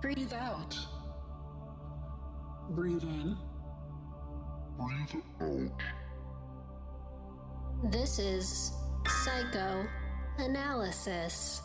Breathe 0.00 0.32
out. 0.32 0.78
Breathe 2.70 3.02
in. 3.02 3.36
Breathe 4.78 5.24
out. 5.40 5.82
This 7.90 8.20
is 8.20 8.70
psychoanalysis. 9.06 11.62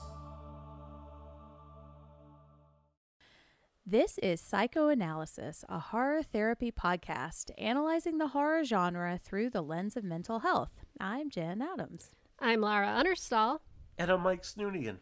This 3.86 4.18
is 4.20 4.40
Psychoanalysis, 4.42 5.64
a 5.70 5.78
horror 5.78 6.23
therapy 6.23 6.72
podcast 6.72 7.52
analyzing 7.59 8.18
the 8.18 8.30
horror 8.30 8.64
genre 8.64 9.20
through 9.23 9.52
the 9.52 9.62
lens 9.62 9.95
of 9.95 10.04
mental 10.04 10.40
health. 10.40 10.72
I'm 11.00 11.30
Jen 11.30 11.62
Adams. 11.62 12.16
I'm 12.40 12.62
Lara 12.62 12.88
Understall. 12.88 13.62
And 14.00 14.09
I'm 14.09 14.22
Mike 14.22 14.42
Snoonian. 14.42 14.98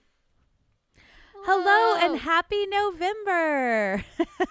Hello 1.43 1.97
and 1.99 2.19
happy 2.19 2.67
November. 2.67 4.03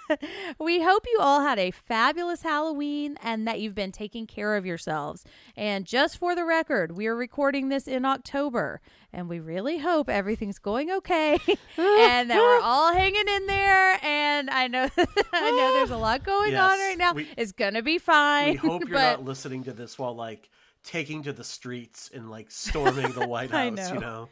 we 0.59 0.83
hope 0.83 1.05
you 1.07 1.19
all 1.21 1.41
had 1.43 1.59
a 1.59 1.71
fabulous 1.71 2.43
Halloween 2.43 3.17
and 3.23 3.47
that 3.47 3.61
you've 3.61 3.75
been 3.77 3.93
taking 3.93 4.27
care 4.27 4.57
of 4.57 4.67
yourselves. 4.67 5.25
And 5.57 5.87
just 5.87 6.19
for 6.19 6.35
the 6.35 6.45
record, 6.45 6.93
we 6.97 7.07
are 7.07 7.15
recording 7.15 7.69
this 7.69 7.87
in 7.87 8.05
October 8.05 8.81
and 9.13 9.29
we 9.29 9.39
really 9.39 9.79
hope 9.79 10.09
everything's 10.09 10.59
going 10.59 10.91
okay 10.91 11.35
and 11.77 12.31
that 12.31 12.37
we're 12.37 12.61
all 12.61 12.93
hanging 12.95 13.29
in 13.29 13.47
there 13.47 13.99
and 14.05 14.51
I 14.51 14.67
know 14.67 14.89
I 15.33 15.51
know 15.51 15.73
there's 15.75 15.91
a 15.91 15.97
lot 15.99 16.25
going 16.25 16.55
on 16.57 16.79
right 16.79 16.99
now. 16.99 17.15
we- 17.15 17.29
it's 17.37 17.53
going 17.53 17.75
to 17.75 17.83
be 17.83 17.99
fine. 17.99 18.51
We 18.51 18.57
hope 18.57 18.81
you're 18.89 18.99
but 18.99 19.13
not 19.19 19.25
listening 19.25 19.65
to 19.65 19.73
this 19.73 19.99
while 19.99 20.15
like 20.15 20.51
taking 20.83 21.23
to 21.25 21.33
the 21.33 21.45
streets 21.45 22.11
and 22.13 22.31
like 22.31 22.51
storming 22.51 23.13
the 23.13 23.29
White 23.29 23.51
House, 23.51 23.93
you 23.93 24.01
know. 24.01 24.29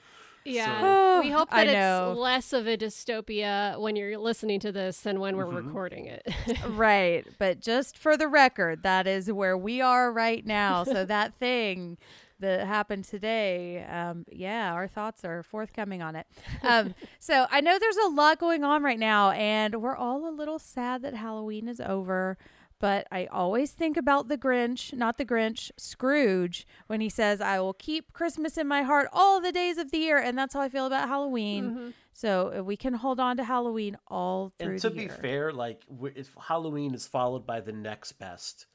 Know. 0.48 0.54
Yeah. 0.54 0.80
So- 0.80 1.20
we 1.22 1.30
hope 1.30 1.48
I 1.50 1.64
that 1.64 1.72
know. 1.72 2.10
it's 2.12 2.18
less 2.20 2.52
of 2.52 2.66
a 2.66 2.76
dystopia 2.76 3.78
when 3.80 3.96
you're 3.96 4.16
listening 4.18 4.60
to 4.60 4.72
this 4.72 5.00
than 5.00 5.20
when 5.20 5.36
we're 5.36 5.46
Mhm. 5.46 5.66
recording 5.66 6.06
it. 6.06 6.26
right, 6.68 7.26
but 7.38 7.60
just 7.60 7.98
for 7.98 8.16
the 8.16 8.28
record, 8.28 8.82
that 8.82 9.06
is 9.06 9.30
where 9.32 9.56
we 9.58 9.80
are 9.80 10.12
right 10.12 10.44
now. 10.46 10.84
So 10.84 11.04
that 11.06 11.34
thing 11.34 11.98
that 12.40 12.64
happened 12.68 13.04
today, 13.04 13.84
um, 13.90 14.24
yeah, 14.30 14.72
our 14.72 14.86
thoughts 14.86 15.24
are 15.24 15.42
forthcoming 15.42 16.02
on 16.02 16.14
it. 16.14 16.24
Um, 16.62 16.94
so 17.18 17.46
I 17.50 17.60
know 17.60 17.78
there's 17.80 17.96
a 17.96 18.08
lot 18.10 18.38
going 18.38 18.62
on 18.62 18.84
right 18.84 18.98
now, 18.98 19.32
and 19.32 19.82
we're 19.82 19.96
all 19.96 20.28
a 20.28 20.30
little 20.30 20.60
sad 20.60 21.02
that 21.02 21.14
Halloween 21.14 21.66
is 21.66 21.80
over. 21.80 22.38
But 22.80 23.06
I 23.10 23.26
always 23.26 23.72
think 23.72 23.96
about 23.96 24.28
the 24.28 24.38
Grinch, 24.38 24.92
not 24.92 25.18
the 25.18 25.24
Grinch, 25.24 25.70
Scrooge, 25.76 26.66
when 26.86 27.00
he 27.00 27.08
says, 27.08 27.40
I 27.40 27.58
will 27.58 27.72
keep 27.74 28.12
Christmas 28.12 28.56
in 28.56 28.68
my 28.68 28.82
heart 28.82 29.08
all 29.12 29.40
the 29.40 29.50
days 29.50 29.78
of 29.78 29.90
the 29.90 29.98
year. 29.98 30.18
And 30.18 30.38
that's 30.38 30.54
how 30.54 30.60
I 30.60 30.68
feel 30.68 30.86
about 30.86 31.08
Halloween. 31.08 31.70
Mhm. 31.70 31.92
So 32.12 32.52
uh, 32.58 32.62
we 32.62 32.76
can 32.76 32.94
hold 32.94 33.18
on 33.20 33.36
to 33.36 33.44
Halloween 33.44 33.96
all 34.08 34.52
through 34.58 34.72
And 34.72 34.80
to 34.82 34.90
be 34.90 35.02
year. 35.02 35.08
fair, 35.10 35.52
like 35.52 35.82
if 36.14 36.34
Halloween 36.40 36.94
is 36.94 37.06
followed 37.06 37.46
by 37.46 37.60
the 37.60 37.72
next 37.72 38.12
best 38.12 38.66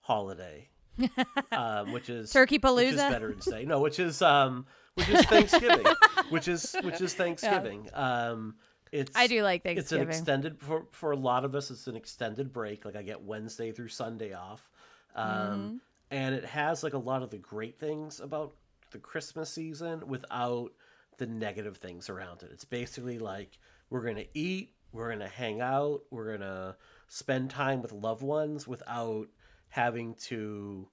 holiday, 0.00 0.68
um, 1.52 1.92
which 1.92 2.08
is 2.10 2.30
Turkey 2.32 2.58
Palooza, 2.58 2.76
which 2.76 2.86
is 2.94 2.94
Veterans 2.96 3.44
Day. 3.46 3.64
No, 3.64 3.80
which 3.80 3.98
is 3.98 4.20
um, 4.22 4.66
which 4.94 5.08
is 5.08 5.24
Thanksgiving, 5.26 5.86
which 6.30 6.48
is 6.48 6.76
which 6.82 7.00
is 7.00 7.14
Thanksgiving. 7.14 7.88
Um, 7.94 8.56
it's 8.92 9.16
I 9.16 9.26
do 9.26 9.42
like 9.42 9.62
Thanksgiving. 9.64 10.08
It's 10.08 10.16
an 10.16 10.20
extended 10.20 10.60
for 10.60 10.86
for 10.92 11.10
a 11.12 11.16
lot 11.16 11.44
of 11.44 11.54
us. 11.54 11.70
It's 11.70 11.86
an 11.88 11.96
extended 11.96 12.52
break. 12.52 12.84
Like 12.84 12.94
I 12.96 13.02
get 13.02 13.22
Wednesday 13.22 13.72
through 13.72 13.88
Sunday 13.88 14.32
off, 14.34 14.70
um, 15.16 15.26
Mm-hmm. 15.28 15.76
and 16.10 16.34
it 16.34 16.44
has 16.44 16.82
like 16.84 16.92
a 16.94 16.98
lot 16.98 17.22
of 17.22 17.30
the 17.30 17.38
great 17.38 17.78
things 17.78 18.20
about 18.20 18.54
the 18.90 18.98
Christmas 18.98 19.50
season 19.50 20.06
without 20.06 20.72
the 21.18 21.26
negative 21.26 21.78
things 21.78 22.08
around 22.10 22.42
it. 22.42 22.50
It's 22.52 22.64
basically 22.64 23.18
like 23.18 23.58
we're 23.90 24.04
gonna 24.04 24.24
eat, 24.34 24.74
we're 24.92 25.10
gonna 25.10 25.28
hang 25.28 25.60
out, 25.60 26.02
we're 26.10 26.36
gonna 26.36 26.76
spend 27.08 27.50
time 27.50 27.80
with 27.82 27.92
loved 27.92 28.22
ones 28.22 28.68
without 28.68 29.28
having 29.68 30.14
to 30.14 30.88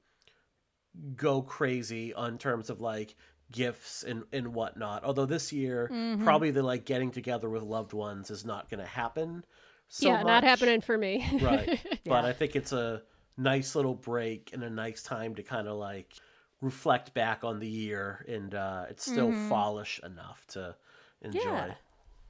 go 1.16 1.42
crazy 1.42 2.14
on 2.14 2.38
terms 2.38 2.70
of 2.70 2.82
like 2.82 3.16
gifts 3.52 4.04
and 4.04 4.24
and 4.32 4.54
whatnot. 4.54 5.04
Although 5.04 5.26
this 5.26 5.52
year, 5.54 5.90
Mm-hmm. 5.92 6.24
probably 6.24 6.52
the 6.52 6.64
like 6.64 6.86
getting 6.86 7.12
together 7.12 7.50
with 7.50 7.64
loved 7.64 7.94
ones 7.94 8.30
is 8.32 8.46
not 8.46 8.70
going 8.70 8.80
to 8.80 8.86
happen. 8.86 9.44
So 9.88 10.08
yeah, 10.10 10.22
not 10.24 10.44
happening 10.44 10.82
for 10.82 10.98
me. 10.98 11.26
Right, 11.42 11.80
but 12.06 12.24
Yeah. 12.24 12.26
I 12.26 12.34
think 12.34 12.56
it's 12.56 12.72
a 12.74 13.02
nice 13.38 13.74
little 13.76 13.96
break 13.96 14.52
and 14.54 14.64
a 14.64 14.70
nice 14.70 15.02
time 15.02 15.34
to 15.36 15.44
kind 15.44 15.68
of 15.68 15.78
like 15.78 16.14
reflect 16.62 17.14
back 17.14 17.44
on 17.44 17.60
the 17.60 17.68
year, 17.68 18.26
and 18.28 18.54
uh, 18.54 18.86
it's 18.90 19.10
still 19.10 19.32
fallish 19.48 20.00
enough 20.04 20.46
to 20.50 20.76
enjoy. 21.22 21.40
Mm-hmm. 21.40 21.50
Yeah. 21.70 21.74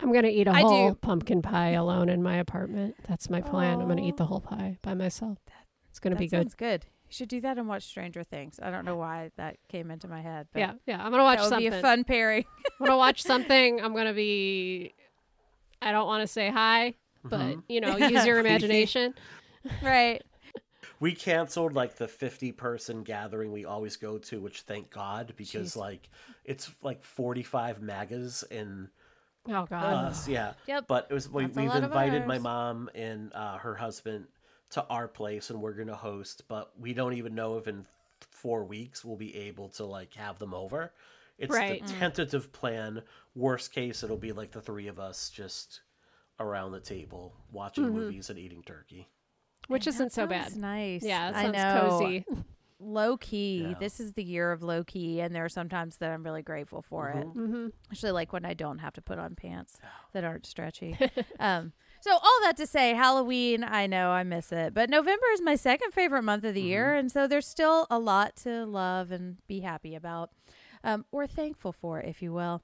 I'm 0.02 0.12
going 0.14 0.24
to 0.24 0.30
eat 0.32 0.48
a 0.48 0.52
I 0.52 0.62
whole 0.62 0.90
do. 0.92 0.96
pumpkin 0.96 1.42
pie 1.42 1.72
alone 1.72 2.08
in 2.08 2.24
my 2.24 2.38
apartment. 2.38 2.96
That's 3.08 3.30
my 3.30 3.42
plan. 3.42 3.82
I'm 3.82 3.88
going 3.88 3.98
to 3.98 4.04
eat 4.04 4.16
the 4.16 4.26
whole 4.28 4.40
pie 4.40 4.78
by 4.82 4.94
myself. 4.94 5.40
It's 5.90 6.00
going 6.00 6.14
to 6.14 6.18
be 6.20 6.28
good. 6.28 6.38
sounds 6.44 6.54
good. 6.56 6.86
You 7.10 7.14
should 7.16 7.30
do 7.30 7.42
that 7.42 7.58
and 7.58 7.68
watch 7.68 7.84
Stranger 7.84 8.24
Things. 8.24 8.60
I 8.62 8.70
don't 8.70 8.86
know 8.86 8.96
why 8.96 9.32
that 9.38 9.58
came 9.68 9.90
into 9.90 10.08
my 10.08 10.22
head. 10.22 10.48
But 10.54 10.60
Yeah, 10.60 10.74
yeah. 10.86 10.98
I'm 11.04 11.10
going 11.12 11.20
to 11.20 11.24
watch 11.24 11.38
that 11.40 11.44
would 11.46 11.50
something. 11.50 11.70
be 11.72 11.76
a 11.76 11.82
fun 11.82 12.04
pairing. 12.04 12.46
I'm 12.80 12.86
going 12.86 12.92
to 12.96 12.98
watch 12.98 13.24
something. 13.24 13.82
I'm 13.82 13.94
going 13.94 14.06
to 14.06 14.14
be 14.14 14.94
I 15.82 15.92
don't 15.92 16.06
want 16.08 16.22
to 16.22 16.28
say 16.28 16.50
hi, 16.52 16.94
but 17.24 17.40
Mm-hmm. 17.40 17.60
you 17.68 17.82
know, 17.82 17.98
use 18.10 18.26
your 18.26 18.38
imagination. 18.46 19.14
right. 19.82 20.22
We 21.00 21.14
canceled 21.14 21.74
like 21.74 21.96
the 21.96 22.08
50 22.10 22.52
person 22.52 23.04
gathering 23.04 23.52
we 23.54 23.64
always 23.66 23.96
go 23.96 24.18
to, 24.18 24.40
which 24.42 24.62
thank 24.62 24.90
God 24.92 25.34
because 25.38 25.74
Jeez. 25.74 25.78
like 25.78 26.10
it's 26.46 26.70
like 26.84 27.02
45 27.04 27.82
magas 27.82 28.44
and 28.52 28.90
Oh 29.48 29.66
god. 29.68 29.84
us, 30.12 30.28
yeah. 30.28 30.54
Yep. 30.68 30.86
But 30.88 31.08
it 31.10 31.14
was 31.14 31.28
we, 31.30 31.46
we've 31.48 31.74
invited 31.74 32.28
my 32.28 32.38
mom 32.38 32.90
and 32.94 33.32
uh, 33.34 33.58
her 33.58 33.74
husband 33.76 34.26
to 34.72 34.86
our 34.88 35.08
place, 35.08 35.50
and 35.50 35.62
we're 35.62 35.74
gonna 35.74 35.96
host. 35.96 36.44
But 36.48 36.72
we 36.80 36.94
don't 36.94 37.14
even 37.14 37.36
know 37.36 37.58
if 37.58 37.68
in 37.68 37.86
four 38.32 38.64
weeks 38.64 39.04
we'll 39.04 39.16
be 39.18 39.36
able 39.36 39.70
to 39.70 39.86
like 39.86 40.14
have 40.16 40.40
them 40.40 40.54
over. 40.54 40.94
It's 41.38 41.54
Right. 41.54 41.86
the 41.86 41.94
Mm. 41.94 42.00
tentative 42.00 42.52
plan. 42.52 43.02
Worst 43.36 43.72
case, 43.72 44.04
it'll 44.04 44.18
be 44.18 44.32
like 44.34 44.52
the 44.52 44.62
three 44.62 44.88
of 44.88 45.00
us 45.00 45.30
just 45.30 45.82
around 46.40 46.72
the 46.72 46.80
table 46.80 47.34
watching 47.52 47.86
Mm-hmm. 47.86 47.96
movies 47.96 48.30
and 48.30 48.38
eating 48.40 48.64
turkey. 48.64 49.08
Which 49.68 49.88
And 49.88 49.96
isn't 49.96 50.12
so 50.14 50.26
bad. 50.28 50.56
Nice. 50.56 51.04
Yeah, 51.04 51.30
it 51.30 51.36
I 51.36 51.48
know. 51.52 51.90
cozy. 51.90 52.26
Low 52.82 53.18
key. 53.18 53.64
Yeah. 53.70 53.74
This 53.80 54.00
is 54.00 54.14
the 54.14 54.24
year 54.24 54.52
of 54.54 54.64
low 54.64 54.84
key, 54.86 55.20
and 55.20 55.36
there 55.36 55.44
are 55.44 55.50
sometimes 55.50 55.98
that 55.98 56.12
I'm 56.12 56.24
really 56.24 56.42
grateful 56.42 56.82
for 56.82 57.10
it. 57.10 57.28
Mm-hmm. 57.28 57.68
Especially 57.92 58.12
like 58.12 58.32
when 58.34 58.46
I 58.46 58.54
don't 58.54 58.80
have 58.80 58.94
to 58.94 59.02
put 59.02 59.20
on 59.20 59.36
pants 59.36 59.78
that 60.14 60.24
aren't 60.24 60.46
stretchy. 60.46 60.98
um, 61.40 61.74
so 62.02 62.12
all 62.14 62.40
that 62.44 62.56
to 62.58 62.66
say, 62.68 62.94
Halloween, 62.94 63.64
I 63.64 63.88
know 63.88 64.10
I 64.12 64.24
miss 64.24 64.52
it, 64.52 64.74
but 64.74 64.90
November 64.90 65.26
is 65.34 65.42
my 65.42 65.56
second 65.56 65.92
favorite 65.94 66.24
month 66.24 66.44
of 66.44 66.54
the 66.54 66.62
year, 66.62 66.94
and 66.96 67.12
so 67.12 67.28
there's 67.28 67.48
still 67.48 67.88
a 67.90 68.00
lot 68.00 68.36
to 68.44 68.66
love 68.66 69.12
and 69.12 69.38
be 69.48 69.60
happy 69.62 69.96
about, 69.96 70.30
um, 70.84 71.06
or 71.12 71.28
thankful 71.28 71.72
for, 71.74 72.00
if 72.02 72.22
you 72.22 72.32
will. 72.34 72.62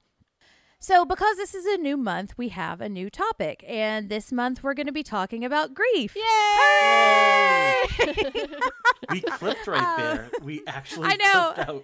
So, 0.78 1.04
because 1.06 1.36
this 1.38 1.54
is 1.54 1.64
a 1.64 1.78
new 1.78 1.96
month, 1.96 2.34
we 2.36 2.48
have 2.50 2.80
a 2.82 2.88
new 2.88 3.08
topic, 3.08 3.64
and 3.66 4.08
this 4.10 4.30
month 4.30 4.62
we're 4.62 4.74
going 4.74 4.86
to 4.86 4.92
be 4.92 5.02
talking 5.02 5.44
about 5.44 5.74
grief. 5.74 6.14
Yay! 6.14 7.82
We 9.10 9.20
clipped 9.20 9.66
right 9.66 9.96
there. 9.98 10.30
We 10.42 10.62
actually 10.66 11.06
Uh, 11.08 11.10
I 11.12 11.16
know. 11.16 11.52
clipped 11.54 11.68
out. 11.70 11.82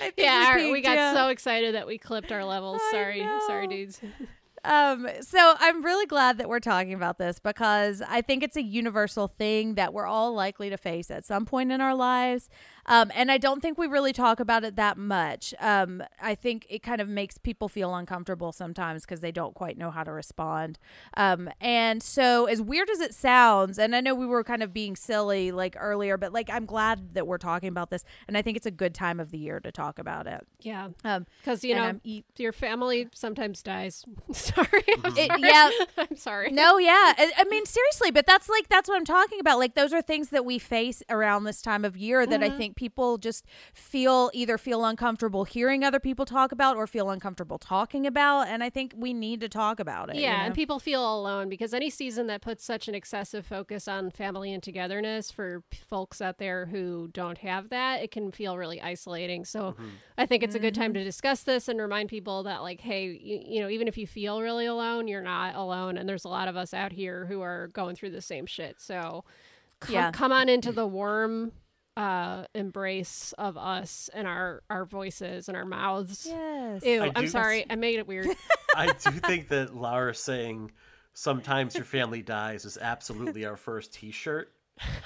I 0.00 0.04
think 0.04 0.14
Yeah, 0.16 0.50
our- 0.52 0.72
we 0.72 0.80
got 0.80 0.96
yeah. 0.96 1.12
so 1.14 1.28
excited 1.28 1.74
that 1.74 1.86
we 1.86 1.98
clipped 1.98 2.32
our 2.32 2.44
levels. 2.44 2.80
Sorry, 2.90 3.22
sorry, 3.46 3.66
dudes. 3.66 4.00
Um, 4.64 5.08
so 5.20 5.54
I'm 5.58 5.84
really 5.84 6.06
glad 6.06 6.38
that 6.38 6.48
we're 6.48 6.60
talking 6.60 6.94
about 6.94 7.18
this 7.18 7.38
because 7.38 8.02
I 8.06 8.20
think 8.20 8.42
it's 8.42 8.56
a 8.56 8.62
universal 8.62 9.28
thing 9.28 9.74
that 9.74 9.92
we're 9.92 10.06
all 10.06 10.34
likely 10.34 10.70
to 10.70 10.76
face 10.76 11.10
at 11.10 11.24
some 11.24 11.46
point 11.46 11.72
in 11.72 11.80
our 11.80 11.94
lives. 11.94 12.48
Um, 12.88 13.12
and 13.14 13.30
I 13.30 13.38
don't 13.38 13.60
think 13.60 13.78
we 13.78 13.86
really 13.86 14.12
talk 14.12 14.40
about 14.40 14.64
it 14.64 14.74
that 14.76 14.96
much. 14.98 15.54
Um, 15.60 16.02
I 16.20 16.34
think 16.34 16.66
it 16.68 16.82
kind 16.82 17.00
of 17.00 17.08
makes 17.08 17.38
people 17.38 17.68
feel 17.68 17.94
uncomfortable 17.94 18.50
sometimes 18.50 19.02
because 19.02 19.20
they 19.20 19.30
don't 19.30 19.54
quite 19.54 19.78
know 19.78 19.90
how 19.90 20.02
to 20.02 20.10
respond. 20.10 20.78
Um, 21.16 21.48
and 21.60 22.02
so 22.02 22.46
as 22.46 22.60
weird 22.60 22.90
as 22.90 23.00
it 23.00 23.14
sounds, 23.14 23.78
and 23.78 23.94
I 23.94 24.00
know 24.00 24.14
we 24.14 24.26
were 24.26 24.42
kind 24.42 24.62
of 24.62 24.72
being 24.72 24.96
silly 24.96 25.52
like 25.52 25.76
earlier, 25.78 26.16
but 26.16 26.32
like 26.32 26.48
I'm 26.50 26.66
glad 26.66 27.14
that 27.14 27.26
we're 27.26 27.38
talking 27.38 27.68
about 27.68 27.90
this, 27.90 28.04
and 28.26 28.36
I 28.36 28.42
think 28.42 28.56
it's 28.56 28.66
a 28.66 28.70
good 28.70 28.94
time 28.94 29.20
of 29.20 29.30
the 29.30 29.38
year 29.38 29.60
to 29.60 29.70
talk 29.70 29.98
about 29.98 30.26
it. 30.26 30.46
Yeah, 30.60 30.88
Um, 31.04 31.26
because 31.40 31.62
you 31.62 31.74
know 31.74 32.00
e- 32.04 32.24
your 32.36 32.52
family 32.52 33.08
sometimes 33.14 33.62
dies. 33.62 34.04
sorry. 34.32 34.66
I'm, 35.04 35.16
It- 35.16 35.28
sorry. 35.28 35.40
yeah. 35.42 35.70
I'm 35.98 36.16
sorry. 36.16 36.50
No, 36.50 36.78
yeah. 36.78 37.12
I, 37.18 37.32
I 37.36 37.44
mean, 37.44 37.66
seriously, 37.66 38.10
but 38.10 38.26
that's 38.26 38.48
like 38.48 38.68
that's 38.68 38.88
what 38.88 38.96
I'm 38.96 39.04
talking 39.04 39.40
about. 39.40 39.58
Like 39.58 39.74
those 39.74 39.92
are 39.92 40.00
things 40.02 40.30
that 40.30 40.44
we 40.44 40.58
face 40.58 41.02
around 41.10 41.44
this 41.44 41.60
time 41.60 41.84
of 41.84 41.96
year 41.96 42.24
that 42.26 42.38
Mm-hmm. 42.40 42.54
I 42.54 42.56
think 42.56 42.76
people 42.78 43.18
just 43.18 43.44
feel 43.74 44.30
either 44.32 44.56
feel 44.56 44.84
uncomfortable 44.84 45.44
hearing 45.44 45.82
other 45.82 45.98
people 45.98 46.24
talk 46.24 46.52
about 46.52 46.76
or 46.76 46.86
feel 46.86 47.10
uncomfortable 47.10 47.58
talking 47.58 48.06
about, 48.06 48.46
and 48.46 48.62
I 48.62 48.70
think 48.70 48.94
we 48.96 49.12
need 49.12 49.40
to 49.40 49.48
talk 49.48 49.80
about 49.80 50.08
it. 50.10 50.14
you 50.16 50.22
Yeah, 50.22 50.38
know? 50.38 50.46
and 50.46 50.54
people 50.54 50.78
feel 50.78 51.02
alone 51.02 51.48
because 51.48 51.74
any 51.74 51.90
season 51.90 52.28
that 52.28 52.40
puts 52.40 52.64
such 52.64 52.86
an 52.86 52.94
excessive 52.94 53.44
focus 53.44 53.88
on 53.88 54.10
family 54.12 54.52
and 54.52 54.62
togetherness 54.62 55.30
for 55.32 55.62
folks 55.90 56.20
out 56.20 56.38
there 56.38 56.66
who 56.66 57.08
don't 57.12 57.38
have 57.38 57.68
that, 57.70 58.00
it 58.02 58.10
can 58.12 58.30
feel 58.30 58.56
really 58.56 58.80
isolating. 58.80 59.44
So 59.44 59.74
I 60.16 60.24
think 60.26 60.42
it's 60.44 60.54
a 60.54 60.58
good 60.60 60.74
Mm-hmm. 60.74 60.80
time 60.82 60.94
to 60.94 61.02
discuss 61.04 61.42
this 61.42 61.66
and 61.68 61.80
remind 61.80 62.08
people 62.08 62.44
that, 62.44 62.62
like, 62.62 62.80
hey, 62.80 63.06
you, 63.06 63.40
you 63.44 63.60
know, 63.60 63.68
even 63.68 63.88
if 63.88 63.98
you 63.98 64.06
feel 64.06 64.40
really 64.40 64.66
alone, 64.66 65.08
you're 65.08 65.20
not 65.20 65.56
alone. 65.56 65.98
And 65.98 66.08
there's 66.08 66.24
a 66.24 66.28
lot 66.28 66.46
of 66.46 66.56
us 66.56 66.72
out 66.72 66.92
here 66.92 67.26
who 67.26 67.40
are 67.40 67.68
going 67.72 67.96
through 67.96 68.10
the 68.10 68.22
same 68.22 68.46
shit. 68.46 68.80
So 68.80 69.24
come, 69.80 69.94
Yeah. 69.94 70.10
come 70.12 70.30
on 70.32 70.48
into 70.48 70.70
the 70.72 70.86
warm 70.86 71.52
uh 71.98 72.44
embrace 72.54 73.34
of 73.38 73.58
us 73.58 74.08
and 74.14 74.28
our 74.28 74.62
our 74.70 74.84
voices 74.84 75.48
and 75.48 75.56
our 75.56 75.64
mouths 75.64 76.26
yes. 76.30 76.84
ew 76.84 77.02
I 77.02 77.10
i'm 77.16 77.24
do- 77.24 77.28
sorry 77.28 77.66
i 77.68 77.74
made 77.74 77.98
it 77.98 78.06
weird 78.06 78.28
I 78.76 78.86
do 78.86 79.10
think 79.10 79.48
that 79.48 79.74
Laura 79.74 80.14
saying 80.14 80.70
sometimes 81.12 81.74
your 81.74 81.84
family 81.84 82.22
dies 82.22 82.64
is 82.64 82.78
absolutely 82.80 83.44
our 83.44 83.56
first 83.56 83.92
T-shirt 83.92 84.52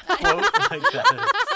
quote. 0.06 0.42
like 0.70 0.82
that. 0.92 1.48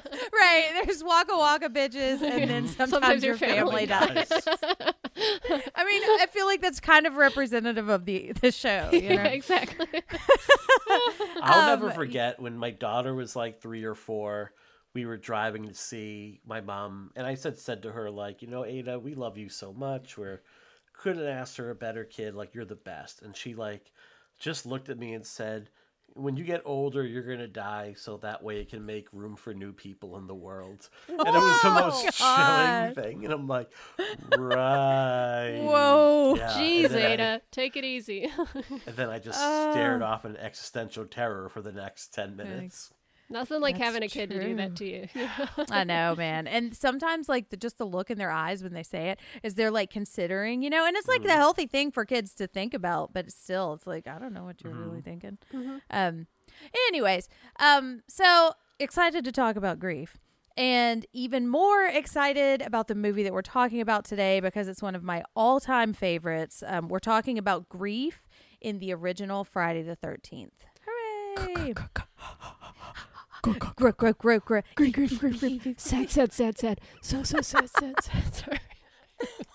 right. 0.32 0.82
There's 0.84 1.02
Waka 1.02 1.36
Waka 1.36 1.68
bitches, 1.68 2.22
and 2.22 2.50
then 2.50 2.68
sometimes, 2.68 3.22
your 3.24 3.36
family, 3.36 3.86
dies. 3.86 4.30
I 4.30 5.84
mean, 5.84 6.02
I 6.20 6.26
feel 6.30 6.46
like 6.46 6.60
that's 6.60 6.80
kind 6.80 7.06
of 7.06 7.16
representative 7.16 7.88
of 7.88 8.04
the 8.04 8.32
the 8.40 8.50
show. 8.50 8.88
You 8.92 9.00
know? 9.02 9.14
yeah, 9.14 9.24
exactly 9.24 9.86
I'll 11.42 11.66
never 11.66 11.88
Um, 11.88 11.94
forget 11.94 12.40
when 12.40 12.56
my 12.56 12.70
daughter 12.70 13.14
was 13.14 13.36
like 13.36 13.60
three 13.60 13.84
or 13.84 13.94
four. 13.94 14.52
We 14.94 15.06
were 15.06 15.16
driving 15.16 15.68
to 15.68 15.74
see 15.74 16.40
my 16.44 16.60
mom, 16.60 17.12
and 17.16 17.26
I 17.26 17.34
said 17.34 17.58
said 17.58 17.82
to 17.84 17.92
her 17.92 18.10
like, 18.10 18.42
you 18.42 18.48
know, 18.48 18.64
Ada, 18.64 18.98
we 18.98 19.14
love 19.14 19.38
you 19.38 19.48
so 19.48 19.72
much. 19.72 20.18
We're 20.18 20.42
couldn't 20.92 21.26
ask 21.26 21.56
her 21.56 21.70
a 21.70 21.74
better 21.74 22.04
kid. 22.04 22.34
Like 22.34 22.54
you're 22.54 22.64
the 22.66 22.74
best. 22.76 23.22
And 23.22 23.34
she 23.36 23.54
like 23.54 23.90
just 24.38 24.66
looked 24.66 24.88
at 24.90 24.98
me 24.98 25.14
and 25.14 25.26
said, 25.26 25.70
when 26.14 26.36
you 26.36 26.44
get 26.44 26.62
older, 26.64 27.04
you're 27.04 27.22
gonna 27.22 27.46
die, 27.48 27.94
so 27.96 28.16
that 28.18 28.42
way 28.42 28.60
it 28.60 28.68
can 28.70 28.84
make 28.84 29.08
room 29.12 29.34
for 29.36 29.54
new 29.54 29.72
people 29.72 30.16
in 30.18 30.26
the 30.26 30.34
world. 30.34 30.88
And 31.08 31.20
it 31.20 31.32
was 31.34 31.62
the 31.62 31.70
most 31.70 32.18
God. 32.18 32.94
chilling 32.94 33.04
thing. 33.04 33.24
And 33.24 33.32
I'm 33.34 33.46
like, 33.48 33.70
right. 34.38 35.60
Whoa. 35.62 36.34
Yeah. 36.36 36.48
Jeez, 36.50 36.88
then 36.88 37.02
I- 37.02 37.12
Ada, 37.14 37.42
take 37.50 37.76
it 37.76 37.84
easy. 37.84 38.30
and 38.86 38.96
then 38.96 39.08
I 39.08 39.18
just 39.18 39.38
Oh. 39.42 39.70
stared 39.72 40.02
off 40.02 40.24
in 40.24 40.36
existential 40.36 41.04
terror 41.06 41.48
for 41.48 41.62
the 41.62 41.72
next 41.72 42.12
10 42.14 42.36
minutes. 42.36 42.92
Nothing 43.32 43.60
like 43.60 43.76
That's 43.76 43.84
having 43.86 44.02
a 44.02 44.08
kid 44.08 44.30
to 44.30 44.40
do 44.40 44.54
that 44.56 44.76
to 44.76 44.84
you. 44.86 45.08
I 45.70 45.84
know, 45.84 46.14
man. 46.16 46.46
And 46.46 46.76
sometimes, 46.76 47.28
like, 47.28 47.48
the, 47.50 47.56
just 47.56 47.78
the 47.78 47.86
look 47.86 48.10
in 48.10 48.18
their 48.18 48.30
eyes 48.30 48.62
when 48.62 48.74
they 48.74 48.82
say 48.82 49.08
it 49.10 49.18
is 49.42 49.54
they're 49.54 49.70
like 49.70 49.90
considering, 49.90 50.62
you 50.62 50.70
know, 50.70 50.86
and 50.86 50.96
it's 50.96 51.08
like 51.08 51.22
the 51.22 51.32
healthy 51.32 51.66
thing 51.66 51.90
for 51.90 52.04
kids 52.04 52.34
to 52.34 52.46
think 52.46 52.74
about, 52.74 53.12
but 53.12 53.30
still, 53.32 53.72
it's 53.74 53.86
like, 53.86 54.06
I 54.06 54.18
don't 54.18 54.32
know 54.34 54.44
what 54.44 54.62
you're 54.62 54.74
really 54.74 55.00
thinking. 55.00 55.38
Um, 55.90 56.26
anyways, 56.88 57.28
um, 57.58 58.02
so 58.08 58.52
excited 58.78 59.24
to 59.24 59.32
talk 59.32 59.56
about 59.56 59.78
grief. 59.78 60.18
And 60.54 61.06
even 61.14 61.48
more 61.48 61.86
excited 61.86 62.60
about 62.60 62.86
the 62.86 62.94
movie 62.94 63.22
that 63.22 63.32
we're 63.32 63.40
talking 63.40 63.80
about 63.80 64.04
today 64.04 64.38
because 64.40 64.68
it's 64.68 64.82
one 64.82 64.94
of 64.94 65.02
my 65.02 65.24
all 65.34 65.60
time 65.60 65.94
favorites. 65.94 66.62
Um, 66.66 66.88
we're 66.88 66.98
talking 66.98 67.38
about 67.38 67.70
grief 67.70 68.28
in 68.60 68.78
the 68.78 68.92
original 68.92 69.44
Friday 69.44 69.82
the 69.82 69.96
13th. 69.96 70.50
Hooray! 71.34 71.72
Grunt, 73.42 73.58
grunt, 73.76 74.18
grunt, 74.18 74.44
grunt. 74.44 74.64
Grief, 74.76 74.92
grief, 74.92 75.18
grief, 75.18 75.40
grief. 75.40 75.74
Sad, 75.76 76.10
sad, 76.10 76.32
sad, 76.32 76.58
sad. 76.58 76.80
So, 77.02 77.24
so 77.24 77.40
sad, 77.40 77.68
sad, 77.68 77.94
sad. 78.00 78.34
Sorry. 78.34 78.60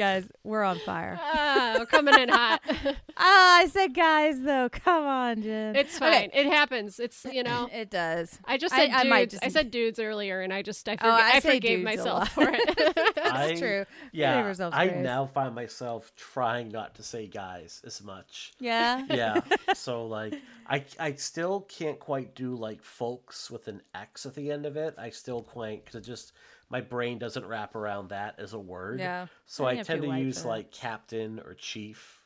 Guys, 0.00 0.26
we're 0.44 0.62
on 0.62 0.78
fire. 0.78 1.18
Ah, 1.20 1.74
we're 1.78 1.84
coming 1.84 2.18
in 2.18 2.30
hot. 2.30 2.62
Ah, 3.22 3.58
I 3.58 3.66
said 3.66 3.92
guys 3.94 4.40
though. 4.40 4.70
Come 4.70 5.04
on, 5.04 5.42
Jen. 5.42 5.76
It's 5.76 5.94
Okay. 6.00 6.20
fine. 6.20 6.30
It 6.32 6.46
happens. 6.46 6.98
It's 6.98 7.26
you 7.30 7.42
know. 7.42 7.68
It 7.80 7.90
does. 7.90 8.38
I 8.46 8.56
just 8.56 8.74
said 8.74 8.88
I 8.88 9.02
dudes. 9.02 9.12
I, 9.12 9.26
just- 9.26 9.52
said 9.52 9.70
dudes 9.70 9.98
earlier, 10.00 10.40
and 10.40 10.54
I 10.54 10.62
just 10.62 10.88
I, 10.88 10.96
forg- 10.96 11.00
Oh, 11.02 11.10
I 11.10 11.32
I, 11.34 11.40
forgave 11.40 11.84
dudes 11.86 12.00
a 12.00 12.04
lot. 12.04 12.18
myself 12.20 12.28
for 12.32 12.48
it. 12.50 13.14
That's 13.14 13.30
I- 13.30 13.54
true. 13.56 13.84
Yeah, 14.12 14.38
I 14.72 14.88
grace. 14.88 15.04
now 15.04 15.26
find 15.26 15.54
myself 15.54 16.12
trying 16.16 16.70
not 16.70 16.94
to 16.94 17.02
say 17.02 17.26
guys 17.26 17.82
as 17.86 18.02
much. 18.02 18.52
Yeah. 18.58 19.04
Yeah, 19.10 19.42
so 19.74 20.06
like 20.06 20.34
I 20.66 20.82
I 20.98 21.12
still 21.14 21.60
can't 21.68 21.98
quite 22.00 22.34
do 22.34 22.54
like 22.54 22.82
folks 22.82 23.50
with 23.50 23.68
an 23.68 23.82
X 23.94 24.24
at 24.24 24.34
the 24.34 24.50
end 24.50 24.64
of 24.64 24.78
it. 24.78 24.94
I 24.96 25.10
still 25.10 25.42
quite 25.42 25.84
because 25.84 25.96
it 26.00 26.04
just 26.10 26.32
my 26.70 26.80
brain 26.80 27.18
doesn't 27.18 27.44
wrap 27.44 27.74
around 27.74 28.10
that 28.10 28.36
as 28.38 28.52
a 28.54 28.58
word. 28.58 29.00
Yeah. 29.00 29.26
So 29.46 29.64
I 29.64 29.72
I, 29.72 29.82
tend 29.82 30.02
to 30.02 30.08
white 30.08 30.22
use 30.22 30.38
for 30.38 30.42
that. 30.44 30.48
like 30.48 30.70
captain 30.70 31.40
or 31.40 31.54
chief 31.54 32.22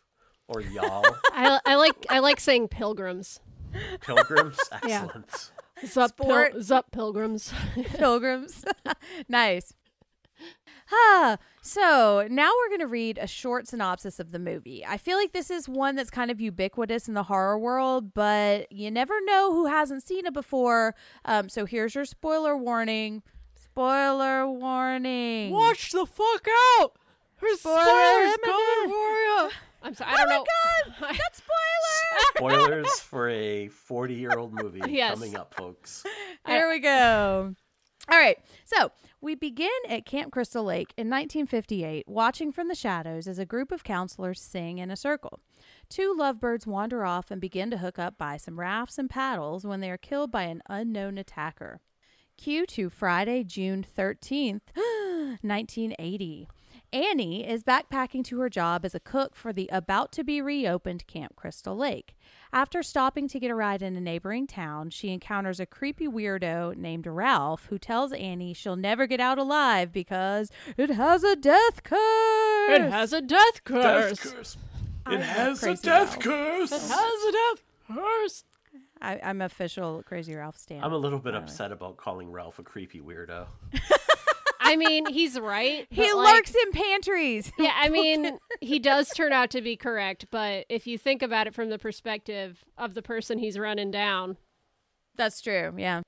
or 0.47 0.61
y'all. 0.75 1.05
I, 1.33 1.59
I 1.65 1.75
like 1.77 2.07
I 2.11 2.19
like 2.21 2.39
saying 2.41 2.69
pilgrims. 2.69 3.41
Pilgrims, 4.03 4.59
Yeah. 4.87 5.03
excellent. 5.05 5.51
Zup, 5.85 6.09
Sport. 6.11 6.53
pil- 6.53 6.61
zup 6.61 6.85
pilgrims. 6.93 7.53
Pilgrims. 7.95 8.65
nice. 9.29 9.73
Ah, 10.93 11.39
so 11.63 12.27
now 12.31 12.51
we're 12.57 12.69
going 12.69 12.81
to 12.81 12.87
read 12.87 13.19
a 13.19 13.27
short 13.27 13.67
synopsis 13.67 14.21
of 14.21 14.33
the 14.33 14.39
movie. 14.39 14.85
I 14.87 14.99
feel 14.99 15.17
like 15.17 15.33
this 15.33 15.51
is 15.51 15.69
one 15.69 15.97
that's 15.97 16.11
kind 16.11 16.31
of 16.31 16.41
ubiquitous 16.41 17.09
in 17.09 17.15
the 17.15 17.23
horror 17.25 17.59
world, 17.59 18.13
but 18.13 18.71
you 18.71 18.91
never 18.91 19.15
know 19.25 19.53
who 19.53 19.67
hasn't 19.67 20.03
seen 20.03 20.27
it 20.27 20.35
before. 20.35 20.95
Um, 21.25 21.49
so 21.49 21.65
here's 21.65 21.95
your 21.95 22.05
spoiler 22.05 22.57
warning. 22.57 23.23
Spoiler 23.75 24.47
warning. 24.49 25.51
Watch 25.51 25.91
the 25.91 26.07
fuck 26.07 26.47
out. 26.79 26.93
There's 27.41 27.59
spoilers 27.59 28.37
coming 28.45 28.89
for 28.89 29.17
you. 29.19 29.51
I'm 29.83 29.95
sorry. 29.95 30.13
I 30.13 30.15
Oh 30.15 30.17
don't 30.19 30.29
my 30.29 30.37
know. 30.37 30.45
god! 30.45 30.95
That's 31.19 31.43
spoiler! 31.43 32.55
Spoilers 32.71 33.01
for 33.01 33.29
a 33.29 33.67
forty-year-old 33.69 34.53
movie 34.55 34.81
Yes. 34.89 35.15
coming 35.15 35.35
up, 35.37 35.55
folks. 35.55 36.05
Here 36.47 36.71
we 36.71 36.79
go. 36.79 37.53
All 38.09 38.17
right. 38.19 38.39
So 38.65 38.93
we 39.21 39.35
begin 39.35 39.69
at 39.89 40.07
Camp 40.07 40.33
Crystal 40.33 40.63
Lake 40.63 40.95
in 40.97 41.09
1958, 41.11 42.07
watching 42.07 42.53
from 42.53 42.69
the 42.69 42.75
shadows 42.77 43.27
as 43.27 43.41
a 43.41 43.45
group 43.47 43.73
of 43.73 43.83
counselors 43.83 44.41
sing 44.41 44.79
in 44.79 44.93
a 44.93 44.97
circle. 44.97 45.41
Two 45.89 46.15
lovebirds 46.17 46.65
wander 46.65 47.05
off 47.05 47.33
and 47.33 47.41
begin 47.41 47.73
to 47.73 47.79
hook 47.79 47.99
up 47.99 48.17
by 48.19 48.37
some 48.37 48.61
rafts 48.61 48.99
and 48.99 49.11
paddles 49.11 49.67
when 49.67 49.81
they 49.81 49.91
are 49.91 49.99
killed 49.99 50.31
by 50.31 50.45
an 50.45 50.63
unknown 50.69 51.19
attacker. 51.19 51.81
Cue 52.37 52.67
to 52.67 52.91
Friday, 52.91 53.43
June 53.45 53.87
13th, 53.97 54.61
1980. 55.43 56.49
Annie 56.93 57.49
is 57.49 57.65
backpacking 57.65 58.23
to 58.25 58.39
her 58.39 58.49
job 58.49 58.85
as 58.85 58.95
a 58.95 59.01
cook 59.01 59.35
for 59.35 59.53
the 59.53 59.69
about 59.73 60.13
to 60.13 60.23
be 60.23 60.41
reopened 60.41 61.07
Camp 61.09 61.35
Crystal 61.35 61.77
Lake. 61.77 62.15
After 62.53 62.85
stopping 62.85 63.27
to 63.29 63.41
get 63.41 63.51
a 63.51 63.55
ride 63.55 63.83
in 63.83 63.97
a 63.97 64.01
neighboring 64.01 64.47
town, 64.47 64.91
she 64.91 65.11
encounters 65.13 65.59
a 65.59 65.67
creepy 65.67 66.07
weirdo 66.07 66.77
named 66.77 67.07
Ralph 67.07 67.67
who 67.67 67.79
tells 67.79 68.13
Annie 68.13 68.55
she'll 68.55 68.77
never 68.77 69.09
get 69.09 69.19
out 69.19 69.39
alive 69.39 69.93
because 69.93 70.51
it 70.77 70.91
has 70.91 71.25
a 71.25 71.35
death 71.35 71.83
curse. 71.83 72.71
It 72.71 72.91
has 72.91 73.13
a 73.13 73.21
death 73.21 73.65
curse. 73.65 74.19
Death 74.19 74.35
curse. 74.35 74.57
It 75.09 75.21
has 75.21 75.63
a 75.65 75.75
death 75.77 76.11
Ralph. 76.13 76.21
curse. 76.21 76.73
It 76.73 76.81
has 76.81 77.25
a 77.25 77.33
death 77.33 77.63
curse. 77.89 78.45
I, 79.05 79.21
I'm 79.23 79.43
official 79.43 80.03
Crazy 80.05 80.35
Ralph 80.35 80.57
stan. 80.59 80.83
I'm 80.83 80.93
a 80.93 80.97
little 80.99 81.19
bit 81.19 81.33
by 81.33 81.39
way. 81.39 81.45
upset 81.45 81.73
about 81.73 81.97
calling 81.97 82.33
Ralph 82.33 82.59
a 82.59 82.63
creepy 82.63 83.01
weirdo. 83.01 83.47
I 84.61 84.77
mean, 84.77 85.05
he's 85.07 85.39
right. 85.39 85.87
He 85.91 86.11
like, 86.13 86.35
lurks 86.35 86.55
in 86.55 86.73
pantries. 86.73 87.53
Yeah, 87.59 87.75
I 87.77 87.89
mean, 87.91 88.39
he 88.61 88.79
does 88.79 89.11
turn 89.11 89.33
out 89.33 89.51
to 89.51 89.61
be 89.61 89.77
correct, 89.77 90.27
but 90.31 90.65
if 90.71 90.87
you 90.87 90.97
think 90.97 91.23
about 91.23 91.47
it 91.47 91.55
from 91.55 91.69
the 91.69 91.79
perspective 91.79 92.65
of 92.79 92.95
the 92.95 93.03
person 93.03 93.39
he's 93.39 93.59
running 93.59 93.91
down, 93.91 94.39
That's 95.17 95.41
true. 95.43 95.75
Yeah. 95.77 96.01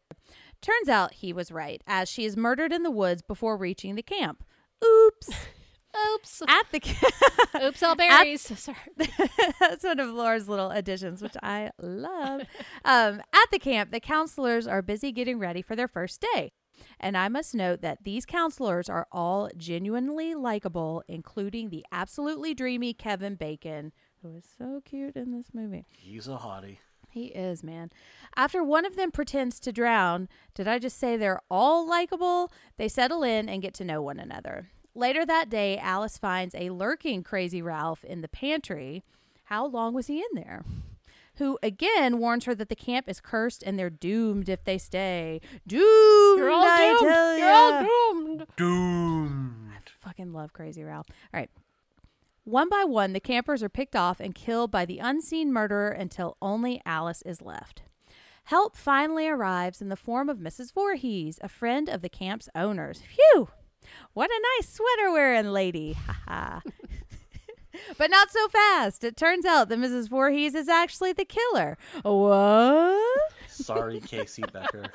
Turns 0.63 0.89
out 0.89 1.15
he 1.15 1.33
was 1.35 1.53
right, 1.53 1.83
as 1.87 2.09
she 2.09 2.25
is 2.25 2.37
murdered 2.37 2.73
in 2.73 2.83
the 2.83 2.91
woods 2.91 3.21
before 3.23 3.57
reaching 3.59 3.95
the 3.95 4.03
camp. 4.03 4.43
Oops. 4.85 5.31
Oops, 6.15 6.43
At 6.47 6.67
the 6.73 6.81
camp. 6.81 7.15
oops, 7.63 7.83
all 7.83 7.97
berries. 7.97 8.43
Sorry. 8.59 8.77
That's 9.61 9.85
one 9.85 10.01
of 10.01 10.11
Laura's 10.11 10.49
little 10.49 10.71
additions, 10.71 11.23
which 11.23 11.37
I 11.43 11.71
love. 11.81 12.43
Um, 12.85 13.21
at 13.33 13.51
the 13.51 13.59
camp, 13.59 13.91
the 13.91 14.01
counselors 14.01 14.67
are 14.67 14.83
busy 14.83 15.13
getting 15.13 15.39
ready 15.39 15.63
for 15.63 15.77
their 15.77 15.89
first 15.89 16.25
day. 16.35 16.53
And 17.01 17.17
I 17.17 17.29
must 17.29 17.55
note 17.55 17.81
that 17.83 18.05
these 18.05 18.27
counselors 18.27 18.89
are 18.89 19.07
all 19.13 19.51
genuinely 19.57 20.35
likable, 20.35 21.03
including 21.09 21.71
the 21.71 21.85
absolutely 21.93 22.55
dreamy 22.55 22.93
Kevin 22.95 23.35
Bacon, 23.35 23.93
who 24.23 24.35
is 24.37 24.45
so 24.59 24.83
cute 24.85 25.17
in 25.17 25.33
this 25.33 25.49
movie. 25.55 25.87
He's 25.91 26.29
a 26.29 26.37
hottie. 26.37 26.79
He 27.09 27.27
is, 27.27 27.63
man. 27.63 27.91
After 28.37 28.63
one 28.63 28.85
of 28.85 28.97
them 28.97 29.11
pretends 29.11 29.59
to 29.61 29.73
drown, 29.73 30.29
did 30.55 30.69
I 30.69 30.79
just 30.79 30.99
say 30.99 31.17
they're 31.17 31.41
all 31.51 31.89
likable? 31.89 32.53
They 32.77 32.89
settle 32.89 33.23
in 33.23 33.49
and 33.49 33.63
get 33.63 33.73
to 33.75 33.85
know 33.85 34.03
one 34.03 34.19
another. 34.19 34.69
Later 34.97 35.25
that 35.27 35.49
day, 35.49 35.79
Alice 35.79 36.19
finds 36.19 36.55
a 36.55 36.71
lurking 36.71 37.23
Crazy 37.23 37.63
Ralph 37.63 38.05
in 38.05 38.21
the 38.23 38.29
pantry. 38.29 39.05
How 39.45 39.67
long 39.67 39.95
was 39.95 40.07
he 40.09 40.19
in 40.19 40.27
there? 40.35 40.65
Who 41.37 41.59
again 41.63 42.19
warns 42.19 42.47
her 42.47 42.55
that 42.55 42.69
the 42.71 42.75
camp 42.75 43.09
is 43.09 43.21
cursed 43.21 43.63
and 43.63 43.79
they're 43.79 43.91
doomed 43.91 44.49
if 44.49 44.65
they 44.65 44.79
stay. 44.79 45.41
Doomed! 45.67 46.39
You're 46.39 46.51
all 46.51 46.65
I 46.65 46.97
doomed. 46.99 47.13
tell 47.13 47.39
You're 47.39 47.51
all 47.51 47.71
ya. 47.71 47.87
doomed. 47.87 48.47
Doomed. 48.57 49.93
Fucking 50.01 50.33
love 50.33 50.53
Crazy 50.53 50.83
Ralph. 50.83 51.07
All 51.33 51.39
right. 51.41 51.51
One 52.45 52.69
by 52.69 52.85
one, 52.85 53.13
the 53.13 53.21
campers 53.21 53.63
are 53.63 53.69
picked 53.69 53.97
off 53.97 54.19
and 54.21 54.35
killed 54.35 54.71
by 54.71 54.87
the 54.87 54.99
unseen 54.99 55.53
murderer 55.53 55.89
until 55.89 56.37
only 56.41 56.81
Alice 56.87 57.23
is 57.23 57.43
left. 57.43 57.83
Help 58.45 58.77
finally 58.77 59.27
arrives 59.29 59.83
in 59.83 59.89
the 59.89 59.97
form 59.97 60.29
of 60.29 60.39
Mrs. 60.39 60.73
Voorhees, 60.73 61.41
a 61.43 61.49
friend 61.49 61.89
of 61.89 62.01
the 62.03 62.09
camp's 62.09 62.49
owners. 62.55 63.03
Phew! 63.03 63.49
What 64.15 64.31
a 64.31 64.43
nice 64.59 64.73
sweater 64.73 65.13
wearing 65.13 65.53
lady. 65.53 65.95
Ha 65.95 66.21
ha. 66.27 66.63
But 67.99 68.11
not 68.11 68.31
so 68.31 68.49
fast. 68.49 69.05
It 69.05 69.17
turns 69.17 69.45
out 69.45 69.69
that 69.69 69.79
Mrs. 69.79 70.09
Voorhees 70.09 70.55
is 70.55 70.69
actually 70.69 71.13
the 71.13 71.27
killer. 71.27 71.77
What? 72.03 73.33
Sorry, 73.49 74.01
Casey 74.01 74.45
Becker. 74.51 74.87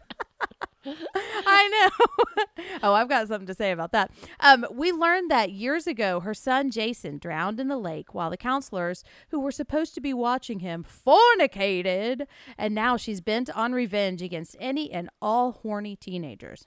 I 0.86 1.90
know. 1.92 2.46
oh, 2.84 2.94
I've 2.94 3.10
got 3.10 3.28
something 3.28 3.48
to 3.48 3.54
say 3.54 3.72
about 3.72 3.92
that. 3.92 4.12
Um, 4.40 4.66
we 4.72 4.92
learned 4.92 5.30
that 5.30 5.52
years 5.52 5.86
ago, 5.86 6.20
her 6.22 6.34
son 6.34 6.72
Jason 6.72 7.20
drowned 7.20 7.60
in 7.60 7.68
the 7.68 7.78
lake 7.78 8.14
while 8.14 8.30
the 8.30 8.38
counselors, 8.38 9.04
who 9.30 9.40
were 9.40 9.52
supposed 9.52 9.94
to 9.96 10.02
be 10.02 10.14
watching 10.14 10.60
him, 10.60 10.84
fornicated, 10.84 12.26
and 12.58 12.74
now 12.74 12.98
she's 12.98 13.22
bent 13.22 13.50
on 13.56 13.74
revenge 13.74 14.22
against 14.22 14.56
any 14.60 14.92
and 14.92 15.10
all 15.22 15.52
horny 15.52 15.96
teenagers. 15.96 16.66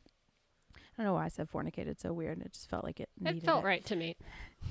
I 0.97 1.03
don't 1.03 1.07
know 1.11 1.15
why 1.15 1.25
I 1.25 1.29
said 1.29 1.49
fornicated 1.51 2.01
so 2.01 2.13
weird. 2.13 2.41
It 2.41 2.53
just 2.53 2.71
felt 2.71 2.85
like 2.85 3.01
it. 3.01 3.09
It 3.21 3.25
needed 3.25 3.43
felt 3.45 3.65
right 3.65 3.85
to 3.87 3.97
me. 3.97 4.17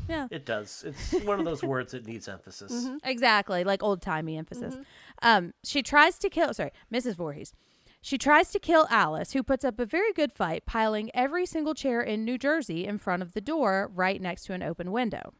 Yeah. 0.10 0.27
It 0.32 0.44
does. 0.44 0.84
It's 0.88 1.24
one 1.24 1.38
of 1.38 1.46
those 1.46 1.62
words 1.74 1.92
that 1.92 2.08
needs 2.08 2.27
emphasis. 2.27 2.89
Exactly, 3.03 3.63
like 3.63 3.84
old 3.84 4.01
timey 4.01 4.38
emphasis. 4.38 4.75
Um, 5.22 5.53
she 5.63 5.84
tries 5.84 6.18
to 6.18 6.30
kill. 6.30 6.51
Sorry, 6.53 6.72
Mrs. 6.92 7.15
Voorhees. 7.15 7.53
She 8.01 8.18
tries 8.18 8.50
to 8.51 8.60
kill 8.60 8.88
Alice, 8.89 9.34
who 9.34 9.44
puts 9.44 9.63
up 9.63 9.80
a 9.80 9.86
very 9.86 10.12
good 10.12 10.34
fight, 10.34 10.65
piling 10.65 11.12
every 11.13 11.46
single 11.46 11.75
chair 11.75 12.01
in 12.01 12.25
New 12.25 12.39
Jersey 12.39 12.86
in 12.86 12.98
front 12.98 13.22
of 13.22 13.34
the 13.34 13.39
door, 13.39 13.89
right 13.94 14.20
next 14.20 14.46
to 14.46 14.53
an 14.53 14.63
open 14.63 14.92
window. 14.92 15.34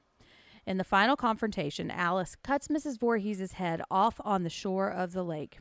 In 0.66 0.78
the 0.78 0.84
final 0.86 1.18
confrontation, 1.18 1.90
Alice 1.92 2.38
cuts 2.42 2.68
Mrs. 2.70 3.00
Voorhees' 3.00 3.54
head 3.54 3.82
off 3.92 4.22
on 4.24 4.44
the 4.44 4.50
shore 4.52 4.88
of 4.90 5.12
the 5.13 5.24
lake. 5.24 5.58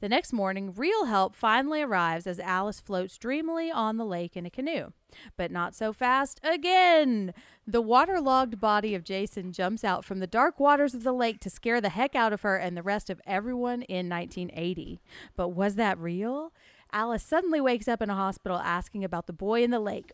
The 0.00 0.08
next 0.08 0.32
morning, 0.32 0.72
real 0.74 1.04
help 1.04 1.34
finally 1.36 1.82
arrives 1.82 2.26
as 2.26 2.40
Alice 2.40 2.80
floats 2.80 3.18
dreamily 3.18 3.70
on 3.70 3.98
the 3.98 4.06
lake 4.06 4.34
in 4.34 4.46
a 4.46 4.50
canoe. 4.50 4.92
But 5.36 5.50
not 5.50 5.74
so 5.74 5.92
fast 5.92 6.40
again! 6.42 7.34
The 7.66 7.82
waterlogged 7.82 8.58
body 8.58 8.94
of 8.94 9.04
Jason 9.04 9.52
jumps 9.52 9.84
out 9.84 10.06
from 10.06 10.20
the 10.20 10.26
dark 10.26 10.58
waters 10.58 10.94
of 10.94 11.02
the 11.02 11.12
lake 11.12 11.38
to 11.40 11.50
scare 11.50 11.82
the 11.82 11.90
heck 11.90 12.16
out 12.16 12.32
of 12.32 12.40
her 12.40 12.56
and 12.56 12.74
the 12.76 12.82
rest 12.82 13.10
of 13.10 13.20
everyone 13.26 13.82
in 13.82 14.08
1980. 14.08 15.02
But 15.36 15.48
was 15.48 15.74
that 15.74 15.98
real? 15.98 16.52
Alice 16.92 17.22
suddenly 17.22 17.60
wakes 17.60 17.86
up 17.86 18.00
in 18.00 18.08
a 18.08 18.14
hospital 18.14 18.58
asking 18.58 19.04
about 19.04 19.26
the 19.26 19.34
boy 19.34 19.62
in 19.62 19.70
the 19.70 19.78
lake, 19.78 20.12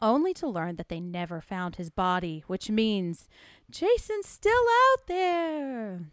only 0.00 0.32
to 0.34 0.46
learn 0.46 0.76
that 0.76 0.88
they 0.88 1.00
never 1.00 1.40
found 1.40 1.74
his 1.74 1.90
body, 1.90 2.44
which 2.46 2.70
means 2.70 3.28
Jason's 3.68 4.28
still 4.28 4.64
out 4.92 5.08
there. 5.08 6.12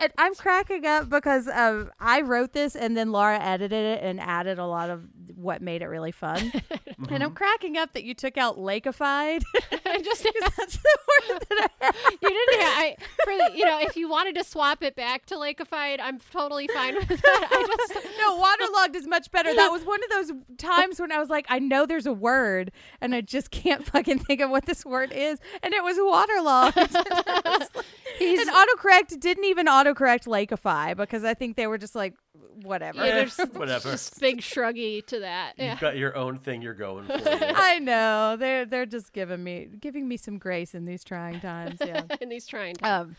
And 0.00 0.10
I'm 0.16 0.34
cracking 0.34 0.86
up 0.86 1.10
because 1.10 1.46
um, 1.46 1.90
I 2.00 2.22
wrote 2.22 2.52
this 2.52 2.74
and 2.74 2.96
then 2.96 3.12
Laura 3.12 3.38
edited 3.38 3.84
it 3.84 4.02
and 4.02 4.18
added 4.18 4.58
a 4.58 4.66
lot 4.66 4.88
of 4.88 5.04
what 5.34 5.60
made 5.60 5.82
it 5.82 5.86
really 5.86 6.12
fun. 6.12 6.52
And 7.08 7.24
I'm 7.24 7.32
cracking 7.32 7.78
up 7.78 7.94
that 7.94 8.04
you 8.04 8.12
took 8.12 8.36
out 8.36 8.58
lakeified. 8.58 9.42
I 9.90 9.98
just 10.02 10.22
That's 10.56 10.76
the 10.76 10.98
word 11.30 11.40
that 11.48 11.70
I 11.80 11.90
you 12.22 12.28
didn't. 12.28 12.60
Have, 12.60 12.72
I 12.78 12.96
for 13.24 13.36
the, 13.36 13.58
you 13.58 13.64
know 13.64 13.78
if 13.80 13.96
you 13.96 14.08
wanted 14.08 14.34
to 14.36 14.44
swap 14.44 14.82
it 14.82 14.94
back 14.96 15.26
to 15.26 15.34
lakeified, 15.36 15.98
I'm 16.00 16.18
totally 16.30 16.68
fine 16.68 16.94
with 16.96 17.08
that. 17.08 17.48
I 17.50 17.76
just 17.88 18.06
no, 18.20 18.36
waterlogged 18.36 18.96
is 18.96 19.06
much 19.06 19.30
better. 19.30 19.54
That 19.54 19.68
was 19.70 19.84
one 19.84 20.00
of 20.04 20.10
those 20.10 20.32
times 20.58 21.00
when 21.00 21.12
I 21.12 21.18
was 21.18 21.28
like, 21.30 21.46
I 21.48 21.58
know 21.58 21.86
there's 21.86 22.06
a 22.06 22.12
word, 22.12 22.72
and 23.00 23.14
I 23.14 23.20
just 23.20 23.50
can't 23.50 23.84
fucking 23.84 24.20
think 24.20 24.40
of 24.40 24.50
what 24.50 24.66
this 24.66 24.84
word 24.84 25.12
is, 25.12 25.38
and 25.62 25.74
it 25.74 25.82
was 25.82 25.96
waterlogged. 25.98 26.96
He's 28.18 28.40
and 28.40 28.50
autocorrect 28.50 29.18
didn't 29.20 29.44
even 29.44 29.66
autocorrect 29.66 30.26
lakeify 30.26 30.96
because 30.96 31.24
I 31.24 31.34
think 31.34 31.56
they 31.56 31.66
were 31.66 31.78
just 31.78 31.94
like, 31.94 32.14
whatever. 32.62 33.04
yeah, 33.06 33.14
there's 33.14 33.38
Whatever. 33.52 33.92
just 33.92 34.20
big 34.20 34.40
shruggy 34.40 35.04
to 35.06 35.20
that. 35.20 35.54
Yeah. 35.56 35.72
You've 35.72 35.80
got 35.80 35.96
your 35.96 36.16
own 36.16 36.38
thing 36.38 36.62
you're 36.62 36.74
going 36.74 37.06
for. 37.06 37.12
I 37.24 37.78
know 37.78 38.36
they're 38.38 38.66
they're 38.66 38.86
just 38.86 39.12
giving 39.12 39.42
me 39.42 39.68
giving 39.80 40.08
me 40.08 40.16
some 40.16 40.38
grace 40.38 40.74
in 40.74 40.84
these 40.84 41.04
trying 41.04 41.40
times. 41.40 41.78
Yeah. 41.84 42.02
in 42.20 42.28
these 42.28 42.46
trying 42.46 42.74
times. 42.76 43.08
Um, 43.08 43.16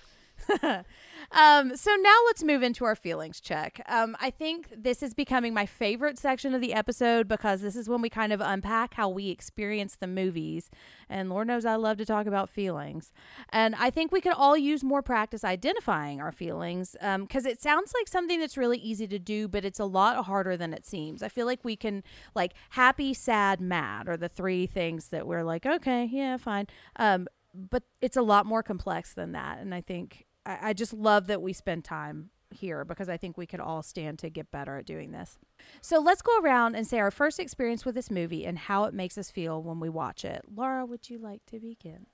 um, 1.31 1.75
so 1.75 1.95
now 1.95 2.17
let's 2.25 2.43
move 2.43 2.63
into 2.63 2.86
our 2.86 2.95
feelings 2.95 3.39
check. 3.39 3.83
Um, 3.88 4.15
I 4.19 4.29
think 4.29 4.69
this 4.75 5.01
is 5.01 5.13
becoming 5.13 5.53
my 5.53 5.65
favorite 5.65 6.17
section 6.17 6.53
of 6.53 6.62
the 6.62 6.74
episode 6.74 7.27
because 7.27 7.62
this 7.62 7.75
is 7.75 7.88
when 7.88 8.01
we 8.01 8.10
kind 8.10 8.33
of 8.33 8.41
unpack 8.41 8.95
how 8.95 9.10
we 9.10 9.29
experience 9.29 9.95
the 9.95 10.07
movies. 10.07 10.69
And 11.10 11.29
Lord 11.29 11.48
knows 11.48 11.65
I 11.65 11.75
love 11.75 11.98
to 11.98 12.05
talk 12.05 12.25
about 12.25 12.50
feelings. 12.50 13.12
And 13.50 13.75
I 13.75 13.89
think 13.89 14.12
we 14.12 14.21
could 14.21 14.33
all 14.33 14.57
use 14.57 14.83
more 14.83 15.01
practice 15.01 15.43
identifying 15.43 16.21
our 16.21 16.31
feelings 16.31 16.95
because 17.00 17.45
it 17.45 17.62
sounds 17.62 17.93
like 17.98 18.07
something 18.07 18.39
that's 18.39 18.57
really 18.57 18.77
easy 18.77 19.07
to 19.07 19.19
do, 19.19 19.48
but 19.48 19.65
it's 19.65 19.79
a 19.79 19.86
lot 19.86 20.25
harder 20.25 20.57
than 20.57 20.74
it 20.74 20.86
seems. 20.86 21.21
I 21.24 21.29
feel 21.29 21.45
like 21.45 21.63
we 21.63 21.75
can, 21.75 22.03
like, 22.36 22.53
happy, 22.71 23.13
sad, 23.13 23.60
mad 23.62 24.07
are 24.07 24.17
the 24.17 24.29
three 24.29 24.65
things 24.65 25.07
that 25.10 25.27
we're 25.27 25.43
like, 25.43 25.65
okay, 25.65 26.10
yeah, 26.12 26.38
fine. 26.38 26.67
Um, 26.95 27.27
but 27.53 27.83
it's 28.01 28.17
a 28.17 28.21
lot 28.21 28.45
more 28.45 28.63
complex 28.63 29.13
than 29.13 29.33
that. 29.33 29.60
And 29.60 29.75
I 29.75 29.81
think 29.81 30.25
I, 30.45 30.69
I 30.69 30.74
just 30.74 30.93
love 30.93 31.27
that 31.27 31.41
we 31.41 31.53
spend 31.53 31.83
time 31.83 32.29
here 32.50 32.83
because 32.83 33.10
I 33.10 33.17
think 33.17 33.38
we 33.38 33.45
could 33.45 33.60
all 33.60 33.81
stand 33.81 34.19
to 34.19 34.29
get 34.29 34.51
better 34.51 34.77
at 34.77 34.86
doing 34.86 35.12
this. 35.12 35.39
So 35.81 36.00
let's 36.00 36.21
go 36.21 36.38
around 36.39 36.75
and 36.75 36.86
say 36.86 37.00
our 37.00 37.12
first 37.12 37.39
experience 37.39 37.86
with 37.86 37.95
this 37.95 38.12
movie 38.12 38.45
and 38.45 38.57
how 38.57 38.83
it 38.86 38.93
makes 38.93 39.17
us 39.17 39.31
feel 39.31 39.62
when 39.63 39.79
we 39.79 39.89
watch 39.89 40.25
it. 40.25 40.41
Laura, 40.53 40.86
would 40.86 41.10
you 41.10 41.17
like 41.17 41.45
to 41.48 41.60
begin? 41.60 42.07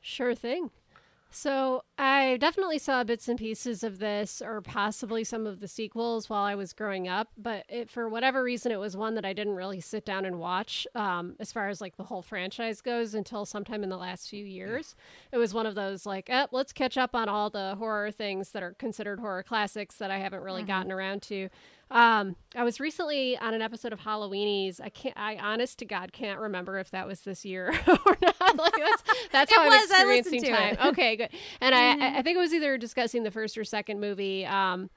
Sure 0.00 0.34
thing. 0.34 0.70
So 1.34 1.84
I 1.96 2.36
definitely 2.38 2.78
saw 2.78 3.04
bits 3.04 3.26
and 3.26 3.38
pieces 3.38 3.82
of 3.82 3.98
this, 3.98 4.42
or 4.42 4.60
possibly 4.60 5.24
some 5.24 5.46
of 5.46 5.60
the 5.60 5.66
sequels, 5.66 6.28
while 6.28 6.44
I 6.44 6.54
was 6.54 6.74
growing 6.74 7.08
up. 7.08 7.28
But 7.38 7.64
it, 7.70 7.88
for 7.88 8.06
whatever 8.06 8.42
reason, 8.42 8.70
it 8.70 8.78
was 8.78 8.96
one 8.98 9.14
that 9.14 9.24
I 9.24 9.32
didn't 9.32 9.54
really 9.54 9.80
sit 9.80 10.04
down 10.04 10.26
and 10.26 10.38
watch, 10.38 10.86
um, 10.94 11.34
as 11.40 11.50
far 11.50 11.70
as 11.70 11.80
like 11.80 11.96
the 11.96 12.04
whole 12.04 12.20
franchise 12.20 12.82
goes, 12.82 13.14
until 13.14 13.46
sometime 13.46 13.82
in 13.82 13.88
the 13.88 13.96
last 13.96 14.28
few 14.28 14.44
years. 14.44 14.94
It 15.32 15.38
was 15.38 15.54
one 15.54 15.64
of 15.64 15.74
those 15.74 16.04
like, 16.04 16.28
eh, 16.28 16.46
let's 16.52 16.72
catch 16.72 16.98
up 16.98 17.14
on 17.14 17.30
all 17.30 17.48
the 17.48 17.76
horror 17.76 18.10
things 18.10 18.50
that 18.50 18.62
are 18.62 18.74
considered 18.74 19.18
horror 19.18 19.42
classics 19.42 19.96
that 19.96 20.10
I 20.10 20.18
haven't 20.18 20.42
really 20.42 20.64
gotten 20.64 20.92
around 20.92 21.22
to. 21.22 21.48
Um, 21.92 22.36
I 22.56 22.64
was 22.64 22.80
recently 22.80 23.36
on 23.36 23.52
an 23.52 23.60
episode 23.60 23.92
of 23.92 24.00
Halloweenies. 24.00 24.80
I 24.80 24.88
can't. 24.88 25.16
I 25.16 25.36
honest 25.36 25.78
to 25.80 25.84
God 25.84 26.12
can't 26.12 26.40
remember 26.40 26.78
if 26.78 26.90
that 26.90 27.06
was 27.06 27.20
this 27.20 27.44
year 27.44 27.68
or 27.86 28.18
not. 28.22 28.56
Like 28.56 28.74
that's 28.76 29.02
that's 29.32 29.54
how 29.54 29.62
I'm 29.62 29.68
was. 29.68 29.90
I 29.92 30.04
listened 30.04 30.34
experiencing 30.36 30.54
time. 30.54 30.72
it. 30.72 30.78
Mm-hmm. 30.78 30.88
Okay, 30.88 31.16
good. 31.16 31.28
And 31.60 31.74
I 31.74 32.18
I 32.18 32.22
think 32.22 32.36
it 32.36 32.40
was 32.40 32.54
either 32.54 32.78
discussing 32.78 33.24
the 33.24 33.30
first 33.30 33.58
or 33.58 33.64
second 33.64 34.00
movie. 34.00 34.46
Um, 34.46 34.88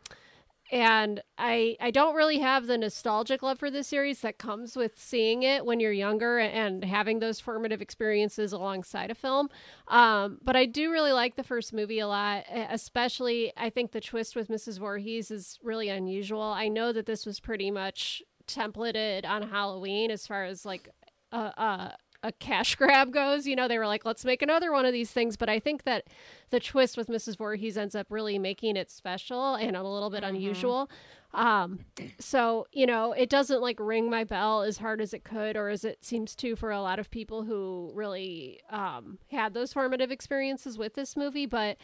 and 0.72 1.22
I 1.38 1.78
I 1.80 1.92
don't 1.92 2.16
really 2.16 2.40
have 2.40 2.68
the 2.68 2.78
nostalgic 2.78 3.44
love 3.44 3.60
for 3.60 3.70
this 3.70 3.88
series 3.88 4.22
that 4.22 4.38
comes 4.38 4.76
with 4.76 4.94
seeing 5.00 5.44
it 5.44 5.66
when 5.66 5.80
you're 5.80 5.92
younger 5.92 6.40
and 6.40 6.84
having 6.84 7.20
those 7.20 7.40
formative 7.40 7.82
experiences 7.82 8.52
alongside 8.52 9.12
a 9.12 9.16
film. 9.16 9.50
Um, 9.88 10.40
but 10.42 10.56
I 10.56 10.66
do 10.66 10.92
really 10.92 11.12
like 11.12 11.36
the 11.36 11.44
first 11.44 11.74
movie 11.74 12.00
a 12.00 12.08
lot, 12.08 12.46
especially 12.70 13.54
I 13.56 13.70
think 13.70 13.92
the 13.92 14.02
twist 14.02 14.36
with 14.36 14.48
Mrs. 14.48 14.80
Voorhees 14.80 15.30
is 15.30 15.60
really 15.62 15.90
unusual. 15.90 16.42
I 16.42 16.68
know 16.68 16.92
that 16.92 17.06
this 17.06 17.26
was 17.26 17.40
pretty 17.40 17.70
much 17.70 18.24
templated 18.48 19.26
on 19.26 19.44
Halloween 19.44 20.12
as 20.12 20.26
far 20.26 20.46
as 20.46 20.66
like 20.66 20.90
a, 21.32 21.38
a 21.38 21.98
a 22.26 22.32
cash 22.34 22.76
grab 22.78 23.12
goes. 23.12 23.48
You 23.48 23.56
know, 23.56 23.68
they 23.68 23.78
were 23.78 23.88
like, 23.88 24.06
let's 24.06 24.26
make 24.26 24.42
another 24.42 24.72
one 24.72 24.86
of 24.86 24.94
these 24.94 25.12
things. 25.12 25.38
But 25.38 25.50
I 25.50 25.60
think 25.60 25.84
that 25.84 26.06
the 26.50 26.60
twist 26.60 26.98
with 26.98 27.08
Mrs. 27.08 27.38
Voorhees 27.38 27.78
ends 27.78 27.96
up 27.96 28.08
really 28.10 28.40
making 28.40 28.76
it 28.76 28.90
special 28.90 29.56
and 29.56 29.76
a 29.76 29.84
little 29.84 30.10
bit 30.10 30.24
unusual. 30.24 30.90
Um, 31.34 31.80
so, 32.18 32.66
you 32.72 32.86
know, 32.86 33.12
it 33.12 33.30
doesn't 33.30 33.62
like 33.62 33.78
ring 33.80 34.10
my 34.10 34.24
bell 34.24 34.62
as 34.62 34.78
hard 34.78 35.02
as 35.02 35.14
it 35.14 35.26
could 35.26 35.58
or 35.58 35.70
as 35.70 35.84
it 35.84 36.04
seems 36.04 36.34
to 36.38 36.56
for 36.56 36.72
a 36.72 36.82
lot 36.82 36.98
of 36.98 37.12
people 37.12 37.44
who 37.44 37.92
really 37.94 38.62
um, 38.70 39.20
had 39.32 39.54
those 39.54 39.74
formative 39.74 40.12
experiences 40.12 40.78
with 40.78 40.94
this 40.94 41.18
movie. 41.18 41.46
But 41.46 41.78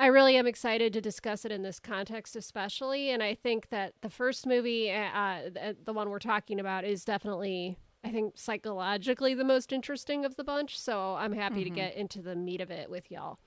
I 0.00 0.06
really 0.06 0.36
am 0.36 0.46
excited 0.46 0.92
to 0.92 1.00
discuss 1.00 1.44
it 1.44 1.50
in 1.50 1.62
this 1.62 1.80
context, 1.80 2.36
especially. 2.36 3.10
And 3.10 3.22
I 3.22 3.34
think 3.34 3.68
that 3.70 3.94
the 4.00 4.08
first 4.10 4.46
movie, 4.46 4.92
uh, 4.92 5.50
the, 5.52 5.76
the 5.84 5.92
one 5.92 6.10
we're 6.10 6.20
talking 6.20 6.60
about, 6.60 6.84
is 6.84 7.04
definitely, 7.04 7.76
I 8.04 8.10
think, 8.10 8.34
psychologically 8.36 9.34
the 9.34 9.44
most 9.44 9.72
interesting 9.72 10.24
of 10.24 10.36
the 10.36 10.44
bunch. 10.44 10.78
So 10.78 11.14
I'm 11.16 11.32
happy 11.32 11.64
to 11.64 11.70
get 11.70 11.96
into 11.96 12.22
the 12.22 12.36
meat 12.36 12.60
of 12.60 12.70
it 12.70 12.88
with 12.90 13.10
y'all. 13.10 13.38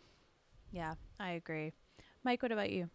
Yeah, 0.72 0.94
I 1.20 1.32
agree. 1.32 1.72
Mike, 2.24 2.42
what 2.44 2.52
about 2.52 2.70
you? 2.70 2.90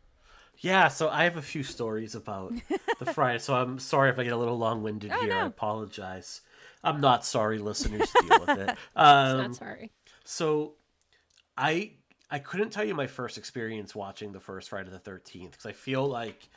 Yeah, 0.58 0.88
so 0.88 1.08
I 1.10 1.24
have 1.24 1.36
a 1.36 1.42
few 1.42 1.62
stories 1.62 2.14
about 2.14 2.52
the 2.98 3.06
Friday. 3.12 3.38
So 3.38 3.54
I'm 3.54 3.78
sorry 3.78 4.10
if 4.10 4.18
I 4.18 4.24
get 4.24 4.32
a 4.32 4.36
little 4.38 4.56
long 4.58 4.82
winded 4.82 5.12
Oh, 5.12 5.20
here. 5.20 5.34
I 5.34 5.46
apologize. 5.46 6.40
I'm 6.82 7.00
not 7.00 7.24
sorry, 7.26 7.58
listeners. 7.58 8.10
Deal 8.26 8.40
with 8.40 8.58
it. 8.58 8.70
It's 8.70 8.78
Um, 8.96 9.36
not 9.38 9.54
sorry. 9.56 9.92
So, 10.24 10.74
I 11.56 11.92
I 12.30 12.38
couldn't 12.38 12.70
tell 12.70 12.84
you 12.84 12.94
my 12.94 13.06
first 13.06 13.38
experience 13.38 13.94
watching 13.94 14.32
the 14.32 14.40
first 14.40 14.70
Friday 14.70 14.90
the 14.90 14.98
Thirteenth 14.98 15.52
because 15.52 15.66
I 15.66 15.72
feel 15.72 16.06
like 16.06 16.48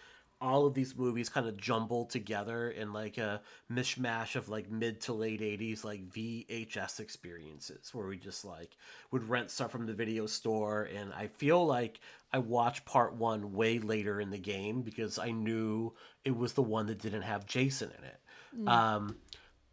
all 0.42 0.66
of 0.66 0.74
these 0.74 0.96
movies 0.96 1.30
kind 1.30 1.48
of 1.48 1.58
jumbled 1.58 2.10
together 2.10 2.70
in 2.70 2.94
like 2.94 3.18
a 3.18 3.42
mishmash 3.72 4.36
of 4.36 4.50
like 4.50 4.70
mid 4.70 5.02
to 5.02 5.14
late 5.14 5.42
'80s 5.42 5.84
like 5.84 6.10
VHS 6.10 7.00
experiences 7.00 7.94
where 7.94 8.08
we 8.08 8.18
just 8.18 8.46
like 8.46 8.78
would 9.12 9.28
rent 9.28 9.52
stuff 9.52 9.72
from 9.72 9.86
the 9.86 9.94
video 9.94 10.26
store, 10.26 10.84
and 10.84 11.14
I 11.14 11.28
feel 11.28 11.66
like 11.66 12.00
I 12.32 12.40
watched 12.40 12.86
part 12.86 13.16
one 13.16 13.54
way 13.54 13.80
later 13.80 14.22
in 14.22 14.30
the 14.30 14.38
game 14.38 14.82
because 14.82 15.20
I 15.20 15.32
knew 15.32 15.94
it 16.24 16.36
was 16.36 16.54
the 16.54 16.64
one 16.64 16.88
that 16.88 17.02
didn't 17.02 17.24
have 17.24 17.46
Jason 17.46 17.92
in 17.98 18.04
it. 18.06 18.20
Um, 18.68 19.16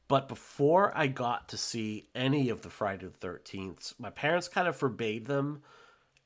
but 0.08 0.28
before 0.28 0.92
I 0.96 1.08
got 1.08 1.49
to 1.49 1.56
see 1.56 2.08
any 2.14 2.49
of 2.50 2.62
the 2.62 2.70
Friday 2.70 3.06
the 3.06 3.12
Thirteenth, 3.12 3.92
my 3.99 4.11
parents 4.11 4.49
kind 4.49 4.68
of 4.68 4.76
forbade 4.76 5.26
them, 5.26 5.62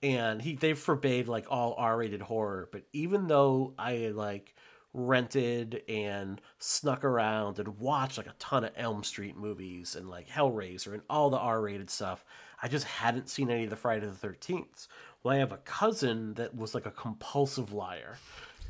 and 0.02 0.40
he 0.40 0.54
they 0.54 0.74
forbade 0.74 1.28
like 1.28 1.46
all 1.50 1.74
R 1.78 1.98
rated 1.98 2.22
horror. 2.22 2.68
But 2.72 2.82
even 2.92 3.26
though 3.26 3.74
I 3.78 4.08
like 4.08 4.54
rented 4.92 5.82
and 5.88 6.40
snuck 6.58 7.04
around 7.04 7.58
and 7.58 7.78
watched 7.78 8.18
like 8.18 8.26
a 8.26 8.34
ton 8.38 8.64
of 8.64 8.72
Elm 8.76 9.04
Street 9.04 9.36
movies 9.36 9.94
and 9.94 10.08
like 10.08 10.28
Hellraiser 10.28 10.94
and 10.94 11.02
all 11.08 11.30
the 11.30 11.38
R 11.38 11.60
rated 11.60 11.90
stuff, 11.90 12.24
I 12.62 12.68
just 12.68 12.86
hadn't 12.86 13.28
seen 13.28 13.50
any 13.50 13.64
of 13.64 13.70
the 13.70 13.76
Friday 13.76 14.06
the 14.06 14.12
Thirteenth. 14.12 14.88
Well, 15.22 15.34
I 15.34 15.38
have 15.38 15.52
a 15.52 15.58
cousin 15.58 16.34
that 16.34 16.54
was 16.54 16.74
like 16.74 16.86
a 16.86 16.90
compulsive 16.90 17.72
liar, 17.72 18.18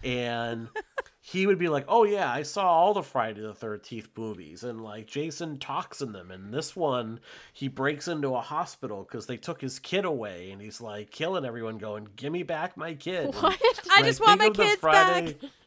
and 0.02 0.68
he 1.22 1.46
would 1.46 1.58
be 1.58 1.68
like, 1.68 1.84
"Oh 1.88 2.04
yeah, 2.04 2.32
I 2.32 2.42
saw 2.42 2.66
all 2.66 2.94
the 2.94 3.02
Friday 3.02 3.42
the 3.42 3.52
Thirteenth 3.54 4.08
movies, 4.16 4.64
and 4.64 4.82
like 4.82 5.06
Jason 5.06 5.58
talks 5.58 6.00
in 6.00 6.12
them. 6.12 6.30
And 6.30 6.52
this 6.52 6.74
one, 6.74 7.20
he 7.52 7.68
breaks 7.68 8.08
into 8.08 8.34
a 8.34 8.40
hospital 8.40 9.02
because 9.04 9.26
they 9.26 9.36
took 9.36 9.60
his 9.60 9.78
kid 9.78 10.04
away, 10.06 10.50
and 10.50 10.62
he's 10.62 10.80
like 10.80 11.10
killing 11.10 11.44
everyone, 11.44 11.76
going, 11.78 12.08
"Give 12.16 12.32
me 12.32 12.42
back 12.42 12.76
my 12.76 12.94
kid." 12.94 13.34
What? 13.34 13.58
I 13.92 14.02
just 14.02 14.20
want 14.20 14.38
my 14.38 14.44
think 14.46 14.54
of 14.54 14.56
the 14.56 14.62
kids 14.64 14.80
Friday- 14.80 15.32
back. 15.34 15.50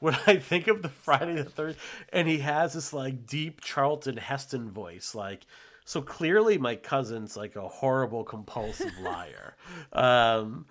When 0.00 0.16
I 0.28 0.36
think 0.36 0.68
of 0.68 0.80
the 0.82 0.88
Friday 0.88 1.34
the 1.34 1.42
Third, 1.50 1.74
and 2.12 2.28
he 2.28 2.38
has 2.38 2.72
this 2.74 2.92
like 2.92 3.26
deep 3.26 3.60
Charlton 3.60 4.16
Heston 4.16 4.70
voice, 4.70 5.12
like 5.12 5.44
so 5.84 6.00
clearly 6.02 6.56
my 6.56 6.76
cousin's 6.76 7.36
like 7.36 7.56
a 7.56 7.66
horrible 7.66 8.22
compulsive 8.22 8.92
liar. 9.02 9.56
Um, 9.92 10.66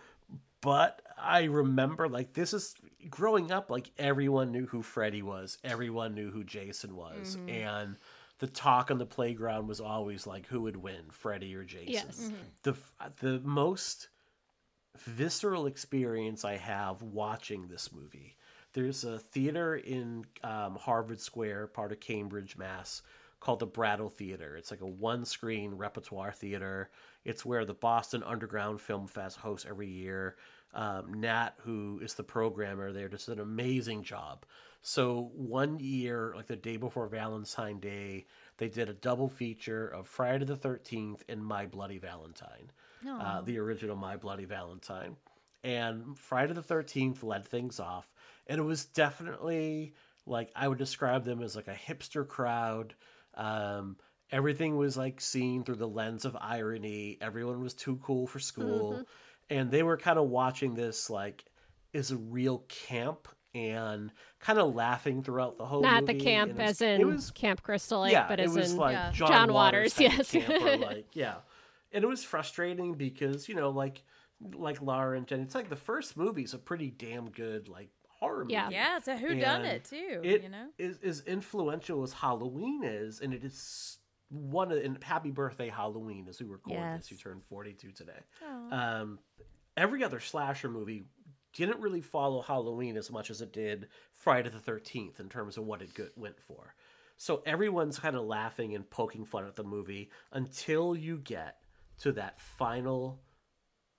but 0.61 1.01
I 1.21 1.43
remember 1.43 2.07
like 2.07 2.31
this 2.31 2.53
is 2.53 2.73
growing 3.09 3.51
up 3.51 3.69
like 3.69 3.91
everyone 3.97 4.51
knew 4.51 4.65
who 4.65 4.81
Freddy 4.81 5.21
was, 5.21 5.57
everyone 5.63 6.13
knew 6.13 6.31
who 6.31 6.43
Jason 6.43 6.95
was, 6.95 7.35
Mm-hmm. 7.37 7.49
and 7.49 7.95
the 8.39 8.47
talk 8.47 8.91
on 8.91 8.97
the 8.99 9.05
playground 9.05 9.67
was 9.67 9.81
always 9.81 10.27
like 10.27 10.45
who 10.45 10.61
would 10.61 10.77
win, 10.77 11.05
Freddy 11.11 11.55
or 11.55 11.63
Jason. 11.63 11.87
Yes. 11.93 12.31
The 12.63 12.75
the 13.19 13.39
most 13.43 14.09
visceral 14.97 15.67
experience 15.67 16.43
I 16.45 16.57
have 16.57 17.01
watching 17.01 17.67
this 17.67 17.91
movie. 17.91 18.35
There's 18.73 19.03
a 19.03 19.17
theater 19.19 19.75
in 19.75 20.25
um, 20.43 20.75
Harvard 20.75 21.19
Square, 21.19 21.67
part 21.67 21.91
of 21.91 21.99
Cambridge, 21.99 22.57
Mass, 22.57 23.01
called 23.39 23.59
the 23.59 23.65
Brattle 23.65 24.09
Theater. 24.09 24.55
It's 24.55 24.71
like 24.71 24.81
a 24.81 24.87
one 24.87 25.25
screen 25.25 25.73
repertoire 25.73 26.31
theater. 26.31 26.89
It's 27.25 27.45
where 27.45 27.65
the 27.65 27.73
Boston 27.73 28.23
Underground 28.23 28.81
Film 28.81 29.07
Fest 29.07 29.37
hosts 29.37 29.65
every 29.67 29.87
year. 29.89 30.35
Um, 30.73 31.21
Nat, 31.21 31.51
who 31.63 31.99
is 32.03 32.13
the 32.13 32.23
programmer 32.23 32.91
there, 32.91 33.07
does 33.09 33.27
an 33.29 33.39
amazing 33.39 34.03
job. 34.03 34.45
So 34.81 35.31
one 35.33 35.79
year, 35.79 36.33
like 36.35 36.47
the 36.47 36.55
day 36.55 36.77
before 36.77 37.07
Valentine 37.07 37.79
Day, 37.79 38.25
they 38.57 38.69
did 38.69 38.89
a 38.89 38.93
double 38.93 39.27
feature 39.27 39.87
of 39.87 40.07
Friday 40.07 40.45
the 40.45 40.55
13th 40.55 41.21
and 41.27 41.43
My 41.43 41.65
Bloody 41.65 41.97
Valentine, 41.97 42.71
uh, 43.19 43.41
the 43.41 43.57
original 43.59 43.95
My 43.95 44.17
Bloody 44.17 44.45
Valentine. 44.45 45.15
And 45.63 46.17
Friday 46.17 46.53
the 46.53 46.61
13th 46.61 47.23
led 47.23 47.45
things 47.45 47.79
off. 47.79 48.07
And 48.47 48.59
it 48.59 48.63
was 48.63 48.85
definitely 48.85 49.93
like 50.25 50.51
I 50.55 50.67
would 50.67 50.77
describe 50.77 51.23
them 51.25 51.41
as 51.41 51.55
like 51.55 51.67
a 51.67 51.73
hipster 51.73 52.27
crowd. 52.27 52.93
Um, 53.33 53.97
everything 54.31 54.77
was 54.77 54.95
like 54.97 55.19
seen 55.21 55.63
through 55.63 55.75
the 55.75 55.87
lens 55.87 56.25
of 56.25 56.37
irony. 56.39 57.17
Everyone 57.19 57.61
was 57.61 57.73
too 57.73 57.97
cool 58.03 58.27
for 58.27 58.39
school. 58.39 59.03
And 59.49 59.71
they 59.71 59.83
were 59.83 59.97
kind 59.97 60.19
of 60.19 60.29
watching 60.29 60.73
this 60.73 61.09
like 61.09 61.45
is 61.93 62.11
a 62.11 62.17
real 62.17 62.59
camp 62.67 63.27
and 63.55 64.11
kind 64.39 64.59
of 64.59 64.75
laughing 64.75 65.23
throughout 65.23 65.57
the 65.57 65.65
whole 65.65 65.81
movie. 65.81 65.93
Not 65.93 66.05
the 66.05 66.13
camp 66.15 66.57
was- 66.57 66.69
as 66.69 66.81
in 66.81 67.01
it 67.01 67.05
was 67.07 67.31
Camp 67.31 67.63
Crystal 67.63 68.01
Lake, 68.01 68.11
yeah, 68.11 68.27
but 68.27 68.39
it 68.39 68.43
as 68.49 68.55
was 68.55 68.71
in 68.71 68.77
like 68.77 68.93
Yeah. 68.93 69.11
John, 69.11 69.27
John 69.29 69.53
Waters, 69.53 69.97
Waters, 69.99 70.33
yes. 70.33 70.49
or 70.51 70.77
like 70.85 71.07
yeah, 71.13 71.35
and 71.91 72.03
it 72.03 72.07
was 72.07 72.23
frustrating 72.23 72.93
because 72.93 73.47
you 73.49 73.55
know 73.55 73.69
like 73.69 74.03
like 74.53 74.81
Laura 74.81 75.17
and 75.17 75.25
Jen, 75.25 75.39
it's 75.41 75.55
like 75.55 75.69
the 75.69 75.75
first 75.75 76.15
movie's 76.17 76.53
a 76.53 76.59
pretty 76.59 76.91
damn 76.91 77.29
good 77.31 77.67
like 77.69 77.89
horror 78.19 78.43
movie. 78.43 78.53
Yeah. 78.53 78.69
Yeah, 78.69 78.97
it's 78.97 79.07
a 79.07 79.17
who 79.17 79.33
done 79.39 79.63
it 79.65 79.85
too. 79.85 80.21
It 80.23 80.43
you 80.43 80.49
know. 80.49 80.67
is 80.77 80.99
as 81.03 81.21
influential 81.21 82.03
as 82.03 82.13
Halloween 82.13 82.83
is, 82.83 83.21
and 83.21 83.33
it 83.33 83.43
is 83.43 83.96
one 84.29 84.71
of 84.71 84.79
and 84.83 85.01
happy 85.03 85.31
birthday 85.31 85.69
Halloween 85.69 86.27
as 86.27 86.39
we 86.41 86.47
record 86.47 86.73
Yes. 86.73 87.01
this. 87.03 87.11
You 87.11 87.17
turned 87.17 87.43
forty 87.45 87.73
two 87.73 87.91
today. 87.91 88.19
Um, 88.71 89.19
every 89.75 90.03
other 90.03 90.19
slasher 90.19 90.69
movie 90.69 91.05
didn't 91.53 91.79
really 91.79 92.01
follow 92.01 92.41
Halloween 92.41 92.97
as 92.97 93.09
much 93.09 93.29
as 93.31 93.41
it 93.41 93.53
did 93.53 93.87
Friday 94.13 94.49
the 94.49 94.59
Thirteenth 94.59 95.19
in 95.19 95.29
terms 95.29 95.57
of 95.57 95.65
what 95.65 95.81
it 95.81 95.93
go- 95.93 96.09
went 96.15 96.39
for. 96.39 96.75
So 97.15 97.41
everyone's 97.45 97.97
kind 97.97 98.15
of 98.15 98.25
laughing 98.25 98.75
and 98.75 98.87
poking 98.89 99.25
fun 99.25 99.45
at 99.47 99.55
the 99.55 99.63
movie 99.63 100.11
until 100.31 100.95
you 100.95 101.17
get 101.17 101.57
to 101.99 102.11
that 102.11 102.39
final 102.39 103.21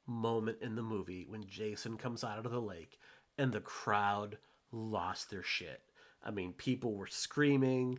moment 0.06 0.58
in 0.62 0.74
the 0.76 0.82
movie 0.82 1.26
when 1.28 1.44
Jason 1.46 1.96
comes 1.96 2.22
out 2.22 2.38
of 2.44 2.50
the 2.50 2.60
lake 2.60 2.98
and 3.36 3.52
the 3.52 3.60
crowd 3.60 4.38
lost 4.72 5.30
their 5.30 5.42
shit. 5.42 5.82
I 6.24 6.30
mean, 6.30 6.52
people 6.52 6.94
were 6.94 7.06
screaming. 7.06 7.98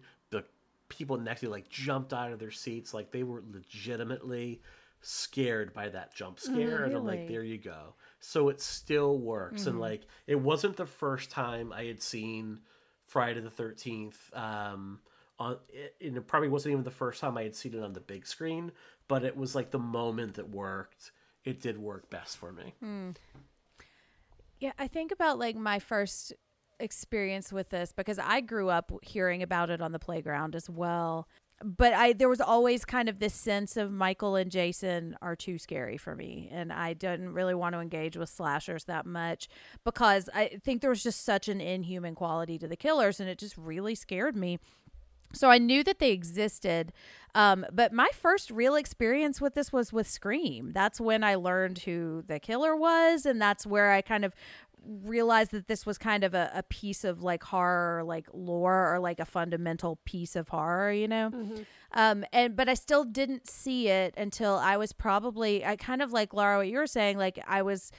People 0.89 1.17
next 1.17 1.41
to 1.41 1.45
you 1.45 1.51
like 1.51 1.69
jumped 1.69 2.13
out 2.13 2.31
of 2.31 2.39
their 2.39 2.51
seats, 2.51 2.93
like 2.93 3.11
they 3.11 3.23
were 3.23 3.43
legitimately 3.51 4.61
scared 5.01 5.73
by 5.73 5.87
that 5.89 6.13
jump 6.13 6.37
mm-hmm, 6.37 6.55
scare. 6.55 6.83
And 6.83 6.95
I'm 6.95 7.05
like, 7.05 7.27
there 7.27 7.43
you 7.43 7.57
go. 7.57 7.93
So 8.19 8.49
it 8.49 8.59
still 8.59 9.17
works. 9.17 9.65
And 9.65 9.73
mm-hmm. 9.73 9.81
like, 9.81 10.01
it 10.27 10.39
wasn't 10.39 10.75
the 10.75 10.85
first 10.85 11.31
time 11.31 11.71
I 11.71 11.85
had 11.85 12.01
seen 12.01 12.59
Friday 13.05 13.39
the 13.39 13.49
Thirteenth. 13.49 14.17
Um, 14.33 14.99
on 15.39 15.57
it, 15.69 15.95
it 15.99 16.27
probably 16.27 16.49
wasn't 16.49 16.73
even 16.73 16.83
the 16.83 16.91
first 16.91 17.21
time 17.21 17.37
I 17.37 17.43
had 17.43 17.55
seen 17.55 17.73
it 17.73 17.83
on 17.83 17.93
the 17.93 18.01
big 18.01 18.27
screen, 18.27 18.71
but 19.07 19.23
it 19.23 19.37
was 19.37 19.55
like 19.55 19.71
the 19.71 19.79
moment 19.79 20.33
that 20.35 20.49
worked. 20.49 21.11
It 21.45 21.61
did 21.61 21.77
work 21.77 22.09
best 22.09 22.37
for 22.37 22.51
me. 22.51 22.73
Hmm. 22.81 23.11
Yeah, 24.59 24.73
I 24.77 24.87
think 24.87 25.13
about 25.13 25.39
like 25.39 25.55
my 25.55 25.79
first 25.79 26.33
experience 26.79 27.51
with 27.51 27.69
this 27.69 27.91
because 27.95 28.19
I 28.19 28.41
grew 28.41 28.69
up 28.69 28.91
hearing 29.01 29.43
about 29.43 29.69
it 29.69 29.81
on 29.81 29.91
the 29.91 29.99
playground 29.99 30.55
as 30.55 30.69
well. 30.69 31.27
But 31.61 31.93
I 31.93 32.13
there 32.13 32.29
was 32.29 32.39
always 32.39 32.85
kind 32.85 33.09
of 33.09 33.19
this 33.19 33.33
sense 33.33 33.75
of 33.75 33.91
Michael 33.91 34.37
and 34.37 34.49
Jason 34.49 35.17
are 35.21 35.35
too 35.35 35.57
scary 35.57 35.97
for 35.97 36.15
me 36.15 36.47
and 36.51 36.71
I 36.71 36.93
didn't 36.93 37.33
really 37.33 37.53
want 37.53 37.73
to 37.73 37.81
engage 37.81 38.15
with 38.15 38.29
slashers 38.29 38.85
that 38.85 39.05
much 39.05 39.49
because 39.83 40.29
I 40.33 40.59
think 40.63 40.79
there 40.79 40.89
was 40.89 41.03
just 41.03 41.25
such 41.25 41.49
an 41.49 41.59
inhuman 41.59 42.15
quality 42.15 42.57
to 42.59 42.67
the 42.67 42.77
killers 42.77 43.19
and 43.19 43.29
it 43.29 43.39
just 43.39 43.57
really 43.57 43.93
scared 43.93 44.37
me. 44.37 44.59
So 45.33 45.49
I 45.49 45.57
knew 45.57 45.83
that 45.83 45.99
they 45.99 46.11
existed. 46.11 46.91
Um, 47.35 47.65
but 47.71 47.93
my 47.93 48.09
first 48.13 48.49
real 48.49 48.75
experience 48.75 49.39
with 49.39 49.53
this 49.53 49.71
was 49.71 49.93
with 49.93 50.07
Scream. 50.07 50.71
That's 50.73 50.99
when 50.99 51.23
I 51.23 51.35
learned 51.35 51.79
who 51.79 52.23
the 52.27 52.39
killer 52.39 52.75
was, 52.75 53.25
and 53.25 53.39
that's 53.41 53.67
where 53.67 53.91
I 53.91 54.01
kind 54.01 54.25
of 54.25 54.33
realized 54.83 55.51
that 55.51 55.67
this 55.67 55.85
was 55.85 55.97
kind 55.97 56.23
of 56.23 56.33
a, 56.33 56.49
a 56.53 56.63
piece 56.63 57.03
of 57.03 57.21
like 57.21 57.43
horror, 57.43 58.03
like 58.03 58.27
lore, 58.33 58.93
or 58.93 58.99
like 58.99 59.19
a 59.19 59.25
fundamental 59.25 59.99
piece 60.05 60.35
of 60.35 60.49
horror, 60.49 60.91
you 60.91 61.07
know. 61.07 61.29
Um, 61.93 62.25
and 62.33 62.55
but 62.55 62.67
I 62.69 62.73
still 62.73 63.03
didn't 63.03 63.47
see 63.47 63.89
it 63.89 64.13
until 64.17 64.55
I 64.55 64.77
was 64.77 64.93
probably 64.93 65.63
I 65.65 65.75
kind 65.75 66.01
of 66.01 66.11
like 66.11 66.33
Laura, 66.33 66.57
what 66.57 66.67
you 66.67 66.77
were 66.77 66.87
saying, 66.87 67.17
like 67.17 67.39
I 67.47 67.61
was 67.61 67.91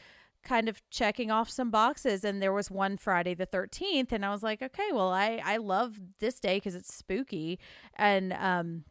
kind 0.42 0.68
of 0.68 0.82
checking 0.90 1.30
off 1.30 1.50
some 1.50 1.70
boxes 1.70 2.24
and 2.24 2.42
there 2.42 2.52
was 2.52 2.70
one 2.70 2.96
Friday 2.96 3.34
the 3.34 3.46
13th 3.46 4.12
and 4.12 4.24
I 4.24 4.30
was 4.30 4.42
like 4.42 4.62
okay 4.62 4.88
well 4.92 5.10
I 5.10 5.40
I 5.44 5.58
love 5.58 5.98
this 6.18 6.40
day 6.40 6.60
cuz 6.60 6.74
it's 6.74 6.94
spooky 6.94 7.58
and 7.96 8.32
um 8.32 8.84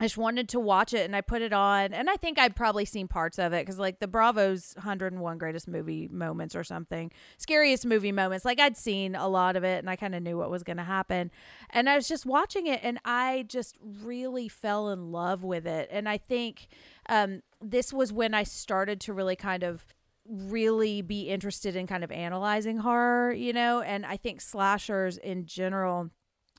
I 0.00 0.06
just 0.06 0.16
wanted 0.16 0.48
to 0.48 0.58
watch 0.58 0.94
it 0.94 1.04
and 1.04 1.14
I 1.14 1.20
put 1.20 1.42
it 1.42 1.52
on 1.52 1.92
and 1.92 2.10
I 2.10 2.16
think 2.16 2.36
I'd 2.36 2.56
probably 2.56 2.84
seen 2.84 3.06
parts 3.08 3.38
of 3.38 3.52
it 3.52 3.64
cuz 3.66 3.78
like 3.78 4.00
the 4.00 4.08
Bravo's 4.08 4.74
101 4.74 5.38
greatest 5.38 5.68
movie 5.68 6.08
moments 6.08 6.56
or 6.56 6.64
something 6.64 7.10
scariest 7.36 7.84
movie 7.84 8.12
moments 8.12 8.44
like 8.44 8.58
I'd 8.60 8.76
seen 8.76 9.14
a 9.14 9.28
lot 9.28 9.54
of 9.56 9.64
it 9.64 9.78
and 9.78 9.90
I 9.90 9.96
kind 9.96 10.14
of 10.14 10.22
knew 10.22 10.38
what 10.38 10.50
was 10.50 10.62
going 10.62 10.78
to 10.78 10.84
happen 10.84 11.30
and 11.70 11.88
I 11.88 11.96
was 11.96 12.08
just 12.08 12.26
watching 12.26 12.66
it 12.66 12.80
and 12.82 12.98
I 13.04 13.44
just 13.48 13.76
really 13.80 14.48
fell 14.48 14.88
in 14.90 15.12
love 15.12 15.44
with 15.44 15.66
it 15.66 15.88
and 15.92 16.08
I 16.08 16.18
think 16.18 16.68
um 17.08 17.42
this 17.60 17.92
was 17.92 18.12
when 18.12 18.34
I 18.34 18.44
started 18.44 19.00
to 19.02 19.12
really 19.12 19.36
kind 19.36 19.62
of 19.62 19.94
really 20.28 21.02
be 21.02 21.28
interested 21.28 21.76
in 21.76 21.86
kind 21.86 22.04
of 22.04 22.12
analyzing 22.12 22.78
horror, 22.78 23.32
you 23.32 23.52
know, 23.52 23.80
and 23.80 24.06
I 24.06 24.16
think 24.16 24.40
slashers 24.40 25.18
in 25.18 25.46
general 25.46 26.10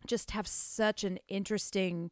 just 0.05 0.31
have 0.31 0.47
such 0.47 1.03
an 1.03 1.17
interesting 1.27 2.11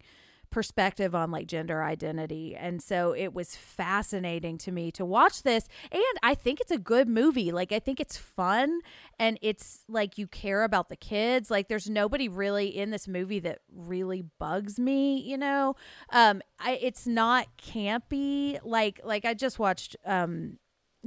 perspective 0.52 1.16
on 1.16 1.32
like 1.32 1.48
gender 1.48 1.82
identity. 1.82 2.56
And 2.56 2.82
so 2.82 3.14
it 3.14 3.34
was 3.34 3.56
fascinating 3.56 4.58
to 4.60 4.72
me 4.72 4.92
to 4.92 5.06
watch 5.06 5.44
this. 5.44 5.68
And 5.92 6.02
I 6.22 6.36
think 6.36 6.60
it's 6.60 6.72
a 6.72 6.78
good 6.78 7.08
movie. 7.08 7.52
Like, 7.52 7.72
I 7.72 7.80
think 7.80 8.00
it's 8.00 8.18
fun 8.18 8.82
and 9.18 9.40
it's 9.42 9.86
like 9.88 10.18
you 10.18 10.28
care 10.28 10.64
about 10.64 10.90
the 10.90 10.98
kids. 10.98 11.50
Like, 11.50 11.70
there's 11.70 11.90
nobody 11.90 12.28
really 12.28 12.68
in 12.68 12.92
this 12.92 13.08
movie 13.08 13.40
that 13.40 13.60
really 13.74 14.24
bugs 14.40 14.78
me, 14.78 15.18
you 15.22 15.38
know? 15.38 15.76
Um, 16.12 16.42
I, 16.60 16.78
it's 16.82 17.08
not 17.08 17.48
campy. 17.58 18.60
Like, 18.62 19.00
like 19.04 19.24
I 19.24 19.34
just 19.34 19.58
watched, 19.58 19.96
um, 20.06 20.58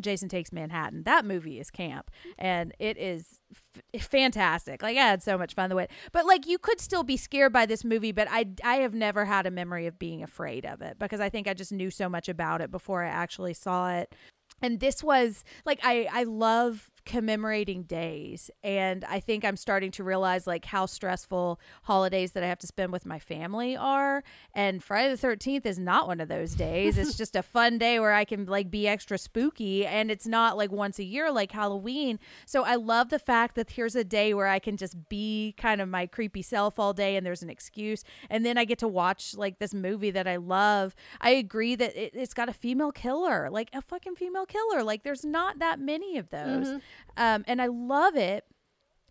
Jason 0.01 0.29
Takes 0.29 0.53
Manhattan. 0.53 1.03
That 1.05 1.25
movie 1.25 1.61
is 1.61 1.71
camp 1.71 2.11
and 2.39 2.73
it 2.79 2.97
is 2.99 3.41
f- 3.95 4.03
fantastic. 4.03 4.83
Like 4.83 4.97
I 4.97 5.03
had 5.03 5.23
so 5.23 5.39
much 5.39 5.55
fun 5.55 5.71
the 5.71 5.77
way. 5.77 5.89
But 6.13 6.27
like 6.27 6.47
you 6.47 6.59
could 6.59 6.81
still 6.81 7.03
be 7.03 7.17
scared 7.17 7.53
by 7.53 7.67
this 7.67 7.85
movie, 7.85 8.13
but 8.13 8.29
I 8.31 8.47
I 8.63 8.77
have 8.77 8.95
never 8.95 9.25
had 9.25 9.47
a 9.47 9.51
memory 9.51 9.87
of 9.87 9.99
being 9.99 10.23
afraid 10.23 10.67
of 10.67 10.83
it 10.83 10.99
because 10.99 11.21
I 11.21 11.29
think 11.29 11.49
I 11.49 11.55
just 11.55 11.73
knew 11.73 11.91
so 11.91 12.09
much 12.09 12.29
about 12.29 12.61
it 12.61 12.71
before 12.71 13.05
I 13.05 13.09
actually 13.09 13.55
saw 13.55 13.95
it. 13.95 14.15
And 14.63 14.81
this 14.81 15.03
was 15.03 15.45
like 15.65 15.81
I 15.83 16.09
I 16.13 16.25
love 16.25 16.91
commemorating 17.05 17.83
days. 17.83 18.51
And 18.63 19.05
i 19.05 19.21
think 19.21 19.45
i'm 19.45 19.57
starting 19.57 19.91
to 19.93 20.05
realize 20.05 20.47
like 20.47 20.65
how 20.65 20.87
stressful 20.87 21.61
holidays 21.83 22.33
that 22.33 22.43
i 22.43 22.47
have 22.47 22.59
to 22.59 22.67
spend 22.67 22.93
with 22.93 23.07
my 23.07 23.19
family 23.19 23.77
are. 23.77 24.23
And 24.55 24.83
friday 24.83 25.15
the 25.15 25.27
13th 25.27 25.67
is 25.67 25.79
not 25.79 26.07
one 26.07 26.21
of 26.21 26.29
those 26.29 26.55
days. 26.55 26.99
It's 26.99 27.17
just 27.25 27.37
a 27.37 27.43
fun 27.43 27.79
day 27.79 27.99
where 28.01 28.13
i 28.13 28.25
can 28.25 28.47
like 28.47 28.71
be 28.71 28.89
extra 28.89 29.19
spooky 29.19 29.87
and 29.87 30.11
it's 30.11 30.27
not 30.27 30.57
like 30.57 30.73
once 30.73 30.99
a 30.99 31.05
year 31.05 31.31
like 31.31 31.53
halloween. 31.53 32.19
So 32.47 32.65
i 32.65 32.75
love 32.75 33.11
the 33.11 33.19
fact 33.19 33.55
that 33.57 33.71
here's 33.71 33.95
a 33.95 34.05
day 34.05 34.35
where 34.35 34.49
i 34.49 34.59
can 34.59 34.77
just 34.77 35.09
be 35.09 35.55
kind 35.57 35.81
of 35.81 35.89
my 35.89 36.07
creepy 36.07 36.43
self 36.43 36.79
all 36.79 36.93
day 36.93 37.17
and 37.17 37.27
there's 37.27 37.43
an 37.43 37.51
excuse. 37.51 38.05
And 38.31 38.45
then 38.45 38.59
i 38.59 38.65
get 38.65 38.79
to 38.79 38.89
watch 38.89 39.35
like 39.37 39.59
this 39.59 39.75
movie 39.75 40.11
that 40.11 40.27
i 40.27 40.37
love. 40.37 40.95
I 41.21 41.31
agree 41.31 41.75
that 41.77 41.97
it, 41.97 42.13
it's 42.15 42.35
got 42.35 42.49
a 42.49 42.53
female 42.53 42.93
killer 42.93 43.49
like 43.51 43.71
a 43.73 43.83
fucking 43.83 44.17
female 44.17 44.47
killer. 44.47 44.83
Like 44.83 45.03
there's 45.03 45.25
not 45.25 45.59
that 45.59 45.79
many 45.79 46.19
of 46.19 46.31
those 46.31 46.69
mm-hmm. 46.69 46.79
Um, 47.17 47.45
and 47.47 47.61
I 47.61 47.67
love 47.67 48.17
it. 48.17 48.45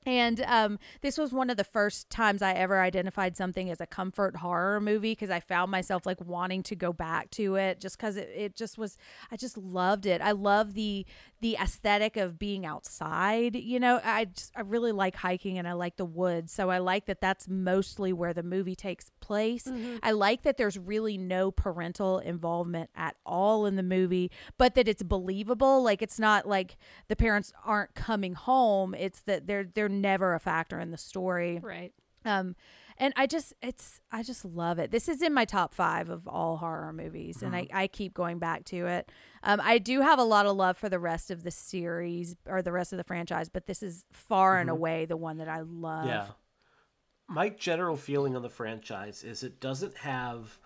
And 0.05 0.41
um, 0.47 0.79
this 1.01 1.17
was 1.17 1.31
one 1.31 1.49
of 1.49 1.55
the 1.55 1.63
first 1.63 2.09
times 2.09 2.41
I 2.41 2.51
ever 2.53 2.81
identified 2.81 3.37
something 3.37 3.69
as 3.69 3.79
a 3.79 3.87
comfort 3.87 4.35
horror 4.37 4.81
movie 4.81 5.13
because 5.13 5.29
I 5.29 5.39
found 5.39 5.71
myself 5.71 6.05
like 6.05 6.19
wanting 6.19 6.61
to 6.63 6.75
go 6.75 6.91
back 6.91 7.31
to 7.31 7.55
it 7.55 7.79
just 7.79 7.97
because 7.97 8.17
it, 8.17 8.29
it 8.35 8.55
just 8.57 8.77
was, 8.77 8.97
I 9.31 9.37
just 9.37 9.57
loved 9.57 10.05
it. 10.05 10.19
I 10.19 10.31
love 10.31 10.73
the 10.73 11.05
the 11.43 11.58
aesthetic 11.62 12.15
of 12.15 12.39
being 12.39 12.65
outside. 12.65 13.53
You 13.58 13.77
know, 13.77 13.99
I 14.01 14.25
just, 14.25 14.53
I 14.56 14.62
really 14.62 14.93
like 14.93 15.13
hiking 15.13 15.58
and 15.58 15.67
I 15.67 15.73
like 15.73 15.97
the 15.97 16.06
woods. 16.06 16.53
So 16.53 16.69
I 16.69 16.77
like 16.77 17.06
that 17.08 17.19
that's 17.19 17.49
mostly 17.49 18.13
where 18.13 18.34
the 18.34 18.43
movie 18.43 18.77
takes 18.77 19.12
place. 19.19 19.67
I 20.01 20.12
like 20.12 20.43
that 20.43 20.56
there's 20.56 20.79
really 20.79 21.17
no 21.17 21.51
parental 21.51 22.19
involvement 22.19 22.91
at 22.95 23.17
all 23.25 23.65
in 23.65 23.75
the 23.75 23.84
movie, 23.84 24.32
but 24.58 24.75
that 24.75 24.88
it's 24.88 25.03
believable. 25.03 25.84
Like 25.84 26.01
it's 26.01 26.17
not 26.17 26.47
like 26.47 26.77
the 27.10 27.15
parents 27.17 27.51
aren't 27.65 27.93
coming 27.93 28.36
home. 28.36 28.95
It's 28.97 29.19
that 29.23 29.45
they're 29.45 29.65
they're 29.65 29.89
never 29.89 30.36
a 30.36 30.39
factor 30.39 30.79
in 30.79 30.91
the 30.91 30.97
story. 30.97 31.60
Right. 31.62 31.91
Um, 32.23 32.56
and 32.97 33.13
I 33.17 33.27
just 33.27 33.53
it's 33.62 33.99
I 34.12 34.23
just 34.23 34.45
love 34.45 34.79
it. 34.79 34.91
This 34.91 35.10
is 35.10 35.21
in 35.21 35.34
my 35.34 35.45
top 35.45 35.73
five 35.73 36.10
of 36.10 36.27
all 36.27 36.58
horror 36.58 36.93
movies, 36.93 37.41
and 37.41 37.56
I, 37.56 37.67
I 37.73 37.88
keep 37.88 38.13
going 38.13 38.39
back 38.39 38.65
to 38.65 38.86
it. 38.88 39.12
Um, 39.43 39.62
I 39.62 39.77
do 39.77 40.01
have 40.01 40.19
a 40.19 40.23
lot 40.23 40.45
of 40.45 40.56
love 40.56 40.77
for 40.77 40.88
the 40.89 40.99
rest 40.99 41.29
of 41.29 41.43
the 41.43 41.51
series 41.51 42.36
or 42.47 42.62
the 42.62 42.71
rest 42.71 42.93
of 42.93 42.97
the 42.97 43.03
franchise, 43.03 43.49
but 43.49 43.65
this 43.65 43.84
is 43.84 44.06
far 44.12 44.58
and 44.58 44.69
away 44.69 45.06
the 45.06 45.17
one 45.17 45.38
that 45.38 45.49
I 45.49 45.62
love. 45.62 46.08
Yeah. 46.08 46.27
My 47.27 47.49
general 47.49 47.97
feeling 47.97 48.36
on 48.36 48.41
the 48.41 48.49
franchise 48.49 49.23
is 49.23 49.43
it 49.43 49.60
doesn't 49.60 49.97
have 49.97 50.58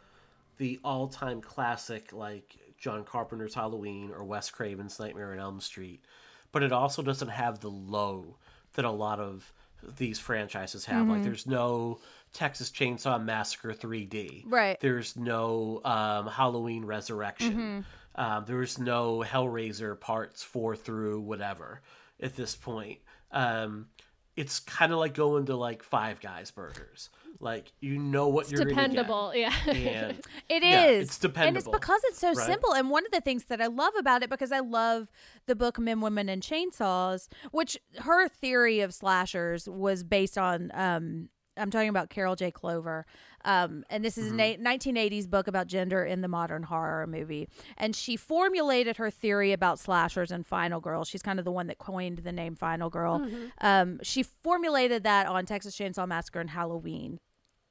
the 0.57 0.79
all 0.83 1.07
time 1.07 1.41
classic 1.41 2.13
like 2.13 2.55
John 2.77 3.03
Carpenter's 3.03 3.55
Halloween 3.55 4.11
or 4.11 4.23
Wes 4.23 4.49
Craven's 4.51 4.99
Nightmare 4.99 5.33
on 5.33 5.39
Elm 5.39 5.59
Street, 5.59 6.05
but 6.51 6.61
it 6.61 6.71
also 6.71 7.01
doesn't 7.01 7.29
have 7.29 7.59
the 7.59 7.71
low 7.71 8.37
that 8.73 8.85
a 8.85 8.91
lot 8.91 9.19
of 9.19 9.51
these 9.97 10.19
franchises 10.19 10.85
have. 10.85 11.07
Like 11.07 11.23
there's 11.23 11.47
no 11.47 11.99
Texas 12.33 12.69
Chainsaw 12.69 13.23
Massacre 13.23 13.73
3D. 13.73 14.43
Right. 14.45 14.79
There's 14.79 15.15
no 15.15 15.81
um, 15.85 16.27
Halloween 16.27 16.85
Resurrection. 16.85 17.85
Um, 18.17 18.45
there's 18.47 18.79
no 18.79 19.23
Hellraiser 19.25 19.99
parts 19.99 20.43
four 20.43 20.75
through 20.75 21.21
whatever 21.21 21.81
at 22.19 22.35
this 22.35 22.55
point. 22.55 22.99
Um, 23.31 23.87
it's 24.35 24.59
kind 24.59 24.91
of 24.91 24.99
like 24.99 25.13
going 25.13 25.47
to 25.47 25.55
like 25.55 25.83
Five 25.83 26.19
Guys 26.19 26.51
burgers. 26.51 27.09
Like 27.39 27.71
you 27.79 27.97
know 27.99 28.29
what 28.29 28.49
you're 28.51 28.65
Dependable. 28.65 29.33
Yeah. 29.35 29.53
And 29.67 30.19
It 30.49 30.63
is. 30.63 30.63
Yeah, 30.63 30.85
it's 30.85 31.23
And 31.23 31.57
it's 31.57 31.67
because 31.67 32.01
it's 32.05 32.19
so 32.19 32.33
right? 32.33 32.45
simple. 32.45 32.73
And 32.73 32.89
one 32.89 33.05
of 33.05 33.11
the 33.11 33.21
things 33.21 33.45
that 33.45 33.61
I 33.61 33.67
love 33.67 33.93
about 33.97 34.23
it, 34.23 34.29
because 34.29 34.51
I 34.51 34.59
love 34.59 35.07
the 35.45 35.55
book 35.55 35.77
Men, 35.77 36.01
Women, 36.01 36.29
and 36.29 36.41
Chainsaws, 36.41 37.27
which 37.51 37.77
her 37.99 38.27
theory 38.27 38.79
of 38.79 38.93
slashers 38.93 39.69
was 39.69 40.03
based 40.03 40.37
on. 40.37 40.71
Um, 40.73 41.29
I'm 41.57 41.71
talking 41.71 41.89
about 41.89 42.09
Carol 42.09 42.35
J. 42.35 42.51
Clover. 42.51 43.05
Um, 43.45 43.83
and 43.89 44.03
this 44.03 44.17
is 44.17 44.31
Mm-hmm. 44.31 44.39
a 44.39 44.57
1980s 44.57 45.29
book 45.29 45.47
about 45.47 45.67
gender 45.67 46.03
in 46.03 46.21
the 46.21 46.27
modern 46.27 46.63
horror 46.63 47.07
movie. 47.07 47.47
And 47.77 47.95
she 47.95 48.17
formulated 48.17 48.97
her 48.97 49.09
theory 49.09 49.53
about 49.53 49.79
slashers 49.79 50.31
and 50.31 50.45
Final 50.45 50.79
Girl. 50.81 51.05
She's 51.05 51.21
kind 51.21 51.39
of 51.39 51.45
the 51.45 51.51
one 51.51 51.67
that 51.67 51.77
coined 51.77 52.19
the 52.19 52.31
name 52.31 52.55
Final 52.55 52.89
Girl. 52.89 53.19
Mm-hmm. 53.19 53.45
Um, 53.61 53.99
she 54.03 54.23
formulated 54.23 55.03
that 55.03 55.27
on 55.27 55.45
Texas 55.45 55.77
Chainsaw 55.77 56.07
Massacre 56.07 56.39
and 56.41 56.49
Halloween. 56.49 57.19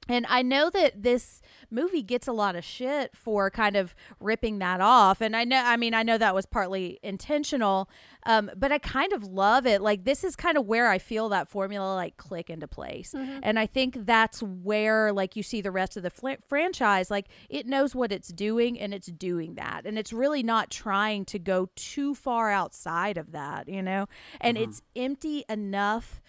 And 0.08 0.24
I 0.28 0.42
know 0.42 0.70
that 0.70 1.02
this 1.02 1.42
movie 1.70 2.02
gets 2.02 2.28
a 2.28 2.32
lot 2.32 2.54
of 2.54 2.64
shit 2.64 3.16
for 3.16 3.50
kind 3.50 3.76
of 3.76 3.94
ripping 4.20 4.60
that 4.60 4.80
off. 4.80 5.20
And 5.20 5.34
I 5.36 5.44
know, 5.44 5.62
I 5.64 5.76
mean, 5.76 5.94
I 5.94 6.02
know 6.02 6.16
that 6.16 6.34
was 6.34 6.46
partly 6.46 7.00
intentional, 7.02 7.90
um, 8.24 8.50
but 8.56 8.70
I 8.70 8.78
kind 8.78 9.12
of 9.12 9.24
love 9.24 9.66
it. 9.66 9.82
Like, 9.82 10.04
this 10.04 10.22
is 10.22 10.36
kind 10.36 10.56
of 10.56 10.66
where 10.66 10.88
I 10.88 10.98
feel 10.98 11.28
that 11.30 11.48
formula 11.48 11.94
like 11.94 12.16
click 12.16 12.50
into 12.50 12.68
place. 12.68 13.14
And 13.42 13.58
I 13.58 13.66
think 13.66 14.06
that's 14.06 14.42
where, 14.42 15.12
like, 15.12 15.34
you 15.34 15.42
see 15.42 15.60
the 15.60 15.72
rest 15.72 15.96
of 15.96 16.02
the 16.02 16.10
fl- 16.10 16.40
franchise, 16.48 17.10
like, 17.10 17.26
it 17.48 17.66
knows 17.66 17.94
what 17.94 18.12
it's 18.12 18.28
doing 18.28 18.78
and 18.78 18.94
it's 18.94 19.08
doing 19.08 19.54
that. 19.54 19.82
And 19.86 19.98
it's 19.98 20.12
really 20.12 20.42
not 20.42 20.70
trying 20.70 21.24
to 21.26 21.38
go 21.38 21.68
too 21.74 22.14
far 22.14 22.50
outside 22.50 23.16
of 23.18 23.32
that, 23.32 23.68
you 23.68 23.82
know? 23.82 24.06
And 24.40 24.56
it's 24.56 24.82
empty 24.94 25.44
enough 25.48 26.20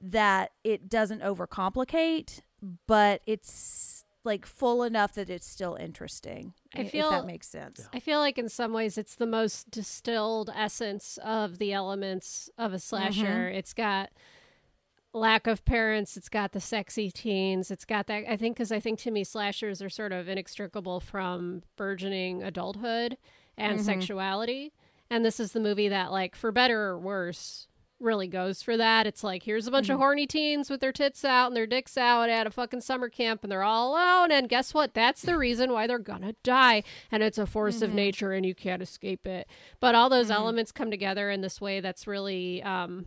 that 0.00 0.52
it 0.62 0.88
doesn't 0.88 1.22
overcomplicate, 1.22 2.40
but 2.86 3.22
it's 3.26 4.04
like 4.24 4.44
full 4.44 4.82
enough 4.82 5.14
that 5.14 5.30
it's 5.30 5.46
still 5.46 5.74
interesting. 5.74 6.52
I 6.74 6.80
i- 6.80 6.82
if 6.82 6.90
feel- 6.92 7.10
that 7.10 7.26
makes 7.26 7.48
sense. 7.48 7.88
I 7.92 8.00
feel 8.00 8.18
like 8.18 8.38
in 8.38 8.48
some 8.48 8.72
ways 8.72 8.98
it's 8.98 9.14
the 9.14 9.26
most 9.26 9.70
distilled 9.70 10.50
essence 10.54 11.18
of 11.24 11.58
the 11.58 11.72
elements 11.72 12.50
of 12.58 12.72
a 12.72 12.78
slasher. 12.78 13.24
Mm-hmm. 13.24 13.56
It's 13.56 13.72
got 13.72 14.10
lack 15.14 15.46
of 15.46 15.64
parents, 15.64 16.16
it's 16.16 16.28
got 16.28 16.52
the 16.52 16.60
sexy 16.60 17.10
teens, 17.10 17.70
it's 17.70 17.86
got 17.86 18.06
that 18.08 18.24
I 18.28 18.36
think 18.36 18.58
cuz 18.58 18.70
I 18.70 18.78
think 18.80 18.98
to 19.00 19.10
me 19.10 19.24
slashers 19.24 19.80
are 19.80 19.88
sort 19.88 20.12
of 20.12 20.28
inextricable 20.28 21.00
from 21.00 21.62
burgeoning 21.76 22.42
adulthood 22.42 23.16
and 23.56 23.78
mm-hmm. 23.78 23.86
sexuality. 23.86 24.72
And 25.10 25.24
this 25.24 25.40
is 25.40 25.52
the 25.52 25.60
movie 25.60 25.88
that 25.88 26.12
like 26.12 26.36
for 26.36 26.52
better 26.52 26.82
or 26.82 26.98
worse 26.98 27.66
really 28.00 28.28
goes 28.28 28.62
for 28.62 28.76
that. 28.76 29.06
It's 29.06 29.24
like 29.24 29.42
here's 29.42 29.66
a 29.66 29.70
bunch 29.70 29.88
of 29.88 29.94
mm-hmm. 29.94 30.02
horny 30.02 30.26
teens 30.26 30.70
with 30.70 30.80
their 30.80 30.92
tits 30.92 31.24
out 31.24 31.48
and 31.48 31.56
their 31.56 31.66
dicks 31.66 31.96
out 31.96 32.28
at 32.28 32.46
a 32.46 32.50
fucking 32.50 32.80
summer 32.80 33.08
camp 33.08 33.42
and 33.42 33.50
they're 33.50 33.62
all 33.62 33.92
alone 33.92 34.30
and 34.30 34.48
guess 34.48 34.72
what? 34.72 34.94
That's 34.94 35.22
the 35.22 35.36
reason 35.36 35.72
why 35.72 35.86
they're 35.86 35.98
gonna 35.98 36.34
die 36.42 36.82
and 37.10 37.22
it's 37.22 37.38
a 37.38 37.46
force 37.46 37.82
of 37.82 37.90
mm-hmm. 37.90 37.96
nature 37.96 38.32
and 38.32 38.46
you 38.46 38.54
can't 38.54 38.82
escape 38.82 39.26
it. 39.26 39.48
But 39.80 39.94
all 39.94 40.08
those 40.08 40.26
mm-hmm. 40.26 40.40
elements 40.40 40.72
come 40.72 40.90
together 40.90 41.30
in 41.30 41.40
this 41.40 41.60
way 41.60 41.80
that's 41.80 42.06
really 42.06 42.62
um 42.62 43.06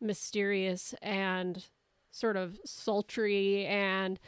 mysterious 0.00 0.94
and 1.02 1.66
sort 2.10 2.36
of 2.36 2.58
sultry 2.64 3.66
and 3.66 4.18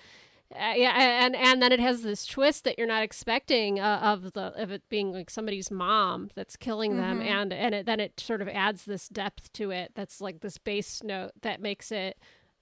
uh, 0.54 0.72
yeah, 0.76 1.24
and 1.24 1.36
and 1.36 1.60
then 1.60 1.72
it 1.72 1.80
has 1.80 2.02
this 2.02 2.24
twist 2.26 2.64
that 2.64 2.78
you're 2.78 2.86
not 2.86 3.02
expecting 3.02 3.78
uh, 3.80 4.00
of 4.02 4.32
the 4.32 4.52
of 4.60 4.70
it 4.70 4.82
being 4.88 5.12
like 5.12 5.28
somebody's 5.28 5.70
mom 5.70 6.30
that's 6.34 6.56
killing 6.56 6.96
them, 6.96 7.20
and 7.20 7.52
and 7.52 7.74
it, 7.74 7.86
then 7.86 8.00
it 8.00 8.18
sort 8.18 8.40
of 8.40 8.48
adds 8.48 8.84
this 8.84 9.08
depth 9.08 9.52
to 9.54 9.70
it. 9.70 9.92
That's 9.94 10.20
like 10.20 10.40
this 10.40 10.56
bass 10.56 11.02
note 11.02 11.32
that 11.42 11.60
makes 11.60 11.92
it 11.92 12.16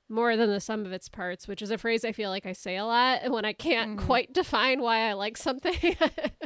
more 0.08 0.36
than 0.36 0.50
the 0.50 0.60
sum 0.60 0.84
of 0.84 0.92
its 0.92 1.08
parts, 1.08 1.46
which 1.48 1.62
is 1.62 1.70
a 1.70 1.78
phrase 1.78 2.04
I 2.04 2.12
feel 2.12 2.30
like 2.30 2.46
I 2.46 2.52
say 2.52 2.76
a 2.76 2.84
lot 2.84 3.30
when 3.30 3.44
I 3.44 3.52
can't 3.52 3.98
quite 3.98 4.32
define 4.32 4.80
why 4.80 5.08
I 5.08 5.12
like 5.14 5.36
something. 5.36 5.74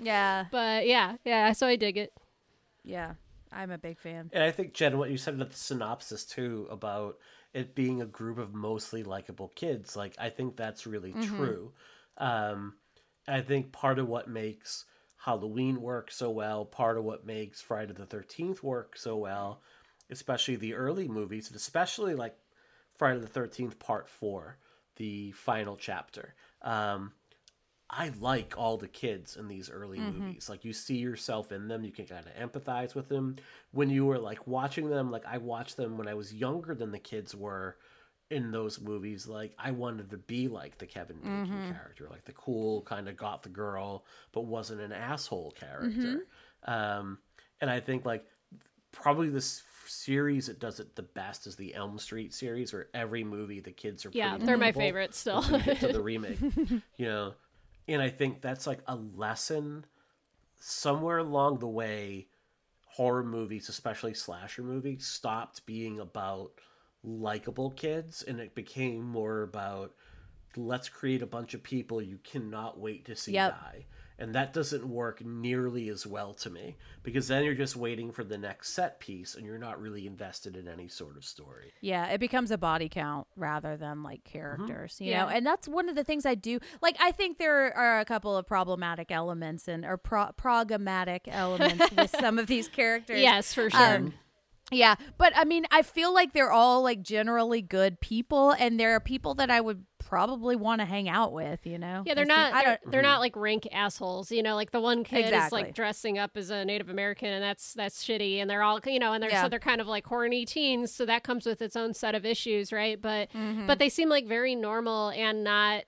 Yeah, 0.02 0.46
but 0.50 0.86
yeah, 0.86 1.16
yeah, 1.26 1.52
so 1.52 1.66
I 1.66 1.76
dig 1.76 1.98
it. 1.98 2.12
yeah, 2.84 3.14
I'm 3.52 3.70
a 3.70 3.76
big 3.76 3.98
fan. 3.98 4.30
And 4.32 4.42
I 4.42 4.50
think 4.50 4.72
Jen, 4.72 4.96
what 4.96 5.10
you 5.10 5.18
said 5.18 5.34
about 5.34 5.50
the 5.50 5.56
synopsis 5.58 6.24
too 6.24 6.66
about 6.70 7.18
it 7.52 7.74
being 7.74 8.00
a 8.00 8.06
group 8.06 8.38
of 8.38 8.54
mostly 8.54 9.02
likable 9.02 9.48
kids, 9.54 9.96
like 9.96 10.14
I 10.18 10.30
think 10.30 10.56
that's 10.56 10.86
really 10.86 11.12
true. 11.12 11.72
Um, 12.18 12.74
I 13.26 13.40
think 13.40 13.72
part 13.72 13.98
of 13.98 14.08
what 14.08 14.28
makes 14.28 14.84
Halloween 15.16 15.80
work 15.80 16.10
so 16.10 16.30
well, 16.30 16.64
part 16.64 16.96
of 16.96 17.04
what 17.04 17.26
makes 17.26 17.60
Friday 17.60 17.92
the 17.92 18.06
Thirteenth 18.06 18.62
work 18.62 18.96
so 18.96 19.16
well, 19.16 19.62
especially 20.10 20.56
the 20.56 20.74
early 20.74 21.08
movies, 21.08 21.48
and 21.48 21.56
especially 21.56 22.14
like 22.14 22.36
Friday 22.96 23.20
the 23.20 23.26
Thirteenth 23.26 23.78
Part 23.78 24.08
Four, 24.08 24.58
the 24.96 25.32
final 25.32 25.76
chapter. 25.76 26.34
Um, 26.62 27.12
I 27.92 28.12
like 28.20 28.54
all 28.56 28.76
the 28.76 28.88
kids 28.88 29.36
in 29.36 29.48
these 29.48 29.68
early 29.68 29.98
mm-hmm. 29.98 30.20
movies. 30.20 30.48
Like 30.48 30.64
you 30.64 30.72
see 30.72 30.96
yourself 30.96 31.50
in 31.50 31.66
them, 31.66 31.84
you 31.84 31.90
can 31.90 32.06
kind 32.06 32.24
of 32.24 32.50
empathize 32.50 32.94
with 32.94 33.08
them. 33.08 33.36
When 33.72 33.90
you 33.90 34.06
were 34.06 34.18
like 34.18 34.46
watching 34.46 34.88
them, 34.88 35.10
like 35.10 35.26
I 35.26 35.38
watched 35.38 35.76
them 35.76 35.98
when 35.98 36.06
I 36.06 36.14
was 36.14 36.32
younger 36.32 36.74
than 36.74 36.92
the 36.92 37.00
kids 37.00 37.34
were 37.34 37.76
in 38.30 38.52
those 38.52 38.80
movies. 38.80 39.26
Like 39.26 39.54
I 39.58 39.72
wanted 39.72 40.10
to 40.10 40.18
be 40.18 40.46
like 40.46 40.78
the 40.78 40.86
Kevin 40.86 41.16
Bacon 41.16 41.46
mm-hmm. 41.46 41.72
character, 41.72 42.06
like 42.08 42.24
the 42.24 42.32
cool 42.32 42.82
kind 42.82 43.08
of 43.08 43.16
got 43.16 43.42
the 43.42 43.48
girl, 43.48 44.04
but 44.30 44.42
wasn't 44.42 44.80
an 44.80 44.92
asshole 44.92 45.52
character. 45.58 46.22
Mm-hmm. 46.64 46.72
Um, 46.72 47.18
and 47.60 47.68
I 47.68 47.80
think 47.80 48.04
like 48.04 48.24
probably 48.92 49.30
this 49.30 49.64
series 49.86 50.46
that 50.46 50.60
does 50.60 50.78
it 50.78 50.94
the 50.94 51.02
best 51.02 51.48
is 51.48 51.56
the 51.56 51.74
Elm 51.74 51.98
Street 51.98 52.32
series, 52.32 52.72
where 52.72 52.88
every 52.94 53.24
movie 53.24 53.58
the 53.58 53.72
kids 53.72 54.06
are 54.06 54.10
Yeah, 54.12 54.38
they're 54.38 54.56
my 54.56 54.70
favorite 54.70 55.14
still. 55.14 55.38
until 55.38 55.58
you 55.58 55.64
get 55.64 55.80
to 55.80 55.88
the 55.88 56.00
remake, 56.00 56.38
you 56.96 57.06
know. 57.06 57.34
And 57.90 58.00
I 58.00 58.08
think 58.08 58.40
that's 58.40 58.66
like 58.66 58.80
a 58.86 58.94
lesson 58.94 59.84
somewhere 60.58 61.18
along 61.18 61.58
the 61.58 61.68
way. 61.68 62.28
Horror 62.86 63.24
movies, 63.24 63.68
especially 63.68 64.14
slasher 64.14 64.62
movies, 64.62 65.06
stopped 65.06 65.64
being 65.66 66.00
about 66.00 66.52
likable 67.02 67.70
kids, 67.70 68.22
and 68.22 68.40
it 68.40 68.54
became 68.54 69.02
more 69.04 69.42
about 69.42 69.94
let's 70.56 70.88
create 70.88 71.22
a 71.22 71.26
bunch 71.26 71.54
of 71.54 71.62
people 71.62 72.02
you 72.02 72.18
cannot 72.24 72.78
wait 72.78 73.04
to 73.06 73.14
see 73.16 73.32
Yep. 73.32 73.52
die. 73.58 73.86
And 74.20 74.34
that 74.34 74.52
doesn't 74.52 74.86
work 74.86 75.24
nearly 75.24 75.88
as 75.88 76.06
well 76.06 76.34
to 76.34 76.50
me 76.50 76.76
because 77.02 77.26
then 77.26 77.42
you're 77.42 77.54
just 77.54 77.74
waiting 77.74 78.12
for 78.12 78.22
the 78.22 78.36
next 78.36 78.74
set 78.74 79.00
piece 79.00 79.34
and 79.34 79.46
you're 79.46 79.56
not 79.58 79.80
really 79.80 80.06
invested 80.06 80.56
in 80.56 80.68
any 80.68 80.88
sort 80.88 81.16
of 81.16 81.24
story. 81.24 81.72
Yeah, 81.80 82.06
it 82.08 82.18
becomes 82.20 82.50
a 82.50 82.58
body 82.58 82.90
count 82.90 83.26
rather 83.34 83.78
than 83.78 84.02
like 84.02 84.22
characters, 84.24 84.98
you 85.00 85.10
Yeah. 85.12 85.22
know. 85.24 85.28
And 85.30 85.46
that's 85.46 85.66
one 85.66 85.88
of 85.88 85.94
the 85.96 86.04
things 86.04 86.26
I 86.26 86.34
do. 86.34 86.58
Like, 86.82 86.96
I 87.00 87.12
think 87.12 87.38
there 87.38 87.74
are 87.76 87.98
a 87.98 88.04
couple 88.04 88.36
of 88.36 88.46
problematic 88.46 89.10
elements 89.10 89.66
and 89.66 89.86
or 89.86 89.96
pro- 89.96 90.32
programmatic 90.38 91.20
elements 91.26 91.90
with 91.90 92.10
some 92.20 92.38
of 92.38 92.46
these 92.46 92.68
characters. 92.68 93.20
yes, 93.20 93.54
for 93.54 93.70
sure. 93.70 93.96
Um, 93.96 94.14
yeah, 94.70 94.94
but 95.18 95.32
I 95.36 95.44
mean, 95.44 95.66
I 95.70 95.82
feel 95.82 96.12
like 96.14 96.32
they're 96.32 96.52
all 96.52 96.82
like 96.82 97.02
generally 97.02 97.62
good 97.62 98.00
people, 98.00 98.52
and 98.52 98.78
there 98.78 98.94
are 98.94 99.00
people 99.00 99.34
that 99.34 99.50
I 99.50 99.60
would 99.60 99.84
probably 99.98 100.56
want 100.56 100.80
to 100.80 100.84
hang 100.84 101.08
out 101.08 101.32
with. 101.32 101.66
You 101.66 101.78
know? 101.78 102.02
Yeah, 102.06 102.14
they're 102.14 102.24
not. 102.24 102.52
They're, 102.52 102.78
they're 102.86 103.02
not 103.02 103.20
like 103.20 103.36
rank 103.36 103.68
assholes. 103.72 104.30
You 104.32 104.42
know, 104.42 104.54
like 104.54 104.70
the 104.70 104.80
one 104.80 105.04
kid 105.04 105.32
is 105.32 105.52
like 105.52 105.74
dressing 105.74 106.18
up 106.18 106.36
as 106.36 106.50
a 106.50 106.64
Native 106.64 106.88
American, 106.88 107.28
and 107.28 107.42
that's 107.42 107.74
that's 107.74 108.04
shitty. 108.04 108.38
And 108.38 108.48
they're 108.48 108.62
all, 108.62 108.80
you 108.86 108.98
know, 108.98 109.12
and 109.12 109.22
they're 109.22 109.30
Yeah. 109.30 109.42
so 109.42 109.48
they're 109.48 109.58
kind 109.58 109.80
of 109.80 109.86
like 109.86 110.06
horny 110.06 110.44
teens. 110.46 110.92
So 110.92 111.04
that 111.06 111.22
comes 111.24 111.46
with 111.46 111.60
its 111.62 111.76
own 111.76 111.94
set 111.94 112.14
of 112.14 112.24
issues, 112.24 112.72
right? 112.72 113.00
But 113.00 113.28
Mm-hmm. 113.32 113.66
but 113.66 113.78
they 113.78 113.88
seem 113.88 114.08
like 114.08 114.26
very 114.26 114.54
normal 114.54 115.10
and 115.10 115.44
not 115.44 115.84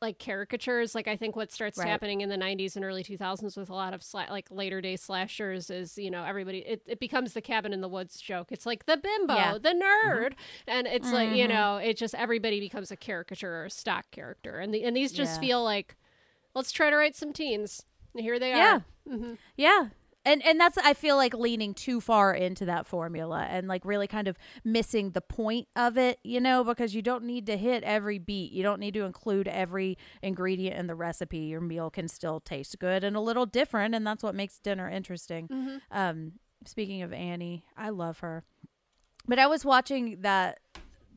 like 0.00 0.18
caricatures. 0.18 0.94
Like 0.94 1.08
I 1.08 1.16
think 1.16 1.34
what 1.36 1.50
starts 1.50 1.78
Right. 1.78 1.88
happening 1.88 2.20
in 2.20 2.28
the 2.28 2.36
'90s 2.36 2.76
and 2.76 2.84
early 2.84 3.02
2000s 3.02 3.56
with 3.56 3.68
a 3.68 3.74
lot 3.74 3.92
of 3.94 4.00
sla- 4.00 4.30
like 4.30 4.46
later 4.50 4.80
day 4.80 4.96
slashers 4.96 5.70
is 5.70 5.98
you 5.98 6.10
know 6.10 6.24
everybody 6.24 6.58
it, 6.58 6.82
it 6.86 7.00
becomes 7.00 7.32
the 7.32 7.40
cabin 7.40 7.72
in 7.72 7.80
the 7.80 7.88
woods 7.88 8.20
joke. 8.20 8.52
It's 8.52 8.64
like 8.66 8.86
the 8.86 8.96
bimbo, 8.96 9.34
Yeah. 9.34 9.54
Mm-hmm. 9.54 9.62
the 9.62 9.84
nerd, 9.84 10.32
and 10.66 10.86
it's 10.86 11.10
like 11.12 11.30
you 11.36 11.48
know 11.48 11.76
it 11.78 11.96
just 11.96 12.14
everybody 12.14 12.60
becomes 12.60 12.90
a 12.90 12.96
caricature 12.96 13.52
or 13.62 13.64
a 13.64 13.70
stock 13.70 14.10
character, 14.10 14.58
and 14.58 14.72
the, 14.72 14.84
and 14.84 14.96
these 14.96 15.12
just 15.12 15.36
Yeah. 15.42 15.48
feel 15.48 15.64
like 15.64 15.96
let's 16.54 16.72
try 16.72 16.90
to 16.90 16.96
write 16.96 17.16
some 17.16 17.32
teens. 17.32 17.84
And 18.14 18.22
here 18.22 18.38
they 18.38 18.50
Yeah. 18.50 18.80
are. 19.10 19.36
Yeah. 19.56 19.88
And 20.28 20.44
and 20.44 20.60
that's 20.60 20.76
I 20.76 20.92
feel 20.92 21.16
like 21.16 21.32
leaning 21.32 21.72
too 21.72 22.02
far 22.02 22.34
into 22.34 22.66
that 22.66 22.86
formula 22.86 23.46
and 23.48 23.66
like 23.66 23.82
really 23.86 24.06
kind 24.06 24.28
of 24.28 24.36
missing 24.62 25.12
the 25.12 25.22
point 25.22 25.68
of 25.74 25.96
it, 25.96 26.18
you 26.22 26.38
know, 26.38 26.62
because 26.62 26.94
you 26.94 27.00
don't 27.00 27.24
need 27.24 27.46
to 27.46 27.56
hit 27.56 27.82
every 27.82 28.18
beat. 28.18 28.52
You 28.52 28.62
don't 28.62 28.78
need 28.78 28.92
to 28.92 29.04
include 29.04 29.48
every 29.48 29.96
ingredient 30.22 30.76
in 30.76 30.86
the 30.86 30.94
recipe. 30.94 31.38
Your 31.38 31.62
meal 31.62 31.88
can 31.88 32.08
still 32.08 32.40
taste 32.40 32.78
good 32.78 33.04
and 33.04 33.16
a 33.16 33.20
little 33.20 33.46
different 33.46 33.94
and 33.94 34.06
that's 34.06 34.22
what 34.22 34.34
makes 34.34 34.58
dinner 34.58 34.86
interesting. 34.90 35.48
Um 35.90 36.32
speaking 36.66 37.00
of 37.00 37.14
Annie, 37.14 37.64
I 37.74 37.88
love 37.88 38.18
her. 38.18 38.44
But 39.26 39.38
I 39.38 39.46
was 39.46 39.64
watching 39.64 40.20
that 40.20 40.58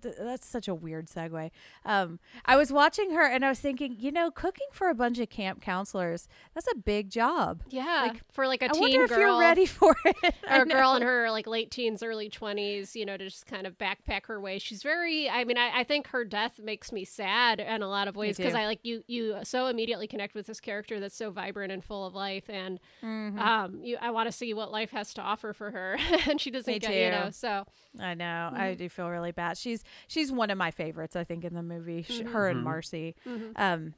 th- 0.02 0.16
that's 0.20 0.46
such 0.48 0.68
a 0.68 0.76
weird 0.76 1.08
segue. 1.08 1.52
Um, 1.86 2.20
I 2.46 2.56
was 2.58 2.72
watching 2.72 3.12
her 3.12 3.26
and 3.26 3.44
I 3.46 3.50
was 3.50 3.60
thinking, 3.60 3.96
you 4.00 4.12
know, 4.12 4.32
cooking 4.32 4.68
for 4.72 4.90
a 4.90 4.96
bunch 4.96 5.20
of 5.20 5.30
camp 5.30 5.62
counselors, 5.62 6.28
that's 6.54 6.68
a 6.72 6.76
big 6.78 7.10
job. 7.10 7.64
Yeah, 7.70 8.08
Like, 8.10 8.22
for 8.32 8.48
like 8.48 8.62
a 8.62 8.66
I 8.66 8.70
teen 8.70 8.82
wonder 8.82 9.04
if 9.04 9.10
you're 9.12 9.40
ready 9.40 9.66
for 9.66 9.96
it. 10.06 10.36
Or 10.50 10.62
a 10.62 10.66
girl 10.66 10.96
in 10.96 11.02
her 11.02 11.30
like 11.32 11.48
late 11.48 11.72
teens, 11.72 12.04
early 12.04 12.30
twenties, 12.30 12.96
you 12.96 13.06
know, 13.06 13.18
to 13.18 13.26
just 13.26 13.46
kind 13.48 13.66
of 13.68 13.78
backpack 13.78 14.26
her 14.28 14.40
way. 14.40 14.60
She's 14.60 14.84
very. 14.84 15.30
I 15.30 15.44
mean, 15.44 15.58
I, 15.58 15.80
I 15.80 15.84
think 15.84 16.08
her 16.08 16.24
death 16.26 16.60
makes 16.64 16.92
me 16.92 17.06
sad 17.06 17.60
in 17.60 17.82
a 17.82 17.88
lot 17.88 18.08
of 18.08 18.16
ways 18.16 18.38
because. 18.38 18.54
I 18.56 18.66
like 18.66 18.80
you. 18.84 19.04
You 19.08 19.38
so 19.44 19.68
immediately 19.68 20.08
connect 20.08 20.36
with 20.36 20.46
this 20.46 20.60
character 20.60 21.00
that's 21.00 21.16
so 21.16 21.32
vibrant 21.32 21.72
and 21.72 21.84
full 21.84 22.06
of 22.06 22.14
life, 22.14 22.50
and 22.50 22.80
Mm-hmm. 23.04 23.40
um, 23.40 23.80
you. 23.84 23.98
I 24.02 24.12
want 24.12 24.28
to 24.28 24.32
see 24.32 24.54
what 24.54 24.72
life 24.72 24.92
has 24.92 25.14
to 25.16 25.22
offer 25.22 25.54
for 25.54 25.72
her, 25.72 25.98
and 26.30 26.40
she 26.40 26.52
doesn't 26.52 26.72
Me 26.72 26.80
get. 26.80 26.94
You 26.94 27.10
know. 27.12 27.30
So 27.32 27.66
I 28.00 28.14
know. 28.14 28.26
Mm-hmm. 28.52 28.62
I 28.62 28.74
do 28.76 28.90
feel 28.90 29.10
really 29.10 29.32
bad. 29.32 29.58
She's 29.58 29.84
she's 30.08 30.32
one 30.32 30.50
of 30.50 30.58
my 30.58 30.72
favorites. 30.72 31.16
I 31.16 31.24
think 31.24 31.44
in 31.44 31.54
the 31.54 31.64
movie, 31.64 32.04
Sh 32.04 32.20
her 32.22 32.48
Mm-hmm. 32.50 32.56
and 32.58 32.64
Marcy. 32.64 33.16
Um, 33.56 33.94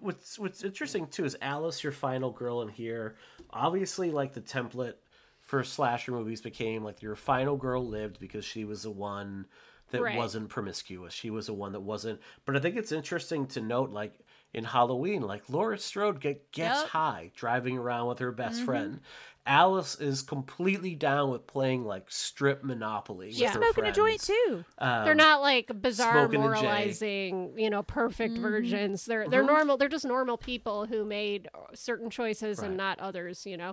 what's 0.00 0.38
what's 0.38 0.62
interesting 0.64 1.06
too 1.06 1.24
is 1.24 1.36
Alice, 1.42 1.82
your 1.82 1.92
final 1.92 2.30
girl 2.30 2.62
in 2.62 2.68
here. 2.68 3.16
Obviously, 3.50 4.10
like 4.10 4.32
the 4.32 4.40
template 4.40 4.94
for 5.40 5.64
slasher 5.64 6.12
movies 6.12 6.40
became 6.40 6.84
like 6.84 7.02
your 7.02 7.16
final 7.16 7.56
girl 7.56 7.84
lived 7.86 8.20
because 8.20 8.44
she 8.44 8.64
was 8.64 8.82
the 8.84 8.90
one 8.90 9.46
that 9.90 10.00
Right. 10.00 10.16
wasn't 10.16 10.48
promiscuous. 10.48 11.12
She 11.12 11.30
was 11.30 11.46
the 11.46 11.52
one 11.54 11.72
that 11.72 11.80
wasn't. 11.80 12.20
But 12.46 12.56
I 12.56 12.60
think 12.60 12.76
it's 12.76 12.92
interesting 12.92 13.46
to 13.48 13.60
note, 13.60 13.90
like 13.90 14.14
in 14.54 14.64
Halloween, 14.64 15.22
like 15.22 15.48
Laurie 15.48 15.78
Strode 15.78 16.20
get, 16.20 16.52
gets 16.52 16.80
Yep. 16.82 16.88
high 16.90 17.30
driving 17.34 17.78
around 17.78 18.08
with 18.08 18.18
her 18.18 18.32
best 18.32 18.56
Mm-hmm. 18.56 18.64
friend. 18.66 19.00
Alice 19.44 19.96
is 20.00 20.22
completely 20.22 20.94
down 20.94 21.30
with 21.30 21.46
playing 21.48 21.84
like 21.84 22.08
strip 22.10 22.62
Monopoly. 22.62 23.28
with 23.28 23.36
Yeah. 23.38 23.48
her 23.52 23.58
smoking 23.60 23.84
a 23.86 23.92
joint 23.92 24.20
friends. 24.22 24.26
too. 24.46 24.64
they're 24.78 25.14
not 25.16 25.40
like 25.40 25.70
bizarre 25.82 26.10
Um, 26.18 26.30
smoking 26.30 26.40
moralizing, 26.42 27.54
you 27.58 27.68
know, 27.70 27.82
perfect 27.82 28.34
Mm-hmm. 28.34 28.42
virgins. 28.42 29.04
They're 29.04 29.28
they're 29.28 29.42
normal. 29.42 29.76
They're 29.76 29.88
just 29.88 30.04
normal 30.04 30.36
people 30.36 30.86
who 30.86 31.04
made 31.04 31.48
certain 31.74 32.08
choices 32.10 32.58
Right. 32.58 32.68
and 32.68 32.76
not 32.76 33.00
others. 33.00 33.44
You 33.46 33.56
know. 33.56 33.72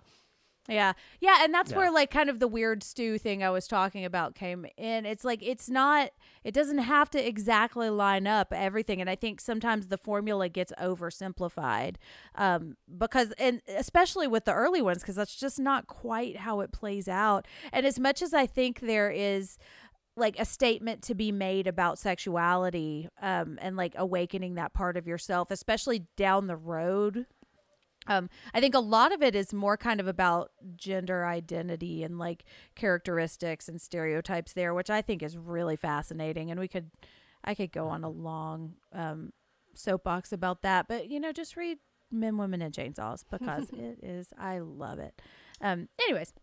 Yeah. 0.67 0.93
Yeah. 1.19 1.43
And 1.43 1.54
that's 1.54 1.72
Yeah. 1.72 1.78
where, 1.78 1.91
like, 1.91 2.12
kind 2.12 2.30
of 2.30 2.39
the 2.39 2.48
weird 2.48 2.84
stew 2.84 3.17
thing 3.17 3.43
I 3.43 3.50
was 3.50 3.67
talking 3.67 4.06
about 4.06 4.36
came 4.36 4.67
in. 4.78 5.06
It's 5.06 5.24
like, 5.24 5.41
it's 5.41 5.67
not, 5.69 6.12
it 6.43 6.54
doesn't 6.54 6.78
have 6.80 7.10
to 7.12 7.28
exactly 7.28 7.89
line 7.89 8.28
up 8.28 8.54
everything. 8.54 9.02
And 9.02 9.10
I 9.10 9.15
think 9.15 9.41
sometimes 9.41 9.88
the 9.88 9.98
formula 9.98 10.48
gets 10.48 10.72
oversimplified 10.80 11.95
um, 12.36 12.78
because, 12.98 13.32
and 13.39 13.62
especially 13.67 14.28
with 14.28 14.45
the 14.45 14.54
early 14.54 14.82
ones, 14.82 15.02
because 15.02 15.15
that's 15.15 15.36
just 15.36 15.60
not 15.60 15.88
quite 15.88 16.38
how 16.38 16.60
it 16.60 16.72
plays 16.72 17.08
out. 17.08 17.48
And 17.72 17.86
as 17.86 18.00
much 18.00 18.22
as 18.22 18.34
I 18.34 18.45
think 18.45 18.82
there 18.82 19.10
is, 19.10 19.58
like 20.15 20.38
a 20.38 20.43
statement 20.43 21.02
to 21.02 21.15
be 21.15 21.32
made 21.32 21.65
about 21.65 21.98
sexuality 21.98 23.08
um, 23.22 23.58
and 23.62 23.78
like 23.78 23.93
awakening 23.95 24.56
that 24.56 24.74
part 24.74 24.98
of 24.98 25.08
yourself, 25.08 25.50
especially 25.50 26.08
down 26.17 26.48
the 26.48 26.58
road 26.58 27.26
um, 28.07 28.29
I 28.53 28.59
think 28.59 28.75
a 28.75 28.79
lot 28.79 29.12
of 29.12 29.21
it 29.21 29.35
is 29.35 29.53
more 29.53 29.77
kind 29.77 29.99
of 29.99 30.07
about 30.07 30.51
gender 30.75 31.25
identity 31.25 32.03
and 32.03 32.17
like 32.17 32.45
characteristics 32.75 33.67
and 33.67 33.79
stereotypes 33.79 34.53
there, 34.53 34.73
which 34.73 34.89
I 34.89 35.01
think 35.01 35.21
is 35.21 35.38
really 35.38 35.75
fascinating. 35.75 36.49
And 36.49 36.59
we 36.59 36.67
could, 36.67 36.91
I 37.43 37.53
could 37.53 37.71
go 37.71 37.88
on 37.88 38.03
a 38.03 38.09
long 38.09 38.75
um, 38.93 39.33
soapbox 39.75 40.31
about 40.31 40.62
that, 40.63 40.88
but 40.88 41.09
you 41.09 41.19
know, 41.19 41.31
just 41.31 41.55
read 41.55 41.77
Men, 42.12 42.38
Women, 42.38 42.62
and 42.62 42.73
Chainsaws 42.73 43.23
because 43.29 43.69
it 43.73 43.99
is, 44.01 44.33
I 44.38 44.59
love 44.59 44.99
it. 44.99 45.21
Um, 45.62 45.89
anyways, 46.01 46.33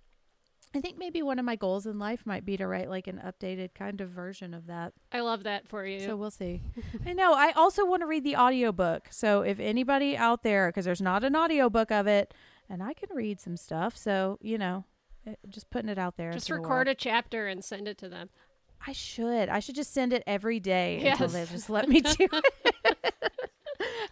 I 0.74 0.80
think 0.80 0.98
maybe 0.98 1.22
one 1.22 1.38
of 1.38 1.44
my 1.44 1.56
goals 1.56 1.86
in 1.86 1.98
life 1.98 2.26
might 2.26 2.44
be 2.44 2.56
to 2.58 2.66
write 2.66 2.90
like 2.90 3.06
an 3.06 3.20
updated 3.24 3.74
kind 3.74 4.00
of 4.00 4.10
version 4.10 4.52
of 4.52 4.66
that. 4.66 4.92
I 5.10 5.20
love 5.20 5.44
that 5.44 5.66
for 5.66 5.86
you. 5.86 6.00
So 6.00 6.16
we'll 6.16 6.30
see. 6.30 6.60
I 7.06 7.12
know. 7.14 7.32
I 7.34 7.52
also 7.52 7.86
want 7.86 8.02
to 8.02 8.06
read 8.06 8.24
the 8.24 8.36
audiobook. 8.36 9.08
So 9.10 9.40
if 9.42 9.58
anybody 9.58 10.16
out 10.16 10.42
there, 10.42 10.68
because 10.68 10.84
there's 10.84 11.00
not 11.00 11.24
an 11.24 11.34
audiobook 11.34 11.90
of 11.90 12.06
it, 12.06 12.34
and 12.68 12.82
I 12.82 12.92
can 12.92 13.08
read 13.14 13.40
some 13.40 13.56
stuff. 13.56 13.96
So, 13.96 14.38
you 14.42 14.58
know, 14.58 14.84
eh, 15.26 15.34
just 15.48 15.70
putting 15.70 15.88
it 15.88 15.98
out 15.98 16.16
there. 16.16 16.32
just 16.32 16.50
into 16.50 16.60
the 16.60 16.68
record 16.68 16.88
a 16.88 16.94
chapter 16.94 17.46
and 17.46 17.64
send 17.64 17.88
it 17.88 17.96
to 17.98 18.08
them. 18.08 18.28
I 18.86 18.92
should. 18.92 19.48
I 19.48 19.60
should 19.60 19.74
just 19.76 19.94
send 19.94 20.12
it 20.12 20.22
every 20.26 20.60
day 20.60 21.06
until 21.10 21.28
they 21.28 21.46
just 21.46 21.70
let 21.70 21.88
me 21.88 22.00
do 22.02 22.28
it. 22.84 23.45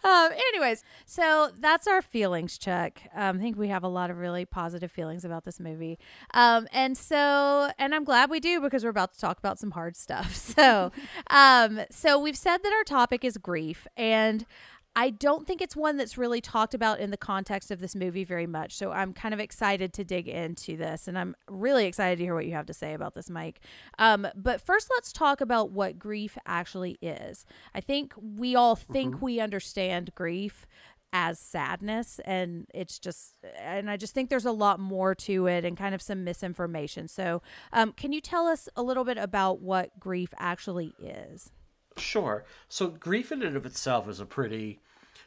Um, 0.05 0.31
anyways, 0.49 0.83
so 1.07 1.49
that's 1.59 1.87
our 1.87 2.01
feelings 2.01 2.59
check. 2.59 3.09
Um, 3.15 3.37
I 3.37 3.39
think 3.41 3.57
we 3.57 3.69
have 3.69 3.83
a 3.83 3.87
lot 3.87 4.11
of 4.11 4.17
really 4.17 4.45
positive 4.45 4.91
feelings 4.91 5.25
about 5.25 5.45
this 5.45 5.59
movie. 5.59 5.97
Um, 6.31 6.67
and 6.71 6.95
so, 6.95 7.71
and 7.79 7.95
I'm 7.95 8.03
glad 8.03 8.29
we 8.29 8.39
do 8.39 8.61
because 8.61 8.83
we're 8.83 8.91
about 8.91 9.13
to 9.13 9.19
talk 9.19 9.39
about 9.39 9.57
some 9.57 9.71
hard 9.71 9.95
stuff. 9.95 10.33
So, 10.55 10.91
um, 11.31 11.81
so 11.89 12.17
we've 12.17 12.37
said 12.37 12.59
that 12.63 12.71
our 12.71 12.83
topic 12.83 13.25
is 13.25 13.37
grief 13.37 13.87
and 13.97 14.45
I 14.95 15.09
don't 15.09 15.45
think 15.45 15.61
it's 15.61 15.75
one 15.75 15.97
that's 15.97 16.17
really 16.17 16.39
talked 16.39 16.73
about 16.73 16.99
in 16.99 17.11
the 17.11 17.17
context 17.17 17.69
of 17.69 17.79
this 17.79 17.95
movie 17.95 18.23
very 18.23 18.47
much. 18.47 18.75
So 18.77 18.91
I'm 18.91 19.11
kind 19.13 19.33
of 19.33 19.39
excited 19.41 19.91
to 19.93 20.05
dig 20.05 20.27
into 20.27 20.77
this, 20.77 21.07
and 21.07 21.17
I'm 21.17 21.35
really 21.49 21.85
excited 21.85 22.17
to 22.17 22.23
hear 22.23 22.33
what 22.33 22.45
you 22.45 22.53
have 22.53 22.65
to 22.67 22.73
say 22.73 22.93
about 22.93 23.13
this, 23.13 23.29
Mike. 23.29 23.59
Um, 23.99 24.27
but 24.35 24.61
first, 24.61 24.89
let's 24.95 25.11
talk 25.11 25.41
about 25.41 25.71
what 25.71 25.99
grief 25.99 26.37
actually 26.45 26.97
is. 27.01 27.45
I 27.73 27.81
think 27.81 28.13
we 28.17 28.55
all 28.55 28.75
think 28.75 29.21
we 29.21 29.39
understand 29.39 30.15
grief 30.15 30.65
as 31.13 31.39
sadness 31.39 32.19
and 32.25 32.67
it's 32.73 32.99
just 32.99 33.35
and 33.57 33.89
i 33.89 33.95
just 33.95 34.13
think 34.13 34.29
there's 34.29 34.45
a 34.45 34.51
lot 34.51 34.81
more 34.81 35.15
to 35.15 35.47
it 35.47 35.63
and 35.63 35.77
kind 35.77 35.95
of 35.95 36.01
some 36.01 36.25
misinformation 36.25 37.07
so 37.07 37.41
um, 37.71 37.93
can 37.93 38.11
you 38.11 38.19
tell 38.19 38.47
us 38.47 38.67
a 38.75 38.83
little 38.83 39.05
bit 39.05 39.17
about 39.17 39.61
what 39.61 39.97
grief 39.97 40.33
actually 40.39 40.93
is 40.99 41.51
Sure. 41.97 42.45
So 42.67 42.87
grief 42.87 43.31
in 43.31 43.41
and 43.41 43.55
of 43.55 43.65
itself 43.65 44.09
is 44.09 44.19
a 44.19 44.25
pretty 44.25 44.79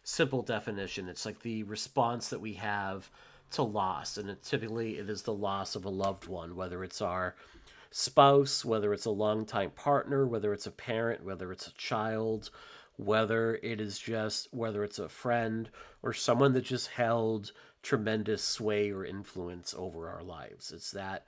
simple 0.02 0.42
definition. 0.42 1.08
It's 1.08 1.24
like 1.26 1.40
the 1.40 1.62
response 1.64 2.28
that 2.28 2.40
we 2.40 2.54
have 2.54 3.10
to 3.52 3.62
loss, 3.62 4.18
and 4.18 4.28
it 4.28 4.42
typically 4.42 4.98
it 4.98 5.08
is 5.08 5.22
the 5.22 5.32
loss 5.32 5.74
of 5.74 5.84
a 5.84 5.90
loved 5.90 6.26
one, 6.26 6.56
whether 6.56 6.84
it's 6.84 7.00
our 7.00 7.34
spouse, 7.90 8.64
whether 8.64 8.92
it's 8.92 9.06
a 9.06 9.10
longtime 9.10 9.70
partner, 9.70 10.26
whether 10.26 10.52
it's 10.52 10.66
a 10.66 10.70
parent, 10.70 11.24
whether 11.24 11.50
it's 11.52 11.66
a 11.68 11.72
child, 11.74 12.50
whether 12.96 13.56
it 13.62 13.80
is 13.80 13.98
just 13.98 14.48
whether 14.52 14.84
it's 14.84 14.98
a 14.98 15.08
friend 15.08 15.70
or 16.02 16.12
someone 16.12 16.52
that 16.52 16.64
just 16.64 16.88
held 16.88 17.52
tremendous 17.82 18.42
sway 18.42 18.90
or 18.90 19.04
influence 19.04 19.74
over 19.76 20.08
our 20.08 20.22
lives. 20.22 20.72
It's 20.72 20.90
that 20.90 21.24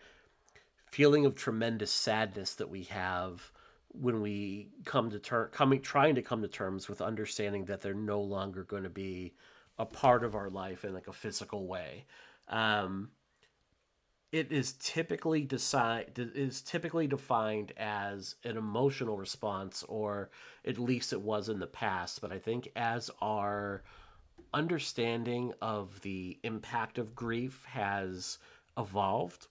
feeling 0.90 1.24
of 1.24 1.34
tremendous 1.34 1.90
sadness 1.92 2.54
that 2.54 2.68
we 2.68 2.82
have 2.84 3.50
when 3.92 4.20
we 4.20 4.68
come 4.84 5.10
to 5.10 5.18
term 5.18 5.48
coming 5.52 5.80
trying 5.80 6.14
to 6.14 6.22
come 6.22 6.42
to 6.42 6.48
terms 6.48 6.88
with 6.88 7.00
understanding 7.00 7.64
that 7.66 7.80
they're 7.80 7.94
no 7.94 8.20
longer 8.20 8.64
going 8.64 8.84
to 8.84 8.90
be 8.90 9.34
a 9.78 9.86
part 9.86 10.24
of 10.24 10.34
our 10.34 10.50
life 10.50 10.84
in 10.84 10.94
like 10.94 11.08
a 11.08 11.12
physical 11.12 11.66
way. 11.66 12.04
Um, 12.48 13.10
it 14.32 14.52
is 14.52 14.74
typically 14.74 15.42
decide 15.42 16.12
is 16.16 16.60
typically 16.60 17.08
defined 17.08 17.72
as 17.76 18.36
an 18.44 18.56
emotional 18.56 19.16
response 19.16 19.82
or 19.88 20.30
at 20.64 20.78
least 20.78 21.12
it 21.12 21.20
was 21.20 21.48
in 21.48 21.58
the 21.58 21.66
past. 21.66 22.20
But 22.20 22.32
i 22.32 22.38
think 22.38 22.70
as 22.76 23.10
our 23.20 23.82
understanding 24.54 25.52
of 25.60 26.00
the 26.02 26.38
impact 26.42 26.98
of 26.98 27.14
grief 27.14 27.64
has 27.64 28.38
evolved 28.76 29.46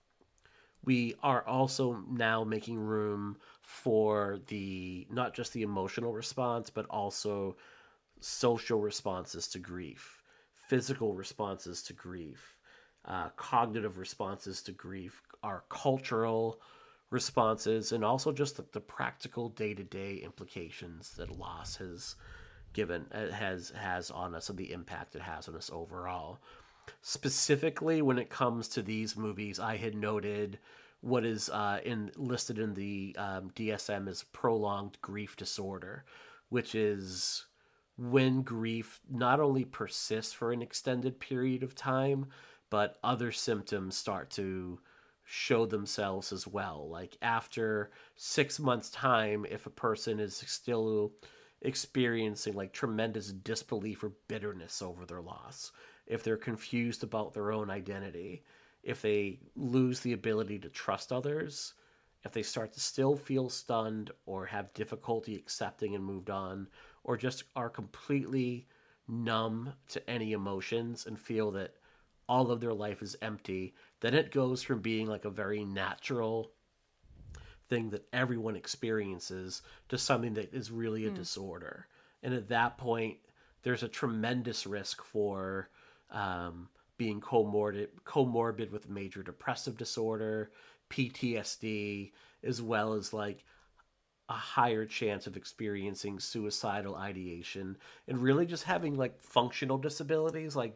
we 0.83 1.15
are 1.21 1.45
also 1.45 2.03
now 2.09 2.43
making 2.43 2.77
room 2.79 3.37
for 3.69 4.39
the 4.47 5.05
not 5.11 5.35
just 5.35 5.53
the 5.53 5.61
emotional 5.61 6.11
response 6.11 6.71
but 6.71 6.87
also 6.87 7.55
social 8.19 8.79
responses 8.79 9.47
to 9.47 9.59
grief 9.59 10.23
physical 10.55 11.13
responses 11.13 11.83
to 11.83 11.93
grief 11.93 12.57
uh, 13.05 13.29
cognitive 13.37 13.99
responses 13.99 14.63
to 14.63 14.71
grief 14.71 15.21
our 15.43 15.63
cultural 15.69 16.59
responses 17.11 17.91
and 17.91 18.03
also 18.03 18.31
just 18.31 18.57
the, 18.57 18.65
the 18.71 18.81
practical 18.81 19.49
day-to-day 19.49 20.15
implications 20.15 21.11
that 21.11 21.37
loss 21.37 21.75
has 21.75 22.15
given 22.73 23.05
uh, 23.13 23.31
has 23.31 23.69
has 23.69 24.09
on 24.09 24.33
us 24.33 24.49
and 24.49 24.57
the 24.57 24.71
impact 24.71 25.15
it 25.15 25.21
has 25.21 25.47
on 25.47 25.55
us 25.55 25.69
overall. 25.71 26.39
Specifically 27.03 28.01
when 28.01 28.17
it 28.17 28.31
comes 28.31 28.67
to 28.69 28.81
these 28.81 29.15
movies 29.15 29.59
i 29.59 29.77
had 29.77 29.93
noted 29.93 30.57
what 31.01 31.25
is 31.25 31.49
uh, 31.49 31.79
in 31.83 32.11
listed 32.15 32.59
in 32.59 32.73
the 32.73 33.15
um, 33.17 33.51
DSM 33.51 34.07
as 34.09 34.23
prolonged 34.23 34.97
grief 35.01 35.35
disorder, 35.35 36.03
which 36.49 36.75
is 36.75 37.45
when 37.97 38.41
grief 38.41 38.99
not 39.09 39.39
only 39.39 39.65
persists 39.65 40.33
for 40.33 40.51
an 40.51 40.61
extended 40.61 41.19
period 41.19 41.63
of 41.63 41.75
time, 41.75 42.27
but 42.69 42.97
other 43.03 43.31
symptoms 43.31 43.95
start 43.95 44.29
to 44.31 44.79
show 45.23 45.65
themselves 45.65 46.31
as 46.31 46.47
well. 46.47 46.89
Like 46.89 47.17
after 47.21 47.91
six 48.15 48.59
months' 48.59 48.89
time, 48.89 49.45
if 49.49 49.65
a 49.65 49.71
person 49.71 50.19
is 50.19 50.35
still 50.47 51.13
experiencing 51.61 52.55
like 52.55 52.73
tremendous 52.73 53.31
disbelief 53.31 54.03
or 54.03 54.13
bitterness 54.27 54.81
over 54.81 55.05
their 55.05 55.21
loss, 55.21 55.71
if 56.07 56.23
they're 56.23 56.37
confused 56.37 57.03
about 57.03 57.33
their 57.33 57.51
own 57.51 57.69
identity, 57.69 58.43
if 58.83 59.01
they 59.01 59.39
lose 59.55 59.99
the 59.99 60.13
ability 60.13 60.59
to 60.59 60.69
trust 60.69 61.11
others, 61.11 61.73
if 62.23 62.31
they 62.31 62.43
start 62.43 62.73
to 62.73 62.79
still 62.79 63.15
feel 63.15 63.49
stunned 63.49 64.11
or 64.25 64.45
have 64.45 64.73
difficulty 64.73 65.35
accepting 65.35 65.95
and 65.95 66.03
moved 66.03 66.29
on, 66.29 66.67
or 67.03 67.17
just 67.17 67.43
are 67.55 67.69
completely 67.69 68.67
numb 69.07 69.73
to 69.87 70.09
any 70.09 70.33
emotions 70.33 71.05
and 71.05 71.19
feel 71.19 71.51
that 71.51 71.75
all 72.27 72.51
of 72.51 72.59
their 72.59 72.73
life 72.73 73.01
is 73.01 73.17
empty, 73.21 73.73
then 74.01 74.13
it 74.13 74.31
goes 74.31 74.61
from 74.61 74.81
being 74.81 75.07
like 75.07 75.25
a 75.25 75.29
very 75.29 75.65
natural 75.65 76.51
thing 77.69 77.89
that 77.89 78.07
everyone 78.13 78.55
experiences 78.55 79.61
to 79.87 79.97
something 79.97 80.33
that 80.33 80.53
is 80.53 80.71
really 80.71 81.05
a 81.05 81.11
mm. 81.11 81.15
disorder. 81.15 81.87
And 82.21 82.33
at 82.33 82.49
that 82.49 82.77
point, 82.77 83.17
there's 83.63 83.83
a 83.83 83.87
tremendous 83.87 84.65
risk 84.65 85.03
for 85.03 85.69
um, 86.11 86.69
being 86.99 87.21
comorbid, 87.21 87.87
comorbid 88.05 88.69
with 88.69 88.89
major 88.89 89.23
depressive 89.23 89.77
disorder, 89.77 90.51
PTSD, 90.91 92.11
as 92.43 92.61
well 92.61 92.93
as 92.93 93.13
like 93.13 93.45
a 94.27 94.33
higher 94.33 94.85
chance 94.85 95.25
of 95.25 95.37
experiencing 95.37 96.19
suicidal 96.19 96.95
ideation 96.95 97.77
and 98.07 98.21
really 98.21 98.45
just 98.45 98.65
having 98.65 98.95
like 98.95 99.23
functional 99.23 99.77
disabilities. 99.77 100.55
Like 100.55 100.75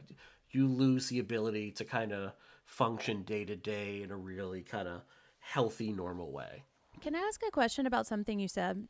you 0.49 0.65
lose 0.67 1.09
the 1.09 1.19
ability 1.19 1.71
to 1.73 1.85
kind 1.85 2.13
of 2.13 2.31
function 2.65 3.23
day 3.23 3.43
to 3.43 3.57
day 3.57 4.01
in 4.01 4.09
a 4.09 4.17
really 4.17 4.61
kind 4.61 4.87
of 4.87 5.01
healthy, 5.39 5.91
normal 5.91 6.31
way. 6.31 6.63
Can 7.01 7.15
I 7.15 7.19
ask 7.19 7.41
a 7.45 7.51
question 7.51 7.85
about 7.85 8.07
something 8.07 8.39
you 8.39 8.47
said? 8.47 8.87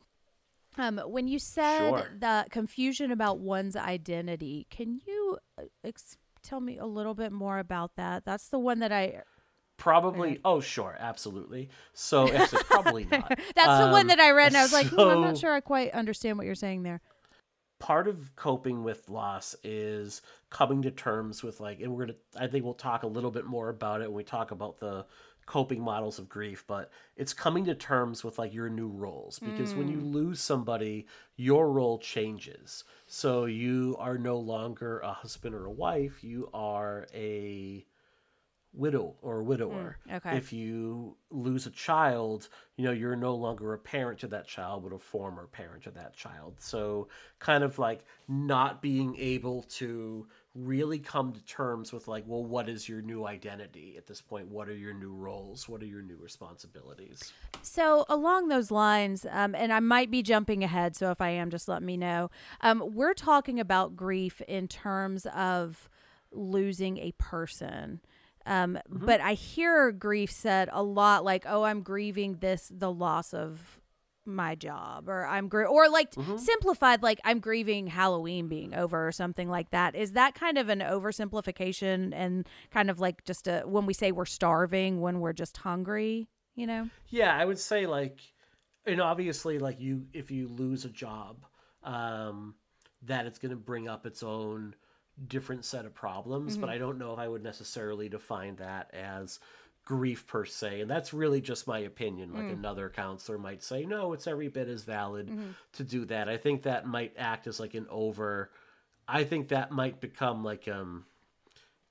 Um, 0.78 1.00
when 1.06 1.28
you 1.28 1.40
said 1.40 1.90
sure. 1.90 2.08
the 2.20 2.46
confusion 2.52 3.12
about 3.12 3.40
one's 3.40 3.76
identity, 3.76 4.68
can 4.70 5.02
you 5.06 5.38
uh, 5.58 5.64
ex- 5.84 6.18
tell 6.44 6.60
me 6.60 6.78
a 6.78 6.86
little 6.86 7.14
bit 7.14 7.32
more 7.32 7.60
about 7.60 7.96
that? 7.96 8.26
That's 8.26 8.50
the 8.50 8.60
one 8.60 8.80
that 8.80 8.92
I 8.92 9.24
probably 9.78 10.40
oh 10.46 10.62
sure 10.62 10.96
absolutely 11.00 11.68
so 11.94 12.28
probably 12.66 13.06
not 13.12 13.28
that's 13.56 13.68
um, 13.68 13.88
the 13.88 13.92
one 13.92 14.08
that 14.08 14.20
i 14.20 14.30
read 14.30 14.48
and 14.48 14.58
i 14.58 14.62
was 14.62 14.72
like 14.72 14.88
so, 14.88 15.10
i'm 15.10 15.22
not 15.22 15.36
sure 15.36 15.52
i 15.52 15.60
quite 15.60 15.92
understand 15.92 16.38
what 16.38 16.46
you're 16.46 16.54
saying 16.54 16.84
there 16.84 17.02
part 17.80 18.08
of 18.08 18.34
coping 18.36 18.84
with 18.84 19.10
loss 19.10 19.56
is 19.64 20.22
coming 20.52 20.84
to 20.84 20.92
terms 20.92 21.42
with 21.42 21.60
like 21.60 21.82
and 21.82 21.92
we're 21.92 22.06
gonna 22.06 22.18
i 22.40 22.46
think 22.46 22.64
we'll 22.64 22.76
talk 22.76 23.02
a 23.02 23.08
little 23.08 23.32
bit 23.32 23.46
more 23.46 23.70
about 23.70 24.00
it 24.00 24.08
when 24.08 24.16
we 24.16 24.24
talk 24.24 24.52
about 24.52 24.80
the 24.80 25.06
coping 25.46 25.82
models 25.82 26.20
of 26.20 26.30
grief, 26.30 26.64
but 26.68 26.92
it's 27.16 27.34
coming 27.34 27.66
to 27.66 27.76
terms 27.76 28.24
with 28.24 28.40
like 28.40 28.54
your 28.54 28.70
new 28.70 28.88
roles 28.88 29.40
because 29.40 29.74
mm. 29.74 29.78
when 29.78 29.88
you 29.88 29.98
mm. 29.98 30.14
lose 30.14 30.40
somebody, 30.40 31.06
your 31.36 31.72
role 31.72 31.98
changes. 31.98 32.84
So 33.16 33.46
you 33.46 33.96
are 34.00 34.18
no 34.18 34.38
longer 34.38 34.98
a 35.02 35.14
husband 35.14 35.54
or 35.54 35.68
a 35.68 35.72
wife, 35.72 36.24
you 36.24 36.50
are 36.52 37.06
a 37.14 37.86
widow 38.74 39.14
or 39.22 39.44
widower. 39.44 40.00
Mm, 40.10 40.16
okay. 40.16 40.38
If 40.38 40.52
you 40.52 41.16
lose 41.30 41.68
a 41.68 41.70
child, 41.70 42.50
you 42.76 42.84
know, 42.84 42.92
you're 42.92 43.16
no 43.16 43.36
longer 43.36 43.76
a 43.76 43.78
parent 43.78 44.18
to 44.22 44.28
that 44.30 44.48
child, 44.48 44.82
but 44.82 44.96
a 44.96 44.98
former 44.98 45.46
parent 45.46 45.84
to 45.84 45.92
that 45.92 46.16
child. 46.16 46.56
So 46.58 47.08
kind 47.38 47.64
of 47.64 47.78
like 47.78 48.04
not 48.28 48.82
being 48.82 49.16
able 49.20 49.62
to 49.78 50.26
really 50.56 51.00
come 51.00 51.34
to 51.34 51.44
terms 51.46 51.92
with 51.92 52.08
like 52.08 52.24
well 52.28 52.44
what 52.44 52.70
is 52.70 52.88
your 52.88 53.02
new 53.02 53.26
identity 53.26 53.96
at 53.98 54.06
this 54.06 54.22
point? 54.22 54.48
What 54.48 54.70
are 54.70 54.76
your 54.76 54.94
new 54.94 55.14
roles? 55.14 55.68
What 55.68 55.82
are 55.82 55.88
your 55.88 56.04
new 56.04 56.18
responsibilities? 56.18 57.34
So 57.64 58.06
along 58.08 58.50
those 58.50 58.70
lines 58.70 59.26
um, 59.32 59.56
and 59.56 59.74
i 59.74 59.80
might 59.80 60.12
be 60.12 60.22
jumping 60.22 60.64
ahead 60.64 60.96
so 60.96 61.10
if 61.12 61.22
i 61.22 61.30
am 61.30 61.50
just 61.50 61.68
let 61.68 61.82
me 61.82 61.98
know. 61.98 62.30
Um, 62.62 62.84
we're 62.94 63.16
talking 63.16 63.60
about 63.60 63.96
grief 63.96 64.42
in 64.42 64.68
terms 64.68 65.26
of 65.36 65.90
losing 66.32 66.98
a 66.98 67.14
person. 67.18 68.02
Um, 68.46 68.76
mm-hmm. 68.76 69.06
but 69.06 69.22
i 69.22 69.34
hear 69.34 69.92
grief 69.92 70.30
said 70.30 70.70
a 70.74 70.84
lot 70.84 71.24
like 71.24 71.46
oh 71.48 71.64
i'm 71.64 71.82
grieving 71.82 72.40
this 72.42 72.70
the 72.70 72.92
loss 72.92 73.34
of 73.34 73.80
my 74.26 74.56
job 74.56 75.10
or 75.10 75.26
I'm 75.26 75.48
gr- 75.48 75.66
or 75.66 75.90
like 75.90 76.14
mm-hmm. 76.16 76.38
simplified 76.38 77.04
like 77.04 77.20
I'm 77.24 77.40
grieving 77.40 77.88
Halloween 77.88 78.48
being 78.48 78.74
over 78.74 79.08
or 79.08 79.12
something 79.12 79.50
like 79.50 79.72
that. 79.72 79.96
Is 79.96 80.14
that 80.14 80.36
kind 80.36 80.58
of 80.58 80.70
an 80.70 80.80
oversimplification 80.80 82.12
and 82.14 82.48
kind 82.72 82.90
of 82.90 83.00
like 83.00 83.24
just 83.26 83.48
a 83.48 83.62
when 83.66 83.86
we 83.86 83.94
say 83.94 84.12
we're 84.12 84.26
starving 84.26 85.02
when 85.02 85.20
we're 85.20 85.34
just 85.34 85.58
hungry, 85.58 86.28
you 86.56 86.68
know? 86.68 86.90
Yeah, 87.10 87.36
I 87.36 87.46
would 87.46 87.60
say 87.60 87.86
like 87.86 88.20
and 88.86 89.02
obviously 89.02 89.60
like 89.60 89.80
you 89.80 90.06
if 90.14 90.32
you 90.32 90.48
lose 90.48 90.86
a 90.86 90.90
job 90.90 91.46
um 91.84 92.56
that 93.06 93.26
it's 93.26 93.40
going 93.40 93.52
to 93.52 93.58
bring 93.58 93.88
up 93.88 94.06
its 94.06 94.24
own 94.24 94.76
different 95.28 95.66
set 95.66 95.86
of 95.86 95.94
problems, 95.94 96.54
mm-hmm. 96.54 96.62
but 96.62 96.70
I 96.70 96.78
don't 96.78 96.98
know 96.98 97.14
if 97.14 97.20
I 97.20 97.28
would 97.28 97.44
necessarily 97.44 98.10
define 98.10 98.56
that 98.56 98.94
as 98.94 99.40
grief 99.86 100.26
per 100.28 100.46
se 100.46 100.80
and 100.80 100.90
that's 100.90 101.14
really 101.14 101.42
just 101.42 101.68
my 101.68 101.80
opinion 101.80 102.34
like 102.34 102.46
mm. 102.46 102.54
another 102.54 102.90
counselor 102.90 103.38
might 103.38 103.62
say 103.62 103.86
no 103.86 104.14
it's 104.14 104.28
every 104.28 104.48
bit 104.48 104.70
as 104.70 104.84
valid 104.84 105.28
mm-hmm. 105.28 105.50
to 105.74 105.84
do 105.84 106.06
that 106.06 106.30
i 106.30 106.38
think 106.38 106.64
that 106.64 106.88
might 106.88 107.14
act 107.18 107.48
as 107.48 107.60
like 107.60 107.74
an 107.74 107.86
over 107.90 108.50
i 109.10 109.26
think 109.26 109.50
that 109.50 109.72
might 109.72 110.00
become 110.00 110.42
like 110.42 110.70
um 110.70 111.06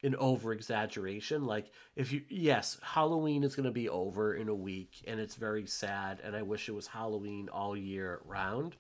an 0.03 0.17
over 0.17 0.53
exaggeration 0.55 1.45
like 1.45 1.71
if 1.95 2.13
you 2.13 2.23
yes 2.31 2.79
halloween 2.83 3.45
is 3.45 3.55
going 3.55 3.65
to 3.65 3.71
be 3.71 3.91
over 3.91 4.35
in 4.35 4.49
a 4.49 4.55
week 4.55 5.03
and 5.07 5.21
it's 5.21 5.35
very 5.35 5.67
sad 5.67 6.19
and 6.25 6.35
i 6.35 6.41
wish 6.41 6.71
it 6.71 6.75
was 6.75 6.87
halloween 6.87 7.51
all 7.51 7.77
year 7.77 8.21
round 8.25 8.75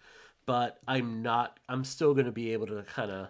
but 0.46 0.78
i'm 0.88 1.22
not 1.22 1.60
i'm 1.68 1.84
still 1.84 2.14
going 2.14 2.26
to 2.26 2.32
be 2.32 2.54
able 2.54 2.66
to 2.66 2.82
kind 2.94 3.10
of 3.10 3.28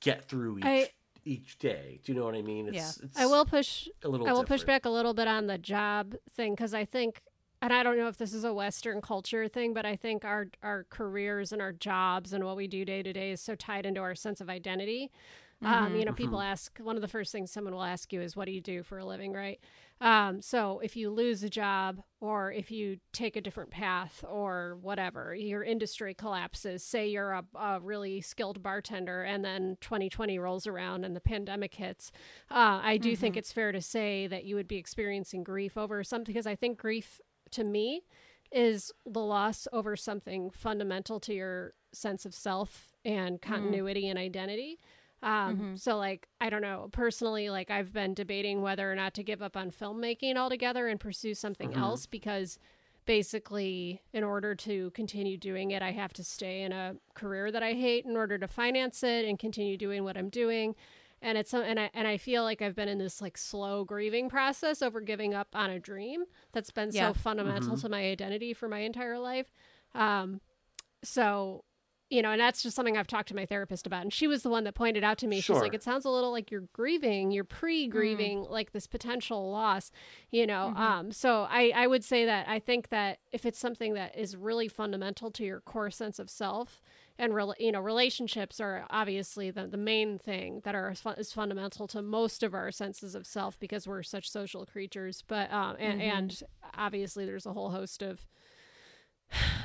get 0.00 0.28
through 0.28 0.58
each 0.58 0.64
I- 0.64 0.90
each 1.24 1.58
day. 1.58 2.00
Do 2.04 2.12
you 2.12 2.18
know 2.18 2.24
what 2.24 2.34
I 2.34 2.42
mean? 2.42 2.68
It's, 2.68 2.76
Yeah. 2.76 3.06
it's 3.06 3.16
I 3.18 3.26
will 3.26 3.44
push 3.44 3.88
a 4.02 4.08
little. 4.08 4.28
I 4.28 4.32
will 4.32 4.44
push 4.44 4.64
back 4.64 4.84
a 4.84 4.90
little 4.90 5.14
bit 5.14 5.28
on 5.28 5.46
the 5.46 5.58
job 5.58 6.14
thing 6.30 6.54
because 6.54 6.74
I 6.74 6.84
think, 6.84 7.22
and 7.62 7.72
I 7.72 7.82
don't 7.82 7.96
know 7.96 8.08
if 8.08 8.18
this 8.18 8.34
is 8.34 8.44
a 8.44 8.52
Western 8.52 9.00
culture 9.00 9.48
thing, 9.48 9.74
but 9.74 9.86
I 9.86 9.96
think 9.96 10.24
our 10.24 10.48
our 10.62 10.84
careers 10.90 11.52
and 11.52 11.60
our 11.62 11.72
jobs 11.72 12.32
and 12.32 12.44
what 12.44 12.56
we 12.56 12.66
do 12.66 12.84
day 12.84 13.02
to 13.02 13.12
day 13.12 13.30
is 13.30 13.40
so 13.40 13.54
tied 13.54 13.86
into 13.86 14.00
our 14.00 14.14
sense 14.14 14.40
of 14.40 14.48
identity. 14.50 15.10
Um, 15.62 15.96
you 15.96 16.04
know, 16.04 16.12
people 16.12 16.40
ask 16.40 16.78
one 16.78 16.96
of 16.96 17.02
the 17.02 17.08
first 17.08 17.32
things 17.32 17.50
someone 17.50 17.74
will 17.74 17.82
ask 17.82 18.12
you 18.12 18.20
is, 18.20 18.36
"What 18.36 18.44
do 18.46 18.52
you 18.52 18.60
do 18.60 18.82
for 18.82 18.98
a 18.98 19.04
living?" 19.04 19.32
Right? 19.32 19.60
Um, 20.00 20.42
so 20.42 20.80
if 20.80 20.96
you 20.96 21.10
lose 21.10 21.42
a 21.42 21.48
job 21.48 22.02
or 22.20 22.52
if 22.52 22.70
you 22.70 22.98
take 23.12 23.36
a 23.36 23.40
different 23.40 23.70
path 23.70 24.24
or 24.28 24.76
whatever, 24.82 25.34
your 25.34 25.62
industry 25.62 26.14
collapses. 26.14 26.82
Say 26.82 27.08
you're 27.08 27.32
a, 27.32 27.44
a 27.54 27.80
really 27.80 28.20
skilled 28.20 28.62
bartender, 28.62 29.22
and 29.22 29.44
then 29.44 29.78
2020 29.80 30.38
rolls 30.38 30.66
around 30.66 31.04
and 31.04 31.14
the 31.14 31.20
pandemic 31.20 31.74
hits. 31.74 32.10
Uh, 32.50 32.80
I 32.82 32.96
do 32.96 33.14
think 33.16 33.36
it's 33.36 33.52
fair 33.52 33.72
to 33.72 33.80
say 33.80 34.26
that 34.26 34.44
you 34.44 34.56
would 34.56 34.68
be 34.68 34.76
experiencing 34.76 35.44
grief 35.44 35.76
over 35.76 36.02
something 36.02 36.32
because 36.32 36.46
I 36.46 36.56
think 36.56 36.78
grief 36.78 37.20
to 37.52 37.64
me 37.64 38.02
is 38.52 38.92
the 39.04 39.20
loss 39.20 39.66
over 39.72 39.96
something 39.96 40.50
fundamental 40.50 41.18
to 41.20 41.34
your 41.34 41.74
sense 41.92 42.24
of 42.24 42.34
self 42.34 42.92
and 43.04 43.40
continuity 43.40 44.08
and 44.08 44.18
identity. 44.18 44.78
Um, 45.24 45.76
So, 45.76 45.96
like, 45.96 46.28
I 46.40 46.50
don't 46.50 46.62
know, 46.62 46.88
personally, 46.92 47.48
like, 47.50 47.70
I've 47.70 47.92
been 47.92 48.14
debating 48.14 48.60
whether 48.62 48.90
or 48.92 48.94
not 48.94 49.14
to 49.14 49.22
give 49.24 49.42
up 49.42 49.56
on 49.56 49.70
filmmaking 49.70 50.36
altogether 50.36 50.86
and 50.86 51.00
pursue 51.00 51.34
something 51.34 51.72
else 51.74 52.06
because 52.06 52.58
basically, 53.06 54.02
in 54.12 54.22
order 54.24 54.54
to 54.54 54.90
continue 54.90 55.36
doing 55.36 55.70
it, 55.70 55.82
I 55.82 55.92
have 55.92 56.12
to 56.14 56.24
stay 56.24 56.62
in 56.62 56.72
a 56.72 56.96
career 57.14 57.50
that 57.52 57.62
I 57.62 57.72
hate 57.72 58.04
in 58.04 58.16
order 58.16 58.38
to 58.38 58.48
finance 58.48 59.02
it 59.02 59.24
and 59.24 59.38
continue 59.38 59.76
doing 59.76 60.04
what 60.04 60.16
I'm 60.16 60.28
doing. 60.30 60.74
And 61.22 61.38
it's 61.38 61.54
and 61.54 61.80
I 61.80 61.90
and 61.94 62.06
I 62.06 62.18
feel 62.18 62.42
like 62.42 62.60
I've 62.60 62.74
been 62.74 62.88
in 62.88 62.98
this 62.98 63.22
like 63.22 63.38
slow 63.38 63.84
grieving 63.84 64.28
process 64.28 64.82
over 64.82 65.00
giving 65.00 65.32
up 65.32 65.48
on 65.54 65.70
a 65.70 65.78
dream 65.78 66.24
that's 66.52 66.70
been 66.70 66.90
Yeah. 66.92 67.08
so 67.08 67.14
fundamental 67.14 67.78
to 67.78 67.88
my 67.88 68.02
identity 68.04 68.52
for 68.52 68.68
my 68.68 68.80
entire 68.80 69.18
life. 69.18 69.50
Um, 69.94 70.40
so 71.02 71.64
you 72.14 72.22
know, 72.22 72.30
and 72.30 72.40
that's 72.40 72.62
just 72.62 72.76
something 72.76 72.96
I've 72.96 73.08
talked 73.08 73.28
to 73.30 73.34
my 73.34 73.44
therapist 73.44 73.88
about. 73.88 74.02
And 74.02 74.12
she 74.12 74.28
was 74.28 74.44
the 74.44 74.48
one 74.48 74.62
that 74.64 74.76
pointed 74.76 75.02
out 75.02 75.18
to 75.18 75.26
me, 75.26 75.40
she's 75.40 75.56
like, 75.62 75.74
it 75.74 75.82
sounds 75.82 76.04
a 76.04 76.10
little 76.10 76.30
like 76.30 76.48
you're 76.48 76.68
grieving, 76.72 77.32
you're 77.32 77.42
pre 77.42 77.88
grieving, 77.88 78.44
like 78.48 78.70
this 78.70 78.86
potential 78.86 79.50
loss, 79.50 79.90
you 80.30 80.46
know. 80.46 80.72
Um, 80.76 81.10
so 81.10 81.48
I, 81.50 81.72
I 81.74 81.88
would 81.88 82.04
say 82.04 82.24
that 82.24 82.48
I 82.48 82.60
think 82.60 82.90
that 82.90 83.18
if 83.32 83.44
it's 83.44 83.58
something 83.58 83.94
that 83.94 84.16
is 84.16 84.36
really 84.36 84.68
fundamental 84.68 85.32
to 85.32 85.44
your 85.44 85.58
core 85.60 85.90
sense 85.90 86.20
of 86.20 86.30
self, 86.30 86.80
and 87.18 87.34
rel 87.34 87.54
you 87.58 87.72
know, 87.72 87.80
relationships 87.80 88.60
are 88.60 88.86
obviously 88.90 89.50
the, 89.50 89.66
the 89.66 89.76
main 89.76 90.18
thing 90.18 90.60
that 90.64 90.76
are 90.76 90.94
fu- 90.94 91.10
is 91.10 91.32
fundamental 91.32 91.88
to 91.88 92.00
most 92.02 92.44
of 92.44 92.54
our 92.54 92.70
senses 92.70 93.16
of 93.16 93.26
self 93.26 93.58
because 93.58 93.88
we're 93.88 94.02
such 94.04 94.30
social 94.30 94.64
creatures. 94.66 95.24
But 95.26 95.52
um, 95.52 95.76
and, 95.80 96.00
and 96.00 96.42
obviously 96.76 97.24
there's 97.24 97.46
a 97.46 97.52
whole 97.52 97.70
host 97.70 98.02
of 98.02 98.26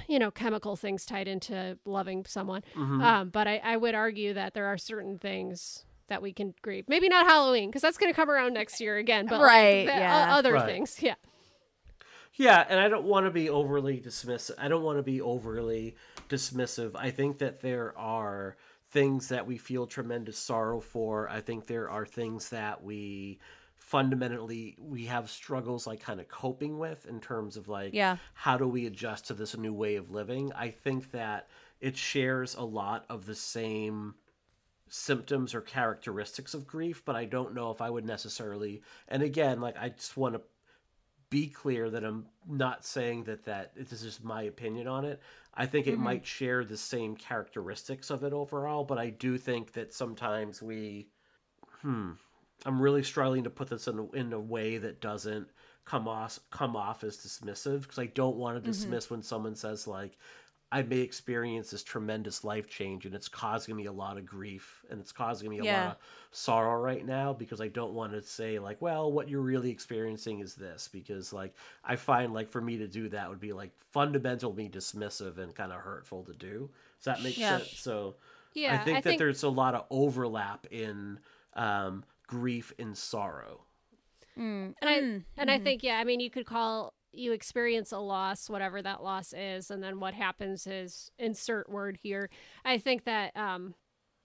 you 0.07 0.19
know 0.19 0.31
chemical 0.31 0.75
things 0.75 1.05
tied 1.05 1.27
into 1.27 1.77
loving 1.85 2.25
someone 2.25 2.61
Mm-hmm. 2.75 3.01
um, 3.01 3.29
but 3.29 3.47
I, 3.47 3.57
I 3.63 3.77
would 3.77 3.95
argue 3.95 4.33
that 4.33 4.53
there 4.53 4.65
are 4.67 4.77
certain 4.77 5.17
things 5.19 5.85
that 6.07 6.21
we 6.21 6.33
can 6.33 6.53
grieve 6.61 6.85
maybe 6.87 7.07
not 7.09 7.25
halloween 7.27 7.69
because 7.69 7.81
that's 7.81 7.97
going 7.97 8.11
to 8.11 8.15
come 8.15 8.29
around 8.29 8.53
next 8.53 8.79
year 8.81 8.97
again 8.97 9.27
but 9.27 9.39
Right, 9.41 9.85
the- 9.85 9.93
o- 9.93 9.99
yeah. 9.99 10.35
other 10.35 10.53
Right. 10.53 10.65
things 10.65 11.01
yeah 11.01 11.15
Yeah, 12.35 12.65
and 12.69 12.79
I 12.79 12.87
don't 12.87 13.03
want 13.05 13.25
to 13.25 13.31
be 13.31 13.49
overly 13.49 13.99
dismissive. 13.99 14.51
I 14.57 14.69
don't 14.69 14.83
want 14.83 14.97
to 14.97 15.03
be 15.03 15.19
overly 15.19 15.95
dismissive. 16.29 16.91
I 16.95 17.11
think 17.11 17.39
that 17.39 17.59
there 17.59 17.97
are 17.97 18.55
things 18.91 19.27
that 19.27 19.45
we 19.45 19.57
feel 19.57 19.85
tremendous 19.85 20.37
sorrow 20.37 20.79
for. 20.79 21.27
I 21.29 21.41
think 21.41 21.67
there 21.67 21.89
are 21.89 22.05
things 22.05 22.49
that 22.49 22.81
we 22.81 23.39
fundamentally 23.89 24.77
we 24.79 25.05
have 25.05 25.31
struggles 25.31 25.87
like 25.87 25.99
kind 25.99 26.19
of 26.19 26.27
coping 26.27 26.77
with 26.77 27.07
in 27.07 27.19
terms 27.19 27.57
of 27.57 27.67
like 27.67 27.91
Yeah. 27.91 28.17
how 28.35 28.55
do 28.55 28.67
we 28.67 28.85
adjust 28.85 29.25
to 29.27 29.33
this 29.33 29.57
new 29.57 29.73
way 29.73 29.95
of 29.95 30.11
living. 30.11 30.53
I 30.53 30.69
think 30.69 31.09
that 31.11 31.47
it 31.81 31.97
shares 31.97 32.53
a 32.53 32.61
lot 32.61 33.05
of 33.09 33.25
the 33.25 33.33
same 33.33 34.13
symptoms 34.89 35.55
or 35.55 35.61
characteristics 35.61 36.53
of 36.53 36.67
grief, 36.67 37.03
but 37.03 37.15
I 37.15 37.25
don't 37.25 37.55
know 37.55 37.71
if 37.71 37.81
I 37.81 37.89
would 37.89 38.05
necessarily 38.05 38.83
and 39.07 39.23
again, 39.23 39.59
like 39.59 39.75
I 39.75 39.89
just 39.89 40.15
want 40.15 40.35
to 40.35 40.41
be 41.31 41.47
clear 41.47 41.89
that 41.89 42.03
I'm 42.03 42.27
not 42.47 42.85
saying 42.85 43.23
that 43.23 43.45
that 43.45 43.73
this 43.75 44.03
is 44.03 44.23
my 44.23 44.43
opinion 44.43 44.87
on 44.87 45.03
it. 45.03 45.19
I 45.55 45.65
think 45.65 45.87
it 45.87 45.97
might 45.97 46.27
share 46.27 46.63
the 46.63 46.77
same 46.77 47.15
characteristics 47.15 48.11
of 48.11 48.23
it 48.23 48.33
overall, 48.33 48.83
but 48.83 48.99
I 48.99 49.09
do 49.09 49.39
think 49.39 49.73
that 49.73 49.95
sometimes 49.95 50.61
we 50.61 51.09
hmm 51.81 52.11
I'm 52.65 52.81
really 52.81 53.03
struggling 53.03 53.43
to 53.45 53.49
put 53.49 53.69
this 53.69 53.87
in 53.87 53.99
a, 53.99 54.11
in 54.11 54.33
a 54.33 54.39
way 54.39 54.77
that 54.77 55.01
doesn't 55.01 55.47
come 55.85 56.07
off 56.07 56.39
come 56.51 56.75
off 56.75 57.03
as 57.03 57.17
dismissive 57.17 57.81
because 57.81 57.99
I 57.99 58.05
don't 58.07 58.35
want 58.35 58.57
to 58.57 58.61
dismiss 58.61 59.09
when 59.09 59.23
someone 59.23 59.55
says 59.55 59.87
like 59.87 60.17
I 60.71 60.83
may 60.83 60.99
experience 60.99 61.71
this 61.71 61.81
tremendous 61.83 62.43
life 62.43 62.69
change 62.69 63.07
and 63.07 63.15
it's 63.15 63.27
causing 63.27 63.75
me 63.75 63.85
a 63.85 63.91
lot 63.91 64.17
of 64.17 64.25
grief 64.25 64.85
and 64.91 64.99
it's 64.99 65.11
causing 65.11 65.49
me 65.49 65.57
a 65.59 65.65
Yeah. 65.65 65.73
lot 65.73 65.91
of 65.93 65.97
sorrow 66.31 66.79
right 66.79 67.03
now 67.03 67.33
because 67.33 67.59
I 67.59 67.69
don't 67.69 67.93
want 67.93 68.11
to 68.13 68.21
say 68.21 68.59
like, 68.59 68.79
well, 68.79 69.11
what 69.11 69.27
you're 69.27 69.41
really 69.41 69.71
experiencing 69.71 70.41
is 70.41 70.53
this 70.53 70.87
because 70.87 71.33
like 71.33 71.55
I 71.83 71.95
find 71.95 72.33
like 72.33 72.49
for 72.49 72.61
me 72.61 72.77
to 72.77 72.87
do 72.87 73.09
that 73.09 73.29
would 73.29 73.39
be 73.39 73.51
like 73.53 73.71
fundamental 73.75 74.51
fundamentally 74.51 74.69
dismissive 74.69 75.39
and 75.39 75.55
kind 75.55 75.71
of 75.71 75.79
hurtful 75.81 76.23
to 76.25 76.33
do. 76.33 76.69
Does 76.99 77.05
that 77.05 77.23
make 77.23 77.37
Yeah. 77.37 77.57
sense? 77.57 77.79
So 77.79 78.15
yeah 78.53 78.73
I 78.73 78.77
think 78.77 79.03
that 79.03 79.17
there's 79.17 79.41
a 79.41 79.49
lot 79.49 79.73
of 79.73 79.85
overlap 79.89 80.67
in 80.69 81.19
um, 81.55 82.03
grief 82.29 82.71
and 82.77 82.95
sorrow. 82.95 83.65
Mm, 84.37 84.75
and 84.81 84.89
I 84.89 84.99
mm, 85.01 85.23
and 85.37 85.51
I 85.51 85.55
mm-hmm. 85.55 85.63
think 85.63 85.83
yeah, 85.83 85.97
I 85.97 86.03
mean 86.03 86.19
you 86.19 86.29
could 86.29 86.45
call 86.45 86.93
you 87.11 87.31
experience 87.31 87.91
a 87.91 87.97
loss, 87.97 88.49
whatever 88.49 88.81
that 88.81 89.03
loss 89.03 89.33
is, 89.33 89.71
and 89.71 89.83
then 89.83 89.99
what 89.99 90.13
happens 90.13 90.67
is 90.67 91.11
insert 91.17 91.69
word 91.69 91.97
here. 92.01 92.29
I 92.63 92.77
think 92.77 93.05
that 93.05 93.35
um, 93.35 93.73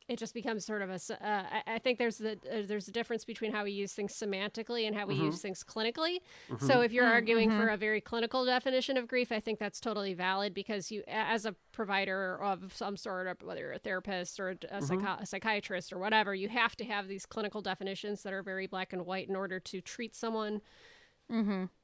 it 0.07 0.18
just 0.18 0.34
becomes 0.34 0.66
sort 0.66 0.82
of 0.82 0.90
a. 0.90 0.94
s- 0.94 1.11
Uh, 1.11 1.16
I, 1.57 1.62
I 1.66 1.78
think 1.78 1.98
there's 1.98 2.18
the 2.18 2.32
uh, 2.32 2.62
there's 2.66 2.88
a 2.88 2.92
difference 2.92 3.24
between 3.24 3.52
how 3.52 3.64
we 3.64 3.70
use 3.72 3.92
things 3.94 4.12
semantically 4.12 4.86
and 4.86 4.94
how 4.94 5.07
we 5.07 5.14
use 5.26 5.40
things 5.40 5.64
clinically. 5.64 6.18
So 6.59 6.80
if 6.82 6.92
you're 6.92 7.07
arguing 7.12 7.50
for 7.50 7.68
a 7.68 7.76
very 7.78 8.00
clinical 8.02 8.44
definition 8.44 8.96
of 8.98 9.09
grief, 9.09 9.32
I 9.32 9.40
think 9.40 9.59
that's 9.59 9.80
totally 9.80 10.12
valid 10.12 10.52
because 10.52 10.90
you, 10.90 11.02
as 11.09 11.46
a 11.46 11.55
provider 11.72 12.38
of 12.42 12.74
some 12.76 12.96
sort, 12.96 13.26
of 13.28 13.40
whether 13.42 13.61
you're 13.61 13.72
a 13.72 13.78
therapist 13.78 14.38
or 14.38 14.50
a, 14.50 14.57
a, 14.70 14.80
psychi- 14.82 15.22
a 15.22 15.26
psychiatrist 15.26 15.92
or 15.92 15.98
whatever, 15.98 16.34
you 16.34 16.48
have 16.50 16.76
to 16.76 16.84
have 16.84 17.09
these 17.09 17.24
clinical 17.24 17.62
definitions 17.62 18.22
that 18.24 18.32
are 18.32 18.42
very 18.42 18.66
black 18.66 18.92
and 18.92 19.07
white 19.07 19.28
in 19.28 19.36
order 19.36 19.59
to 19.61 19.80
treat 19.80 20.14
someone 20.14 20.61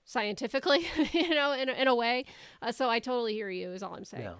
scientifically, 0.04 0.86
you 1.12 1.30
know, 1.34 1.52
in, 1.52 1.68
a- 1.70 1.72
in 1.72 1.88
a 1.88 1.94
way. 1.94 2.24
Uh, 2.60 2.70
so 2.72 2.90
I 2.90 2.98
totally 2.98 3.32
hear 3.32 3.48
you, 3.48 3.70
is 3.72 3.82
all 3.82 3.94
I'm 3.94 4.04
saying. 4.04 4.24
Yeah. 4.24 4.34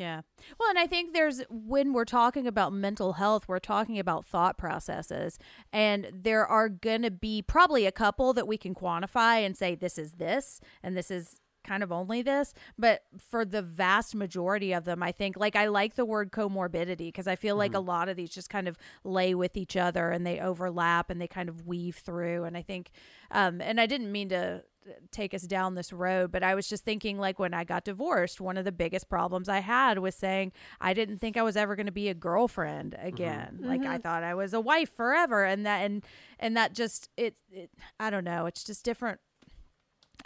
Yeah. 0.00 0.22
Well, 0.58 0.70
and 0.70 0.78
I 0.78 0.86
think 0.86 1.12
there's 1.12 1.42
when 1.50 1.92
we're 1.92 2.06
talking 2.06 2.46
about 2.46 2.72
mental 2.72 3.12
health, 3.12 3.46
we're 3.46 3.58
talking 3.58 3.98
about 3.98 4.24
thought 4.24 4.56
processes. 4.56 5.38
And 5.74 6.08
there 6.10 6.46
are 6.46 6.70
going 6.70 7.02
to 7.02 7.10
be 7.10 7.42
probably 7.42 7.84
a 7.84 7.92
couple 7.92 8.32
that 8.32 8.48
we 8.48 8.56
can 8.56 8.74
quantify 8.74 9.44
and 9.44 9.54
say 9.54 9.74
this 9.74 9.98
is 9.98 10.12
this 10.12 10.58
and 10.82 10.96
this 10.96 11.10
is 11.10 11.42
kind 11.64 11.82
of 11.82 11.92
only 11.92 12.22
this. 12.22 12.54
But 12.78 13.02
for 13.28 13.44
the 13.44 13.60
vast 13.60 14.14
majority 14.14 14.72
of 14.72 14.86
them, 14.86 15.02
I 15.02 15.12
think, 15.12 15.36
like, 15.36 15.54
I 15.54 15.66
like 15.66 15.96
the 15.96 16.06
word 16.06 16.32
comorbidity 16.32 17.08
because 17.08 17.26
I 17.26 17.36
feel 17.36 17.56
like 17.56 17.74
a 17.74 17.78
lot 17.80 18.08
of 18.08 18.16
these 18.16 18.30
just 18.30 18.48
kind 18.48 18.68
of 18.68 18.78
lay 19.04 19.34
with 19.34 19.54
each 19.54 19.76
other 19.76 20.08
and 20.08 20.26
they 20.26 20.40
overlap 20.40 21.10
and 21.10 21.20
they 21.20 21.28
kind 21.28 21.50
of 21.50 21.66
weave 21.66 21.96
through. 21.96 22.44
And 22.44 22.56
I 22.56 22.62
think, 22.62 22.90
um, 23.30 23.60
and 23.60 23.78
I 23.78 23.84
didn't 23.84 24.10
mean 24.10 24.30
to 24.30 24.62
take 25.10 25.34
us 25.34 25.42
down 25.42 25.74
this 25.74 25.92
road 25.92 26.32
but 26.32 26.42
i 26.42 26.54
was 26.54 26.68
just 26.68 26.84
thinking 26.84 27.18
like 27.18 27.38
when 27.38 27.52
i 27.52 27.64
got 27.64 27.84
divorced 27.84 28.40
one 28.40 28.56
of 28.56 28.64
the 28.64 28.72
biggest 28.72 29.08
problems 29.08 29.48
i 29.48 29.60
had 29.60 29.98
was 29.98 30.14
saying 30.14 30.52
i 30.80 30.92
didn't 30.94 31.18
think 31.18 31.36
i 31.36 31.42
was 31.42 31.56
ever 31.56 31.76
going 31.76 31.86
to 31.86 31.92
be 31.92 32.08
a 32.08 32.14
girlfriend 32.14 32.92
mm-hmm. 32.92 33.06
again. 33.06 33.58
Like 33.62 33.82
i 33.82 33.84
mm-hmm. 33.84 34.02
thought 34.02 34.22
i 34.22 34.34
was 34.34 34.54
a 34.54 34.60
wife 34.60 34.94
forever 34.94 35.44
and 35.44 35.66
that 35.66 35.84
and 35.84 36.04
and 36.38 36.56
that 36.56 36.74
just 36.74 37.10
it, 37.16 37.36
it 37.50 37.70
i 37.98 38.10
don't 38.10 38.24
know 38.24 38.46
it's 38.46 38.64
just 38.64 38.84
different. 38.84 39.20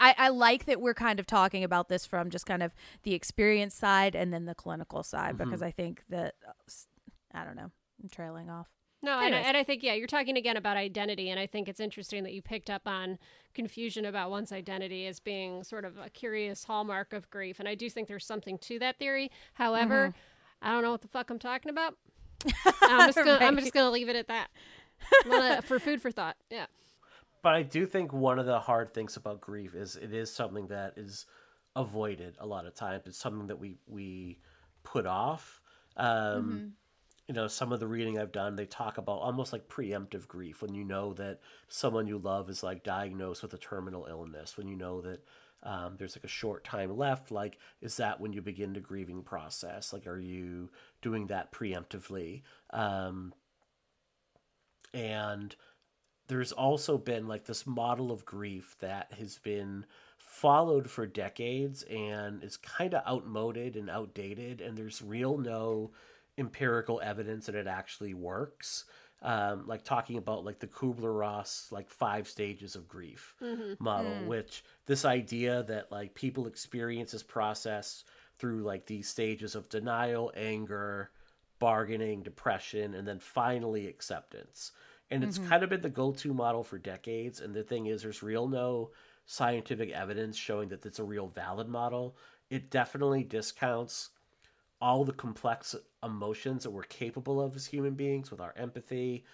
I, 0.01 0.15
I 0.19 0.29
like 0.31 0.65
that 0.65 0.81
we're 0.81 0.95
kind 0.95 1.21
of 1.21 1.27
talking 1.27 1.63
about 1.63 1.89
this 1.89 2.05
from 2.05 2.31
just 2.31 2.47
kind 2.47 2.63
of 2.63 2.73
the 3.05 3.15
experience 3.15 3.77
side 3.77 4.15
and 4.17 4.33
then 4.33 4.45
the 4.45 4.55
clinical 4.55 5.03
side 5.05 5.37
mm-hmm. 5.37 5.45
because 5.45 5.63
I 5.63 5.71
think 5.71 6.03
that 6.09 6.35
uh, 6.47 6.53
I 7.33 7.45
don't 7.45 7.57
know 7.57 7.71
I'm 8.03 8.09
trailing 8.09 8.51
off. 8.51 8.69
No, 9.05 9.21
and 9.21 9.35
I, 9.35 9.39
and 9.41 9.57
I 9.57 9.63
think, 9.65 9.83
yeah, 9.83 9.93
you're 9.95 10.07
talking 10.07 10.37
again 10.37 10.57
about 10.57 10.77
identity. 10.77 11.31
And 11.31 11.39
I 11.39 11.47
think 11.47 11.69
it's 11.69 11.81
interesting 11.81 12.23
that 12.25 12.33
you 12.33 12.41
picked 12.43 12.71
up 12.71 12.83
on 12.87 13.19
confusion 13.55 14.05
about 14.07 14.31
one's 14.31 14.51
identity 14.51 15.07
as 15.07 15.21
being 15.21 15.63
sort 15.63 15.85
of 15.85 15.99
a 15.99 16.09
curious 16.11 16.65
hallmark 16.65 17.13
of 17.13 17.29
grief. 17.31 17.61
And 17.61 17.69
I 17.69 17.75
do 17.75 17.89
think 17.91 18.09
there's 18.09 18.25
something 18.27 18.59
to 18.59 18.79
that 18.81 18.99
theory. 18.99 19.31
However, 19.55 20.09
Mm-hmm. 20.09 20.19
I 20.67 20.73
don't 20.73 20.83
know 20.83 20.93
what 20.93 21.03
the 21.03 21.09
fuck 21.09 21.29
I'm 21.29 21.39
talking 21.39 21.71
about. 21.71 21.95
I'm 22.83 23.07
just 23.13 23.19
gonna, 23.19 23.39
I'm 23.45 23.57
just 23.59 23.75
gonna 23.75 23.91
leave 23.91 24.09
it 24.09 24.17
at 24.17 24.29
that. 24.29 24.49
Wanna- 25.27 25.61
for 25.63 25.79
food 25.79 26.01
for 26.01 26.11
thought. 26.11 26.37
Yeah. 26.51 26.67
But 27.43 27.53
I 27.55 27.63
do 27.63 27.85
think 27.85 28.15
one 28.15 28.39
of 28.39 28.47
the 28.47 28.59
hard 28.59 28.95
things 28.95 29.19
about 29.19 29.43
grief 29.43 29.75
is 29.75 29.97
it 29.97 30.15
is 30.15 30.33
something 30.33 30.67
that 30.69 30.95
is 30.97 31.27
avoided 31.77 32.37
a 32.39 32.47
lot 32.47 32.65
of 32.65 32.75
times. 32.75 33.03
It's 33.07 33.19
something 33.19 33.49
that 33.49 33.59
we 33.59 33.77
we 33.87 34.39
put 34.83 35.05
off. 35.05 35.61
Um, 35.99 36.73
you 37.29 37.35
know, 37.35 37.49
some 37.49 37.73
of 37.73 37.81
the 37.81 37.87
reading 37.87 38.19
I've 38.19 38.33
done, 38.33 38.55
they 38.55 38.67
talk 38.67 38.99
about 38.99 39.21
almost 39.21 39.53
like 39.53 39.69
preemptive 39.69 40.29
grief 40.29 40.61
when 40.61 40.75
you 40.75 40.85
know 40.85 41.15
that 41.15 41.41
someone 41.69 42.07
you 42.07 42.19
love 42.19 42.51
is 42.51 42.63
like 42.63 42.85
diagnosed 42.85 43.43
with 43.43 43.55
a 43.55 43.59
terminal 43.59 44.07
illness, 44.09 44.57
when 44.59 44.69
you 44.69 44.77
know 44.77 45.01
that 45.01 45.25
um, 45.63 45.95
there's 45.99 46.17
like 46.17 46.25
a 46.25 46.29
short 46.29 46.65
time 46.65 46.95
left. 46.97 47.31
Like, 47.31 47.59
is 47.81 47.97
that 47.97 48.21
when 48.21 48.35
you 48.35 48.43
begin 48.43 48.75
the 48.75 48.81
grieving 48.81 49.23
process? 49.23 49.93
Like, 49.93 50.07
are 50.07 50.19
you 50.19 50.69
doing 51.01 51.29
that 51.29 51.51
preemptively? 51.51 52.43
Um, 52.71 53.33
and 54.93 55.57
there's 56.29 56.53
also 56.53 56.99
been 56.99 57.27
like 57.27 57.45
this 57.45 57.67
model 57.67 58.13
of 58.13 58.27
grief 58.27 58.77
that 58.81 59.13
has 59.19 59.39
been 59.39 59.87
followed 60.19 60.91
for 60.91 61.07
decades 61.07 61.85
and 61.85 62.43
is 62.43 62.57
kind 62.57 62.95
of 62.95 63.07
outmoded 63.07 63.77
and 63.77 63.91
outdated 63.91 64.61
and 64.61 64.77
there's 64.77 65.03
real 65.03 65.37
no 65.37 65.91
empirical 66.39 67.01
evidence 67.03 67.47
that 67.47 67.55
it 67.55 67.67
actually 67.67 68.15
works. 68.15 68.85
Um, 69.23 69.67
like 69.67 69.85
talking 69.85 70.19
about 70.19 70.45
like 70.45 70.59
the 70.59 70.67
kubler-ross 70.67 71.69
like 71.71 71.89
five 71.89 72.29
stages 72.29 72.77
of 72.77 72.87
grief 72.87 73.35
mm-hmm. 73.43 73.83
model 73.83 74.11
mm. 74.11 74.27
which 74.27 74.63
this 74.85 75.07
idea 75.07 75.63
that 75.63 75.91
like 75.91 76.15
people 76.15 76.47
experience 76.47 77.13
this 77.13 77.23
process 77.23 78.05
through 78.37 78.65
like 78.65 78.85
these 78.85 79.09
stages 79.09 79.55
of 79.55 79.71
denial 79.71 80.31
anger 80.37 81.11
bargaining 81.59 82.23
depression 82.23 82.95
and 82.95 83.09
then 83.09 83.19
finally 83.19 83.87
acceptance. 83.87 84.73
And 85.11 85.25
it's 85.25 85.39
mm-hmm. 85.39 85.49
kind 85.49 85.63
of 85.63 85.71
been 85.71 85.81
the 85.81 85.89
go-to 85.89 86.35
model 86.35 86.63
for 86.63 86.77
decades 86.77 87.41
and 87.41 87.55
the 87.55 87.63
thing 87.63 87.87
is 87.87 88.03
there's 88.03 88.23
real 88.23 88.47
no 88.47 88.91
scientific 89.25 89.91
evidence 89.91 90.37
showing 90.37 90.69
that 90.69 90.85
it's 90.85 90.99
a 90.99 91.05
real 91.05 91.29
valid 91.29 91.69
model. 91.69 92.17
It 92.51 92.71
definitely 92.71 93.25
discounts 93.25 94.11
all 94.81 95.05
the 95.05 95.13
complex 95.13 95.75
emotions 96.03 96.63
that 96.63 96.71
we're 96.71 96.83
capable 96.85 97.41
of 97.41 97.57
as 97.57 97.67
human 97.67 97.95
beings 97.95 98.31
with 98.31 98.41
our 98.41 98.55
empathy 98.57 99.25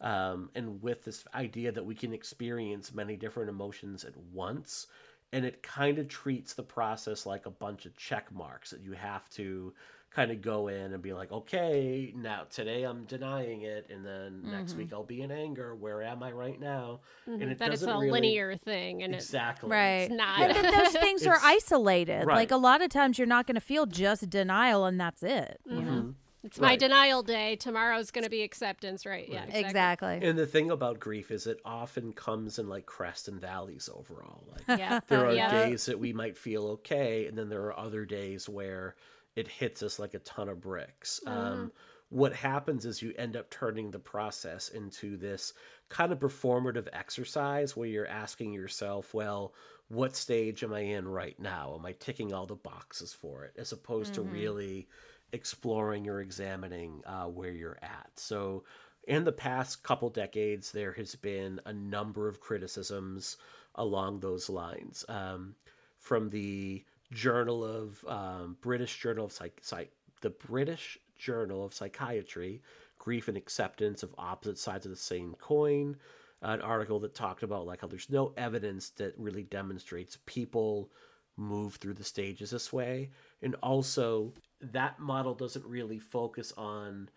um, 0.00 0.50
and 0.54 0.82
with 0.82 1.04
this 1.04 1.24
idea 1.34 1.72
that 1.72 1.84
we 1.84 1.94
can 1.94 2.12
experience 2.12 2.94
many 2.94 3.16
different 3.16 3.50
emotions 3.50 4.04
at 4.04 4.16
once. 4.32 4.86
And 5.32 5.44
it 5.44 5.62
kind 5.62 5.98
of 5.98 6.08
treats 6.08 6.54
the 6.54 6.62
process 6.62 7.26
like 7.26 7.46
a 7.46 7.50
bunch 7.50 7.86
of 7.86 7.96
check 7.96 8.32
marks 8.32 8.70
that 8.70 8.82
you 8.82 8.92
have 8.92 9.28
to 9.30 9.72
kind 10.10 10.30
of 10.30 10.42
go 10.42 10.68
in 10.68 10.92
and 10.92 11.02
be 11.02 11.12
like 11.12 11.30
okay 11.30 12.12
now 12.16 12.42
today 12.50 12.82
i'm 12.82 13.04
denying 13.04 13.62
it 13.62 13.86
and 13.90 14.04
then 14.04 14.42
next 14.44 14.74
week 14.74 14.88
mm-hmm. 14.88 14.96
i'll 14.96 15.04
be 15.04 15.22
in 15.22 15.30
anger 15.30 15.74
where 15.74 16.02
am 16.02 16.22
i 16.22 16.32
right 16.32 16.60
now 16.60 16.98
and 17.26 17.40
mm-hmm. 17.40 17.50
it 17.50 17.58
that 17.58 17.72
it's 17.72 17.82
doesn't 17.82 17.94
a 17.94 17.98
really 17.98 18.10
linear 18.10 18.56
thing 18.56 19.02
and 19.02 19.14
exactly 19.14 19.70
Right. 19.70 20.02
it's 20.02 20.14
not. 20.14 20.40
And 20.40 20.54
then 20.54 20.74
those 20.84 20.92
things 20.96 21.26
are 21.26 21.38
isolated. 21.42 22.26
Right. 22.26 22.36
Like 22.36 22.50
a 22.50 22.56
lot 22.56 22.82
of 22.82 22.90
times 22.90 23.18
you're 23.18 23.26
not 23.26 23.46
going 23.46 23.54
to 23.54 23.60
feel 23.60 23.86
just 23.86 24.28
denial 24.28 24.84
and 24.84 25.00
that's 25.00 25.22
it. 25.22 25.60
You 25.64 25.76
mm-hmm. 25.76 25.86
know? 25.86 26.14
it's 26.42 26.58
my 26.58 26.68
Right. 26.68 26.78
denial 26.78 27.22
day. 27.22 27.56
Tomorrow's 27.56 28.10
going 28.10 28.24
to 28.24 28.30
be 28.30 28.42
acceptance, 28.42 29.06
right? 29.06 29.28
Yeah, 29.28 29.44
exactly. 29.44 29.64
Exactly. 29.70 30.28
and 30.28 30.38
the 30.38 30.46
thing 30.46 30.70
about 30.70 30.98
grief 30.98 31.30
is 31.30 31.46
it 31.46 31.60
often 31.64 32.12
comes 32.12 32.58
in 32.58 32.68
like 32.68 32.86
crests 32.86 33.28
and 33.28 33.40
valleys 33.40 33.88
overall 33.94 34.44
like 34.50 34.78
Yeah. 34.78 35.00
there 35.08 35.26
are 35.26 35.32
yeah. 35.32 35.50
days 35.50 35.86
that 35.86 35.98
we 35.98 36.12
might 36.12 36.36
feel 36.36 36.66
okay 36.66 37.26
and 37.26 37.36
then 37.38 37.48
there 37.48 37.62
are 37.62 37.78
other 37.78 38.04
days 38.04 38.48
where 38.48 38.96
it 39.36 39.48
hits 39.48 39.82
us 39.82 39.98
like 39.98 40.14
a 40.14 40.18
ton 40.20 40.48
of 40.48 40.60
bricks. 40.60 41.20
Um, 41.26 41.72
what 42.08 42.32
happens 42.32 42.84
is 42.84 43.00
you 43.00 43.14
end 43.16 43.36
up 43.36 43.50
turning 43.50 43.90
the 43.90 43.98
process 43.98 44.68
into 44.70 45.16
this 45.16 45.52
kind 45.88 46.12
of 46.12 46.18
performative 46.18 46.88
exercise 46.92 47.76
where 47.76 47.88
you're 47.88 48.06
asking 48.06 48.52
yourself 48.52 49.14
well 49.14 49.54
what 49.88 50.14
stage 50.14 50.62
am 50.62 50.72
i 50.72 50.80
in 50.80 51.06
right 51.06 51.38
now? 51.40 51.74
Am 51.76 51.84
i 51.84 51.92
ticking 51.92 52.32
all 52.32 52.46
the 52.46 52.54
boxes 52.54 53.12
for 53.12 53.44
it? 53.44 53.54
As 53.58 53.72
opposed 53.72 54.14
to 54.14 54.22
really 54.22 54.88
exploring 55.32 56.08
or 56.08 56.20
examining 56.20 57.02
uh, 57.06 57.24
where 57.24 57.50
you're 57.50 57.78
at. 57.82 58.10
So 58.14 58.62
in 59.08 59.24
the 59.24 59.32
past 59.32 59.82
couple 59.82 60.08
decades, 60.08 60.70
there 60.70 60.92
has 60.92 61.16
been 61.16 61.60
a 61.66 61.72
number 61.72 62.28
of 62.28 62.40
criticisms 62.40 63.36
along 63.74 64.20
those 64.20 64.48
lines. 64.48 65.04
Um, 65.08 65.56
from 65.98 66.30
the 66.30 66.84
Journal 67.12 67.64
of 67.64 68.04
um, 68.06 68.56
British 68.60 68.98
Journal 68.98 69.26
of 69.26 69.32
Psych, 69.32 69.58
Psych, 69.62 69.90
the 70.20 70.30
British 70.30 70.98
Journal 71.18 71.64
of 71.64 71.74
Psychiatry, 71.74 72.62
Grief 72.98 73.28
and 73.28 73.36
Acceptance 73.36 74.02
of 74.02 74.14
Opposite 74.18 74.58
Sides 74.58 74.86
of 74.86 74.90
the 74.90 74.96
Same 74.96 75.34
Coin, 75.40 75.96
an 76.42 76.60
article 76.60 77.00
that 77.00 77.14
talked 77.14 77.42
about 77.42 77.66
like 77.66 77.80
how 77.80 77.86
there's 77.86 78.10
no 78.10 78.32
evidence 78.36 78.90
that 78.90 79.14
really 79.18 79.42
demonstrates 79.42 80.18
people 80.26 80.90
move 81.36 81.76
through 81.76 81.94
the 81.94 82.04
stages 82.04 82.50
this 82.50 82.72
way, 82.72 83.10
and 83.42 83.54
also 83.62 84.32
that 84.60 84.98
model 85.00 85.34
doesn't 85.34 85.64
really 85.64 85.98
focus 85.98 86.52
on 86.56 87.08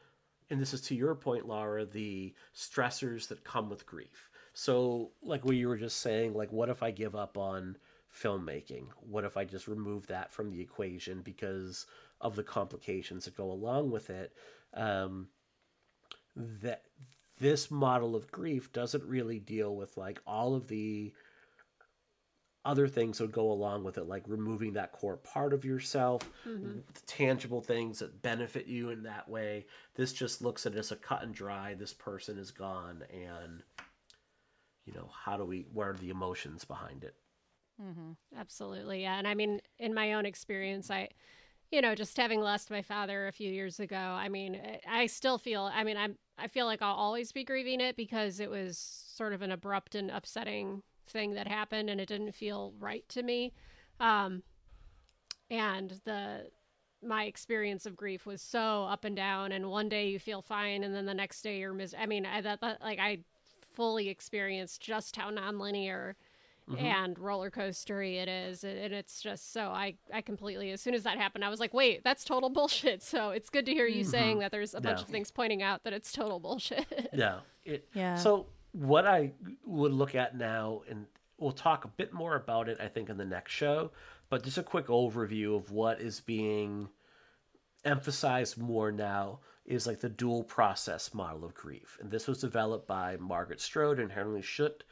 and 0.49 0.61
this 0.61 0.73
is 0.73 0.81
to 0.81 0.95
your 0.95 1.15
point, 1.15 1.47
Laura, 1.47 1.85
the 1.85 2.33
stressors 2.55 3.27
that 3.29 3.43
come 3.43 3.69
with 3.69 3.85
grief. 3.85 4.29
So, 4.53 5.11
like 5.23 5.43
what 5.45 5.55
you 5.55 5.67
were 5.67 5.77
just 5.77 5.97
saying, 6.01 6.33
like, 6.33 6.51
what 6.51 6.69
if 6.69 6.83
I 6.83 6.91
give 6.91 7.15
up 7.15 7.37
on 7.39 7.75
filmmaking? 8.13 8.87
What 8.99 9.25
if 9.25 9.37
I 9.37 9.45
just 9.45 9.67
remove 9.67 10.07
that 10.07 10.31
from 10.31 10.51
the 10.51 10.61
equation 10.61 11.21
because 11.21 11.85
of 12.21 12.35
the 12.35 12.43
complications 12.43 13.25
that 13.25 13.37
go 13.37 13.51
along 13.51 13.91
with 13.91 14.09
it? 14.09 14.33
Um, 14.73 15.27
that 16.35 16.83
this 17.39 17.69
model 17.69 18.15
of 18.15 18.31
grief 18.31 18.71
doesn't 18.71 19.03
really 19.03 19.39
deal 19.39 19.75
with 19.75 19.97
like 19.97 20.21
all 20.25 20.55
of 20.55 20.67
the 20.67 21.13
other 22.65 22.87
things 22.87 23.17
that 23.17 23.31
go 23.31 23.51
along 23.51 23.83
with 23.83 23.97
it, 23.97 24.07
like 24.07 24.23
removing 24.27 24.73
that 24.73 24.93
core 24.93 25.17
part 25.17 25.53
of 25.53 25.65
yourself, 25.65 26.21
the 26.93 27.01
tangible 27.05 27.61
things 27.61 27.99
that 27.99 28.21
benefit 28.21 28.67
you 28.67 28.89
in 28.89 29.03
that 29.03 29.27
way. 29.27 29.65
This 29.95 30.13
just 30.13 30.41
looks 30.41 30.65
at 30.65 30.73
it 30.73 30.79
as 30.79 30.91
a 30.91 30.95
cut 30.95 31.23
and 31.23 31.33
dry. 31.35 31.73
This 31.73 31.93
person 31.93 32.37
is 32.37 32.51
gone, 32.51 33.03
and 33.11 33.63
you 34.85 34.93
know 34.93 35.09
how 35.25 35.35
do 35.37 35.43
we? 35.43 35.65
What 35.73 35.87
are 35.87 35.97
the 35.97 36.09
emotions 36.09 36.63
behind 36.63 37.03
it? 37.03 37.15
Absolutely, 38.37 39.01
yeah. 39.01 39.17
And 39.17 39.27
I 39.27 39.33
mean, 39.33 39.61
in 39.79 39.93
my 39.93 40.13
own 40.13 40.25
experience, 40.25 40.89
I, 40.89 41.09
you 41.71 41.81
know, 41.81 41.95
just 41.95 42.17
having 42.17 42.41
lost 42.41 42.71
my 42.71 42.81
father 42.81 43.27
a 43.27 43.31
few 43.31 43.51
years 43.51 43.79
ago, 43.79 43.97
I 43.97 44.29
mean, 44.29 44.55
I- 44.55 44.81
I 45.03 45.07
still 45.07 45.37
feel. 45.37 45.63
I 45.63 45.83
mean, 45.83 45.97
I'm. 45.97 46.17
I 46.37 46.47
feel 46.47 46.65
like 46.65 46.81
I'll 46.81 46.95
always 46.95 47.31
be 47.31 47.43
grieving 47.43 47.81
it 47.81 47.95
because 47.95 48.39
it 48.39 48.49
was 48.49 48.77
sort 48.79 49.33
of 49.33 49.41
an 49.43 49.51
abrupt 49.51 49.95
and 49.95 50.11
upsetting 50.11 50.83
thing 51.07 51.33
that 51.35 51.47
happened, 51.47 51.89
and 51.89 52.01
it 52.01 52.07
didn't 52.07 52.33
feel 52.33 52.73
right 52.79 53.07
to 53.09 53.23
me. 53.23 53.53
Um, 53.99 54.43
and 55.49 55.99
the 56.05 56.47
my 57.05 57.25
experience 57.25 57.85
of 57.85 57.97
grief 57.97 58.25
was 58.25 58.41
so 58.41 58.85
up 58.85 59.03
and 59.03 59.15
down 59.15 59.51
and 59.51 59.69
one 59.69 59.89
day 59.89 60.07
you 60.07 60.17
feel 60.19 60.41
fine 60.41 60.83
and 60.83 60.95
then 60.95 61.05
the 61.05 61.13
next 61.13 61.41
day 61.41 61.59
you're 61.59 61.73
mis 61.73 61.93
i 61.99 62.05
mean 62.05 62.25
i 62.25 62.39
that, 62.39 62.61
that 62.61 62.79
like 62.81 62.97
i 62.99 63.17
fully 63.73 64.07
experienced 64.07 64.81
just 64.81 65.15
how 65.17 65.29
nonlinear 65.29 66.13
Mm-hmm. 66.69 66.85
and 66.85 67.19
roller 67.19 67.51
coastery 67.51 68.21
it 68.21 68.29
is 68.29 68.63
and 68.63 68.79
and 68.79 68.93
it's 68.93 69.21
just 69.21 69.51
so 69.51 69.67
i 69.67 69.95
i 70.13 70.21
completely 70.21 70.71
as 70.71 70.79
soon 70.79 70.93
as 70.93 71.03
that 71.03 71.17
happened 71.17 71.43
i 71.43 71.49
was 71.49 71.59
like 71.59 71.73
wait 71.73 72.05
that's 72.05 72.23
total 72.23 72.49
bullshit 72.49 73.03
so 73.13 73.31
it's 73.31 73.49
good 73.49 73.65
to 73.65 73.73
hear 73.73 73.85
you 73.85 74.03
mm-hmm. 74.03 74.11
saying 74.11 74.39
that 74.39 74.51
there's 74.51 74.73
a 74.73 74.79
bunch 74.79 74.99
Yeah. 74.99 75.03
of 75.03 75.09
things 75.09 75.29
pointing 75.29 75.61
out 75.61 75.83
that 75.83 75.91
it's 75.91 76.13
total 76.13 76.39
bullshit 76.39 77.09
Yeah. 77.13 77.39
It, 77.65 77.89
Yeah. 77.93 78.15
So 78.15 78.47
what 78.71 79.05
I 79.05 79.33
would 79.65 79.91
look 79.91 80.15
at 80.15 80.37
now, 80.37 80.83
and 80.89 81.05
we'll 81.37 81.51
talk 81.51 81.83
a 81.85 81.89
bit 81.89 82.13
more 82.13 82.35
about 82.35 82.69
it, 82.69 82.77
I 82.79 82.87
think, 82.87 83.09
in 83.09 83.17
the 83.17 83.25
next 83.25 83.51
show, 83.51 83.91
but 84.29 84.43
just 84.43 84.57
a 84.57 84.63
quick 84.63 84.87
overview 84.87 85.55
of 85.55 85.69
what 85.71 85.99
is 86.01 86.21
being 86.21 86.89
emphasized 87.85 88.57
more 88.57 88.91
now 88.91 89.39
is 89.65 89.87
like 89.87 89.99
the 89.99 90.09
dual 90.09 90.43
process 90.43 91.13
model 91.13 91.45
of 91.45 91.53
grief. 91.53 91.97
And 92.01 92.11
this 92.11 92.27
was 92.27 92.41
developed 92.41 92.87
by 92.87 93.17
Margaret 93.17 93.59
Stroebe 93.59 94.01
and 94.01 94.11
Henry 94.11 94.41
Schut 94.41 94.83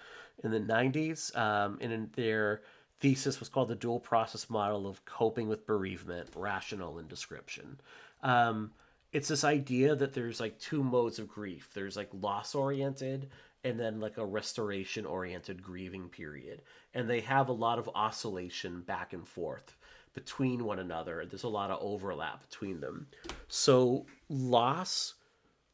in 0.43 0.51
the 0.51 0.59
90s. 0.59 1.36
Um, 1.38 1.78
and 1.82 2.11
their 2.13 2.61
thesis 2.99 3.39
was 3.39 3.49
called 3.49 3.67
the 3.67 3.76
dual 3.76 3.99
process 3.99 4.49
model 4.49 4.88
of 4.88 5.03
coping 5.05 5.47
with 5.47 5.67
bereavement, 5.67 6.30
rational 6.36 6.99
and 6.99 7.09
description. 7.09 7.80
Um, 8.24 8.72
it's 9.11 9.28
this 9.28 9.43
idea 9.43 9.95
that 9.95 10.13
there's 10.13 10.39
like 10.39 10.59
two 10.59 10.84
modes 10.84 11.19
of 11.19 11.28
grief 11.28 11.69
there's 11.74 11.97
like 11.97 12.09
loss 12.13 12.55
oriented 12.55 13.30
and 13.63 13.80
then 13.80 13.99
like 13.99 14.17
a 14.17 14.26
restoration 14.26 15.05
oriented 15.05 15.61
grieving 15.61 16.07
period 16.09 16.61
and 16.93 17.09
they 17.09 17.19
have 17.22 17.49
a 17.49 17.53
lot 17.53 17.80
of 17.80 17.89
oscillation 17.93 18.82
back 18.82 19.13
and 19.13 19.28
forth 19.28 19.76
between 20.14 20.64
one 20.64 20.80
another. 20.80 21.26
There's 21.26 21.43
a 21.43 21.49
lot 21.49 21.72
of 21.72 21.80
overlap 21.82 22.41
between 22.49 22.80
them. 22.80 23.07
So 23.47 24.05
loss 24.30 25.16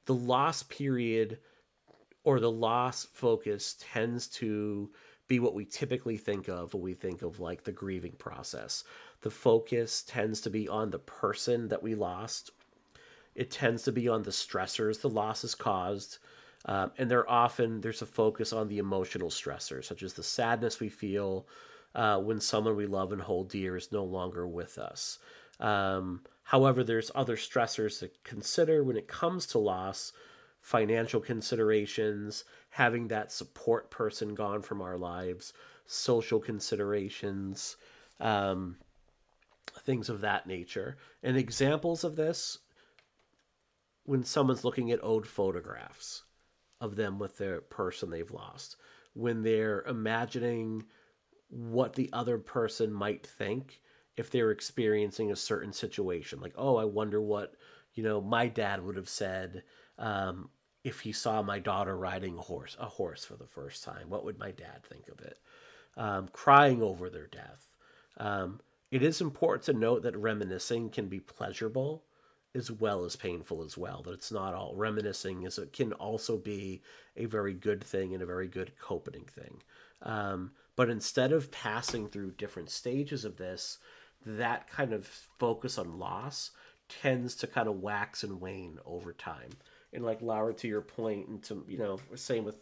the 0.06 0.16
loss 0.16 0.64
period 0.64 1.38
or 2.24 2.40
the 2.40 2.52
loss 2.52 3.06
focus 3.14 3.76
tends 3.80 4.28
to 4.28 4.90
be 5.28 5.40
what 5.40 5.54
we 5.54 5.66
typically 5.66 6.16
think 6.18 6.48
of 6.48 6.74
when 6.74 6.82
we 6.82 6.94
think 6.94 7.22
of 7.22 7.40
like 7.40 7.64
the 7.64 7.72
grieving 7.72 8.14
process. 8.14 8.86
The 9.22 9.30
focus 9.30 10.04
tends 10.08 10.40
to 10.42 10.50
be 10.50 10.70
on 10.70 10.90
the 10.90 11.00
person 11.00 11.68
that 11.68 11.84
we 11.84 11.94
lost. 11.94 12.52
It 13.36 13.52
tends 13.52 13.84
to 13.84 13.92
be 13.92 14.08
on 14.08 14.24
the 14.24 14.32
stressors 14.32 15.02
the 15.02 15.10
loss 15.10 15.42
has 15.42 15.54
caused 15.54 16.20
um, 16.66 16.92
and 16.98 17.10
they're 17.10 17.30
often 17.30 17.82
there's 17.82 18.02
a 18.02 18.06
focus 18.06 18.52
on 18.52 18.68
the 18.68 18.80
emotional 18.80 19.30
stressors 19.30 19.86
such 19.86 20.04
as 20.04 20.14
the 20.14 20.24
sadness 20.24 20.80
we 20.80 20.90
feel 20.90 21.48
uh, 21.98 22.18
when 22.20 22.40
someone 22.40 22.78
we 22.78 22.86
love 22.86 23.12
and 23.12 23.22
hold 23.24 23.50
dear 23.50 23.76
is 23.76 23.92
no 23.92 24.06
longer 24.06 24.48
with 24.48 24.78
us 24.78 25.20
Um, 25.60 26.22
however, 26.44 26.84
there's 26.84 27.12
other 27.16 27.36
stressors 27.38 28.00
to 28.00 28.10
consider 28.24 28.84
when 28.84 28.98
it 28.98 29.08
comes 29.08 29.48
to 29.48 29.58
loss 29.60 30.14
financial 30.62 31.20
considerations, 31.22 32.44
having 32.70 33.08
that 33.08 33.32
support 33.32 33.90
person 33.90 34.36
gone 34.36 34.62
from 34.62 34.82
our 34.82 34.98
lives, 34.98 35.54
social 35.86 36.40
considerations, 36.40 37.78
um, 38.20 38.78
things 39.84 40.10
of 40.10 40.22
that 40.22 40.48
nature. 40.48 40.98
And 41.24 41.38
examples 41.38 42.04
of 42.04 42.16
this 42.16 42.60
when 44.04 44.24
someone's 44.24 44.64
looking 44.64 44.92
at 44.92 45.04
old 45.04 45.28
photographs 45.28 46.24
of 46.80 46.96
them 46.96 47.20
with 47.20 47.38
their 47.38 47.62
person 47.62 48.10
they've 48.10 48.32
lost, 48.32 48.78
when 49.14 49.44
they're 49.44 49.82
imagining 49.84 50.84
what 51.50 51.94
the 51.94 52.10
other 52.14 52.38
person 52.38 52.92
might 52.92 53.26
think 53.26 53.82
if 54.18 54.32
they're 54.32 54.52
experiencing 54.52 55.32
a 55.32 55.36
certain 55.36 55.72
situation. 55.72 56.40
Like, 56.40 56.54
oh, 56.58 56.76
I 56.76 56.86
wonder 56.86 57.22
what, 57.22 57.54
you 57.94 58.04
know, 58.04 58.20
my 58.20 58.48
dad 58.48 58.84
would 58.84 58.96
have 58.96 59.10
said 59.10 59.64
um, 59.98 60.50
if 60.84 61.00
he 61.00 61.12
saw 61.12 61.42
my 61.42 61.60
daughter 61.60 61.96
riding 61.96 62.38
a 62.38 62.42
horse, 62.42 62.76
a 62.80 62.86
horse 62.86 63.24
for 63.24 63.36
the 63.36 63.46
first 63.46 63.84
time. 63.84 64.10
What 64.10 64.26
would 64.26 64.40
my 64.40 64.52
dad 64.52 64.84
think 64.84 65.08
of 65.08 65.20
it? 65.22 65.40
Um, 65.96 66.30
crying 66.32 66.82
over 66.82 67.10
their 67.10 67.28
death. 67.28 67.68
Um, 68.18 68.60
it 68.92 69.04
is 69.04 69.22
important 69.22 69.64
to 69.66 69.74
note 69.74 70.04
that 70.04 70.16
reminiscing 70.18 70.90
can 70.90 71.08
be 71.08 71.20
pleasurable 71.20 72.04
as 72.56 72.72
well 72.72 73.06
as 73.06 73.16
painful 73.16 73.64
as 73.64 73.78
well. 73.78 74.02
That 74.04 74.14
it's 74.14 74.32
not 74.32 74.54
all 74.54 74.74
reminiscing 74.76 75.44
is 75.44 75.58
it 75.58 75.74
can 75.74 75.94
also 75.94 76.38
be 76.38 76.82
a 77.16 77.26
very 77.26 77.54
good 77.54 77.84
thing 77.84 78.14
and 78.14 78.24
a 78.24 78.28
very 78.28 78.48
good 78.48 78.72
coping 78.80 79.26
thing. 79.26 79.62
Um, 80.02 80.52
but 80.78 80.90
instead 80.90 81.34
of 81.34 81.52
passing 81.52 82.08
through 82.08 82.32
different 82.32 82.70
stages 82.70 83.26
of 83.26 83.36
this, 83.36 83.80
that 84.26 84.70
kind 84.70 84.94
of 84.94 85.06
focus 85.06 85.78
on 85.78 86.00
loss 86.00 86.52
tends 86.88 87.36
to 87.36 87.48
kind 87.48 87.68
of 87.68 87.82
wax 87.82 88.24
and 88.24 88.40
wane 88.40 88.80
over 88.86 89.12
time. 89.12 89.50
And 89.92 90.06
like 90.06 90.22
Laura, 90.22 90.54
to 90.54 90.68
your 90.70 90.82
point, 90.82 91.28
and 91.28 91.44
to 91.44 91.66
you 91.68 91.78
know, 91.78 92.00
same 92.16 92.46
with 92.46 92.56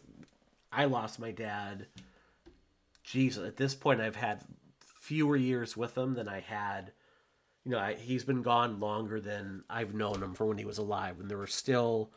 I 0.72 0.86
lost 0.86 1.20
my 1.20 1.30
dad. 1.30 1.86
Jesus, 3.04 3.46
at 3.46 3.56
this 3.56 3.76
point, 3.76 4.00
I've 4.00 4.16
had 4.16 4.42
fewer 5.00 5.36
years 5.36 5.76
with 5.76 5.96
him 5.96 6.14
than 6.14 6.28
I 6.28 6.40
had 6.40 6.90
you 7.66 7.72
know, 7.72 7.78
I, 7.78 7.94
he's 7.94 8.22
been 8.22 8.42
gone 8.42 8.78
longer 8.78 9.20
than 9.20 9.64
I've 9.68 9.92
known 9.92 10.22
him 10.22 10.34
for 10.34 10.46
when 10.46 10.56
he 10.56 10.64
was 10.64 10.78
alive. 10.78 11.18
And 11.18 11.28
there 11.28 11.36
were 11.36 11.48
still, 11.48 12.12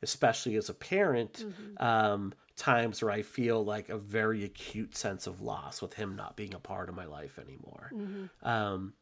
especially 0.00 0.56
as 0.56 0.70
a 0.70 0.74
parent, 0.74 1.44
mm-hmm. 1.44 1.84
um, 1.86 2.32
times 2.58 3.02
where 3.02 3.10
I 3.10 3.22
feel 3.22 3.64
like 3.64 3.88
a 3.88 3.98
very 3.98 4.44
acute 4.44 4.96
sense 4.96 5.26
of 5.26 5.40
loss 5.40 5.80
with 5.80 5.94
him 5.94 6.16
not 6.16 6.36
being 6.36 6.54
a 6.54 6.58
part 6.58 6.88
of 6.88 6.94
my 6.94 7.06
life 7.06 7.38
anymore. 7.38 7.90
Mm-hmm. 7.94 8.48
Um, 8.48 8.94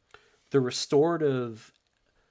the 0.50 0.60
restorative 0.60 1.72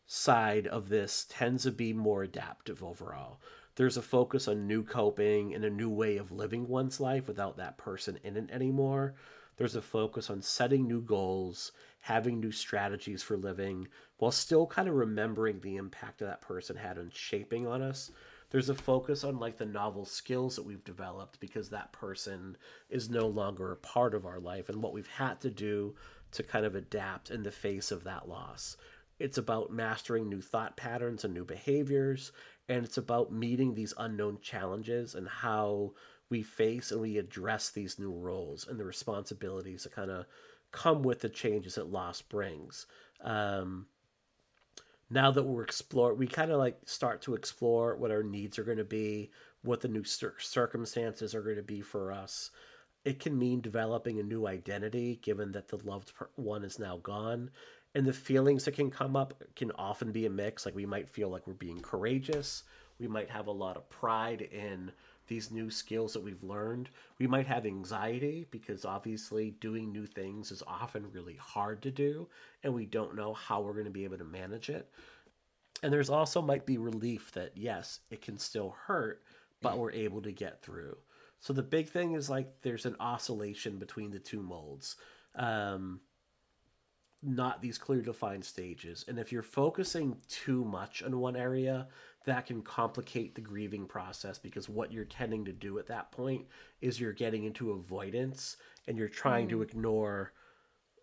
side 0.05 0.67
of 0.67 0.89
this 0.89 1.25
tends 1.29 1.63
to 1.63 1.71
be 1.71 1.91
more 1.91 2.23
adaptive 2.23 2.83
overall. 2.83 3.41
There's 3.75 3.97
a 3.97 4.01
focus 4.01 4.47
on 4.47 4.67
new 4.67 4.83
coping 4.83 5.53
and 5.53 5.65
a 5.65 5.69
new 5.69 5.89
way 5.89 6.17
of 6.17 6.31
living 6.31 6.67
one's 6.67 6.99
life 6.99 7.27
without 7.27 7.57
that 7.57 7.77
person 7.77 8.17
in 8.23 8.37
it 8.37 8.49
anymore. 8.51 9.15
There's 9.57 9.75
a 9.75 9.81
focus 9.81 10.29
on 10.29 10.41
setting 10.41 10.87
new 10.87 11.01
goals 11.01 11.71
having 11.99 12.39
new 12.39 12.51
strategies 12.51 13.23
for 13.23 13.35
living 13.35 13.87
while 14.17 14.31
still 14.31 14.67
kind 14.67 14.87
of 14.87 14.93
remembering 14.95 15.59
the 15.59 15.75
impact 15.75 16.19
that 16.19 16.41
person 16.41 16.75
had 16.75 16.99
on 16.99 17.09
shaping 17.11 17.65
on 17.65 17.81
us 17.81 18.11
there's 18.49 18.69
a 18.69 18.75
focus 18.75 19.23
on 19.23 19.39
like 19.39 19.57
the 19.57 19.65
novel 19.65 20.05
skills 20.05 20.55
that 20.55 20.65
we've 20.65 20.83
developed 20.83 21.39
because 21.39 21.69
that 21.69 21.91
person 21.91 22.57
is 22.89 23.09
no 23.09 23.27
longer 23.27 23.71
a 23.71 23.77
part 23.77 24.13
of 24.13 24.25
our 24.25 24.39
life 24.39 24.69
and 24.69 24.81
what 24.81 24.93
we've 24.93 25.07
had 25.07 25.39
to 25.41 25.49
do 25.49 25.95
to 26.31 26.43
kind 26.43 26.65
of 26.65 26.75
adapt 26.75 27.31
in 27.31 27.43
the 27.43 27.51
face 27.51 27.91
of 27.91 28.03
that 28.03 28.27
loss 28.27 28.77
it's 29.19 29.37
about 29.37 29.71
mastering 29.71 30.27
new 30.27 30.41
thought 30.41 30.75
patterns 30.75 31.23
and 31.23 31.33
new 31.33 31.45
behaviors 31.45 32.31
and 32.67 32.83
it's 32.83 32.97
about 32.97 33.31
meeting 33.31 33.73
these 33.73 33.93
unknown 33.97 34.37
challenges 34.41 35.15
and 35.15 35.27
how 35.27 35.93
we 36.29 36.41
face 36.41 36.91
and 36.91 37.01
we 37.01 37.17
address 37.17 37.69
these 37.69 37.99
new 37.99 38.11
roles 38.11 38.67
and 38.67 38.79
the 38.79 38.85
responsibilities 38.85 39.83
that 39.83 39.93
kind 39.93 40.09
of 40.09 40.25
come 40.71 41.03
with 41.03 41.21
the 41.21 41.29
changes 41.29 41.75
that 41.75 41.91
loss 41.91 42.21
brings. 42.21 42.87
Um, 43.21 43.85
now 45.09 45.31
that 45.31 45.43
we're 45.43 45.63
explore, 45.63 46.13
we 46.13 46.27
kind 46.27 46.51
of 46.51 46.57
like 46.57 46.77
start 46.85 47.21
to 47.23 47.35
explore 47.35 47.95
what 47.95 48.11
our 48.11 48.23
needs 48.23 48.57
are 48.57 48.63
going 48.63 48.77
to 48.77 48.83
be, 48.83 49.31
what 49.63 49.81
the 49.81 49.87
new 49.87 50.03
cir- 50.03 50.35
circumstances 50.39 51.35
are 51.35 51.41
going 51.41 51.57
to 51.57 51.63
be 51.63 51.81
for 51.81 52.11
us. 52.11 52.51
It 53.03 53.19
can 53.19 53.37
mean 53.37 53.61
developing 53.61 54.19
a 54.19 54.23
new 54.23 54.47
identity, 54.47 55.19
given 55.21 55.51
that 55.51 55.67
the 55.67 55.77
loved 55.77 56.11
one 56.35 56.63
is 56.63 56.79
now 56.79 56.97
gone, 56.97 57.51
and 57.93 58.05
the 58.05 58.13
feelings 58.13 58.65
that 58.65 58.73
can 58.73 58.89
come 58.89 59.15
up 59.15 59.43
can 59.55 59.71
often 59.73 60.11
be 60.11 60.25
a 60.25 60.29
mix. 60.29 60.65
Like 60.65 60.75
we 60.75 60.87
might 60.87 61.07
feel 61.07 61.29
like 61.29 61.45
we're 61.45 61.53
being 61.53 61.81
courageous, 61.81 62.63
we 62.99 63.07
might 63.07 63.29
have 63.29 63.47
a 63.47 63.51
lot 63.51 63.77
of 63.77 63.89
pride 63.89 64.41
in 64.41 64.91
these 65.27 65.51
new 65.51 65.69
skills 65.69 66.13
that 66.13 66.23
we've 66.23 66.43
learned. 66.43 66.89
We 67.19 67.27
might 67.27 67.47
have 67.47 67.65
anxiety 67.65 68.47
because 68.51 68.85
obviously 68.85 69.51
doing 69.59 69.91
new 69.91 70.05
things 70.05 70.51
is 70.51 70.63
often 70.67 71.11
really 71.11 71.35
hard 71.35 71.81
to 71.83 71.91
do 71.91 72.27
and 72.63 72.73
we 72.73 72.85
don't 72.85 73.15
know 73.15 73.33
how 73.33 73.61
we're 73.61 73.73
going 73.73 73.85
to 73.85 73.91
be 73.91 74.03
able 74.03 74.17
to 74.17 74.23
manage 74.23 74.69
it. 74.69 74.89
And 75.83 75.91
there's 75.91 76.09
also 76.09 76.41
might 76.41 76.65
be 76.65 76.77
relief 76.77 77.31
that 77.33 77.51
yes, 77.55 77.99
it 78.09 78.21
can 78.21 78.37
still 78.37 78.75
hurt, 78.85 79.23
but 79.61 79.77
we're 79.77 79.91
able 79.91 80.21
to 80.21 80.31
get 80.31 80.61
through. 80.61 80.97
So 81.39 81.53
the 81.53 81.63
big 81.63 81.89
thing 81.89 82.13
is 82.13 82.29
like 82.29 82.47
there's 82.61 82.85
an 82.85 82.95
oscillation 82.99 83.77
between 83.77 84.11
the 84.11 84.19
two 84.19 84.41
molds. 84.41 84.95
Um, 85.35 85.99
not 87.23 87.61
these 87.61 87.77
clear 87.77 88.01
defined 88.01 88.45
stages. 88.45 89.05
And 89.07 89.17
if 89.17 89.31
you're 89.31 89.41
focusing 89.41 90.17
too 90.27 90.63
much 90.63 91.01
on 91.03 91.19
one 91.19 91.35
area, 91.35 91.87
that 92.25 92.45
can 92.45 92.61
complicate 92.61 93.35
the 93.35 93.41
grieving 93.41 93.85
process 93.85 94.37
because 94.37 94.67
what 94.67 94.91
you're 94.91 95.05
tending 95.05 95.45
to 95.45 95.53
do 95.53 95.77
at 95.79 95.87
that 95.87 96.11
point 96.11 96.45
is 96.81 96.99
you're 96.99 97.13
getting 97.13 97.43
into 97.45 97.71
avoidance 97.71 98.57
and 98.87 98.97
you're 98.97 99.07
trying 99.07 99.47
mm. 99.47 99.51
to 99.51 99.61
ignore 99.61 100.33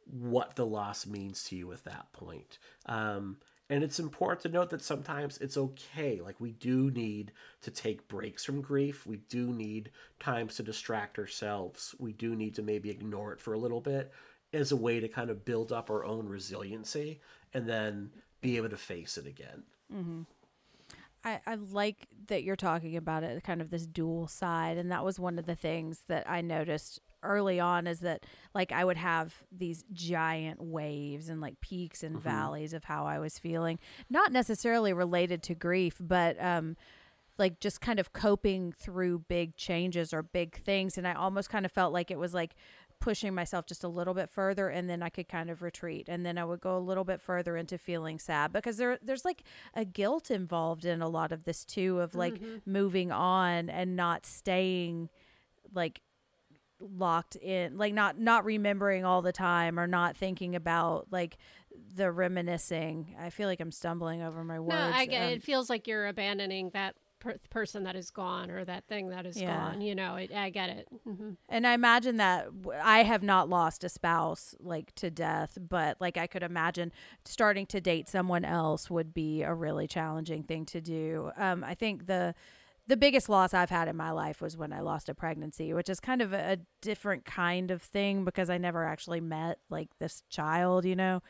what 0.06 0.56
the 0.56 0.66
loss 0.66 1.06
means 1.06 1.44
to 1.44 1.56
you 1.56 1.72
at 1.72 1.84
that 1.84 2.12
point. 2.12 2.58
Um, 2.86 3.36
and 3.70 3.82
it's 3.82 4.00
important 4.00 4.40
to 4.42 4.48
note 4.48 4.68
that 4.70 4.82
sometimes 4.82 5.38
it's 5.38 5.56
okay. 5.56 6.20
Like, 6.20 6.38
we 6.40 6.52
do 6.52 6.90
need 6.90 7.32
to 7.62 7.70
take 7.70 8.06
breaks 8.06 8.44
from 8.44 8.60
grief. 8.60 9.06
We 9.06 9.18
do 9.30 9.50
need 9.52 9.92
times 10.20 10.56
to 10.56 10.62
distract 10.62 11.18
ourselves. 11.18 11.94
We 11.98 12.12
do 12.12 12.36
need 12.36 12.54
to 12.56 12.62
maybe 12.62 12.90
ignore 12.90 13.32
it 13.32 13.40
for 13.40 13.54
a 13.54 13.58
little 13.58 13.80
bit 13.80 14.12
as 14.52 14.72
a 14.72 14.76
way 14.76 15.00
to 15.00 15.08
kind 15.08 15.30
of 15.30 15.44
build 15.44 15.72
up 15.72 15.90
our 15.90 16.04
own 16.04 16.28
resiliency 16.28 17.20
and 17.54 17.68
then 17.68 18.10
be 18.40 18.56
able 18.56 18.68
to 18.68 18.76
face 18.76 19.16
it 19.16 19.26
again. 19.26 19.62
Mm-hmm. 19.92 20.22
I, 21.24 21.40
I 21.46 21.54
like 21.54 22.08
that 22.26 22.42
you're 22.42 22.56
talking 22.56 22.96
about 22.96 23.22
it, 23.22 23.42
kind 23.44 23.60
of 23.60 23.70
this 23.70 23.86
dual 23.86 24.26
side. 24.26 24.76
And 24.76 24.90
that 24.90 25.04
was 25.04 25.20
one 25.20 25.38
of 25.38 25.46
the 25.46 25.54
things 25.54 26.02
that 26.08 26.28
I 26.28 26.40
noticed 26.40 27.00
early 27.22 27.60
on 27.60 27.86
is 27.86 28.00
that 28.00 28.26
like 28.52 28.72
I 28.72 28.84
would 28.84 28.96
have 28.96 29.44
these 29.52 29.84
giant 29.92 30.60
waves 30.60 31.28
and 31.28 31.40
like 31.40 31.60
peaks 31.60 32.02
and 32.02 32.16
mm-hmm. 32.16 32.28
valleys 32.28 32.72
of 32.72 32.84
how 32.84 33.06
I 33.06 33.20
was 33.20 33.38
feeling, 33.38 33.78
not 34.10 34.32
necessarily 34.32 34.92
related 34.92 35.42
to 35.44 35.54
grief, 35.54 35.96
but 36.00 36.42
um 36.42 36.76
like 37.38 37.60
just 37.60 37.80
kind 37.80 37.98
of 37.98 38.12
coping 38.12 38.72
through 38.72 39.20
big 39.20 39.56
changes 39.56 40.12
or 40.12 40.22
big 40.22 40.62
things 40.62 40.98
and 40.98 41.08
I 41.08 41.14
almost 41.14 41.48
kind 41.48 41.64
of 41.64 41.72
felt 41.72 41.92
like 41.92 42.10
it 42.10 42.18
was 42.18 42.34
like 42.34 42.54
pushing 43.02 43.34
myself 43.34 43.66
just 43.66 43.82
a 43.82 43.88
little 43.88 44.14
bit 44.14 44.30
further 44.30 44.68
and 44.68 44.88
then 44.88 45.02
I 45.02 45.08
could 45.08 45.28
kind 45.28 45.50
of 45.50 45.60
retreat 45.60 46.06
and 46.08 46.24
then 46.24 46.38
I 46.38 46.44
would 46.44 46.60
go 46.60 46.76
a 46.76 46.78
little 46.78 47.04
bit 47.04 47.20
further 47.20 47.56
into 47.56 47.76
feeling 47.76 48.18
sad 48.18 48.52
because 48.52 48.76
there 48.76 48.98
there's 49.02 49.24
like 49.24 49.42
a 49.74 49.84
guilt 49.84 50.30
involved 50.30 50.84
in 50.84 51.02
a 51.02 51.08
lot 51.08 51.32
of 51.32 51.44
this 51.44 51.64
too 51.64 52.00
of 52.00 52.14
like 52.14 52.34
mm-hmm. 52.34 52.58
moving 52.64 53.10
on 53.10 53.68
and 53.68 53.96
not 53.96 54.24
staying 54.24 55.08
like 55.74 56.00
locked 56.80 57.36
in 57.36 57.76
like 57.76 57.92
not 57.92 58.18
not 58.18 58.44
remembering 58.44 59.04
all 59.04 59.22
the 59.22 59.32
time 59.32 59.78
or 59.78 59.86
not 59.86 60.16
thinking 60.16 60.54
about 60.54 61.06
like 61.10 61.38
the 61.94 62.10
reminiscing 62.10 63.14
i 63.20 63.30
feel 63.30 63.48
like 63.48 63.60
i'm 63.60 63.70
stumbling 63.70 64.22
over 64.22 64.42
my 64.42 64.58
words 64.58 64.74
no 64.74 64.90
i 64.92 65.06
get 65.06 65.22
um, 65.22 65.32
it 65.32 65.42
feels 65.42 65.70
like 65.70 65.86
you're 65.86 66.06
abandoning 66.06 66.70
that 66.74 66.96
per- 67.22 67.38
person 67.50 67.84
that 67.84 67.94
is 67.94 68.10
gone 68.10 68.50
or 68.50 68.64
that 68.64 68.86
thing 68.88 69.08
that 69.10 69.24
is 69.24 69.40
yeah. 69.40 69.70
gone. 69.70 69.80
You 69.80 69.94
know, 69.94 70.16
it, 70.16 70.32
I 70.34 70.50
get 70.50 70.70
it. 70.70 70.88
Mm-hmm. 71.08 71.30
And 71.48 71.66
I 71.66 71.74
imagine 71.74 72.16
that 72.16 72.48
I 72.82 73.04
have 73.04 73.22
not 73.22 73.48
lost 73.48 73.84
a 73.84 73.88
spouse 73.88 74.54
like 74.58 74.94
to 74.96 75.10
death, 75.10 75.56
but 75.68 76.00
like 76.00 76.16
I 76.16 76.26
could 76.26 76.42
imagine 76.42 76.92
starting 77.24 77.66
to 77.66 77.80
date 77.80 78.08
someone 78.08 78.44
else 78.44 78.90
would 78.90 79.14
be 79.14 79.42
a 79.42 79.54
really 79.54 79.86
challenging 79.86 80.42
thing 80.42 80.66
to 80.66 80.80
do. 80.80 81.30
Um, 81.36 81.64
I 81.64 81.74
think 81.74 82.06
the 82.06 82.34
the 82.88 82.96
biggest 82.96 83.28
loss 83.28 83.54
I've 83.54 83.70
had 83.70 83.86
in 83.86 83.96
my 83.96 84.10
life 84.10 84.40
was 84.40 84.56
when 84.56 84.72
I 84.72 84.80
lost 84.80 85.08
a 85.08 85.14
pregnancy, 85.14 85.72
which 85.72 85.88
is 85.88 86.00
kind 86.00 86.20
of 86.20 86.32
a, 86.32 86.54
a 86.54 86.56
different 86.80 87.24
kind 87.24 87.70
of 87.70 87.80
thing 87.80 88.24
because 88.24 88.50
I 88.50 88.58
never 88.58 88.84
actually 88.84 89.20
met 89.20 89.58
like 89.70 89.88
this 90.00 90.24
child, 90.28 90.84
you 90.84 90.96
know. 90.96 91.22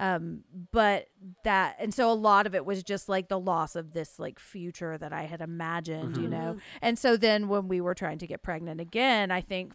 Um, 0.00 0.44
but 0.72 1.08
that, 1.44 1.76
and 1.78 1.92
so 1.92 2.10
a 2.10 2.14
lot 2.14 2.46
of 2.46 2.54
it 2.54 2.64
was 2.64 2.82
just 2.82 3.06
like 3.06 3.28
the 3.28 3.38
loss 3.38 3.76
of 3.76 3.92
this 3.92 4.18
like 4.18 4.38
future 4.38 4.96
that 4.96 5.12
I 5.12 5.24
had 5.24 5.42
imagined, 5.42 6.14
mm-hmm. 6.14 6.22
you 6.22 6.28
know? 6.28 6.56
And 6.80 6.98
so 6.98 7.18
then 7.18 7.48
when 7.48 7.68
we 7.68 7.82
were 7.82 7.94
trying 7.94 8.16
to 8.18 8.26
get 8.26 8.42
pregnant 8.42 8.80
again, 8.80 9.30
I 9.30 9.42
think 9.42 9.74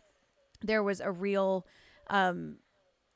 there 0.63 0.81
was 0.81 0.99
a 0.99 1.11
real, 1.11 1.67
um, 2.09 2.57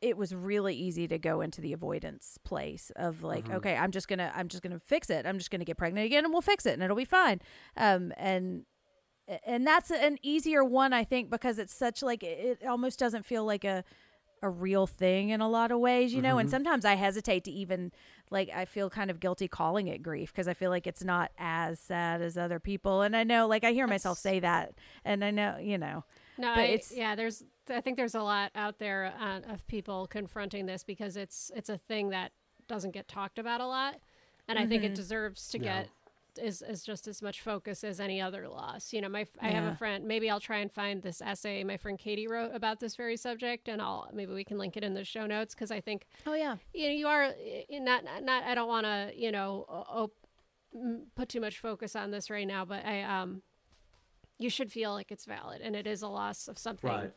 it 0.02 0.18
was 0.18 0.36
really 0.36 0.76
easy 0.76 1.08
to 1.08 1.18
go 1.18 1.42
into 1.42 1.62
the 1.62 1.74
avoidance 1.74 2.38
place 2.44 2.92
of 2.96 3.24
like 3.24 3.46
Mm-hmm. 3.46 3.56
okay 3.56 3.76
i'm 3.76 3.92
just 3.92 4.08
gonna 4.08 4.32
i'm 4.36 4.48
just 4.48 4.64
gonna 4.64 4.80
fix 4.80 5.10
it 5.10 5.26
i'm 5.26 5.38
just 5.38 5.52
gonna 5.52 5.66
get 5.66 5.78
pregnant 5.78 6.06
again 6.06 6.24
and 6.24 6.32
we'll 6.32 6.42
fix 6.42 6.66
it 6.66 6.74
and 6.74 6.84
it'll 6.84 6.96
be 6.96 7.06
fine 7.06 7.42
um 7.76 8.14
and 8.18 8.64
and 9.46 9.66
that's 9.66 9.92
an 9.92 10.18
easier 10.22 10.64
one 10.64 10.94
i 10.94 11.04
think 11.04 11.30
because 11.30 11.60
it's 11.60 11.74
such 11.74 12.02
like 12.02 12.24
it 12.24 12.60
almost 12.66 13.00
doesn't 13.00 13.26
feel 13.26 13.44
like 13.46 13.64
a 13.64 13.84
a 14.42 14.50
real 14.50 14.88
thing 14.88 15.30
in 15.30 15.42
a 15.42 15.50
lot 15.50 15.72
of 15.72 15.80
ways 15.80 16.14
you 16.14 16.22
know 16.22 16.30
Mm-hmm. 16.32 16.40
and 16.40 16.50
sometimes 16.50 16.86
i 16.86 16.96
hesitate 16.96 17.44
to 17.46 17.52
even 17.52 17.92
like 18.32 18.50
i 18.56 18.66
feel 18.66 18.90
kind 18.90 19.10
of 19.12 19.20
guilty 19.20 19.48
calling 19.48 19.88
it 19.88 20.02
grief 20.04 20.32
because 20.32 20.48
i 20.48 20.54
feel 20.54 20.70
like 20.70 20.88
it's 20.88 21.04
not 21.04 21.32
as 21.38 21.80
sad 21.80 22.22
as 22.22 22.38
other 22.38 22.60
people 22.60 23.02
and 23.02 23.16
i 23.16 23.24
know 23.24 23.48
like 23.48 23.64
i 23.64 23.72
hear 23.72 23.88
myself 23.88 24.18
say 24.18 24.40
that 24.40 24.74
and 25.04 25.24
i 25.26 25.32
know 25.32 25.58
you 25.60 25.78
know 25.78 26.04
No, 26.38 26.54
But 26.56 26.62
I, 26.62 26.64
it's- 26.66 26.94
yeah. 26.96 27.16
There's, 27.16 27.44
I 27.70 27.82
think 27.82 27.98
there's 27.98 28.16
a 28.16 28.22
lot 28.24 28.52
out 28.56 28.80
there 28.80 29.14
uh, 29.20 29.42
of 29.54 29.68
people 29.68 30.08
confronting 30.08 30.66
this 30.68 30.84
because 30.84 31.18
it's 31.18 31.52
it's 31.56 31.70
a 31.70 31.78
thing 31.78 32.10
that 32.12 32.32
doesn't 32.68 32.92
get 32.92 33.08
talked 33.10 33.40
about 33.40 33.60
a 33.62 33.66
lot, 33.68 33.96
and 34.48 34.58
I 34.58 34.66
think 34.66 34.84
it 34.84 34.96
deserves 34.96 35.50
to 35.50 35.58
Yeah. 35.60 35.82
get 35.82 35.90
is 36.42 36.62
is 36.62 36.84
just 36.84 37.08
as 37.08 37.22
much 37.22 37.42
focus 37.42 37.84
as 37.84 38.00
any 38.00 38.22
other 38.22 38.48
loss. 38.48 38.92
You 38.94 39.02
know, 39.02 39.10
my 39.10 39.26
I 39.42 39.50
have 39.50 39.66
a 39.74 39.76
friend. 39.76 40.06
Maybe 40.06 40.30
I'll 40.30 40.40
try 40.40 40.58
and 40.60 40.72
find 40.72 41.02
this 41.04 41.22
essay 41.22 41.64
my 41.64 41.78
friend 41.78 41.98
Katie 42.00 42.28
wrote 42.28 42.52
about 42.54 42.80
this 42.80 42.96
very 42.96 43.18
subject, 43.18 43.68
and 43.68 43.82
I'll 43.82 44.10
maybe 44.14 44.34
we 44.34 44.44
can 44.44 44.58
link 44.58 44.78
it 44.78 44.84
in 44.84 44.94
the 44.94 45.04
show 45.04 45.26
notes 45.26 45.54
because 45.54 45.72
I 45.72 45.82
think 45.82 46.06
oh 46.26 46.34
yeah 46.34 46.56
you 46.74 46.88
know 46.88 46.94
you 46.94 47.08
are 47.08 47.34
not 47.82 48.04
not 48.24 48.44
I 48.44 48.56
don't 48.56 48.68
want 48.68 48.86
to 48.86 49.12
you 49.16 49.32
know 49.32 49.66
op- 49.70 50.14
put 51.16 51.30
too 51.30 51.42
much 51.42 51.60
focus 51.60 51.96
on 51.96 52.12
this 52.12 52.30
right 52.30 52.48
now, 52.48 52.66
but 52.66 52.86
I 52.86 53.04
um 53.04 53.42
you 54.38 54.50
should 54.50 54.72
feel 54.72 54.94
like 54.94 55.12
it's 55.12 55.26
valid 55.26 55.62
and 55.62 55.76
it 55.76 55.86
is 55.86 56.02
a 56.02 56.08
loss 56.08 56.48
of 56.48 56.58
something 56.58 56.90
Right. 56.90 57.12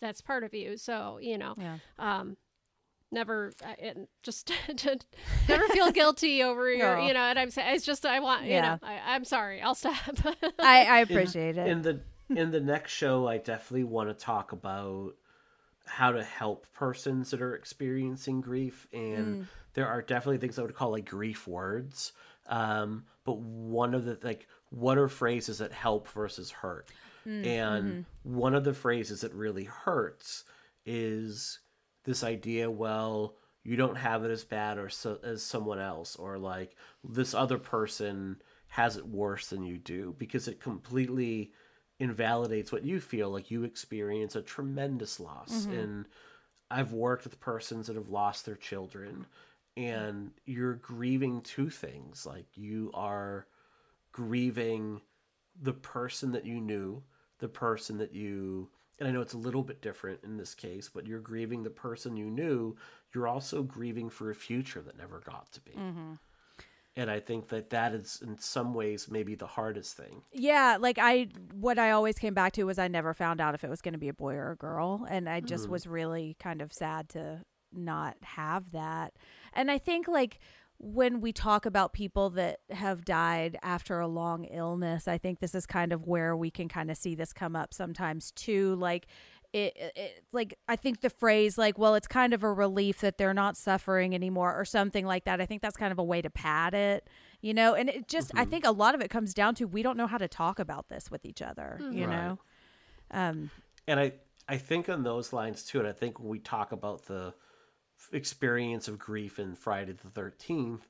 that's 0.00 0.20
part 0.20 0.44
of 0.44 0.52
you. 0.54 0.76
So 0.76 1.18
you 1.22 1.38
know, 1.38 1.54
yeah 1.56 1.78
um, 1.98 2.36
never 3.12 3.52
it, 3.78 4.08
just 4.22 4.46
to 4.76 4.98
never 5.48 5.68
feel 5.68 5.90
guilty 5.92 6.42
over 6.42 6.70
your 6.72 6.96
No. 6.98 7.06
you 7.06 7.14
know. 7.14 7.20
And 7.20 7.38
I'm 7.38 7.50
saying 7.50 7.74
it's 7.74 7.84
just 7.84 8.04
I 8.06 8.20
want 8.20 8.44
you 8.44 8.60
know 8.60 8.78
I, 8.82 9.00
I'm 9.14 9.24
sorry. 9.24 9.60
I'll 9.62 9.74
stop. 9.74 9.94
i 10.58 10.84
i 10.84 10.98
In- 10.98 11.02
appreciate 11.04 11.56
it 11.58 11.68
In 11.68 11.82
the 11.82 12.00
in 12.34 12.50
the 12.50 12.60
next 12.60 12.92
show, 12.92 13.28
I 13.28 13.38
definitely 13.38 13.84
want 13.84 14.08
to 14.08 14.14
talk 14.14 14.50
about 14.52 15.12
how 15.84 16.10
to 16.10 16.24
help 16.24 16.66
persons 16.74 17.30
that 17.30 17.40
are 17.40 17.54
experiencing 17.54 18.40
grief, 18.40 18.88
and 18.92 19.42
Mm. 19.42 19.46
there 19.74 19.86
are 19.86 20.02
definitely 20.02 20.38
things 20.38 20.58
I 20.58 20.62
would 20.62 20.74
call 20.74 20.90
like 20.90 21.08
grief 21.08 21.46
words. 21.46 22.12
Um, 22.48 23.04
but 23.24 23.38
one 23.38 23.94
of 23.94 24.04
the 24.04 24.18
like, 24.24 24.48
what 24.70 24.98
are 24.98 25.06
phrases 25.08 25.58
that 25.58 25.72
help 25.72 26.08
versus 26.08 26.50
hurt? 26.50 26.88
Mm, 27.24 27.46
and 27.46 27.84
mm-hmm. 28.24 28.34
one 28.36 28.54
of 28.56 28.64
the 28.64 28.74
phrases 28.74 29.20
that 29.20 29.32
really 29.32 29.64
hurts 29.64 30.44
is 30.84 31.60
this 32.06 32.24
idea 32.24 32.70
well 32.70 33.34
you 33.62 33.76
don't 33.76 33.96
have 33.96 34.24
it 34.24 34.30
as 34.30 34.44
bad 34.44 34.78
or 34.78 34.88
so, 34.88 35.18
as 35.22 35.42
someone 35.42 35.80
else 35.80 36.16
or 36.16 36.38
like 36.38 36.74
this 37.04 37.34
other 37.34 37.58
person 37.58 38.40
has 38.68 38.96
it 38.96 39.06
worse 39.06 39.48
than 39.48 39.64
you 39.64 39.76
do 39.76 40.14
because 40.18 40.48
it 40.48 40.60
completely 40.60 41.52
invalidates 41.98 42.70
what 42.70 42.84
you 42.84 43.00
feel 43.00 43.28
like 43.30 43.50
you 43.50 43.64
experience 43.64 44.36
a 44.36 44.42
tremendous 44.42 45.20
loss. 45.20 45.50
Mm-hmm. 45.50 45.72
And 45.72 46.08
i've 46.70 46.92
worked 46.92 47.24
with 47.24 47.40
persons 47.40 47.86
that 47.86 47.96
have 47.96 48.08
lost 48.08 48.44
their 48.44 48.56
children 48.56 49.26
and 49.76 50.30
you're 50.46 50.74
grieving 50.74 51.40
two 51.42 51.70
things 51.70 52.24
like 52.24 52.46
you 52.54 52.90
are 52.94 53.46
grieving 54.12 55.00
the 55.60 55.72
person 55.72 56.32
that 56.32 56.46
you 56.46 56.60
knew, 56.60 57.02
the 57.38 57.48
person 57.48 57.98
that 57.98 58.14
you, 58.14 58.70
and 58.98 59.08
I 59.08 59.12
know 59.12 59.20
it's 59.20 59.34
a 59.34 59.38
little 59.38 59.62
bit 59.62 59.82
different 59.82 60.20
in 60.24 60.36
this 60.36 60.54
case, 60.54 60.90
but 60.92 61.06
you're 61.06 61.20
grieving 61.20 61.62
the 61.62 61.70
person 61.70 62.16
you 62.16 62.30
knew. 62.30 62.76
You're 63.14 63.28
also 63.28 63.62
grieving 63.62 64.08
for 64.08 64.30
a 64.30 64.34
future 64.34 64.80
that 64.82 64.96
never 64.96 65.20
got 65.20 65.52
to 65.52 65.60
be. 65.60 65.72
Mm-hmm. 65.72 66.12
And 66.98 67.10
I 67.10 67.20
think 67.20 67.48
that 67.48 67.68
that 67.70 67.92
is, 67.92 68.22
in 68.26 68.38
some 68.38 68.72
ways, 68.72 69.10
maybe 69.10 69.34
the 69.34 69.46
hardest 69.46 69.98
thing. 69.98 70.22
Yeah, 70.32 70.78
like 70.80 70.98
I 70.98 71.28
what 71.52 71.78
I 71.78 71.90
always 71.90 72.18
came 72.18 72.32
back 72.32 72.54
to 72.54 72.64
was 72.64 72.78
I 72.78 72.88
never 72.88 73.12
found 73.12 73.38
out 73.38 73.54
if 73.54 73.64
it 73.64 73.68
was 73.68 73.82
going 73.82 73.92
to 73.92 73.98
be 73.98 74.08
a 74.08 74.14
boy 74.14 74.34
or 74.34 74.52
a 74.52 74.56
girl 74.56 75.06
and 75.10 75.28
I 75.28 75.40
just 75.40 75.64
mm-hmm. 75.64 75.72
was 75.72 75.86
really 75.86 76.36
kind 76.40 76.62
of 76.62 76.72
sad 76.72 77.10
to 77.10 77.42
not 77.70 78.16
have 78.22 78.72
that. 78.72 79.12
And 79.52 79.70
I 79.70 79.76
think 79.76 80.08
like 80.08 80.38
when 80.78 81.20
we 81.20 81.32
talk 81.32 81.64
about 81.66 81.92
people 81.92 82.30
that 82.30 82.60
have 82.70 83.04
died 83.04 83.58
after 83.62 83.98
a 83.98 84.06
long 84.06 84.44
illness, 84.44 85.08
I 85.08 85.18
think 85.18 85.40
this 85.40 85.54
is 85.54 85.66
kind 85.66 85.92
of 85.92 86.06
where 86.06 86.36
we 86.36 86.50
can 86.50 86.68
kind 86.68 86.90
of 86.90 86.96
see 86.96 87.14
this 87.14 87.32
come 87.32 87.56
up 87.56 87.72
sometimes 87.72 88.30
too 88.32 88.74
like 88.76 89.06
it, 89.52 89.74
it, 89.76 89.92
it 89.96 90.24
like 90.32 90.58
I 90.68 90.76
think 90.76 91.00
the 91.00 91.08
phrase 91.08 91.56
like 91.56 91.78
well 91.78 91.94
it's 91.94 92.08
kind 92.08 92.34
of 92.34 92.42
a 92.42 92.52
relief 92.52 93.00
that 93.00 93.16
they're 93.16 93.32
not 93.32 93.56
suffering 93.56 94.14
anymore 94.14 94.54
or 94.58 94.64
something 94.64 95.06
like 95.06 95.24
that. 95.24 95.40
I 95.40 95.46
think 95.46 95.62
that's 95.62 95.76
kind 95.76 95.92
of 95.92 95.98
a 95.98 96.04
way 96.04 96.20
to 96.20 96.28
pad 96.28 96.74
it, 96.74 97.08
you 97.40 97.54
know. 97.54 97.74
And 97.74 97.88
it 97.88 98.08
just 98.08 98.32
I 98.36 98.44
think 98.44 98.66
a 98.66 98.72
lot 98.72 98.94
of 98.94 99.00
it 99.00 99.08
comes 99.08 99.32
down 99.32 99.54
to 99.56 99.64
we 99.64 99.82
don't 99.82 99.96
know 99.96 100.06
how 100.08 100.18
to 100.18 100.28
talk 100.28 100.58
about 100.58 100.88
this 100.88 101.10
with 101.10 101.24
each 101.24 101.40
other, 101.40 101.80
you 101.90 102.06
Right. 102.06 102.16
know. 102.16 102.38
Um 103.12 103.50
And 103.86 103.98
I, 104.00 104.12
I 104.48 104.58
think 104.58 104.88
on 104.88 105.02
those 105.04 105.32
lines 105.32 105.64
too, 105.64 105.78
and 105.78 105.88
I 105.88 105.92
think 105.92 106.18
when 106.18 106.28
we 106.28 106.38
talk 106.40 106.72
about 106.72 107.06
the 107.06 107.28
f- 107.28 107.45
experience 108.12 108.88
of 108.88 108.98
grief 108.98 109.38
in 109.38 109.54
Friday 109.54 109.92
the 109.92 110.08
13th, 110.10 110.82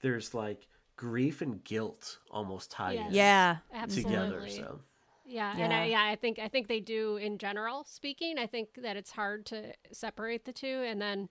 there's 0.00 0.34
like 0.34 0.66
grief 0.96 1.40
and 1.42 1.62
guilt 1.64 2.18
almost 2.30 2.70
tied 2.70 2.94
Yes. 2.96 3.08
in 3.08 3.14
yeah. 3.14 3.56
together. 3.88 4.36
Absolutely. 4.42 4.50
So, 4.50 4.80
Yeah, 5.26 5.54
and 5.56 5.72
I, 5.72 5.84
Yeah. 5.86 6.04
yeah, 6.04 6.12
I 6.12 6.16
think 6.16 6.38
I 6.38 6.48
think 6.48 6.68
they 6.68 6.80
do 6.80 7.16
in 7.16 7.38
general 7.38 7.84
speaking. 7.84 8.38
I 8.38 8.46
think 8.46 8.74
that 8.82 8.96
it's 8.96 9.10
hard 9.12 9.46
to 9.46 9.72
separate 9.92 10.44
the 10.44 10.52
two, 10.52 10.84
and 10.86 11.00
then 11.00 11.28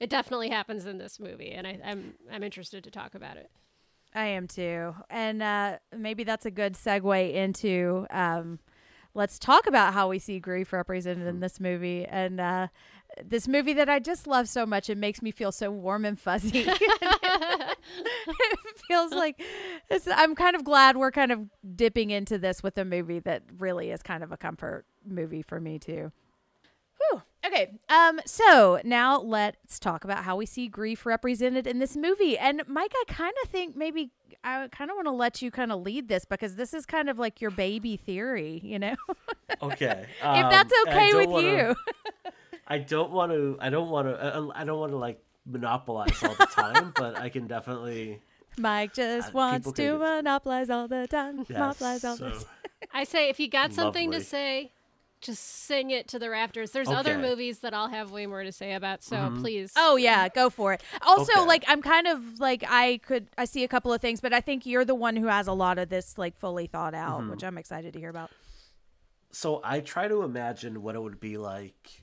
it 0.00 0.10
definitely 0.10 0.48
happens 0.50 0.84
in 0.86 0.98
this 0.98 1.20
movie, 1.20 1.52
and 1.52 1.66
I, 1.66 1.78
I'm 1.84 2.14
I'm 2.30 2.42
interested 2.42 2.82
to 2.84 2.90
talk 2.90 3.14
about 3.14 3.36
it. 3.36 3.50
I 4.14 4.26
am 4.26 4.48
too. 4.48 4.94
And 5.10 5.42
uh, 5.42 5.78
maybe 5.96 6.24
that's 6.24 6.46
a 6.46 6.50
good 6.50 6.74
segue 6.74 7.34
into 7.34 8.06
um, 8.10 8.58
let's 9.14 9.38
talk 9.38 9.66
about 9.66 9.94
how 9.94 10.08
we 10.08 10.18
see 10.18 10.38
grief 10.40 10.72
represented 10.72 11.26
in 11.26 11.40
this 11.40 11.60
movie. 11.60 12.04
And 12.04 12.40
uh, 12.40 12.68
this 13.24 13.48
movie 13.48 13.72
that 13.74 13.88
I 13.88 13.98
just 13.98 14.26
love 14.26 14.48
so 14.48 14.66
much, 14.66 14.90
it 14.90 14.98
makes 14.98 15.22
me 15.22 15.30
feel 15.30 15.52
so 15.52 15.70
warm 15.70 16.04
and 16.04 16.18
fuzzy. 16.18 16.66
it 16.68 18.80
feels 18.88 19.12
like 19.12 19.40
it's, 19.90 20.08
I'm 20.10 20.34
kind 20.34 20.56
of 20.56 20.64
glad 20.64 20.96
we're 20.96 21.12
kind 21.12 21.32
of 21.32 21.40
dipping 21.74 22.10
into 22.10 22.38
this 22.38 22.62
with 22.62 22.76
a 22.78 22.84
movie 22.84 23.20
that 23.20 23.42
really 23.58 23.90
is 23.90 24.02
kind 24.02 24.22
of 24.22 24.32
a 24.32 24.36
comfort 24.36 24.84
movie 25.06 25.42
for 25.42 25.60
me 25.60 25.78
too. 25.78 26.12
Whew. 26.98 27.22
Okay. 27.46 27.78
Um. 27.88 28.20
So 28.26 28.80
now 28.84 29.20
let's 29.20 29.78
talk 29.78 30.04
about 30.04 30.24
how 30.24 30.36
we 30.36 30.46
see 30.46 30.66
grief 30.66 31.06
represented 31.06 31.66
in 31.66 31.78
this 31.78 31.96
movie. 31.96 32.38
And 32.38 32.62
Mike, 32.66 32.92
I 32.94 33.12
kind 33.12 33.34
of 33.44 33.50
think 33.50 33.76
maybe 33.76 34.10
I 34.42 34.68
kind 34.68 34.90
of 34.90 34.96
want 34.96 35.06
to 35.06 35.12
let 35.12 35.42
you 35.42 35.50
kind 35.50 35.70
of 35.70 35.82
lead 35.82 36.08
this 36.08 36.24
because 36.24 36.56
this 36.56 36.72
is 36.72 36.86
kind 36.86 37.10
of 37.10 37.18
like 37.18 37.40
your 37.40 37.50
baby 37.50 37.96
theory, 37.96 38.60
you 38.64 38.78
know. 38.78 38.96
okay. 39.62 40.06
if 40.18 40.50
that's 40.50 40.72
um, 40.72 40.88
and 40.88 40.90
okay 40.96 41.14
with 41.14 41.28
wanna- 41.28 41.48
you. 41.48 41.76
I 42.66 42.78
don't 42.78 43.10
want 43.12 43.32
to. 43.32 43.56
I 43.60 43.70
don't 43.70 43.90
want 43.90 44.08
to. 44.08 44.50
I 44.54 44.64
don't 44.64 44.78
want 44.80 44.92
to 44.92 44.96
like 44.98 45.22
monopolize 45.44 46.22
all 46.22 46.34
the 46.34 46.46
time, 46.46 46.92
but 46.96 47.16
I 47.16 47.28
can 47.28 47.46
definitely. 47.46 48.20
Mike 48.58 48.94
just 48.94 49.28
Uh, 49.28 49.32
wants 49.34 49.66
to 49.72 49.72
can- 49.72 49.98
monopolize 49.98 50.70
all 50.70 50.88
the 50.88 51.06
time. 51.06 51.38
Yes, 51.40 51.50
monopolize 51.50 52.04
all 52.04 52.16
so- 52.16 52.28
this. 52.30 52.44
I 52.92 53.04
say 53.04 53.28
if 53.28 53.38
you 53.40 53.48
got 53.48 53.72
something 53.72 54.10
to 54.12 54.20
say, 54.22 54.72
just 55.20 55.42
sing 55.42 55.90
it 55.90 56.08
to 56.08 56.18
the 56.18 56.28
rafters. 56.30 56.70
There's 56.72 56.88
other 56.88 57.18
movies 57.18 57.60
that 57.60 57.72
I'll 57.74 57.88
have 57.88 58.10
way 58.10 58.26
more 58.26 58.42
to 58.42 58.52
say 58.52 58.72
about, 58.74 59.02
so 59.02 59.32
please. 59.40 59.72
Oh 59.76 59.96
yeah, 59.96 60.28
go 60.28 60.50
for 60.50 60.72
it. 60.74 60.82
Also, 61.02 61.32
Okay. 61.32 61.46
like 61.46 61.64
I'm 61.68 61.82
kind 61.82 62.06
of 62.06 62.38
like 62.40 62.64
I 62.68 62.98
could 63.06 63.28
I 63.38 63.44
see 63.44 63.62
a 63.64 63.68
couple 63.68 63.92
of 63.92 64.00
things, 64.00 64.20
but 64.20 64.32
I 64.32 64.40
think 64.40 64.66
you're 64.66 64.84
the 64.84 64.94
one 64.94 65.16
who 65.16 65.26
has 65.26 65.46
a 65.46 65.52
lot 65.52 65.78
of 65.78 65.88
this 65.88 66.18
like 66.18 66.36
fully 66.36 66.66
thought 66.66 66.94
out, 66.94 67.20
Mm-hmm. 67.20 67.30
which 67.30 67.44
I'm 67.44 67.58
excited 67.58 67.92
to 67.94 67.98
hear 68.00 68.10
about. 68.10 68.30
So 69.32 69.60
I 69.64 69.80
try 69.80 70.08
to 70.08 70.22
imagine 70.22 70.82
what 70.82 70.94
it 70.94 71.02
would 71.02 71.20
be 71.20 71.36
like 71.38 72.02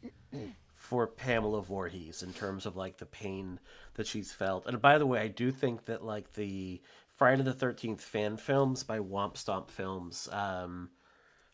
for 0.76 1.08
Pamela 1.08 1.62
Voorhees 1.62 2.24
in 2.24 2.34
terms 2.34 2.66
of 2.66 2.76
like 2.76 2.98
the 2.98 3.06
pain 3.06 3.60
that 3.96 4.08
she's 4.08 4.32
felt. 4.34 4.66
And 4.68 4.82
by 4.82 4.98
the 4.98 5.06
way, 5.08 5.20
I 5.22 5.28
do 5.28 5.52
think 5.52 5.86
that 5.86 6.04
like 6.04 6.34
the 6.34 6.82
Friday 7.16 7.44
the 7.44 7.54
Thirteenth 7.54 8.02
fan 8.02 8.38
films 8.38 8.84
by 8.84 9.00
Womp 9.00 9.38
Stomp 9.38 9.72
Films, 9.72 10.28
um, 10.32 10.90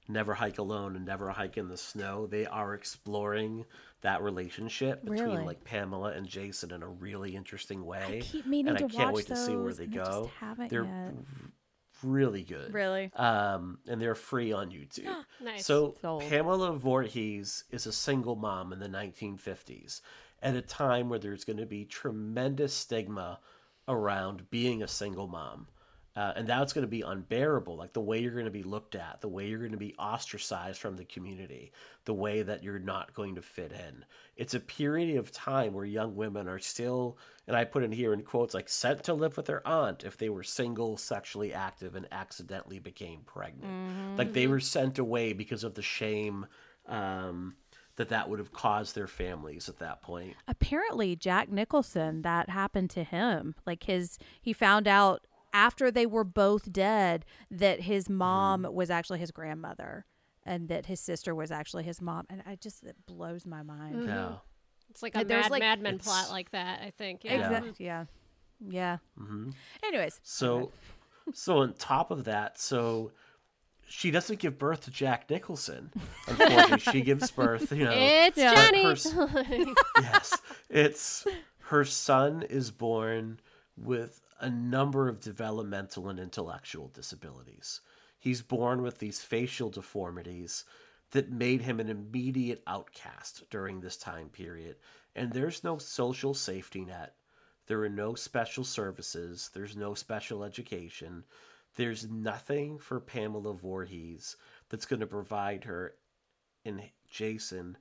Never 0.07 0.34
Hike 0.34 0.57
Alone 0.57 0.95
and 0.95 1.05
Never 1.05 1.30
Hike 1.30 1.57
in 1.57 1.67
the 1.67 1.77
Snow, 1.77 2.25
they 2.25 2.45
are 2.47 2.73
exploring 2.73 3.65
that 4.01 4.23
relationship 4.23 5.03
between 5.03 5.30
Really? 5.34 5.45
like 5.45 5.63
Pamela 5.63 6.11
and 6.13 6.25
Jason 6.27 6.71
in 6.71 6.82
a 6.82 6.88
really 6.88 7.36
interesting 7.36 7.86
way. 7.86 8.19
I 8.19 8.21
keep 8.21 8.45
meaning 8.47 8.69
and 8.69 8.80
to 8.80 8.86
I 8.86 8.88
can't 8.88 9.07
watch 9.11 9.15
wait 9.15 9.27
to 9.27 9.36
see 9.36 9.55
where 9.55 9.65
those, 9.65 9.77
they 9.77 9.84
and 9.84 9.93
I 9.93 9.97
just 9.97 10.11
go. 10.11 10.32
haven't 10.39 10.69
They're 10.69 10.86
yet. 10.86 11.13
Really 12.04 12.43
good. 12.43 12.74
Really? 12.74 13.12
Um, 13.16 13.80
and 13.88 14.02
they're 14.02 14.16
free 14.16 14.52
on 14.52 14.70
YouTube. 14.70 15.14
Nice. 15.41 15.66
So 15.66 15.95
Sold. 16.02 16.24
Pamela 16.24 16.74
Voorhees 16.74 17.64
is 17.72 17.86
a 17.86 17.93
single 17.93 18.36
mom 18.36 18.74
in 18.74 18.80
the 18.80 18.89
1950s 18.89 20.02
at 20.41 20.54
a 20.54 20.62
time 20.62 21.08
where 21.08 21.20
there's 21.20 21.45
going 21.45 21.60
to 21.60 21.66
be 21.66 21.86
tremendous 21.86 22.74
stigma 22.74 23.39
around 23.88 24.50
being 24.50 24.84
a 24.84 24.88
single 24.88 25.28
mom. 25.28 25.68
Uh, 26.16 26.34
and 26.36 26.47
that's 26.47 26.74
going 26.74 26.84
to 26.84 26.88
be 26.88 27.01
unbearable. 27.01 27.78
Like 27.78 27.93
the 27.93 28.01
way 28.01 28.20
you're 28.20 28.34
going 28.34 28.45
to 28.45 28.51
be 28.51 28.64
looked 28.64 28.95
at, 28.95 29.22
the 29.22 29.30
way 29.30 29.47
you're 29.47 29.60
going 29.60 29.72
to 29.72 29.78
be 29.78 29.95
ostracized 29.97 30.80
from 30.82 30.97
the 30.97 31.05
community, 31.05 31.72
the 32.05 32.14
way 32.14 32.41
that 32.41 32.64
you're 32.64 32.80
not 32.80 33.14
going 33.14 33.36
to 33.36 33.41
fit 33.41 33.72
in. 33.72 34.03
It's 34.36 34.53
a 34.53 34.60
period 34.60 35.18
of 35.18 35.32
time 35.32 35.74
where 35.74 35.86
young 35.86 36.16
women 36.16 36.47
are 36.47 36.60
still, 36.60 37.18
and 37.47 37.55
I 37.55 37.64
put 37.64 37.84
in 37.84 37.91
here 37.91 38.14
in 38.14 38.24
quotes, 38.24 38.53
like 38.53 38.68
sent 38.68 39.03
to 39.03 39.14
live 39.14 39.38
with 39.38 39.45
their 39.45 39.66
aunt 39.68 40.03
if 40.03 40.18
they 40.18 40.30
were 40.30 40.43
single, 40.43 40.97
sexually 40.97 41.53
active, 41.53 41.95
and 41.95 42.07
accidentally 42.12 42.80
became 42.80 43.22
pregnant. 43.22 44.18
Like 44.18 44.34
they 44.34 44.47
were 44.47 44.60
sent 44.60 44.99
away 44.99 45.34
because 45.34 45.64
of 45.64 45.76
the 45.76 45.82
shame 45.82 46.47
um, 46.88 47.55
that 47.97 48.10
that 48.10 48.30
would 48.30 48.39
have 48.39 48.51
caused 48.51 48.95
their 48.95 49.07
families 49.07 49.70
at 49.70 49.80
that 49.80 50.01
point. 50.01 50.36
apparently 50.47 51.16
Jack 51.16 51.49
Nicholson 51.49 52.24
that 52.24 52.49
happened 52.49 52.89
to 52.91 53.03
him. 53.03 53.55
Like 53.66 53.84
his 53.84 54.18
he 54.41 54.53
found 54.53 54.88
out 54.88 55.22
after 55.54 55.89
they 55.91 56.06
were 56.06 56.24
both 56.24 56.72
dead 56.72 57.26
that 57.50 57.82
his 57.82 58.10
mom 58.10 58.68
was 58.72 58.89
actually 58.89 59.20
his 59.20 59.32
grandmother 59.32 60.06
and 60.45 60.70
that 60.70 60.86
his 60.86 61.00
sister 61.00 61.34
was 61.36 61.52
actually 61.52 61.84
his 61.84 62.02
mom 62.02 62.26
and 62.30 62.41
I 62.45 62.56
just 62.56 62.84
it 62.84 62.95
blows 63.06 63.45
my 63.45 63.62
mind. 63.64 64.06
Yeah. 64.06 64.34
It's 64.89 65.04
like 65.04 65.16
a 65.16 65.24
There's, 65.24 65.43
Mad, 65.45 65.52
like- 65.52 65.60
Mad 65.62 65.82
Men 65.82 66.00
plot 66.00 66.30
like 66.32 66.52
that, 66.52 66.82
I 66.82 66.91
think. 66.91 67.24
Yeah. 67.24 67.34
Exactly. 67.36 67.86
Yeah. 67.86 68.06
Yeah. 68.68 68.97
hmm 69.18 69.52
Anyways, 69.84 70.20
So, 70.24 70.72
so 71.34 71.60
on 71.60 71.74
top 71.74 72.12
of 72.12 72.26
that, 72.26 72.60
so 72.60 73.12
she 73.88 74.12
doesn't 74.12 74.39
give 74.39 74.58
birth 74.60 74.82
to 74.86 74.91
Jack 74.91 75.30
Nicholson. 75.30 75.91
Unfortunately, 76.28 76.80
she 76.80 77.02
gives 77.02 77.32
birth. 77.32 77.72
You 77.72 77.86
know, 77.86 77.93
It's 77.95 78.38
Yeah. 78.38 78.54
Johnny. 78.54 78.84
Her- 78.84 79.74
yes, 80.02 80.38
it's 80.70 81.26
her 81.60 81.86
son 81.86 82.43
is 82.50 82.70
born 82.72 83.39
with 83.78 84.22
a 84.40 84.50
number 84.50 85.08
of 85.08 85.20
developmental 85.20 86.10
and 86.10 86.20
intellectual 86.20 86.88
disabilities. 86.90 87.82
He's 88.20 88.42
born 88.42 88.82
with 88.82 89.00
these 89.00 89.22
facial 89.22 89.70
deformities 89.70 90.66
that 91.12 91.32
made 91.32 91.62
him 91.62 91.80
an 91.80 91.90
immediate 91.90 92.62
outcast 92.68 93.50
during 93.50 93.80
this 93.80 93.98
time 93.98 94.30
period. 94.30 94.78
And 95.16 95.32
there's 95.32 95.64
no 95.64 95.78
social 95.78 96.34
safety 96.34 96.86
net. 96.86 97.16
There 97.68 97.82
are 97.84 97.90
no 97.90 98.16
special 98.16 98.64
services. 98.64 99.50
There's 99.54 99.76
no 99.76 99.94
special 99.94 100.44
education. 100.44 101.24
There's 101.76 102.10
nothing 102.10 102.78
for 102.78 103.00
Pamela 103.00 103.54
Voorhees 103.54 104.36
that's 104.70 104.86
going 104.86 105.00
to 105.00 105.08
provide 105.08 105.64
her 105.64 105.96
and 106.66 106.82
Jason 107.10 107.78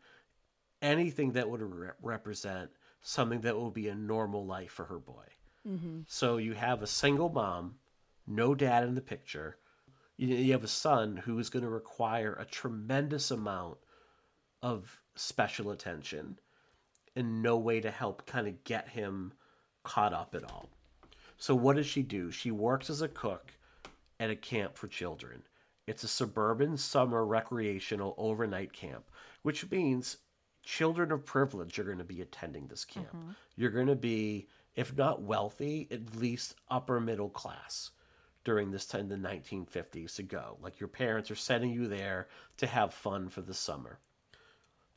anything 0.80 1.32
that 1.32 1.48
would 1.48 1.62
re- 1.62 1.90
represent 2.02 2.70
something 3.02 3.40
that 3.40 3.56
will 3.56 3.70
be 3.70 3.88
a 3.88 3.94
normal 3.94 4.46
life 4.46 4.72
for 4.72 4.84
her 4.84 4.98
boy. 4.98 5.24
Mm-hmm. 5.66 6.00
So 6.06 6.36
you 6.36 6.54
have 6.54 6.82
a 6.82 6.86
single 6.86 7.28
mom, 7.28 7.76
no 8.26 8.54
dad 8.54 8.84
in 8.84 8.94
the 8.94 9.00
picture. 9.00 9.56
You, 10.16 10.28
you 10.28 10.52
have 10.52 10.64
a 10.64 10.68
son 10.68 11.16
who 11.16 11.38
is 11.38 11.50
going 11.50 11.64
to 11.64 11.70
require 11.70 12.34
a 12.34 12.44
tremendous 12.44 13.30
amount 13.30 13.78
of 14.62 15.00
special 15.14 15.70
attention 15.70 16.38
and 17.16 17.42
no 17.42 17.56
way 17.56 17.80
to 17.80 17.90
help 17.90 18.26
kind 18.26 18.46
of 18.46 18.62
get 18.64 18.88
him 18.88 19.32
caught 19.82 20.12
up 20.12 20.34
at 20.34 20.44
all. 20.44 20.68
So 21.36 21.54
what 21.54 21.76
does 21.76 21.86
she 21.86 22.02
do? 22.02 22.30
She 22.30 22.50
works 22.50 22.90
as 22.90 23.02
a 23.02 23.08
cook 23.08 23.52
at 24.20 24.30
a 24.30 24.36
camp 24.36 24.76
for 24.76 24.88
children. 24.88 25.42
It's 25.86 26.04
a 26.04 26.08
suburban 26.08 26.76
summer 26.76 27.24
recreational 27.24 28.14
overnight 28.18 28.72
camp, 28.72 29.10
which 29.42 29.70
means 29.70 30.18
children 30.62 31.12
of 31.12 31.24
privilege 31.24 31.78
are 31.78 31.84
going 31.84 31.98
to 31.98 32.04
be 32.04 32.20
attending 32.20 32.66
this 32.66 32.84
camp. 32.84 33.08
Mm-hmm. 33.08 33.30
You're 33.56 33.70
going 33.70 33.86
to 33.86 33.96
be, 33.96 34.48
if 34.78 34.96
not 34.96 35.20
wealthy, 35.20 35.88
at 35.90 36.14
least 36.14 36.54
upper 36.70 37.00
middle 37.00 37.30
class 37.30 37.90
during 38.44 38.70
this 38.70 38.86
time, 38.86 39.08
the 39.08 39.16
1950s, 39.16 40.14
to 40.14 40.22
go. 40.22 40.56
Like 40.62 40.78
your 40.78 40.88
parents 40.88 41.32
are 41.32 41.34
sending 41.34 41.72
you 41.72 41.88
there 41.88 42.28
to 42.58 42.68
have 42.68 42.94
fun 42.94 43.28
for 43.28 43.40
the 43.40 43.54
summer. 43.54 43.98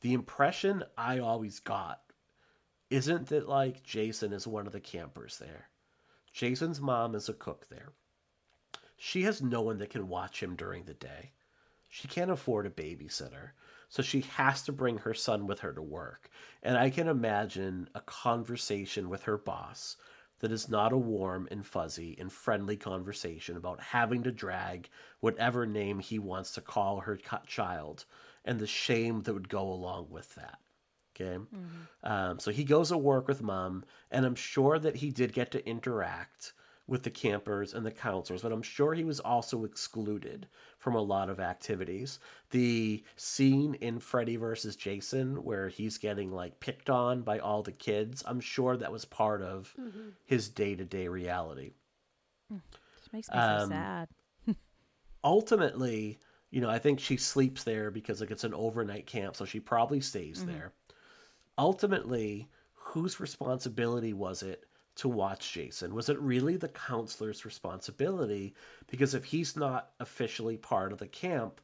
The 0.00 0.12
impression 0.12 0.84
I 0.96 1.18
always 1.18 1.58
got 1.58 2.00
isn't 2.90 3.26
that 3.30 3.48
like 3.48 3.82
Jason 3.82 4.32
is 4.32 4.46
one 4.46 4.68
of 4.68 4.72
the 4.72 4.78
campers 4.78 5.38
there. 5.38 5.68
Jason's 6.32 6.80
mom 6.80 7.16
is 7.16 7.28
a 7.28 7.34
cook 7.34 7.66
there. 7.68 7.88
She 8.96 9.22
has 9.22 9.42
no 9.42 9.62
one 9.62 9.78
that 9.78 9.90
can 9.90 10.06
watch 10.06 10.40
him 10.40 10.54
during 10.54 10.84
the 10.84 10.94
day. 10.94 11.32
She 11.88 12.06
can't 12.06 12.30
afford 12.30 12.66
a 12.66 12.70
babysitter, 12.70 13.50
so 13.92 14.02
she 14.02 14.22
has 14.22 14.62
to 14.62 14.72
bring 14.72 14.96
her 14.96 15.12
son 15.12 15.46
with 15.46 15.60
her 15.60 15.70
to 15.74 15.82
work. 15.82 16.30
And 16.62 16.78
I 16.78 16.88
can 16.88 17.08
imagine 17.08 17.90
a 17.94 18.00
conversation 18.00 19.10
with 19.10 19.24
her 19.24 19.36
boss 19.36 19.98
that 20.40 20.50
is 20.50 20.70
not 20.70 20.94
a 20.94 20.96
warm 20.96 21.46
and 21.50 21.64
fuzzy 21.64 22.16
and 22.18 22.32
friendly 22.32 22.78
conversation 22.78 23.58
about 23.58 23.82
having 23.82 24.22
to 24.22 24.32
drag 24.32 24.88
whatever 25.20 25.66
name 25.66 25.98
he 25.98 26.18
wants 26.18 26.52
to 26.52 26.62
call 26.62 27.00
her 27.00 27.18
cut 27.18 27.46
child 27.46 28.06
and 28.46 28.58
the 28.58 28.66
shame 28.66 29.20
that 29.20 29.34
would 29.34 29.50
go 29.50 29.70
along 29.70 30.06
with 30.08 30.34
that. 30.36 30.58
Okay. 31.14 31.38
Um, 32.02 32.38
so 32.38 32.50
he 32.50 32.64
goes 32.64 32.88
to 32.88 32.96
work 32.96 33.28
with 33.28 33.42
mom, 33.42 33.84
and 34.10 34.24
I'm 34.24 34.34
sure 34.34 34.78
that 34.78 34.96
he 34.96 35.10
did 35.10 35.34
get 35.34 35.50
to 35.50 35.68
interact 35.68 36.54
with 36.92 37.02
the 37.02 37.10
campers 37.10 37.72
and 37.72 37.86
the 37.86 37.90
counselors, 37.90 38.42
but 38.42 38.52
I'm 38.52 38.60
sure 38.62 38.92
he 38.92 39.02
was 39.02 39.18
also 39.18 39.64
excluded 39.64 40.46
from 40.78 40.94
a 40.94 41.00
lot 41.00 41.30
of 41.30 41.40
activities. 41.40 42.18
The 42.50 43.02
scene 43.16 43.72
in 43.76 43.98
Freddy 43.98 44.36
versus 44.36 44.76
Jason, 44.76 45.42
where 45.42 45.68
he's 45.70 45.96
getting 45.96 46.30
like 46.30 46.60
picked 46.60 46.90
on 46.90 47.22
by 47.22 47.38
all 47.38 47.62
the 47.62 47.72
kids, 47.72 48.22
I'm 48.26 48.40
sure 48.40 48.76
that 48.76 48.92
was 48.92 49.06
part 49.06 49.40
of 49.40 49.74
his 50.26 50.50
day 50.50 50.74
to 50.74 50.84
day 50.84 51.08
reality. 51.08 51.72
it 52.50 52.60
makes 53.12 53.30
me 53.30 53.34
so 53.36 53.40
Um, 53.40 53.68
sad. 53.70 54.08
ultimately, 55.24 56.18
you 56.50 56.60
know, 56.60 56.68
I 56.68 56.78
think 56.78 57.00
she 57.00 57.16
sleeps 57.16 57.64
there 57.64 57.90
because 57.90 58.20
like 58.20 58.30
it's 58.30 58.44
an 58.44 58.52
overnight 58.54 59.06
camp, 59.06 59.34
so 59.36 59.46
she 59.46 59.60
probably 59.60 60.02
stays 60.02 60.44
there. 60.44 60.74
Ultimately, 61.56 62.50
whose 62.74 63.18
responsibility 63.20 64.12
was 64.12 64.42
it 64.42 64.64
to 64.96 65.08
watch 65.08 65.52
Jason? 65.52 65.94
Was 65.94 66.08
it 66.08 66.20
really 66.20 66.56
the 66.56 66.68
counselor's 66.68 67.44
responsibility? 67.44 68.54
Because 68.90 69.14
if 69.14 69.24
he's 69.24 69.56
not 69.56 69.90
officially 70.00 70.56
part 70.56 70.92
of 70.92 70.98
the 70.98 71.06
camp, 71.06 71.60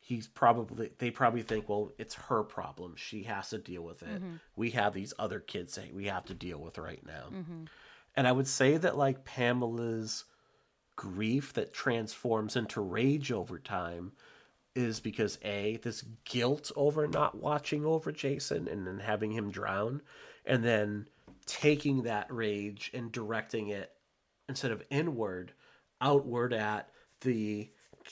he's 0.00 0.26
probably 0.26 0.90
they 0.98 1.10
probably 1.10 1.42
think, 1.42 1.68
well, 1.68 1.92
it's 1.98 2.14
her 2.14 2.42
problem. 2.42 2.94
She 2.96 3.22
has 3.24 3.50
to 3.50 3.58
deal 3.58 3.82
with 3.82 4.02
it. 4.02 4.20
Mm-hmm. 4.20 4.36
We 4.56 4.70
have 4.70 4.94
these 4.94 5.14
other 5.18 5.40
kids 5.40 5.74
saying 5.74 5.94
we 5.94 6.06
have 6.06 6.24
to 6.26 6.34
deal 6.34 6.58
with 6.58 6.78
right 6.78 7.04
now. 7.06 7.26
Mm-hmm. 7.32 7.64
And 8.16 8.26
I 8.26 8.32
would 8.32 8.48
say 8.48 8.76
that 8.76 8.96
like 8.96 9.24
Pamela's 9.24 10.24
grief 10.96 11.52
that 11.54 11.72
transforms 11.72 12.56
into 12.56 12.80
rage 12.80 13.32
over 13.32 13.58
time 13.58 14.12
is 14.74 15.00
because 15.00 15.38
a 15.42 15.78
this 15.82 16.04
guilt 16.24 16.70
over 16.76 17.06
not 17.06 17.40
watching 17.40 17.84
over 17.84 18.12
Jason 18.12 18.68
and 18.68 18.86
then 18.86 18.98
having 18.98 19.32
him 19.32 19.50
drown 19.50 20.00
and 20.44 20.64
then 20.64 21.06
taking 21.50 22.02
that 22.02 22.32
rage 22.32 22.90
and 22.94 23.10
directing 23.12 23.68
it 23.68 23.92
instead 24.48 24.70
of 24.70 24.82
inward 24.90 25.52
outward 26.00 26.52
at 26.52 26.90
the 27.20 27.70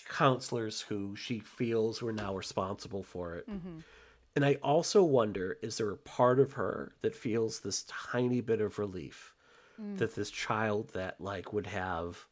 counselors 0.08 0.80
who 0.80 1.16
she 1.16 1.38
feels 1.38 2.02
were 2.02 2.12
now 2.12 2.34
responsible 2.34 3.02
for 3.02 3.36
it. 3.36 3.48
Mm-hmm. 3.48 3.78
And 4.36 4.44
i 4.44 4.54
also 4.62 5.02
wonder 5.02 5.58
is 5.62 5.78
there 5.78 5.90
a 5.90 5.96
part 5.96 6.38
of 6.38 6.52
her 6.52 6.92
that 7.02 7.14
feels 7.14 7.58
this 7.58 7.84
tiny 7.88 8.40
bit 8.40 8.60
of 8.60 8.78
relief 8.78 9.34
mm. 9.80 9.98
that 9.98 10.14
this 10.14 10.30
child 10.30 10.90
that 10.94 11.20
like 11.20 11.52
would 11.52 11.66
have 11.66 12.24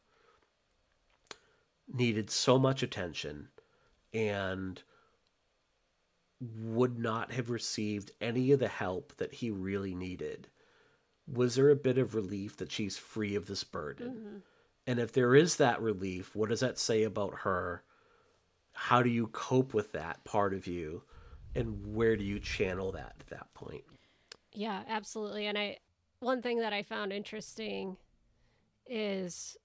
needed 1.93 2.29
so 2.29 2.57
much 2.57 2.81
attention 2.81 3.49
and 4.13 4.81
would 6.39 6.99
not 6.99 7.31
have 7.31 7.49
received 7.49 8.11
any 8.21 8.51
of 8.51 8.59
the 8.59 8.67
help 8.67 9.15
that 9.17 9.33
he 9.33 9.49
really 9.49 9.95
needed. 9.95 10.47
Was 11.31 11.55
there 11.55 11.69
a 11.69 11.75
bit 11.75 11.97
of 11.97 12.15
relief 12.15 12.57
that 12.57 12.71
she's 12.71 12.97
free 12.97 13.35
of 13.35 13.47
this 13.47 13.63
burden? 13.63 14.09
Mm-hmm. 14.09 14.37
And 14.87 14.99
if 14.99 15.11
there 15.11 15.35
is 15.35 15.57
that 15.57 15.81
relief, 15.81 16.35
what 16.35 16.49
does 16.49 16.61
that 16.61 16.79
say 16.79 17.03
about 17.03 17.39
her? 17.39 17.83
How 18.71 19.03
do 19.03 19.09
you 19.09 19.27
cope 19.27 19.73
with 19.73 19.91
that 19.91 20.23
part 20.23 20.53
of 20.53 20.65
you? 20.65 21.03
And 21.55 21.95
where 21.95 22.15
do 22.15 22.23
you 22.23 22.39
channel 22.39 22.93
that 22.93 23.15
at 23.19 23.27
that 23.27 23.53
point? 23.53 23.83
Yeah, 24.53 24.83
absolutely. 24.87 25.47
And 25.47 25.57
I 25.57 25.77
one 26.19 26.41
thing 26.41 26.59
that 26.59 26.73
I 26.73 26.81
found 26.81 27.11
interesting 27.13 27.97
is 28.87 29.57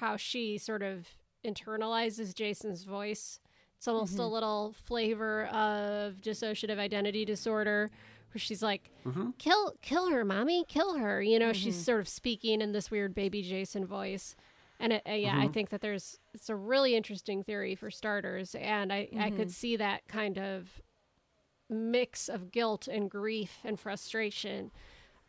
how 0.00 0.16
she 0.16 0.58
sort 0.58 0.82
of 0.82 1.06
internalizes 1.44 2.34
Jason's 2.34 2.84
voice. 2.84 3.40
It's 3.76 3.88
almost 3.88 4.14
a 4.14 4.18
mm-hmm. 4.18 4.32
little 4.32 4.74
flavor 4.84 5.46
of 5.46 6.20
dissociative 6.20 6.78
identity 6.78 7.24
disorder 7.24 7.90
where 8.32 8.40
she's 8.40 8.62
like, 8.62 8.90
mm-hmm. 9.06 9.30
"Kill 9.38 9.74
kill 9.82 10.10
her, 10.10 10.24
mommy, 10.24 10.64
kill 10.68 10.96
her." 10.98 11.22
You 11.22 11.38
know, 11.38 11.52
she's 11.52 11.74
mm-hmm. 11.74 11.82
sort 11.82 12.00
of 12.00 12.08
speaking 12.08 12.60
in 12.60 12.72
this 12.72 12.90
weird 12.90 13.14
baby 13.14 13.42
Jason 13.42 13.86
voice. 13.86 14.36
And 14.78 14.94
it, 14.94 15.02
uh, 15.06 15.12
yeah, 15.12 15.36
I 15.36 15.44
mm-hmm. 15.44 15.52
think 15.52 15.70
that 15.70 15.82
there's 15.82 16.18
it's 16.32 16.48
a 16.48 16.56
really 16.56 16.96
interesting 16.96 17.42
theory 17.42 17.74
for 17.74 17.90
starters 17.90 18.54
and 18.54 18.92
I 18.92 19.08
I 19.18 19.30
could 19.30 19.50
see 19.50 19.76
that 19.76 20.08
kind 20.08 20.38
of 20.38 20.80
mix 21.68 22.28
of 22.28 22.50
guilt 22.50 22.88
and 22.88 23.10
grief 23.10 23.58
and 23.62 23.78
frustration 23.78 24.70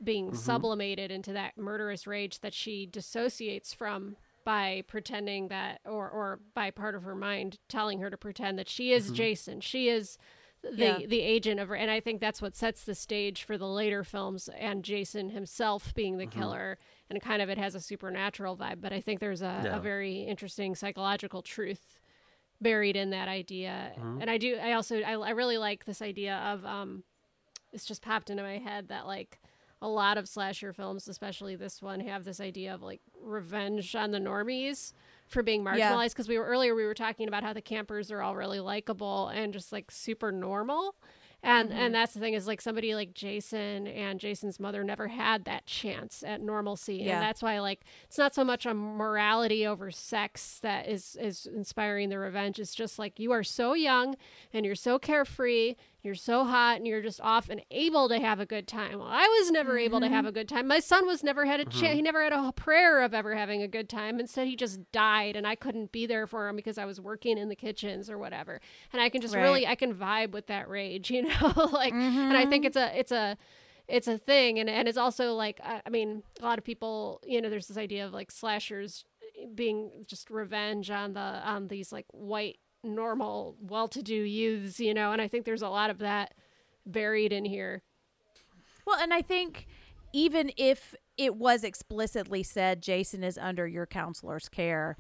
being 0.04 0.34
sublimated 0.34 1.12
into 1.12 1.34
that 1.34 1.58
murderous 1.58 2.08
rage 2.08 2.40
that 2.40 2.54
she 2.54 2.88
dissociates 2.88 3.74
from 3.74 4.16
by 4.44 4.84
pretending 4.88 5.50
that 5.50 5.80
or 5.86 6.10
or 6.10 6.40
by 6.56 6.72
part 6.72 6.96
of 6.96 7.04
her 7.04 7.14
mind 7.16 7.60
telling 7.70 8.00
her 8.00 8.10
to 8.10 8.18
pretend 8.18 8.58
that 8.58 8.70
she 8.70 8.92
is 8.92 9.12
Jason. 9.12 9.62
She 9.62 9.90
is 9.90 10.18
the 10.64 10.70
Yeah. 10.76 11.00
the 11.08 11.22
agent 11.22 11.60
of 11.60 11.72
and 11.72 11.90
I 11.90 12.00
think 12.00 12.22
that's 12.22 12.42
what 12.42 12.56
sets 12.56 12.84
the 12.84 12.94
stage 12.96 13.44
for 13.44 13.58
the 13.58 13.68
later 13.68 14.04
films 14.04 14.48
and 14.58 14.84
Jason 14.84 15.30
himself 15.32 15.94
being 15.94 16.18
the 16.18 16.28
killer 16.28 16.78
and 17.10 17.22
kind 17.22 17.42
of 17.42 17.50
it 17.50 17.58
has 17.58 17.74
a 17.76 17.80
supernatural 17.82 18.56
vibe, 18.56 18.80
but 18.82 18.94
I 18.94 19.02
think 19.02 19.20
there's 19.20 19.42
a, 19.42 19.62
Yeah. 19.66 19.78
a 19.78 19.80
very 19.80 20.22
interesting 20.22 20.76
psychological 20.76 21.42
truth 21.42 22.00
buried 22.62 22.96
in 22.96 23.10
that 23.10 23.28
idea. 23.28 23.92
And 24.20 24.30
I 24.30 24.38
do 24.38 24.56
I 24.58 24.74
also 24.74 25.00
I, 25.02 25.14
I 25.14 25.30
really 25.32 25.58
like 25.58 25.86
this 25.86 26.02
idea 26.02 26.36
of 26.38 26.64
um 26.66 27.04
it's 27.74 27.86
just 27.86 28.02
popped 28.02 28.30
into 28.30 28.44
my 28.44 28.58
head 28.60 28.90
that 28.90 29.08
like 29.08 29.40
a 29.82 29.88
lot 29.88 30.18
of 30.20 30.28
slasher 30.30 30.74
films, 30.74 31.08
especially 31.08 31.56
this 31.56 31.82
one, 31.82 32.02
have 32.02 32.24
this 32.24 32.40
idea 32.40 32.72
of 32.76 32.84
like 32.84 33.02
revenge 33.20 33.96
on 33.96 34.12
the 34.12 34.20
normies 34.20 34.94
for 35.32 35.42
being 35.44 35.64
marginalized. 35.64 36.10
Because 36.10 36.28
we 36.28 36.38
were 36.38 36.46
earlier, 36.46 36.76
we 36.76 36.86
were 36.86 36.94
talking 36.94 37.28
about 37.28 37.44
how 37.44 37.54
the 37.54 37.62
campers 37.62 38.12
are 38.12 38.22
all 38.22 38.36
really 38.36 38.60
likable 38.60 39.30
and 39.30 39.54
just 39.54 39.72
like 39.72 39.90
super 39.90 40.32
normal. 40.32 40.96
And 41.44 41.70
mm-hmm. 41.70 41.80
and 41.80 41.96
that's 41.96 42.14
the 42.14 42.20
thing 42.20 42.36
is 42.36 42.46
like 42.46 42.62
somebody 42.62 42.94
like 42.94 43.16
Jason 43.16 43.88
and 43.88 44.20
Jason's 44.20 44.60
mother 44.60 44.84
never 44.84 45.08
had 45.08 45.46
that 45.46 45.66
chance 45.66 46.24
at 46.24 46.40
normalcy, 46.40 46.98
Yeah. 46.98 47.14
and 47.14 47.22
that's 47.24 47.42
why 47.42 47.60
like 47.60 47.82
it's 48.06 48.20
not 48.20 48.36
so 48.36 48.44
much 48.44 48.68
a 48.68 48.76
morality 48.76 49.66
over 49.66 49.90
sex 49.90 50.60
that 50.60 50.88
is 50.88 51.18
is 51.20 51.48
inspiring 51.48 52.10
the 52.10 52.20
revenge. 52.20 52.60
It's 52.60 52.76
just 52.76 53.00
like 53.00 53.20
you 53.20 53.32
are 53.32 53.44
so 53.44 53.74
young 53.74 54.16
and 54.54 54.68
you're 54.68 54.76
so 54.76 55.00
carefree, 55.00 55.76
you're 56.04 56.16
so 56.16 56.46
hot, 56.46 56.78
and 56.78 56.88
you're 56.88 57.02
just 57.02 57.22
off 57.22 57.50
and 57.50 57.62
able 57.72 58.10
to 58.10 58.20
have 58.20 58.40
a 58.40 58.46
good 58.46 58.68
time. 58.68 59.00
Well, 59.00 59.08
I 59.08 59.28
was 59.40 59.52
never 59.52 59.78
able 59.78 60.00
to 60.00 60.08
have 60.08 60.20
mm-hmm. 60.20 60.28
a 60.28 60.32
good 60.32 60.50
time. 60.50 60.68
My 60.68 60.80
son 60.80 61.06
was 61.06 61.24
never 61.24 61.46
had 61.46 61.60
a 61.60 61.66
chance. 61.66 61.82
Mm-hmm. 61.82 61.96
He 61.96 62.02
never 62.02 62.24
had 62.24 62.34
a 62.34 62.52
prayer 62.52 63.02
of 63.02 63.14
ever 63.14 63.36
having 63.36 63.62
a 63.62 63.68
good 63.68 63.90
time. 63.90 64.20
Instead, 64.20 64.48
he 64.48 64.56
just 64.56 64.92
died, 64.92 65.36
and 65.36 65.46
I 65.46 65.56
couldn't 65.56 65.92
be 65.92 66.06
there 66.06 66.28
for 66.28 66.48
him 66.48 66.56
because 66.56 66.78
I 66.78 66.86
was 66.86 67.00
working 67.00 67.38
in 67.38 67.50
the 67.50 67.56
kitchens 67.56 68.10
or 68.10 68.18
whatever. 68.18 68.62
And 68.94 69.02
I 69.02 69.10
can 69.10 69.22
just 69.22 69.36
Right. 69.36 69.42
really 69.42 69.68
I 69.68 69.76
can 69.76 69.94
vibe 69.94 70.32
with 70.32 70.48
that 70.48 70.70
rage, 70.70 71.10
you 71.12 71.24
know, 71.24 71.70
like. 71.72 71.94
And 71.94 72.36
I 72.36 72.46
think 72.46 72.66
mm-hmm. 72.66 72.68
it's 72.68 72.78
a 72.78 73.00
it's 73.00 73.12
a 73.12 73.38
it's 73.88 74.08
a 74.08 74.18
thing 74.18 74.58
and, 74.58 74.70
and 74.70 74.88
it's 74.88 74.98
also 74.98 75.34
like 75.34 75.60
I, 75.64 75.82
I 75.86 75.90
mean 75.90 76.24
a 76.40 76.46
lot 76.46 76.58
of 76.58 76.64
people 76.64 77.20
you 77.26 77.42
know 77.42 77.50
there's 77.50 77.68
this 77.68 77.78
idea 77.78 78.06
of 78.06 78.14
like 78.14 78.32
slashers 78.32 79.06
being 79.54 79.92
just 80.08 80.30
revenge 80.30 80.90
on 80.90 81.14
the 81.14 81.20
on 81.20 81.68
these 81.68 81.92
like 81.92 82.06
white 82.12 82.58
normal 82.84 83.56
well-to-do 83.62 84.14
youths 84.16 84.80
you 84.80 84.94
know 84.94 85.12
and 85.12 85.22
i 85.22 85.28
think 85.28 85.46
there's 85.46 85.62
a 85.62 85.70
lot 85.70 85.90
of 85.90 86.00
that 86.00 86.34
buried 86.86 87.32
in 87.32 87.46
here 87.46 87.84
Well, 88.86 89.00
and 89.00 89.14
I 89.14 89.22
think 89.22 89.68
even 90.14 90.52
if 90.58 90.96
it 91.18 91.36
was 91.36 91.64
explicitly 91.64 92.42
said 92.44 92.82
Jason 92.82 93.24
is 93.24 93.38
under 93.38 93.68
your 93.68 93.86
counselor's 93.86 94.50
care, 94.50 94.98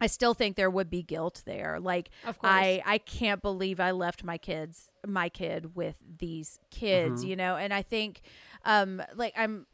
I 0.00 0.08
still 0.08 0.34
think 0.34 0.56
there 0.56 0.68
would 0.68 0.90
be 0.90 1.02
guilt 1.02 1.42
there. 1.46 1.78
Like 1.80 2.10
Of 2.26 2.38
course. 2.38 2.52
I 2.52 2.82
I 2.84 2.98
can't 2.98 3.40
believe 3.40 3.78
I 3.78 3.92
left 3.92 4.24
my 4.24 4.36
kids 4.38 4.90
my 5.06 5.28
kid 5.28 5.76
with 5.76 5.94
these 6.18 6.58
kids, 6.70 7.24
you 7.24 7.36
know. 7.36 7.56
And 7.56 7.72
I 7.72 7.82
think 7.82 8.22
um 8.64 9.00
like 9.14 9.34
I'm 9.36 9.66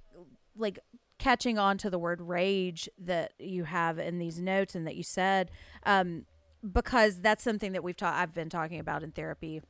like 0.55 0.79
catching 1.19 1.59
on 1.59 1.79
to 1.79 1.91
the 1.91 1.99
word 1.99 2.21
rage 2.21 2.89
that 2.99 3.33
you 3.39 3.65
have 3.65 3.99
in 3.99 4.19
these 4.19 4.39
notes 4.41 4.75
and 4.75 4.87
that 4.87 4.95
you 4.97 5.03
said 5.03 5.51
um 5.85 6.27
because 6.73 7.21
that's 7.21 7.43
something 7.43 7.73
that 7.73 7.83
we've 7.83 7.97
taught 7.97 8.15
I've 8.15 8.35
been 8.35 8.51
talking 8.51 8.81
about 8.81 9.03
in 9.03 9.13
therapy 9.13 9.63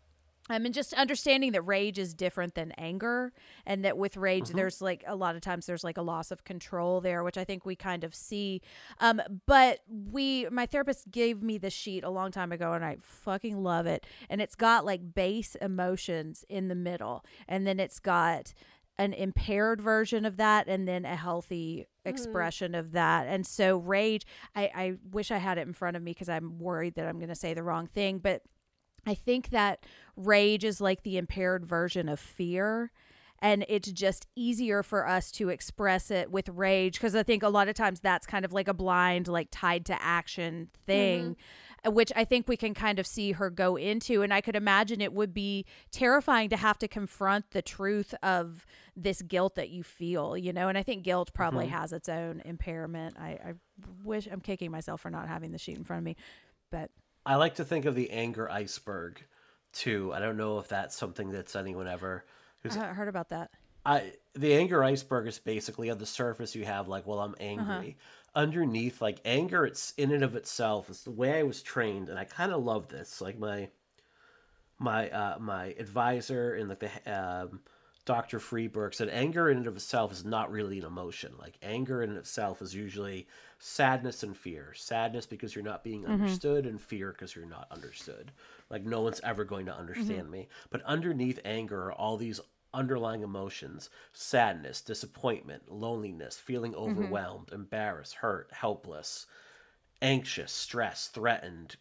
I 0.50 0.58
mean, 0.58 0.72
just 0.72 0.94
understanding 0.94 1.52
that 1.52 1.62
rage 1.62 1.98
is 1.98 2.14
different 2.14 2.54
than 2.54 2.72
anger, 2.72 3.32
and 3.66 3.84
that 3.84 3.98
with 3.98 4.16
rage, 4.16 4.48
there's 4.48 4.80
like 4.80 5.04
a 5.06 5.14
lot 5.14 5.34
of 5.36 5.42
times 5.42 5.66
there's 5.66 5.84
like 5.84 5.98
a 5.98 6.02
loss 6.02 6.30
of 6.30 6.44
control 6.44 7.00
there, 7.00 7.22
which 7.22 7.36
I 7.36 7.44
think 7.44 7.66
we 7.66 7.76
kind 7.76 8.02
of 8.02 8.14
see. 8.14 8.62
Um, 8.98 9.20
but 9.46 9.80
we, 9.88 10.48
my 10.50 10.64
therapist 10.64 11.10
gave 11.10 11.42
me 11.42 11.58
the 11.58 11.70
sheet 11.70 12.02
a 12.02 12.10
long 12.10 12.30
time 12.30 12.50
ago, 12.50 12.72
and 12.72 12.84
I 12.84 12.96
fucking 13.02 13.62
love 13.62 13.86
it. 13.86 14.06
And 14.30 14.40
it's 14.40 14.54
got 14.54 14.86
like 14.86 15.14
base 15.14 15.54
emotions 15.56 16.44
in 16.48 16.68
the 16.68 16.74
middle, 16.74 17.24
and 17.46 17.66
then 17.66 17.78
it's 17.78 17.98
got 17.98 18.54
an 18.98 19.12
impaired 19.12 19.80
version 19.80 20.24
of 20.24 20.36
that, 20.38 20.66
and 20.66 20.88
then 20.88 21.04
a 21.04 21.16
healthy 21.16 21.86
expression 22.04 22.74
of 22.74 22.92
that. 22.92 23.26
And 23.28 23.46
so, 23.46 23.78
rage, 23.78 24.26
I, 24.56 24.70
I 24.74 24.94
wish 25.12 25.30
I 25.30 25.38
had 25.38 25.58
it 25.58 25.66
in 25.66 25.72
front 25.72 25.96
of 25.96 26.02
me 26.02 26.12
because 26.12 26.28
I'm 26.28 26.58
worried 26.58 26.94
that 26.96 27.06
I'm 27.06 27.18
going 27.18 27.28
to 27.28 27.34
say 27.34 27.54
the 27.54 27.62
wrong 27.62 27.86
thing, 27.86 28.18
but 28.18 28.42
I 29.06 29.14
think 29.14 29.50
that 29.50 29.84
rage 30.16 30.64
is 30.64 30.80
like 30.80 31.02
the 31.02 31.16
impaired 31.16 31.64
version 31.64 32.08
of 32.08 32.20
fear. 32.20 32.90
And 33.40 33.64
it's 33.68 33.92
just 33.92 34.26
easier 34.34 34.82
for 34.82 35.06
us 35.06 35.30
to 35.32 35.48
express 35.48 36.10
it 36.10 36.32
with 36.32 36.48
rage 36.48 36.94
because 36.94 37.14
I 37.14 37.22
think 37.22 37.44
a 37.44 37.48
lot 37.48 37.68
of 37.68 37.76
times 37.76 38.00
that's 38.00 38.26
kind 38.26 38.44
of 38.44 38.52
like 38.52 38.66
a 38.66 38.74
blind, 38.74 39.28
like 39.28 39.46
tied 39.52 39.86
to 39.86 40.02
action 40.02 40.70
thing, 40.86 41.36
uh, 41.36 41.67
which 41.90 42.12
I 42.16 42.24
think 42.24 42.48
we 42.48 42.56
can 42.56 42.74
kind 42.74 42.98
of 42.98 43.06
see 43.06 43.32
her 43.32 43.50
go 43.50 43.76
into. 43.76 44.22
And 44.22 44.32
I 44.32 44.40
could 44.40 44.56
imagine 44.56 45.00
it 45.00 45.12
would 45.12 45.34
be 45.34 45.66
terrifying 45.90 46.48
to 46.50 46.56
have 46.56 46.78
to 46.78 46.88
confront 46.88 47.50
the 47.50 47.62
truth 47.62 48.14
of 48.22 48.66
this 48.96 49.22
guilt 49.22 49.54
that 49.56 49.70
you 49.70 49.82
feel, 49.82 50.36
you 50.36 50.52
know? 50.52 50.68
And 50.68 50.76
I 50.76 50.82
think 50.82 51.04
guilt 51.04 51.32
probably 51.32 51.66
mm-hmm. 51.66 51.76
has 51.76 51.92
its 51.92 52.08
own 52.08 52.42
impairment. 52.44 53.16
I, 53.18 53.28
I 53.28 53.54
wish 54.04 54.28
I'm 54.30 54.40
kicking 54.40 54.70
myself 54.70 55.00
for 55.00 55.10
not 55.10 55.28
having 55.28 55.52
the 55.52 55.58
sheet 55.58 55.76
in 55.76 55.84
front 55.84 55.98
of 55.98 56.04
me, 56.04 56.16
but. 56.70 56.90
I 57.26 57.36
like 57.36 57.56
to 57.56 57.64
think 57.64 57.84
of 57.84 57.94
the 57.94 58.10
anger 58.10 58.50
iceberg 58.50 59.22
too. 59.72 60.12
I 60.14 60.18
don't 60.18 60.36
know 60.36 60.58
if 60.58 60.68
that's 60.68 60.96
something 60.96 61.30
that's 61.30 61.54
anyone 61.54 61.86
ever. 61.86 62.24
'cause 62.62 62.76
I 62.76 62.86
heard 62.86 63.08
about 63.08 63.28
that. 63.28 63.50
I 63.84 64.12
the 64.34 64.54
anger 64.54 64.82
iceberg 64.84 65.26
is 65.26 65.38
basically 65.38 65.90
on 65.90 65.98
the 65.98 66.06
surface 66.06 66.54
you 66.54 66.64
have 66.64 66.88
like, 66.88 67.06
well, 67.06 67.20
I'm 67.20 67.32
uh-huh. 67.32 67.42
angry. 67.42 67.96
Underneath, 68.34 69.00
like 69.00 69.20
anger, 69.24 69.66
it's 69.66 69.92
in 69.96 70.12
and 70.12 70.22
of 70.22 70.36
itself. 70.36 70.90
It's 70.90 71.02
the 71.02 71.10
way 71.10 71.38
I 71.38 71.42
was 71.42 71.62
trained, 71.62 72.08
and 72.08 72.18
I 72.18 72.24
kind 72.24 72.52
of 72.52 72.62
love 72.62 72.88
this. 72.88 73.20
Like 73.20 73.38
my 73.38 73.68
my 74.78 75.10
uh, 75.10 75.38
my 75.38 75.74
advisor 75.78 76.54
and 76.54 76.68
like 76.68 76.80
the 76.80 76.90
um, 77.06 77.60
Dr. 78.04 78.38
Freeberg 78.38 78.94
said, 78.94 79.10
anger 79.10 79.50
in 79.50 79.58
and 79.58 79.66
of 79.66 79.76
itself 79.76 80.12
is 80.12 80.24
not 80.24 80.50
really 80.50 80.78
an 80.78 80.86
emotion. 80.86 81.34
Like 81.38 81.58
anger 81.62 82.02
in 82.02 82.16
itself 82.16 82.62
is 82.62 82.74
usually 82.74 83.26
sadness 83.58 84.22
and 84.22 84.34
fear. 84.34 84.72
Sadness 84.74 85.26
because 85.26 85.54
you're 85.54 85.62
not 85.62 85.84
being 85.84 86.06
understood, 86.06 86.64
and 86.64 86.80
fear 86.80 87.12
because 87.12 87.36
you're 87.36 87.44
not 87.44 87.66
understood. 87.70 88.32
Like 88.70 88.84
no 88.84 89.02
one's 89.02 89.20
ever 89.24 89.44
going 89.44 89.66
to 89.66 89.76
understand 89.76 90.30
me. 90.30 90.48
But 90.70 90.82
underneath 90.84 91.38
anger 91.44 91.86
are 91.86 91.92
all 91.92 92.16
these 92.16 92.40
underlying 92.74 93.22
emotions 93.22 93.90
sadness, 94.12 94.80
disappointment, 94.80 95.70
loneliness, 95.70 96.36
feeling 96.36 96.72
mm-hmm. 96.72 96.90
overwhelmed, 96.90 97.50
embarrassed, 97.52 98.16
hurt, 98.16 98.48
helpless, 98.52 99.26
anxious, 100.02 100.52
stressed, 100.52 101.12
threatened, 101.12 101.76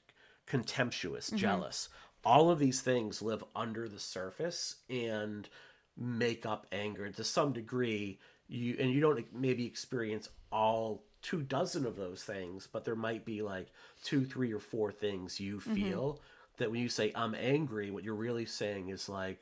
contemptuous, 0.45 1.27
mm-hmm. 1.27 1.37
jealous. 1.37 1.89
All 2.25 2.49
of 2.49 2.59
these 2.59 2.81
things 2.81 3.21
live 3.21 3.43
under 3.55 3.87
the 3.87 3.99
surface 3.99 4.75
and 4.89 5.47
make 5.95 6.45
up 6.45 6.67
anger 6.71 7.09
to 7.09 7.23
some 7.23 7.53
degree. 7.53 8.19
You 8.47 8.75
and 8.79 8.91
you 8.91 9.01
don't 9.01 9.25
maybe 9.33 9.65
experience 9.65 10.29
all 10.51 11.03
two 11.21 11.41
dozen 11.41 11.85
of 11.85 11.95
those 11.95 12.23
things, 12.23 12.67
but 12.71 12.85
there 12.85 12.95
might 12.95 13.25
be 13.25 13.41
like 13.41 13.67
two, 14.03 14.25
three, 14.25 14.53
or 14.53 14.59
four 14.59 14.91
things 14.91 15.39
you 15.39 15.57
mm-hmm. 15.57 15.75
feel 15.75 16.21
that 16.57 16.71
when 16.71 16.81
you 16.81 16.89
say 16.89 17.11
I'm 17.15 17.35
angry, 17.35 17.91
what 17.91 18.03
you're 18.03 18.15
really 18.15 18.45
saying 18.45 18.89
is 18.89 19.09
like 19.09 19.39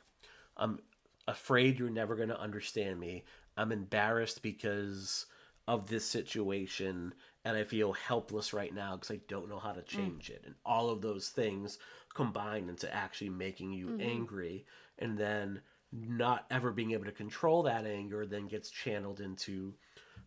I'm 0.58 0.80
afraid 1.28 1.80
you're 1.80 1.90
never 1.90 2.16
going 2.16 2.30
to 2.30 2.40
understand 2.40 3.00
me. 3.00 3.24
I'm 3.58 3.72
embarrassed 3.72 4.42
because 4.42 5.26
of 5.68 5.88
this 5.88 6.06
situation 6.06 7.14
and 7.44 7.58
I 7.58 7.64
feel 7.64 7.94
helpless 7.94 8.54
right 8.54 8.74
now 8.74 8.96
because 8.96 9.12
I 9.12 9.20
don't 9.28 9.50
know 9.50 9.60
how 9.60 9.72
to 9.72 9.82
mm. 9.82 9.88
change 9.88 10.30
it. 10.30 10.44
And 10.46 10.56
all 10.66 10.90
of 10.90 11.02
those 11.02 11.30
things 11.30 11.78
combine 12.14 12.70
into 12.70 12.94
actually 12.94 13.30
making 13.30 13.74
you 13.74 13.88
mm-hmm. 13.88 14.02
angry 14.02 14.66
and 15.00 15.18
then 15.18 15.62
not 15.92 16.46
ever 16.52 16.72
being 16.72 16.92
able 16.92 17.06
to 17.06 17.12
control 17.12 17.64
that 17.64 17.86
anger 17.86 18.26
then 18.26 18.48
gets 18.48 18.70
channeled 18.70 19.22
into 19.22 19.74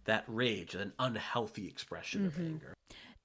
that 0.05 0.25
rage, 0.27 0.75
an 0.75 0.93
unhealthy 0.99 1.67
expression 1.67 2.27
of 2.27 2.35
mm-hmm. 2.35 2.47
anger. 2.47 2.75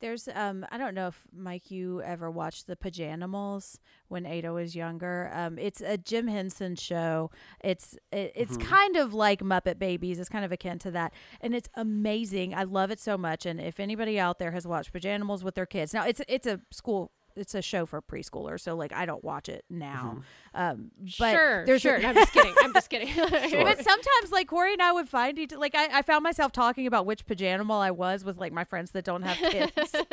There's 0.04 0.28
um 0.36 0.66
I 0.70 0.78
don't 0.78 0.96
know 0.96 1.08
if 1.08 1.24
Mike 1.34 1.72
you 1.72 2.02
ever 2.02 2.30
watched 2.30 2.68
the 2.68 2.76
Pajanimals 2.76 3.80
when 4.10 4.26
Ada 4.26 4.52
was 4.52 4.76
younger. 4.76 5.32
Um 5.34 5.58
it's 5.58 5.80
a 5.80 5.98
Jim 5.98 6.28
Henson 6.28 6.76
show. 6.76 7.32
It's 7.64 7.98
it, 8.12 8.34
it's 8.36 8.58
kind 8.58 8.98
of 8.98 9.14
like 9.14 9.40
Muppet 9.40 9.80
Babies. 9.80 10.20
It's 10.20 10.28
kind 10.28 10.44
of 10.44 10.52
akin 10.52 10.78
to 10.80 10.92
that. 10.92 11.14
And 11.40 11.56
it's 11.56 11.70
amazing. 11.76 12.54
I 12.54 12.64
love 12.64 12.92
it 12.92 13.00
so 13.00 13.18
much 13.18 13.46
and 13.46 13.62
if 13.62 13.80
anybody 13.80 14.20
out 14.20 14.40
there 14.40 14.52
has 14.52 14.68
watched 14.68 14.92
Pajanimals 14.92 15.42
with 15.42 15.56
their 15.56 15.66
kids. 15.66 15.94
Now 15.94 16.06
it's 16.06 16.22
it's 16.28 16.48
a 16.48 16.60
school 16.70 17.14
it's 17.36 17.56
a 17.56 17.62
show 17.62 17.86
for 17.86 18.02
preschoolers, 18.02 18.62
so 18.62 18.76
like 18.76 18.94
I 18.94 19.06
don't 19.06 19.24
watch 19.24 19.50
it 19.50 19.66
now. 19.70 20.22
Um 20.54 20.92
but 21.20 21.32
sure 21.32 21.66
there's 21.66 21.80
a- 21.86 21.88
sure 21.90 21.98
No, 22.04 22.10
i'm 22.10 22.16
just 22.16 22.32
kidding 22.34 22.54
i'm 22.62 22.74
just 22.74 22.90
kidding 22.90 23.10
but 23.16 23.84
sometimes, 23.84 24.32
like 24.32 24.48
Corey 24.48 24.74
and 24.74 24.82
I 24.82 24.92
would 24.92 25.10
find 25.10 25.38
each 25.40 25.52
like 25.54 25.74
I, 25.76 26.00
I 26.00 26.02
found 26.04 26.24
myself 26.24 26.52
talking 26.52 26.86
about 26.88 27.06
which 27.06 27.26
pajanimal 27.26 27.80
I 27.82 27.92
was 27.92 28.24
with 28.24 28.38
like 28.38 28.54
my 28.54 28.64
friends 28.64 28.92
that 28.92 29.04
don't 29.04 29.24
have 29.24 29.38
kids. 29.52 29.72
and 29.94 30.06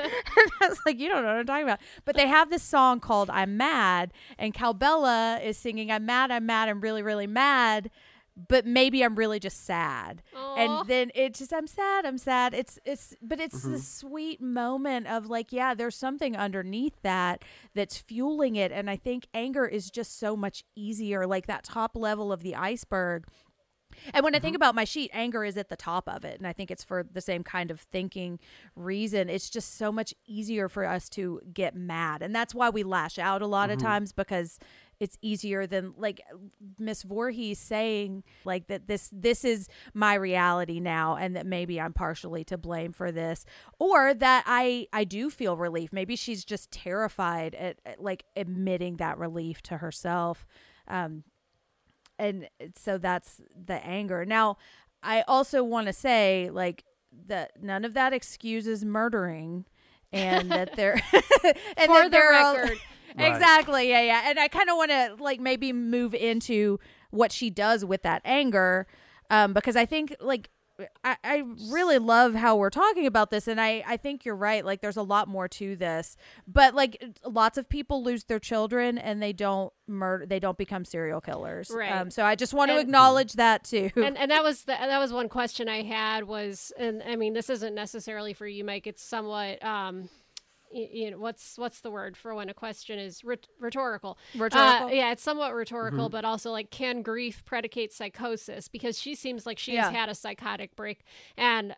I 0.62 0.68
was 0.68 0.79
like, 0.87 0.99
you 0.99 1.09
don't 1.09 1.23
know 1.23 1.29
what 1.29 1.37
I'm 1.39 1.47
talking 1.47 1.64
about. 1.64 1.81
But 2.05 2.16
they 2.16 2.27
have 2.27 2.49
this 2.51 2.62
song 2.62 3.01
called 3.01 3.29
"I'm 3.31 3.57
Mad," 3.57 4.12
and 4.39 4.55
Cowbella 4.55 5.45
is 5.45 5.59
singing 5.59 5.91
"I'm 5.91 6.07
mad, 6.07 6.31
I'm 6.31 6.47
mad, 6.47 6.68
I'm 6.68 6.81
really, 6.81 7.03
really 7.03 7.27
mad." 7.27 7.91
But 8.49 8.64
maybe 8.66 9.03
I'm 9.03 9.14
really 9.16 9.38
just 9.38 9.64
sad. 9.66 10.22
Aw. 10.34 10.55
And 10.57 10.88
then 10.88 11.11
it 11.14 11.34
just 11.34 11.53
I'm 11.53 11.66
sad, 11.66 12.05
I'm 12.07 12.18
sad. 12.18 12.55
It's 12.55 12.78
it's 12.84 13.14
but 13.20 13.41
it's 13.41 13.61
Mm-hmm. 13.61 13.72
the 13.72 13.78
sweet 13.78 14.41
moment 14.41 15.07
of 15.07 15.26
like, 15.28 15.53
yeah, 15.53 15.74
there's 15.74 15.97
something 15.97 16.36
underneath 16.36 17.01
that 17.03 17.43
that's 17.74 17.99
fueling 17.99 18.57
it. 18.57 18.72
And 18.72 18.88
I 18.88 18.97
think 18.97 19.26
anger 19.34 19.66
is 19.66 19.91
just 19.91 20.18
so 20.18 20.36
much 20.36 20.64
easier, 20.76 21.26
like 21.26 21.47
that 21.47 21.64
top 21.64 21.97
level 21.97 22.32
of 22.32 22.43
the 22.43 22.55
iceberg. 22.55 23.26
And 24.14 24.22
when 24.24 24.34
I 24.34 24.38
Mm-hmm. 24.38 24.45
think 24.45 24.57
about 24.57 24.74
my 24.76 24.84
sheet, 24.84 25.11
anger 25.12 25.45
is 25.45 25.57
at 25.57 25.68
the 25.68 25.76
top 25.76 26.09
of 26.09 26.24
it. 26.24 26.38
And 26.38 26.47
I 26.47 26.53
think 26.53 26.70
it's 26.70 26.84
for 26.84 27.03
the 27.03 27.20
same 27.20 27.43
kind 27.43 27.70
of 27.70 27.80
thinking 27.80 28.38
reason. 28.76 29.28
It's 29.28 29.51
just 29.51 29.76
so 29.76 29.91
much 29.93 30.14
easier 30.26 30.68
for 30.68 30.86
us 30.86 31.09
to 31.11 31.41
get 31.53 31.74
mad. 31.74 32.22
And 32.22 32.34
that's 32.34 32.55
why 32.55 32.70
we 32.70 32.82
lash 32.84 33.18
out 33.18 33.43
a 33.43 33.47
lot 33.47 33.68
Mm-hmm. 33.68 33.74
of 33.78 33.82
times 33.82 34.12
because 34.12 34.59
it's 35.01 35.17
easier 35.23 35.67
than 35.67 35.95
like 35.97 36.21
Miss 36.79 37.03
Voorhees 37.03 37.59
saying 37.59 38.23
like 38.45 38.69
that 38.69 38.87
this 38.87 39.09
this 39.13 39.45
is 39.45 39.67
my 39.95 40.15
reality 40.15 40.79
now 40.79 41.17
and 41.17 41.35
that 41.35 41.47
maybe 41.47 41.81
I'm 41.81 41.95
partially 41.95 42.45
to 42.45 42.59
blame 42.59 42.93
for 42.93 43.11
this 43.11 43.47
or 43.79 44.13
that 44.15 44.45
I 44.47 44.87
I 44.93 45.05
do 45.05 45.31
feel 45.31 45.57
relief. 45.57 45.93
Maybe 45.93 46.17
she's 46.17 46.45
just 46.45 46.71
terrified 46.71 47.55
at, 47.55 47.79
at 47.87 48.03
like 48.03 48.25
admitting 48.37 48.97
that 48.99 49.19
relief 49.19 49.63
to 49.63 49.79
herself. 49.79 50.47
Um 50.87 51.25
and 52.19 52.49
so 52.77 52.99
that's 52.99 53.41
the 53.57 53.83
anger. 53.85 54.27
Now, 54.27 54.59
I 55.03 55.23
also 55.27 55.65
want 55.65 55.87
to 55.87 55.95
say 55.95 56.51
like 56.53 56.85
that 57.27 57.53
none 57.63 57.87
of 57.87 57.95
that 57.95 58.13
excuses 58.13 58.85
murdering, 58.85 59.65
and 60.13 60.51
that 60.51 60.77
they're 60.77 60.95
and 61.43 61.87
For 61.87 62.09
the 62.11 62.19
record. 62.31 62.79
Right. 63.17 63.33
exactly, 63.33 63.89
yeah, 63.91 64.03
yeah. 64.03 64.23
And 64.27 64.39
I 64.39 64.49
kind 64.49 64.69
of 64.71 64.77
want 64.77 64.91
to 64.91 65.17
like 65.19 65.41
maybe 65.41 65.73
move 65.73 66.15
into 66.15 66.79
what 67.11 67.33
she 67.33 67.51
does 67.51 67.85
with 67.85 68.03
that 68.03 68.23
anger, 68.25 68.87
um, 69.31 69.53
because 69.53 69.77
I 69.77 69.87
think 69.87 70.15
like. 70.21 70.51
I, 71.05 71.19
I 71.23 71.43
really 71.71 71.99
love 71.99 72.33
how 72.35 72.57
we're 72.57 72.71
talking 72.71 73.05
about 73.05 73.31
this 73.31 73.47
and 73.49 73.61
I, 73.61 73.85
I 73.87 73.99
think 73.99 74.25
you're 74.25 74.35
right 74.35 74.65
like 74.65 74.81
there's 74.81 74.97
a 74.97 75.03
lot 75.03 75.29
more 75.29 75.47
to 75.47 75.77
this 75.77 76.17
but 76.49 76.75
like 76.75 77.05
lots 77.23 77.59
of 77.59 77.69
people 77.69 78.03
lose 78.03 78.25
their 78.25 78.39
children 78.39 78.97
and 78.97 79.23
they 79.23 79.35
don't 79.35 79.75
murder 79.87 80.25
they 80.25 80.39
don't 80.41 80.57
become 80.57 80.87
serial 80.87 81.21
killers 81.21 81.71
Right. 81.71 81.93
um, 81.93 82.11
so 82.11 82.25
I 82.25 82.35
just 82.35 82.55
want 82.55 82.71
to 82.71 82.77
And- 82.79 82.81
acknowledge 82.83 83.35
that 83.35 83.63
too 83.63 83.91
and 83.95 84.17
and 84.17 84.31
that 84.31 84.43
was 84.43 84.63
the, 84.63 84.73
that 84.73 84.99
was 84.99 85.13
one 85.13 85.29
question 85.29 85.69
I 85.69 85.83
had 85.83 86.25
was 86.25 86.73
and 86.79 87.03
I 87.07 87.15
mean 87.15 87.35
this 87.35 87.51
isn't 87.51 87.75
necessarily 87.75 88.33
for 88.33 88.47
you 88.47 88.65
Mike 88.65 88.87
it's 88.87 89.03
somewhat 89.03 89.63
um 89.63 90.09
you 90.73 91.11
know 91.11 91.18
what's 91.18 91.59
what's 91.59 91.81
the 91.81 91.91
word 91.91 92.16
for 92.16 92.35
when 92.35 92.49
a 92.49 92.55
question 92.55 92.99
is 92.99 93.23
rhet- 93.23 93.49
rhetorical 93.59 94.16
Rhetorical? 94.37 94.87
Uh, 94.89 94.91
yeah 94.91 95.12
it's 95.12 95.23
somewhat 95.23 95.55
rhetorical 95.55 96.09
but 96.09 96.25
also 96.25 96.51
like 96.51 96.71
can 96.71 97.03
grief 97.03 97.45
predicate 97.45 97.93
psychosis 97.93 98.68
because 98.68 98.99
she 98.99 99.14
seems 99.14 99.47
like 99.47 99.59
she 99.59 99.73
Yeah. 99.75 99.85
has 99.87 99.95
had 99.95 100.09
a 100.09 100.14
psychotic 100.14 100.77
break 100.77 101.03
and 101.37 101.75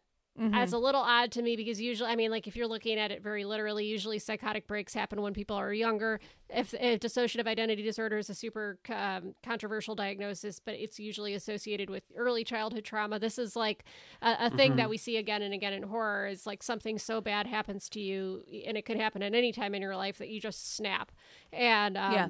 It's 0.55 0.73
a 0.73 0.79
little 0.79 1.01
odd 1.03 1.31
to 1.33 1.43
me 1.43 1.57
because 1.57 1.81
usually, 1.81 2.11
I 2.11 2.17
mean, 2.17 2.31
like 2.31 2.47
if 2.47 2.57
you're 2.57 2.67
looking 2.67 2.99
at 2.99 3.11
it 3.11 3.23
very 3.23 3.45
literally, 3.45 3.85
usually 3.85 4.19
psychotic 4.19 4.67
breaks 4.67 4.95
happen 4.95 5.21
when 5.21 5.35
people 5.35 5.57
are 5.57 5.73
younger. 5.73 6.21
If, 6.49 6.75
if 6.75 7.01
dissociative 7.01 7.47
identity 7.47 7.83
disorder 7.83 8.19
is 8.19 8.31
a 8.31 8.35
super 8.35 8.79
um, 8.89 9.35
controversial 9.43 9.95
diagnosis, 9.95 10.59
but 10.59 10.75
it's 10.75 10.99
usually 10.99 11.35
associated 11.35 11.91
with 11.91 12.05
early 12.17 12.45
childhood 12.45 12.85
trauma. 12.85 13.19
This 13.19 13.39
is 13.39 13.57
like 13.57 13.85
a, 14.23 14.47
a 14.47 14.51
thing 14.51 14.77
that 14.77 14.89
we 14.91 14.97
see 14.97 15.17
again 15.19 15.43
and 15.43 15.53
again 15.53 15.75
in 15.75 15.83
horror 15.83 16.27
is 16.27 16.47
like 16.47 16.63
something 16.63 16.99
so 16.99 17.21
bad 17.21 17.47
happens 17.47 17.89
to 17.91 18.01
you, 18.01 18.43
and 18.67 18.77
it 18.77 18.85
could 18.87 18.97
happen 18.99 19.23
at 19.23 19.35
any 19.35 19.53
time 19.53 19.75
in 19.75 19.83
your 19.83 19.97
life 19.97 20.19
that 20.19 20.29
you 20.29 20.41
just 20.41 20.75
snap. 20.75 21.13
And 21.53 21.97
um, 21.97 22.13
Yeah. 22.13 22.29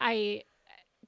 I 0.00 0.42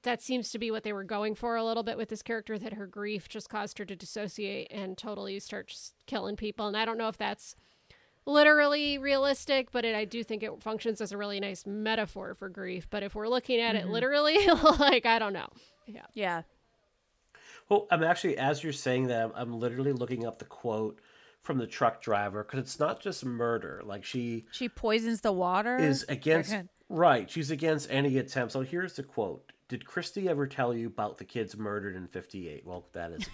that 0.05 0.21
seems 0.21 0.49
to 0.51 0.59
be 0.59 0.71
what 0.71 0.83
they 0.83 0.93
were 0.93 1.03
going 1.03 1.35
for 1.35 1.55
a 1.55 1.63
little 1.63 1.83
bit 1.83 1.97
with 1.97 2.09
this 2.09 2.21
character 2.21 2.57
that 2.57 2.73
her 2.73 2.87
grief 2.87 3.29
just 3.29 3.49
caused 3.49 3.77
her 3.77 3.85
to 3.85 3.95
dissociate 3.95 4.67
and 4.71 4.97
totally 4.97 5.39
start 5.39 5.73
killing 6.05 6.35
people. 6.35 6.67
And 6.67 6.77
i 6.77 6.85
don't 6.85 6.97
know 6.97 7.09
if 7.09 7.17
that's 7.17 7.55
literally 8.27 8.97
realistic 8.97 9.71
but 9.71 9.85
it, 9.85 9.93
i 9.93 10.03
do 10.03 10.23
think 10.23 10.41
it 10.41 10.51
functions 10.59 10.99
as 10.99 11.11
a 11.11 11.17
really 11.17 11.39
nice 11.39 11.65
metaphor 11.65 12.33
for 12.33 12.49
grief. 12.49 12.87
But 12.89 13.03
if 13.03 13.13
we're 13.13 13.27
looking 13.27 13.59
at 13.59 13.75
it 13.75 13.83
mm-hmm. 13.83 13.91
literally 13.91 14.47
like 14.79 15.05
i 15.05 15.19
don't 15.19 15.33
know. 15.33 15.49
Yeah. 15.85 16.05
Yeah. 16.13 16.41
Well, 17.69 17.87
I'm 17.89 18.03
actually, 18.03 18.37
as 18.37 18.63
you're 18.63 18.73
saying 18.73 19.07
that, 19.07 19.23
I'm, 19.23 19.31
I'm 19.35 19.59
literally 19.59 19.91
looking 19.91 20.25
up 20.25 20.39
the 20.39 20.45
quote 20.45 20.99
from 21.41 21.57
the 21.57 21.67
truck 21.67 22.01
driver 22.01 22.43
because 22.43 22.59
it's 22.59 22.79
not 22.79 23.01
just 23.01 23.25
murder. 23.25 23.81
Like 23.83 24.03
she 24.03 24.45
she 24.51 24.69
poisons 24.69 25.21
the 25.21 25.31
water? 25.31 25.77
is 25.77 26.05
against, 26.09 26.55
right? 26.89 27.29
She's 27.29 27.51
against 27.51 27.89
any 27.91 28.17
attempt. 28.17 28.53
So 28.53 28.61
here's 28.61 28.93
the 28.93 29.03
quote: 29.03 29.51
Did 29.67 29.85
Christy 29.85 30.29
ever 30.29 30.45
tell 30.47 30.73
you 30.75 30.87
about 30.87 31.17
the 31.17 31.25
kids 31.25 31.57
murdered 31.57 31.95
in 31.95 32.07
'58? 32.07 32.65
Well, 32.65 32.85
that 32.93 33.11
is 33.11 33.27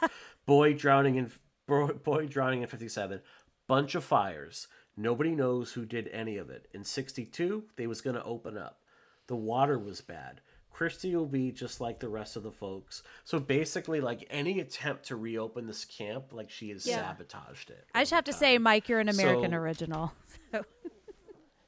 boy 0.46 0.72
drowning 0.74 1.16
in 1.16 1.30
boy, 1.66 2.26
drowning 2.26 2.62
in 2.62 2.68
'57. 2.68 3.20
Bunch 3.66 3.94
of 3.94 4.04
fires. 4.04 4.68
Nobody 4.96 5.34
knows 5.34 5.72
who 5.72 5.84
did 5.84 6.08
any 6.08 6.36
of 6.38 6.50
it. 6.50 6.68
In 6.72 6.84
'62, 6.84 7.64
they 7.76 7.86
was 7.86 8.00
gonna 8.00 8.22
open 8.24 8.56
up. 8.56 8.80
The 9.26 9.36
water 9.36 9.78
was 9.78 10.00
bad. 10.00 10.40
Christy 10.70 11.14
will 11.14 11.26
be 11.26 11.52
just 11.52 11.80
like 11.80 12.00
the 12.00 12.08
rest 12.08 12.34
of 12.36 12.42
the 12.42 12.50
folks. 12.50 13.02
So 13.24 13.38
basically, 13.38 14.00
like 14.00 14.26
any 14.30 14.58
attempt 14.60 15.04
to 15.06 15.16
reopen 15.16 15.66
this 15.66 15.84
camp, 15.84 16.32
like 16.32 16.50
she 16.50 16.70
has 16.70 16.84
Yeah. 16.86 16.96
sabotaged 17.10 17.70
it. 17.70 17.86
I 17.94 18.02
just 18.02 18.12
have 18.12 18.24
to 18.24 18.32
say. 18.32 18.58
Mike, 18.58 18.88
you're 18.88 19.00
an 19.00 19.08
American 19.08 19.50
So- 19.52 19.56
original. 19.56 20.12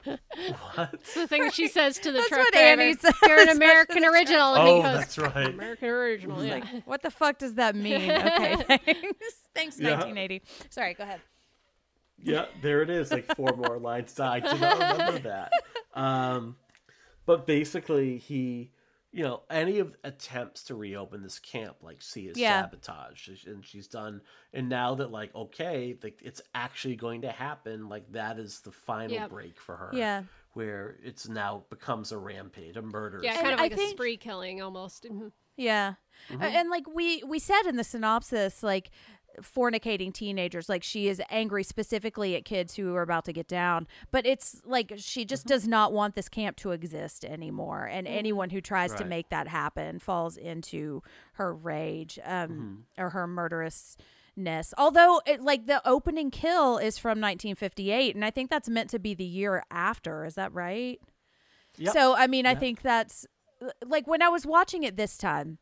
It's 0.07 1.14
the 1.14 1.26
thing 1.26 1.42
that 1.42 1.54
she 1.54 1.68
says 1.68 1.98
to 1.98 2.11
the 2.12 2.18
That's 2.18 2.28
truck 2.28 2.40
what 2.40 2.52
driver 2.52 2.82
Annie 2.82 2.94
says. 2.94 3.14
you're 3.26 3.40
an 3.40 3.48
american 3.48 4.04
original 4.04 4.54
and 4.54 4.68
Oh, 4.68 4.76
he 4.76 4.82
goes 4.82 4.94
that's 4.98 5.18
right. 5.18 5.48
american 5.48 5.88
original 5.88 6.44
yeah 6.44 6.64
what 6.84 7.02
the 7.02 7.11
fuck 7.11 7.38
does 7.38 7.54
that 7.54 7.74
mean? 7.74 8.11
Okay, 8.11 8.57
thanks. 8.66 9.34
Thanks, 9.54 9.80
Yeah. 9.80 9.90
1980. 10.00 10.42
Sorry, 10.70 10.94
go 10.94 11.04
ahead. 11.04 11.20
Yeah, 12.22 12.46
there 12.62 12.82
it 12.82 12.90
is. 12.90 13.11
Like 13.11 13.34
four 13.36 13.54
more 13.57 13.78
lines. 13.78 14.18
I 14.20 14.40
did 14.40 14.61
not 14.61 14.78
remember 14.78 15.18
that. 15.20 15.52
Um, 15.94 16.57
but 17.24 17.46
basically, 17.46 18.18
he, 18.18 18.70
you 19.16 19.22
know, 19.24 19.42
any 19.50 19.78
of 19.78 19.96
attempts 20.04 20.64
to 20.64 20.74
reopen 20.74 21.22
this 21.22 21.38
camp, 21.38 21.76
like, 21.82 22.02
see 22.02 22.26
is 22.28 22.36
Yeah. 22.36 22.60
sabotage, 22.62 23.28
and 23.46 23.64
she's 23.64 23.88
done. 23.88 24.20
And 24.52 24.68
now 24.68 24.94
that, 24.96 25.10
like, 25.10 25.34
okay, 25.34 25.96
like 26.02 26.20
it's 26.22 26.42
actually 26.54 26.96
going 26.96 27.22
to 27.22 27.30
happen, 27.32 27.88
like 27.88 28.12
that 28.12 28.38
is 28.38 28.60
the 28.60 28.72
final 28.72 29.14
Yep. 29.14 29.30
break 29.30 29.58
for 29.60 29.76
her. 29.76 29.90
Yeah. 29.94 30.24
where 30.52 30.96
it's 31.02 31.28
now 31.28 31.64
becomes 31.68 32.12
a 32.12 32.16
rampage, 32.18 32.78
a 32.78 32.82
murder. 32.82 33.20
yeah 33.22 33.34
kind 33.42 33.52
of 33.52 33.60
like 33.60 33.72
a 33.72 33.76
think- 33.76 33.90
spree 33.90 34.16
killing 34.16 34.62
almost 34.62 35.04
Mhm. 35.04 35.30
Yeah. 35.54 35.94
Mm-hmm. 36.30 36.42
And 36.42 36.70
like 36.70 36.86
we 36.88 37.22
we 37.24 37.38
said 37.38 37.62
in 37.66 37.76
the 37.76 37.84
synopsis 37.84 38.62
like 38.62 38.90
fornicating 39.43 40.12
teenagers. 40.12 40.68
Like 40.68 40.82
she 40.82 41.09
is 41.09 41.20
angry 41.30 41.62
specifically 41.62 42.37
at 42.37 42.45
kids 42.45 42.74
who 42.76 42.95
are 42.95 43.03
about 43.03 43.24
to 43.26 43.32
get 43.32 43.49
down. 43.49 43.87
But 44.11 44.26
it's 44.26 44.61
like 44.64 44.93
she 44.97 45.24
just 45.24 45.45
Mm-hmm. 45.45 45.55
does 45.55 45.68
not 45.68 45.93
want 45.93 46.14
this 46.14 46.28
camp 46.28 46.57
to 46.59 46.70
exist 46.72 47.24
anymore. 47.24 47.85
And 47.86 48.06
anyone 48.06 48.51
who 48.51 48.60
tries 48.60 48.94
to 48.94 49.05
make 49.05 49.28
that 49.31 49.48
happen 49.48 49.98
falls 49.98 50.36
into 50.36 51.02
her 51.35 51.55
rage 51.55 52.19
um 52.24 52.48
Mm-hmm. 52.51 53.02
or 53.05 53.10
her 53.10 53.27
murderousness. 53.27 54.74
Although 54.78 55.20
it, 55.27 55.40
like 55.43 55.66
the 55.66 55.86
opening 55.89 56.31
kill 56.31 56.78
is 56.78 56.98
from 56.98 57.20
1958 57.20 58.15
and 58.15 58.24
i 58.24 58.31
think 58.31 58.51
that's 58.51 58.69
meant 58.69 58.90
to 58.90 58.98
be 58.98 59.15
the 59.15 59.24
year 59.24 59.62
after. 59.70 60.24
Is 60.24 60.35
that 60.35 60.52
right? 60.52 61.01
Yep. 61.78 61.93
so 61.93 62.15
I 62.16 62.27
mean, 62.27 62.47
I 62.47 62.55
think 62.55 62.82
that's 62.82 63.27
like 63.85 64.06
when 64.06 64.23
I 64.23 64.28
was 64.28 64.47
watching 64.47 64.82
it 64.82 64.97
this 64.97 65.16
time, 65.19 65.59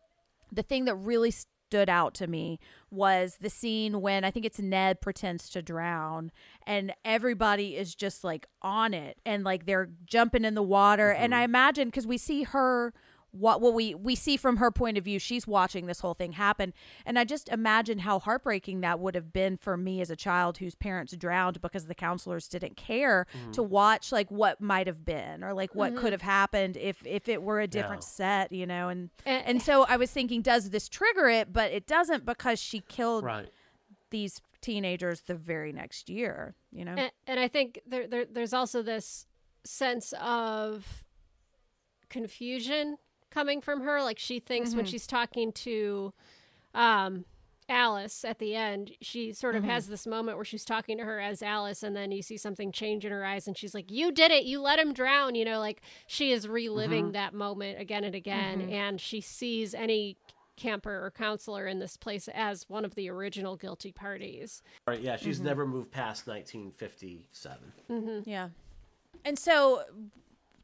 the 0.53 0.63
thing 0.63 0.85
that 0.85 0.95
really 0.95 1.33
stood 1.33 1.89
out 1.89 2.15
to 2.15 2.27
me 2.29 2.59
was 2.95 3.37
the 3.41 3.51
scene 3.51 4.01
when 4.01 4.25
I 4.25 4.31
think 4.31 4.47
it's 4.47 4.59
Ned 4.59 5.01
pretends 5.01 5.49
to 5.51 5.63
drown 5.63 6.31
and 6.67 6.95
everybody 7.05 7.77
is 7.77 7.95
just 7.95 8.25
like 8.25 8.47
on 8.63 8.95
it 8.95 9.19
and 9.27 9.45
like 9.45 9.67
they're 9.67 9.91
jumping 10.07 10.45
in 10.45 10.55
the 10.55 10.63
water. 10.63 11.11
And 11.11 11.33
mm-hmm. 11.33 11.41
I 11.41 11.45
imagine 11.45 11.91
cuz 11.91 12.07
we 12.07 12.19
see 12.19 12.45
her 12.45 12.95
what 13.37 13.61
what 13.61 13.75
we 13.75 13.95
we 13.97 14.15
see 14.15 14.37
from 14.37 14.59
her 14.59 14.71
point 14.71 14.97
of 14.97 15.03
view 15.03 15.19
she's 15.19 15.45
watching 15.45 15.87
this 15.87 16.01
whole 16.01 16.15
thing 16.15 16.33
happen. 16.33 16.73
And 17.05 17.19
i 17.19 17.25
just 17.25 17.49
imagine 17.49 17.99
how 18.01 18.21
heartbreaking 18.21 18.81
that 18.83 19.01
would 19.01 19.15
have 19.17 19.33
been 19.33 19.57
for 19.57 19.77
me 19.77 20.01
as 20.01 20.09
a 20.09 20.15
child 20.17 20.59
whose 20.59 20.77
parents 20.77 21.17
drowned 21.17 21.61
because 21.61 21.87
the 21.87 21.95
counselors 21.97 22.47
didn't 22.47 22.77
care 22.77 23.27
to 23.53 23.63
watch 23.63 24.13
like 24.13 24.31
what 24.31 24.61
might 24.61 24.87
have 24.87 25.05
been 25.05 25.43
or 25.43 25.53
like 25.53 25.75
what 25.75 25.97
could 25.97 26.13
have 26.13 26.23
happened 26.23 26.77
if 26.77 27.05
if 27.05 27.29
it 27.29 27.43
were 27.43 27.61
a 27.61 27.67
different 27.67 28.03
Yeah. 28.03 28.09
set 28.09 28.53
you 28.53 28.67
know? 28.67 28.89
And 28.89 29.11
Eh, 29.27 29.43
and 29.45 29.61
so 29.61 29.85
i 29.89 29.97
was 29.97 30.11
thinking 30.13 30.41
does 30.41 30.71
this 30.71 30.89
trigger 30.89 31.29
it? 31.29 31.53
But 31.53 31.73
it 31.73 31.87
doesn't 31.87 32.25
because 32.25 32.61
she 32.61 32.81
killed 32.81 33.25
right. 33.25 33.49
these 34.11 34.41
teenagers 34.61 35.23
the 35.23 35.35
very 35.35 35.73
next 35.73 36.09
year 36.09 36.55
you 36.73 36.85
know? 36.85 36.95
And, 36.97 37.11
and 37.27 37.41
I 37.41 37.49
think 37.49 37.81
there, 37.87 38.07
there 38.07 38.25
there's 38.25 38.55
also 38.55 38.81
this 38.83 39.27
sense 39.65 40.13
of 40.21 41.05
confusion 42.09 42.97
coming 43.35 43.61
from 43.61 43.83
her. 43.83 44.03
Like 44.03 44.19
she 44.19 44.39
thinks 44.39 44.75
when 44.75 44.85
mm-hmm. 44.85 44.93
she's 44.93 45.07
talking 45.07 45.53
to 45.53 46.13
um, 46.75 47.25
Alice 47.69 48.25
at 48.25 48.39
the 48.39 48.55
end, 48.55 48.93
she 49.01 49.33
sort 49.33 49.57
of 49.57 49.65
has 49.65 49.85
mm-hmm. 49.85 49.93
this 49.93 50.07
moment 50.07 50.39
where 50.39 50.45
she's 50.45 50.65
talking 50.65 50.99
to 50.99 51.05
her 51.05 51.21
as 51.21 51.43
Alice, 51.43 51.83
and 51.83 51.97
then 51.97 52.13
you 52.13 52.23
see 52.23 52.37
something 52.37 52.71
change 52.71 53.05
in 53.05 53.13
her 53.13 53.25
eyes, 53.25 53.47
and 53.47 53.57
she's 53.57 53.75
like, 53.75 53.91
"You 53.91 54.13
did 54.13 54.31
it! 54.31 54.45
You 54.45 54.61
let 54.61 54.79
him 54.79 54.93
drown!" 54.93 55.35
You 55.35 55.45
know, 55.45 55.59
like 55.59 55.83
she 56.07 56.31
is 56.31 56.47
reliving 56.47 57.07
mm-hmm. 57.07 57.13
that 57.13 57.35
moment 57.35 57.81
again 57.81 58.05
and 58.05 58.15
again, 58.15 58.69
and 58.71 59.01
she 59.01 59.21
sees 59.21 59.75
any 59.75 60.17
camper 60.57 61.05
or 61.05 61.11
counselor 61.11 61.67
in 61.67 61.81
this 61.81 61.97
place 61.97 62.29
as 62.29 62.69
one 62.69 62.85
of 62.85 62.95
the 62.95 63.11
original 63.11 63.57
guilty 63.57 63.91
parties. 63.91 64.63
Right, 64.87 65.01
yeah, 65.01 65.17
she's 65.17 65.41
never 65.41 65.67
moved 65.67 65.91
past 65.91 66.29
1957. 66.29 68.23
Yeah. 68.25 68.51
And 69.25 69.39
so, 69.39 69.83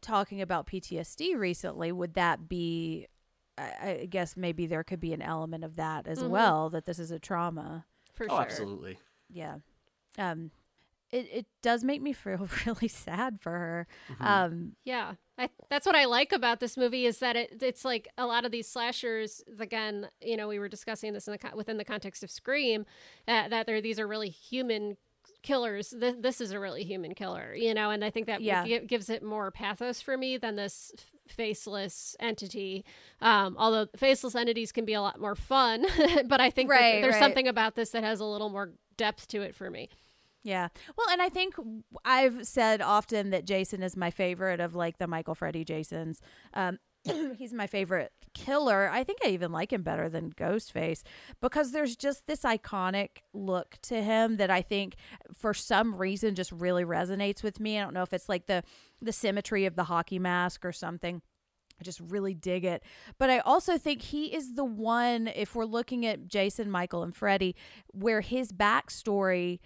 talking 0.00 0.40
about 0.40 0.66
PTSD 0.66 1.36
recently, 1.36 1.92
would 1.92 2.14
that 2.14 2.48
be? 2.48 3.06
I, 3.58 3.98
I 4.02 4.06
guess 4.08 4.36
maybe 4.36 4.66
there 4.66 4.82
could 4.84 5.00
be 5.00 5.12
an 5.12 5.20
element 5.22 5.64
of 5.64 5.76
that 5.76 6.06
as 6.06 6.22
well. 6.24 6.70
That 6.70 6.86
this 6.86 6.98
is 6.98 7.10
a 7.10 7.18
trauma. 7.18 7.84
For 8.14 8.24
Oh, 8.30 8.34
sure. 8.36 8.40
absolutely. 8.42 8.98
Yeah. 9.28 9.56
Um, 10.18 10.50
it 11.10 11.28
it 11.32 11.46
does 11.62 11.82
make 11.84 12.00
me 12.00 12.12
feel 12.14 12.48
really 12.66 12.88
sad 12.88 13.40
for 13.40 13.50
her. 13.52 13.86
Mm-hmm. 14.12 14.24
Um, 14.26 14.72
Yeah, 14.84 15.14
I, 15.36 15.50
that's 15.68 15.84
what 15.86 15.94
I 15.96 16.04
like 16.06 16.32
about 16.32 16.60
this 16.60 16.76
movie 16.76 17.04
is 17.06 17.18
that 17.18 17.36
it, 17.36 17.62
it's 17.62 17.84
like 17.84 18.08
a 18.16 18.26
lot 18.26 18.44
of 18.44 18.52
these 18.52 18.68
slashers. 18.68 19.42
Again, 19.58 20.08
you 20.22 20.36
know, 20.36 20.48
we 20.48 20.58
were 20.58 20.68
discussing 20.68 21.12
this 21.12 21.26
in 21.28 21.32
the 21.40 21.56
within 21.56 21.76
the 21.78 21.84
context 21.84 22.22
of 22.22 22.30
Scream, 22.30 22.86
uh, 23.28 23.48
that 23.48 23.66
there 23.66 23.76
are 23.76 23.80
these 23.80 23.98
are 24.00 24.06
really 24.06 24.30
human 24.30 24.96
killers. 25.42 25.90
This, 25.90 26.14
this 26.18 26.40
is 26.40 26.52
a 26.52 26.60
really 26.60 26.84
human 26.84 27.14
killer, 27.14 27.54
you 27.54 27.74
know, 27.74 27.90
and 27.90 28.04
I 28.04 28.10
think 28.10 28.26
that 28.26 28.40
Yeah. 28.40 28.64
gi- 28.66 28.86
gives 28.86 29.08
it 29.10 29.22
more 29.22 29.50
pathos 29.50 30.00
for 30.00 30.16
me 30.16 30.36
than 30.36 30.56
this 30.56 30.92
faceless 31.28 32.16
entity. 32.20 32.84
Um, 33.20 33.56
although 33.58 33.86
faceless 33.96 34.34
entities 34.34 34.72
can 34.72 34.84
be 34.84 34.94
a 34.94 35.00
lot 35.00 35.20
more 35.20 35.34
fun, 35.34 35.86
but 36.26 36.40
I 36.40 36.50
think 36.50 36.70
Right, 36.70 37.00
there's 37.02 37.14
right. 37.14 37.20
something 37.22 37.48
about 37.48 37.74
this 37.76 37.90
that 37.90 38.04
has 38.04 38.20
a 38.20 38.24
little 38.24 38.50
more 38.50 38.72
depth 38.96 39.28
to 39.28 39.42
it 39.42 39.54
for 39.54 39.70
me. 39.70 39.88
Yeah. 40.42 40.68
Well, 40.96 41.06
and 41.10 41.20
I 41.20 41.28
think 41.28 41.54
I've 42.04 42.46
said 42.46 42.80
often 42.80 43.30
that 43.30 43.44
Jason 43.44 43.82
is 43.82 43.94
my 43.96 44.10
favorite 44.10 44.58
of 44.60 44.74
like 44.74 44.96
the 44.98 45.06
Michael 45.06 45.34
Freddy 45.34 45.64
Jasons. 45.64 46.20
Um, 46.54 46.78
he's 47.38 47.52
my 47.52 47.66
favorite 47.66 48.12
killer. 48.34 48.88
I 48.90 49.04
think 49.04 49.18
I 49.24 49.28
even 49.28 49.52
like 49.52 49.72
him 49.72 49.82
better 49.82 50.08
than 50.08 50.32
Ghostface 50.32 51.02
because 51.40 51.72
there's 51.72 51.96
just 51.96 52.26
this 52.26 52.42
iconic 52.42 53.22
look 53.32 53.76
to 53.82 54.02
him 54.02 54.36
that 54.36 54.50
I 54.50 54.62
think 54.62 54.96
for 55.32 55.54
some 55.54 55.96
reason 55.96 56.34
just 56.34 56.52
really 56.52 56.84
resonates 56.84 57.42
with 57.42 57.60
me. 57.60 57.78
I 57.78 57.82
don't 57.82 57.94
know 57.94 58.02
if 58.02 58.12
it's 58.12 58.28
like 58.28 58.46
the 58.46 58.62
the 59.00 59.12
symmetry 59.12 59.64
of 59.66 59.76
the 59.76 59.84
hockey 59.84 60.18
mask 60.18 60.64
or 60.64 60.72
something. 60.72 61.22
I 61.80 61.84
just 61.84 62.00
really 62.00 62.34
dig 62.34 62.64
it. 62.64 62.82
But 63.18 63.30
I 63.30 63.38
also 63.38 63.78
think 63.78 64.02
he 64.02 64.34
is 64.34 64.54
the 64.54 64.64
one, 64.64 65.28
if 65.28 65.54
we're 65.54 65.64
looking 65.64 66.04
at 66.04 66.28
Jason, 66.28 66.70
Michael, 66.70 67.02
and 67.02 67.16
Freddy, 67.16 67.56
where 67.92 68.20
his 68.20 68.52
backstory 68.52 69.60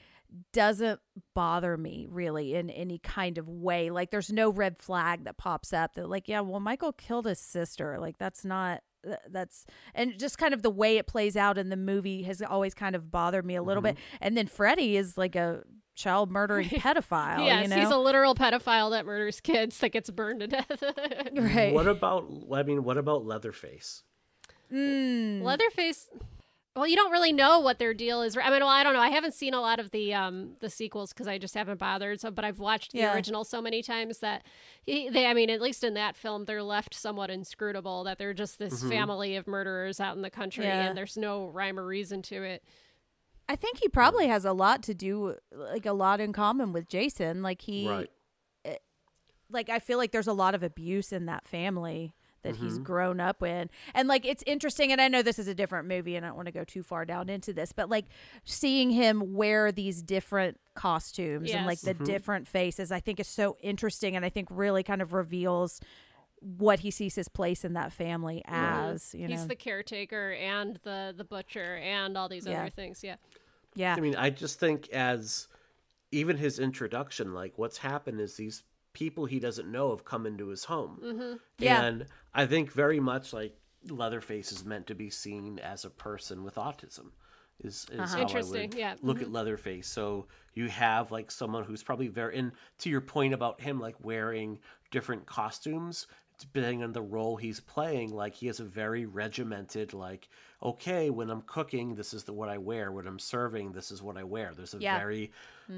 doesn't 0.52 1.01
bother 1.35 1.77
me 1.77 2.06
really 2.11 2.55
in 2.55 2.70
any 2.70 2.98
kind 2.98 3.39
of 3.39 3.48
way. 3.48 3.90
Like 3.90 4.11
there's 4.11 4.32
no 4.32 4.51
red 4.51 4.78
flag 4.78 5.24
that 5.24 5.36
pops 5.36 5.73
up 5.73 5.94
that 5.94 6.09
like, 6.09 6.28
yeah, 6.28 6.40
well, 6.40 6.61
Michael 6.61 6.93
killed 6.93 7.27
his 7.27 7.39
sister. 7.39 7.98
Like 7.98 8.19
that's 8.19 8.44
not 8.44 8.82
that's 9.31 9.66
and 9.94 10.19
just 10.19 10.39
kind 10.39 10.55
of 10.55 10.62
the 10.62 10.70
way 10.70 10.97
it 10.97 11.06
plays 11.06 11.36
out 11.36 11.59
in 11.59 11.69
the 11.69 11.77
movie 11.77 12.23
has 12.23 12.40
always 12.40 12.73
kind 12.73 12.97
of 12.97 13.11
bothered 13.11 13.44
me 13.44 13.55
a 13.55 13.62
little 13.62 13.82
bit. 13.82 13.97
And 14.20 14.36
then 14.36 14.47
Freddy 14.47 14.97
is 14.97 15.19
like 15.19 15.36
a 15.36 15.62
child 15.94 16.31
murdering 16.31 16.69
pedophile. 16.70 17.44
yes, 17.44 17.65
you 17.65 17.69
know? 17.69 17.81
he's 17.81 17.90
a 17.90 17.98
literal 17.98 18.35
pedophile 18.35 18.90
that 18.90 19.06
murders 19.06 19.40
kids 19.40 19.78
that 19.78 19.90
gets 19.90 20.11
burned 20.11 20.40
to 20.40 20.47
death. 20.47 20.82
right. 21.36 21.73
What 21.73 21.86
about, 21.86 22.31
I 22.52 22.62
mean, 22.62 22.85
what 22.85 22.98
about 22.98 23.24
Leatherface? 23.24 24.02
Mm. 24.73 25.43
Leatherface. 25.43 26.09
Well, 26.76 26.88
you 26.88 26.96
don't 26.96 27.12
really 27.12 27.32
know 27.32 27.60
what 27.60 27.78
their 27.78 27.94
deal 27.94 28.20
is. 28.22 28.36
I 28.36 28.51
mean, 28.51 28.59
well, 28.59 28.68
I 28.68 28.82
don't 28.82 28.94
know. 28.94 29.01
I 29.01 29.09
haven't 29.10 29.34
seen 29.34 29.55
a 29.55 29.60
lot 29.60 29.78
of 29.78 29.92
the 29.92 30.12
um 30.12 30.56
the 30.60 30.68
sequels 30.68 31.12
because 31.12 31.28
I 31.28 31.38
just 31.38 31.55
haven't 31.55 31.78
bothered. 31.78 32.20
So, 32.20 32.32
but 32.32 32.44
I've 32.44 32.59
watched 32.59 32.90
the 32.92 32.98
Yeah. 32.98 33.14
original 33.14 33.44
so 33.44 33.62
many 33.62 33.80
times 33.80 34.18
that 34.18 34.42
he, 34.84 35.09
they. 35.09 35.26
I 35.26 35.34
mean, 35.34 35.51
at 35.51 35.60
least 35.60 35.84
in 35.84 35.94
that 35.94 36.16
film, 36.16 36.46
they're 36.46 36.64
left 36.64 36.92
somewhat 36.94 37.30
inscrutable. 37.30 38.02
That 38.05 38.18
they're 38.18 38.34
just 38.34 38.59
this 38.59 38.82
family 38.82 39.36
of 39.36 39.46
murderers 39.46 40.01
out 40.01 40.16
in 40.16 40.22
the 40.22 40.30
country, 40.30 40.64
Yeah. 40.64 40.88
and 40.88 40.98
there's 40.98 41.16
no 41.16 41.46
rhyme 41.46 41.78
or 41.78 41.86
reason 41.86 42.22
to 42.22 42.42
it. 42.42 42.64
I 43.48 43.55
think 43.56 43.78
he 43.78 43.88
probably 43.88 44.26
has 44.26 44.44
a 44.44 44.52
lot 44.52 44.82
to 44.84 44.94
do, 44.94 45.36
like 45.52 45.86
a 45.86 45.92
lot 45.92 46.20
in 46.20 46.32
common 46.32 46.72
with 46.72 46.88
Jason. 46.88 47.42
Like 47.42 47.60
he, 47.62 47.88
Right. 47.88 48.10
like 49.48 49.68
I 49.68 49.78
feel 49.78 49.98
like 49.98 50.10
there's 50.10 50.26
a 50.26 50.32
lot 50.32 50.55
of 50.56 50.62
abuse 50.64 51.12
in 51.12 51.26
that 51.26 51.46
family 51.46 52.14
that 52.44 52.56
he's 52.56 52.74
Mm-hmm. 52.74 52.82
grown 52.84 53.20
up 53.20 53.42
in. 53.42 53.68
And 53.94 54.06
like 54.08 54.24
it's 54.24 54.44
interesting 54.46 54.92
and 54.92 55.00
I 55.00 55.08
know 55.08 55.20
this 55.22 55.38
is 55.38 55.48
a 55.48 55.54
different 55.54 55.88
movie 55.88 56.14
and 56.16 56.24
I 56.24 56.28
don't 56.28 56.36
want 56.36 56.46
to 56.46 56.52
go 56.52 56.62
too 56.64 56.82
far 56.84 57.04
down 57.04 57.28
into 57.28 57.52
this, 57.52 57.72
but 57.72 57.90
like 57.90 58.04
seeing 58.44 58.90
him 58.90 59.34
wear 59.34 59.72
these 59.72 60.02
different 60.02 60.60
costumes 60.74 61.50
and 61.50 61.66
like 61.66 61.80
the 61.80 61.94
Mm-hmm. 61.94 62.04
different 62.04 62.48
faces 62.48 62.92
I 62.92 63.00
think 63.00 63.18
is 63.20 63.26
so 63.28 63.56
interesting 63.60 64.14
and 64.16 64.24
I 64.24 64.28
think 64.28 64.48
really 64.50 64.82
kind 64.84 65.02
of 65.02 65.12
reveals 65.12 65.80
what 66.40 66.80
he 66.80 66.90
sees 66.90 67.14
his 67.14 67.28
place 67.28 67.64
in 67.64 67.72
that 67.72 67.90
family 67.92 68.42
as, 68.46 69.14
you 69.14 69.26
know. 69.26 69.34
He's 69.34 69.46
the 69.48 69.54
caretaker 69.56 70.32
and 70.34 70.78
the 70.84 71.14
the 71.16 71.24
butcher 71.24 71.76
and 71.76 72.18
all 72.18 72.28
these 72.28 72.46
Yeah. 72.46 72.60
other 72.60 72.70
things. 72.70 73.02
Yeah. 73.02 73.16
yeah. 73.74 73.94
I 73.96 74.00
mean, 74.00 74.14
I 74.16 74.28
just 74.30 74.60
think 74.60 74.88
as 74.90 75.48
even 76.12 76.36
his 76.36 76.58
introduction, 76.58 77.32
like 77.32 77.54
what's 77.56 77.78
happened 77.78 78.20
is 78.20 78.36
these 78.36 78.62
people 78.94 79.26
he 79.26 79.38
doesn't 79.38 79.70
know 79.70 79.90
have 79.90 80.04
come 80.04 80.24
into 80.24 80.48
his 80.48 80.64
home. 80.64 80.98
Mm-hmm. 81.04 81.32
Yeah. 81.58 81.82
And 81.82 82.06
I 82.32 82.46
think 82.46 82.72
very 82.72 83.00
much 83.00 83.34
like 83.34 83.54
Leatherface 83.88 84.50
is 84.52 84.64
meant 84.64 84.86
to 84.86 84.94
be 84.94 85.10
seen 85.10 85.58
as 85.58 85.84
a 85.84 85.90
person 85.90 86.42
with 86.42 86.54
autism. 86.54 87.10
Is, 87.62 87.86
is 87.92 88.12
how 88.12 88.18
I 88.18 88.22
Interesting, 88.22 88.70
would 88.70 88.78
yeah. 88.78 88.94
look 89.02 89.22
at 89.22 89.30
Leatherface. 89.30 89.86
So 89.86 90.26
you 90.54 90.68
have 90.68 91.12
like 91.12 91.30
someone 91.30 91.64
who's 91.64 91.82
probably 91.82 92.08
very, 92.08 92.38
and 92.38 92.52
to 92.78 92.90
your 92.90 93.00
point 93.00 93.34
about 93.34 93.60
him 93.60 93.78
like 93.78 93.94
wearing 94.02 94.58
different 94.90 95.26
costumes, 95.26 96.06
depending 96.39 96.82
on 96.82 96.93
the 96.93 97.02
role 97.02 97.36
he's 97.36 97.61
playing, 97.61 98.15
like 98.15 98.35
he 98.35 98.47
has 98.47 98.61
a 98.61 98.65
very 98.65 99.06
regimented, 99.06 99.93
like, 99.93 100.28
okay, 100.62 101.11
when 101.11 101.31
I'm 101.31 101.43
cooking, 101.43 101.94
this 101.94 102.12
is 102.15 102.24
the 102.24 102.32
what 102.32 102.48
I 102.48 102.59
wear. 102.59 102.93
When 102.93 103.06
I'm 103.06 103.19
serving, 103.19 103.73
this 103.73 103.90
is 103.90 104.02
what 104.02 104.16
I 104.16 104.24
wear. 104.24 104.52
There's 104.55 104.74
a 104.74 104.78
Yeah. 104.78 104.98
very, 104.98 105.31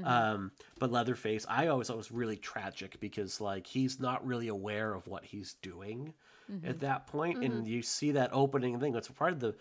um, 0.03 0.51
but 0.79 0.91
Leatherface, 0.91 1.45
I 1.49 1.67
always 1.67 1.87
thought 1.87 1.97
was 1.97 2.11
really 2.11 2.37
tragic 2.37 2.99
because 2.99 3.39
like 3.41 3.67
he's 3.67 3.99
not 3.99 4.25
really 4.25 4.47
aware 4.47 4.93
of 4.93 5.07
what 5.07 5.23
he's 5.25 5.53
doing 5.61 6.13
at 6.49 6.53
mm-hmm. 6.53 6.79
that 6.79 7.07
point, 7.07 7.43
and 7.43 7.53
mm-hmm. 7.53 7.65
you 7.65 7.81
see 7.81 8.11
that 8.11 8.29
opening 8.31 8.79
thing. 8.79 8.95
It's 8.95 9.09
part 9.09 9.33
of 9.33 9.39
the 9.39 9.55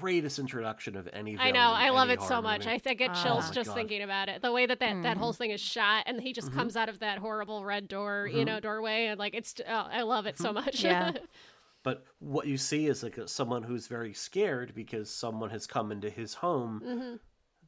greatest 0.00 0.38
introduction 0.38 0.96
of 0.96 1.08
any. 1.12 1.38
I 1.38 1.52
know. 1.52 1.60
I 1.60 1.90
love 1.90 2.10
it 2.10 2.20
so 2.20 2.28
horror 2.28 2.42
much. 2.42 2.60
movie. 2.60 2.72
I 2.72 2.78
think 2.78 3.00
it 3.00 3.10
ah. 3.12 3.22
chills 3.22 3.44
Oh 3.48 3.52
just 3.52 3.68
God. 3.68 3.74
thinking 3.74 4.02
about 4.02 4.28
it. 4.28 4.42
The 4.42 4.52
way 4.52 4.66
that 4.66 4.80
that, 4.80 5.02
that 5.02 5.16
whole 5.16 5.32
mm-hmm. 5.32 5.38
thing 5.38 5.50
is 5.50 5.60
shot, 5.60 6.04
and 6.06 6.20
he 6.20 6.32
just 6.32 6.52
comes 6.52 6.76
out 6.76 6.88
of 6.88 6.98
that 7.00 7.18
horrible 7.18 7.64
red 7.64 7.88
door, 7.88 8.28
you 8.32 8.44
know, 8.44 8.60
doorway, 8.60 9.06
and 9.06 9.18
like 9.18 9.34
it's. 9.34 9.54
Oh, 9.66 9.86
I 9.90 10.02
love 10.02 10.26
it 10.26 10.38
so 10.38 10.52
much. 10.52 10.82
Yeah. 10.82 11.12
But 11.84 12.06
what 12.18 12.46
you 12.46 12.56
see 12.56 12.86
is 12.86 13.02
like 13.02 13.18
someone 13.26 13.62
who's 13.62 13.88
very 13.88 14.14
scared 14.14 14.74
because 14.74 15.10
someone 15.10 15.50
has 15.50 15.66
come 15.66 15.92
into 15.92 16.08
his 16.08 16.32
home 16.32 17.20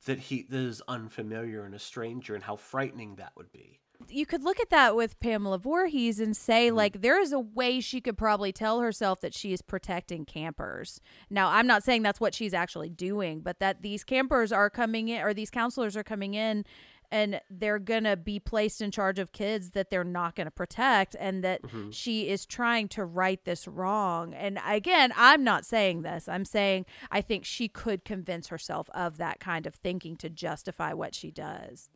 that 0.06 0.18
he 0.18 0.46
that 0.48 0.56
is 0.56 0.82
unfamiliar 0.88 1.64
and 1.64 1.74
a 1.74 1.78
stranger, 1.78 2.34
and 2.34 2.42
how 2.42 2.56
frightening 2.56 3.16
that 3.16 3.32
would 3.36 3.52
be. 3.52 3.80
You 4.08 4.26
could 4.26 4.42
look 4.44 4.60
at 4.60 4.70
that 4.70 4.94
with 4.96 5.18
Pamela 5.20 5.58
Voorhees 5.58 6.20
and 6.20 6.36
say 6.36 6.68
Mm-hmm. 6.68 6.76
like 6.76 7.00
there 7.02 7.20
is 7.20 7.32
a 7.32 7.40
way 7.40 7.80
she 7.80 8.00
could 8.00 8.16
probably 8.18 8.52
tell 8.52 8.80
herself 8.80 9.20
that 9.20 9.34
she 9.34 9.52
is 9.52 9.62
protecting 9.62 10.24
campers. 10.24 11.00
Now, 11.30 11.48
I'm 11.50 11.66
not 11.66 11.82
saying 11.82 12.02
that's 12.02 12.20
what 12.20 12.34
she's 12.34 12.54
actually 12.54 12.90
doing, 12.90 13.40
but 13.40 13.58
that 13.60 13.82
these 13.82 14.04
campers 14.04 14.52
are 14.52 14.70
coming 14.70 15.08
in 15.08 15.22
or 15.22 15.32
these 15.34 15.50
counselors 15.50 15.96
are 15.96 16.04
coming 16.04 16.34
in 16.34 16.64
and 17.12 17.40
they're 17.48 17.78
going 17.78 18.02
to 18.02 18.16
be 18.16 18.40
placed 18.40 18.80
in 18.80 18.90
charge 18.90 19.20
of 19.20 19.30
kids 19.30 19.70
that 19.70 19.90
they're 19.90 20.02
not 20.02 20.34
going 20.34 20.46
to 20.48 20.50
protect 20.50 21.14
and 21.20 21.44
that 21.44 21.62
Mm-hmm. 21.62 21.90
she 21.90 22.28
is 22.28 22.44
trying 22.46 22.88
to 22.88 23.04
right 23.04 23.44
this 23.44 23.68
wrong. 23.68 24.34
And 24.34 24.58
again, 24.66 25.12
I'm 25.16 25.44
not 25.44 25.64
saying 25.64 26.02
this. 26.02 26.28
I'm 26.28 26.44
saying 26.44 26.84
I 27.10 27.20
think 27.20 27.44
she 27.44 27.68
could 27.68 28.04
convince 28.04 28.48
herself 28.48 28.90
of 28.92 29.18
that 29.18 29.38
kind 29.38 29.66
of 29.66 29.74
thinking 29.76 30.16
to 30.16 30.28
justify 30.28 30.92
what 30.92 31.14
she 31.14 31.30
does. 31.30 31.90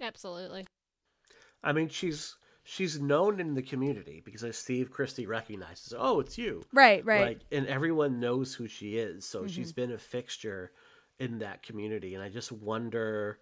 Absolutely. 0.00 0.66
I 1.64 1.72
mean, 1.72 1.88
she's 1.88 2.36
she's 2.62 3.00
known 3.00 3.40
in 3.40 3.54
the 3.54 3.62
community 3.62 4.22
because 4.24 4.44
as 4.44 4.56
Steve 4.56 4.90
Christy 4.90 5.26
recognizes, 5.26 5.94
oh, 5.96 6.20
it's 6.20 6.38
you, 6.38 6.62
Right, 6.72 7.04
right. 7.04 7.26
Like, 7.26 7.40
and 7.52 7.66
everyone 7.66 8.20
knows 8.20 8.54
who 8.54 8.68
she 8.68 8.96
is, 8.98 9.24
so 9.24 9.40
mm-hmm. 9.40 9.48
she's 9.48 9.72
been 9.72 9.92
a 9.92 9.98
fixture 9.98 10.72
in 11.18 11.38
that 11.38 11.62
community. 11.62 12.14
And 12.14 12.22
I 12.22 12.28
just 12.28 12.52
wonder 12.52 13.38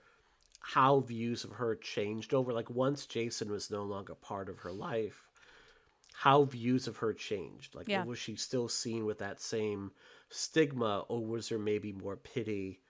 how 0.61 1.01
views 1.01 1.45
of 1.45 1.51
her 1.51 1.75
changed 1.77 2.35
over. 2.35 2.53
Like 2.53 2.71
once 2.71 3.07
Jason 3.07 3.51
was 3.51 3.71
no 3.71 3.83
longer 3.83 4.15
part 4.15 4.49
of 4.49 4.59
her 4.61 4.73
life, 4.73 5.29
how 6.13 6.45
views 6.45 6.87
of 6.87 6.99
her 6.99 7.13
changed. 7.13 7.75
Like, 7.75 7.89
Yeah. 7.89 8.05
was 8.05 8.19
she 8.19 8.37
still 8.37 8.69
seen 8.69 9.05
with 9.05 9.19
that 9.19 9.41
same 9.41 9.91
stigma, 10.29 11.01
or 11.09 11.25
was 11.25 11.49
there 11.49 11.59
maybe 11.59 11.93
more 11.93 12.17
pity 12.17 12.81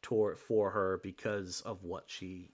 toward 0.00 0.38
for 0.38 0.70
her 0.70 0.98
because 1.02 1.60
of 1.60 1.84
what 1.84 2.04
she 2.08 2.50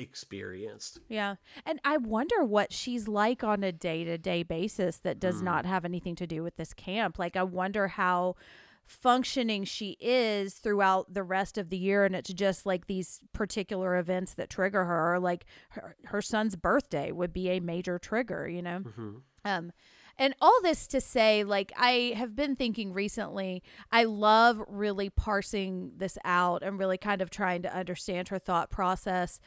experienced? 0.00 1.00
Yeah. 1.08 1.36
And 1.64 1.80
I 1.84 1.98
wonder 1.98 2.42
what 2.42 2.72
she's 2.72 3.06
like 3.06 3.44
on 3.44 3.62
a 3.62 3.72
day 3.72 4.04
to 4.04 4.18
day 4.18 4.42
basis 4.42 4.98
that 4.98 5.20
does 5.20 5.42
not 5.42 5.66
have 5.66 5.84
anything 5.84 6.16
to 6.16 6.26
do 6.26 6.42
with 6.42 6.56
this 6.56 6.74
camp. 6.74 7.18
Like, 7.18 7.36
I 7.36 7.42
wonder 7.42 7.88
how 7.88 8.36
functioning 8.86 9.62
she 9.62 9.96
is 10.00 10.54
throughout 10.54 11.14
the 11.14 11.22
rest 11.22 11.56
of 11.56 11.70
the 11.70 11.76
year 11.76 12.04
and 12.04 12.16
it's 12.16 12.32
just 12.32 12.66
like 12.66 12.88
these 12.88 13.20
particular 13.32 13.96
events 13.96 14.34
that 14.34 14.50
trigger 14.50 14.84
her 14.84 15.16
like 15.20 15.44
her, 15.70 15.94
her 16.06 16.20
son's 16.20 16.56
birthday 16.56 17.12
would 17.12 17.32
be 17.32 17.50
a 17.50 17.60
major 17.60 18.00
trigger 18.00 18.48
you 18.48 18.60
know 18.60 18.82
um 19.44 19.70
and 20.20 20.34
all 20.40 20.60
this 20.62 20.86
to 20.86 21.00
say 21.00 21.42
like 21.42 21.72
i 21.76 22.12
have 22.16 22.36
been 22.36 22.54
thinking 22.54 22.92
recently 22.92 23.62
i 23.90 24.04
love 24.04 24.62
really 24.68 25.10
parsing 25.10 25.90
this 25.96 26.16
out 26.24 26.62
and 26.62 26.78
really 26.78 26.98
kind 26.98 27.20
of 27.20 27.30
trying 27.30 27.62
to 27.62 27.74
understand 27.74 28.28
her 28.28 28.38
thought 28.38 28.70
process 28.70 29.40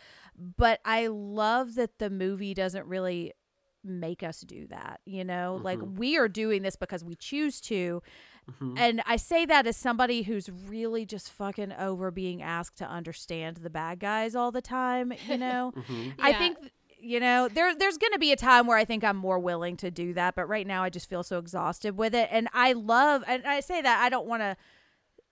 but 0.57 0.79
i 0.83 1.07
love 1.07 1.75
that 1.75 1.99
the 1.99 2.09
movie 2.09 2.53
doesn't 2.53 2.85
really 2.87 3.31
make 3.85 4.23
us 4.23 4.41
do 4.41 4.65
that 4.67 4.99
you 5.05 5.23
know? 5.23 5.59
Like 5.61 5.79
mm-hmm. 5.79 5.95
we 5.95 6.17
are 6.17 6.27
doing 6.27 6.61
this 6.61 6.75
because 6.75 7.03
we 7.03 7.15
choose 7.15 7.59
to. 7.61 8.01
Mm-hmm. 8.51 8.77
And 8.77 9.01
I 9.05 9.15
say 9.15 9.45
that 9.45 9.67
as 9.67 9.77
somebody 9.77 10.23
who's 10.23 10.49
really 10.49 11.05
just 11.05 11.31
fucking 11.31 11.73
over 11.73 12.11
being 12.11 12.41
asked 12.41 12.77
to 12.77 12.89
understand 12.89 13.57
the 13.57 13.69
bad 13.69 13.99
guys 13.99 14.35
all 14.35 14.51
the 14.51 14.61
time, 14.61 15.13
you 15.27 15.37
know? 15.37 15.73
Mm-hmm. 15.83 16.09
I 16.21 16.29
Yeah. 16.29 16.37
think 16.37 16.57
you 17.03 17.19
know, 17.19 17.47
there 17.47 17.75
there's 17.75 17.97
going 17.97 18.13
to 18.13 18.19
be 18.19 18.31
a 18.31 18.35
time 18.37 18.65
where 18.65 18.77
I 18.77 18.85
think 18.85 19.03
I'm 19.03 19.17
more 19.17 19.39
willing 19.39 19.77
to 19.77 19.91
do 19.91 20.13
that, 20.13 20.35
but 20.35 20.45
right 20.47 20.65
now 20.65 20.83
I 20.83 20.89
just 20.89 21.09
feel 21.09 21.23
so 21.23 21.37
exhausted 21.37 21.97
with 21.97 22.15
it 22.15 22.29
and 22.31 22.47
I 22.53 22.73
love 22.73 23.23
and 23.27 23.45
I 23.45 23.59
say 23.59 23.81
that 23.81 24.01
I 24.01 24.09
don't 24.09 24.25
want 24.27 24.41
to 24.41 24.55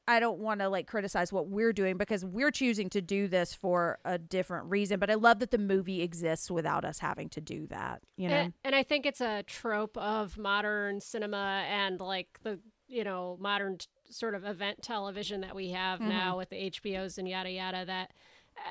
I 0.07 0.19
don't 0.19 0.39
want 0.39 0.60
to 0.60 0.68
like 0.68 0.88
criticize 0.88 1.31
what 1.31 1.48
we're 1.48 1.72
doing 1.72 1.95
because 1.95 2.26
we're 2.26 2.52
choosing 2.52 2.89
to 2.89 3.02
do 3.02 3.27
this 3.27 3.53
for 3.53 3.99
a 4.03 4.18
different 4.18 4.69
reason, 4.69 4.99
but 4.99 5.10
I 5.10 5.14
love 5.14 5.39
that 5.39 5.52
the 5.52 5.57
movie 5.60 6.02
exists 6.02 6.49
without 6.52 6.84
us 6.84 6.99
having 6.99 7.30
to 7.30 7.39
do 7.39 7.68
that, 7.68 8.02
you 8.18 8.27
know. 8.27 8.35
And, 8.35 8.53
and 8.65 8.76
I 8.76 8.84
think 8.84 9.06
it's 9.06 9.22
a 9.22 9.43
trope 9.43 9.95
of 9.98 10.38
modern 10.38 10.99
cinema 10.99 11.64
and 11.69 12.02
like 12.02 12.39
the 12.43 12.60
you 12.88 13.03
know 13.06 13.38
modern 13.39 13.77
t- 13.77 13.88
sort 14.10 14.35
of 14.35 14.43
event 14.43 14.81
television 14.81 15.41
that 15.41 15.56
we 15.56 15.69
have 15.69 15.99
Mm-hmm. 15.99 16.10
now 16.10 16.38
with 16.38 16.49
the 16.49 16.69
HBOs 16.72 17.18
and 17.18 17.30
yada 17.30 17.52
yada 17.52 17.85
that 17.85 18.11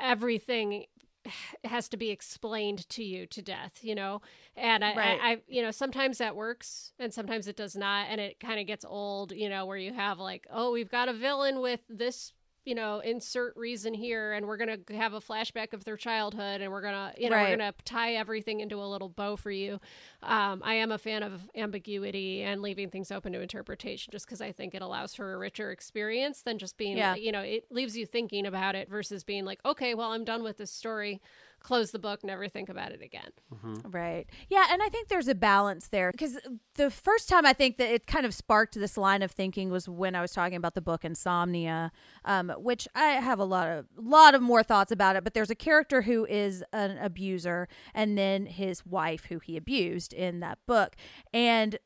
everything 0.02 0.85
has 1.64 1.88
to 1.90 1.97
be 1.97 2.10
explained 2.10 2.88
to 2.90 3.05
you 3.05 3.26
to 3.26 3.42
death, 3.42 3.78
you 3.82 3.94
know. 3.94 4.20
And 4.56 4.84
I, 4.84 4.94
Right. 4.94 5.20
I, 5.22 5.30
I 5.32 5.42
you 5.47 5.62
know, 5.62 5.70
sometimes 5.70 6.18
that 6.18 6.36
works 6.36 6.92
and 6.98 7.12
sometimes 7.12 7.48
it 7.48 7.56
does 7.56 7.76
not, 7.76 8.06
and 8.09 8.20
it 8.20 8.40
kind 8.40 8.60
of 8.60 8.66
gets 8.66 8.84
old, 8.84 9.32
you 9.32 9.48
know, 9.48 9.66
where 9.66 9.76
you 9.76 9.92
have 9.92 10.18
like, 10.18 10.47
oh, 10.51 10.72
we've 10.72 10.90
got 10.90 11.09
a 11.09 11.14
villain 11.14 11.60
with 11.60 11.80
this 11.88 12.32
you 12.70 12.76
know, 12.76 13.01
insert 13.01 13.56
reason 13.56 13.92
here, 13.92 14.32
and 14.32 14.47
we're 14.47 14.56
gonna 14.56 14.76
have 14.97 15.12
a 15.12 15.20
flashback 15.20 15.72
of 15.72 15.82
their 15.82 15.97
childhood, 15.97 16.60
and 16.60 16.70
we're 16.70 16.80
gonna, 16.80 17.12
you 17.18 17.28
know, 17.28 17.34
Right. 17.34 17.51
we're 17.51 17.56
gonna 17.56 17.74
tie 17.84 18.14
everything 18.14 18.60
into 18.60 18.76
a 18.80 18.86
little 18.86 19.09
bow 19.09 19.34
for 19.34 19.51
you. 19.51 19.80
Um, 20.22 20.62
I 20.64 20.74
am 20.74 20.92
a 20.92 20.98
fan 20.98 21.24
of 21.24 21.40
ambiguity 21.56 22.42
and 22.42 22.62
leaving 22.62 22.88
things 22.88 23.10
open 23.10 23.32
to 23.32 23.40
interpretation, 23.40 24.12
just 24.12 24.24
because 24.24 24.40
I 24.40 24.52
think 24.52 24.76
it 24.76 24.82
allows 24.82 25.16
for 25.16 25.34
a 25.34 25.36
richer 25.36 25.72
experience 25.72 26.42
than 26.42 26.59
just 26.59 26.76
being, 26.76 26.97
Yeah. 26.97 27.16
you 27.16 27.32
know, 27.32 27.40
it 27.42 27.64
leaves 27.72 27.97
you 27.97 28.06
thinking 28.06 28.47
about 28.47 28.76
it 28.76 28.88
versus 28.88 29.24
being 29.24 29.44
like, 29.44 29.59
okay, 29.64 29.94
well, 29.94 30.12
I'm 30.12 30.24
done 30.24 30.44
with 30.44 30.59
this 30.59 30.70
story, 30.70 31.20
close 31.61 31.91
the 31.91 31.99
book, 31.99 32.24
never 32.24 32.49
think 32.49 32.69
about 32.69 32.93
it 32.93 33.03
again. 33.03 33.31
Right. 33.85 34.27
Yeah, 34.49 34.66
and 34.70 34.82
I 34.82 34.89
think 34.89 35.09
there's 35.09 35.28
a 35.28 35.35
balance 35.35 35.89
there 35.89 36.11
because 36.11 36.39
the 36.74 36.91
first 36.91 37.28
time 37.28 37.47
I 37.47 37.53
think 37.53 37.77
that 37.77 37.91
it 37.91 38.07
kind 38.07 38.27
of 38.27 38.35
sparked 38.35 38.74
this 38.74 38.97
line 38.97 39.23
of 39.23 39.31
thinking 39.31 39.70
was 39.70 39.89
when 39.89 40.15
I 40.15 40.20
was 40.20 40.32
talking 40.32 40.57
about 40.57 40.74
the 40.74 40.81
book 40.81 41.05
Insomnia, 41.05 41.93
um, 42.24 42.51
which 42.59 42.89
I 42.95 43.11
have 43.12 43.39
a 43.39 43.45
lot 43.45 43.69
of 43.69 43.87
lot 43.97 44.35
of 44.35 44.43
more 44.43 44.62
thoughts 44.62 44.91
about 44.91 45.16
it. 45.16 45.24
But 45.24 45.35
there's 45.35 45.51
a 45.51 45.55
character 45.55 46.03
who 46.03 46.27
is 46.27 46.65
an 46.73 46.99
abuser, 46.99 47.69
and 47.95 48.16
then 48.16 48.47
his 48.47 48.85
wife 48.85 49.27
who 49.27 49.39
he 49.39 49.57
abused 49.57 50.12
in 50.12 50.41
that 50.41 50.59
book, 50.66 50.97
and 51.32 51.78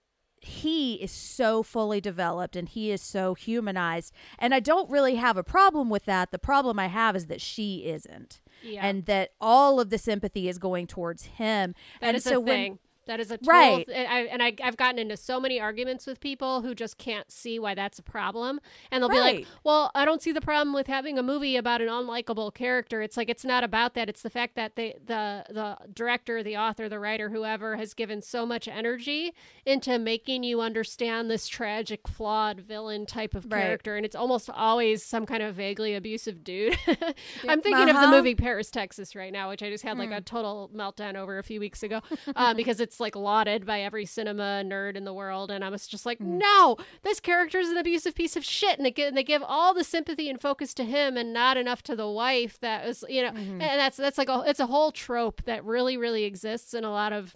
he 0.44 0.94
is 0.96 1.10
so 1.10 1.62
fully 1.62 2.00
developed 2.00 2.54
and 2.54 2.68
he 2.68 2.90
is 2.90 3.00
so 3.00 3.32
humanized 3.34 4.12
and 4.38 4.54
i 4.54 4.60
don't 4.60 4.90
really 4.90 5.14
have 5.14 5.38
a 5.38 5.42
problem 5.42 5.88
with 5.88 6.04
that 6.04 6.30
the 6.30 6.38
problem 6.38 6.78
i 6.78 6.86
have 6.86 7.16
is 7.16 7.26
that 7.26 7.40
she 7.40 7.86
isn't 7.86 8.40
Yeah. 8.64 8.86
and 8.86 9.04
that 9.06 9.30
all 9.40 9.78
of 9.80 9.90
the 9.90 9.98
sympathy 9.98 10.48
is 10.48 10.58
going 10.58 10.86
towards 10.86 11.24
him 11.24 11.74
That 12.00 12.14
and 12.14 12.22
so 12.22 12.36
a 12.36 12.40
when 12.40 12.46
thing. 12.46 12.78
That 13.06 13.20
is 13.20 13.30
a 13.30 13.36
total 13.38 13.48
Right. 13.50 13.86
th- 13.86 14.08
I, 14.08 14.20
and 14.22 14.42
I, 14.42 14.54
I've 14.62 14.76
gotten 14.76 14.98
into 14.98 15.16
so 15.16 15.38
many 15.40 15.60
arguments 15.60 16.06
with 16.06 16.20
people 16.20 16.62
who 16.62 16.74
just 16.74 16.98
can't 16.98 17.30
see 17.30 17.58
why 17.58 17.74
that's 17.74 17.98
a 17.98 18.02
problem, 18.02 18.60
and 18.90 19.02
they'll 19.02 19.08
be 19.10 19.20
like, 19.20 19.46
"Well, 19.64 19.90
I 19.94 20.04
don't 20.04 20.22
see 20.22 20.32
the 20.32 20.40
problem 20.40 20.72
with 20.74 20.86
having 20.86 21.18
a 21.18 21.22
movie 21.22 21.56
about 21.56 21.80
an 21.80 21.88
unlikable 21.88 22.52
character." 22.54 23.02
It's 23.02 23.16
like 23.16 23.28
it's 23.28 23.44
not 23.44 23.64
about 23.64 23.94
that. 23.94 24.08
It's 24.08 24.22
the 24.22 24.30
fact 24.30 24.54
that 24.56 24.76
they, 24.76 24.96
the 25.04 25.44
the 25.50 25.76
director, 25.92 26.42
the 26.42 26.56
author, 26.56 26.88
the 26.88 26.98
writer, 26.98 27.30
whoever 27.30 27.76
has 27.76 27.94
given 27.94 28.22
so 28.22 28.46
much 28.46 28.68
energy 28.68 29.32
into 29.66 29.98
making 29.98 30.42
you 30.44 30.60
understand 30.60 31.30
this 31.30 31.46
tragic, 31.48 32.08
flawed 32.08 32.60
villain 32.60 33.06
type 33.06 33.34
of 33.34 33.44
Right. 33.44 33.60
character, 33.64 33.96
and 33.96 34.04
it's 34.06 34.16
almost 34.16 34.48
always 34.50 35.02
some 35.02 35.26
kind 35.26 35.42
of 35.42 35.54
vaguely 35.54 35.94
abusive 35.94 36.42
dude. 36.44 36.76
I'm 37.48 37.60
thinking 37.60 37.88
of 37.88 37.96
the 37.96 38.02
Uh-huh. 38.04 38.16
movie 38.16 38.34
Paris, 38.34 38.70
Texas, 38.70 39.14
right 39.14 39.32
now, 39.32 39.48
which 39.50 39.62
I 39.62 39.70
just 39.70 39.84
had 39.84 39.98
like 39.98 40.10
a 40.10 40.16
Hmm. 40.16 40.20
total 40.24 40.70
meltdown 40.74 41.16
over 41.16 41.38
a 41.38 41.42
few 41.42 41.60
weeks 41.60 41.82
ago, 41.82 42.00
um, 42.36 42.56
because 42.56 42.80
it's 42.80 42.93
like 43.00 43.16
lauded 43.16 43.64
by 43.66 43.80
every 43.82 44.06
cinema 44.06 44.62
nerd 44.64 44.96
in 44.96 45.04
the 45.04 45.12
world, 45.14 45.50
and 45.50 45.64
I 45.64 45.68
was 45.70 45.86
just 45.86 46.04
like, 46.06 46.18
Hmm. 46.18 46.38
no, 46.38 46.76
this 47.02 47.20
character 47.20 47.58
is 47.58 47.68
an 47.70 47.76
abusive 47.76 48.14
piece 48.14 48.36
of 48.36 48.44
shit, 48.44 48.76
and 48.78 48.84
they 48.86 48.90
give, 48.90 49.14
they 49.14 49.24
give 49.24 49.42
all 49.42 49.74
the 49.74 49.84
sympathy 49.84 50.28
and 50.30 50.40
focus 50.40 50.74
to 50.74 50.84
him, 50.84 51.16
and 51.16 51.32
not 51.32 51.56
enough 51.56 51.82
to 51.84 51.96
the 51.96 52.08
wife. 52.08 52.58
That 52.60 52.86
was, 52.86 53.04
you 53.08 53.22
know, 53.22 53.30
Mm-hmm. 53.32 53.60
and 53.60 53.80
that's 53.80 53.96
that's 53.96 54.18
like 54.18 54.28
a 54.28 54.44
it's 54.46 54.60
a 54.60 54.66
whole 54.66 54.92
trope 54.92 55.42
that 55.44 55.64
really 55.64 55.96
really 55.96 56.24
exists 56.24 56.74
in 56.74 56.84
a 56.84 56.90
lot 56.90 57.12
of 57.12 57.34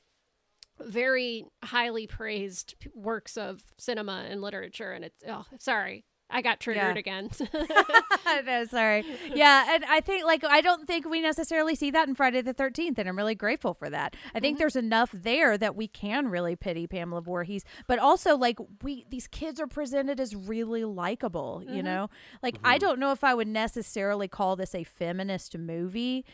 very 0.81 1.45
highly 1.65 2.07
praised 2.07 2.75
p- 2.79 2.89
works 2.95 3.37
of 3.37 3.63
cinema 3.77 4.27
and 4.29 4.41
literature, 4.41 4.93
and 4.93 5.05
it's 5.05 5.23
oh, 5.29 5.45
sorry. 5.59 6.05
I 6.31 6.43
got 6.43 6.61
triggered 6.61 6.97
Yeah. 6.97 6.99
again. 6.99 7.31
no, 8.47 8.65
sorry. 8.67 9.05
Yeah, 9.35 9.75
and 9.75 9.85
I 9.85 10.01
think 10.01 10.25
like 10.25 10.45
I 10.45 10.61
don't 10.61 10.87
think 10.87 11.09
we 11.09 11.21
necessarily 11.21 11.75
see 11.75 11.91
that 11.91 12.09
in 12.09 12.15
Friday 12.15 12.43
the 12.43 12.53
Thirteenth, 12.53 12.99
and 12.99 13.09
I'm 13.09 13.17
really 13.17 13.35
grateful 13.35 13.73
for 13.75 13.89
that. 13.89 14.15
I 14.35 14.41
think 14.41 14.57
mm-hmm. 14.57 14.61
there's 14.61 14.77
enough 14.77 15.11
there 15.13 15.57
that 15.57 15.75
we 15.75 15.89
can 15.89 16.29
really 16.29 16.55
pity 16.55 16.87
Pamela 16.87 17.23
Voorhees, 17.23 17.65
but 17.87 17.99
also 17.99 18.37
like 18.37 18.59
we 18.83 19.07
these 19.11 19.27
kids 19.27 19.59
are 19.61 19.67
presented 19.67 20.21
as 20.21 20.37
really 20.37 20.85
likable. 20.85 21.63
You 21.65 21.77
mm-hmm. 21.77 21.85
know, 21.85 22.11
like 22.43 22.59
I 22.63 22.75
mm-hmm. 22.77 22.87
don't 22.87 22.99
know 22.99 23.13
if 23.13 23.25
I 23.25 23.35
would 23.35 23.49
necessarily 23.49 24.29
call 24.29 24.57
this 24.57 24.75
a 24.75 24.85
feminist 24.85 25.57
movie, 25.57 26.27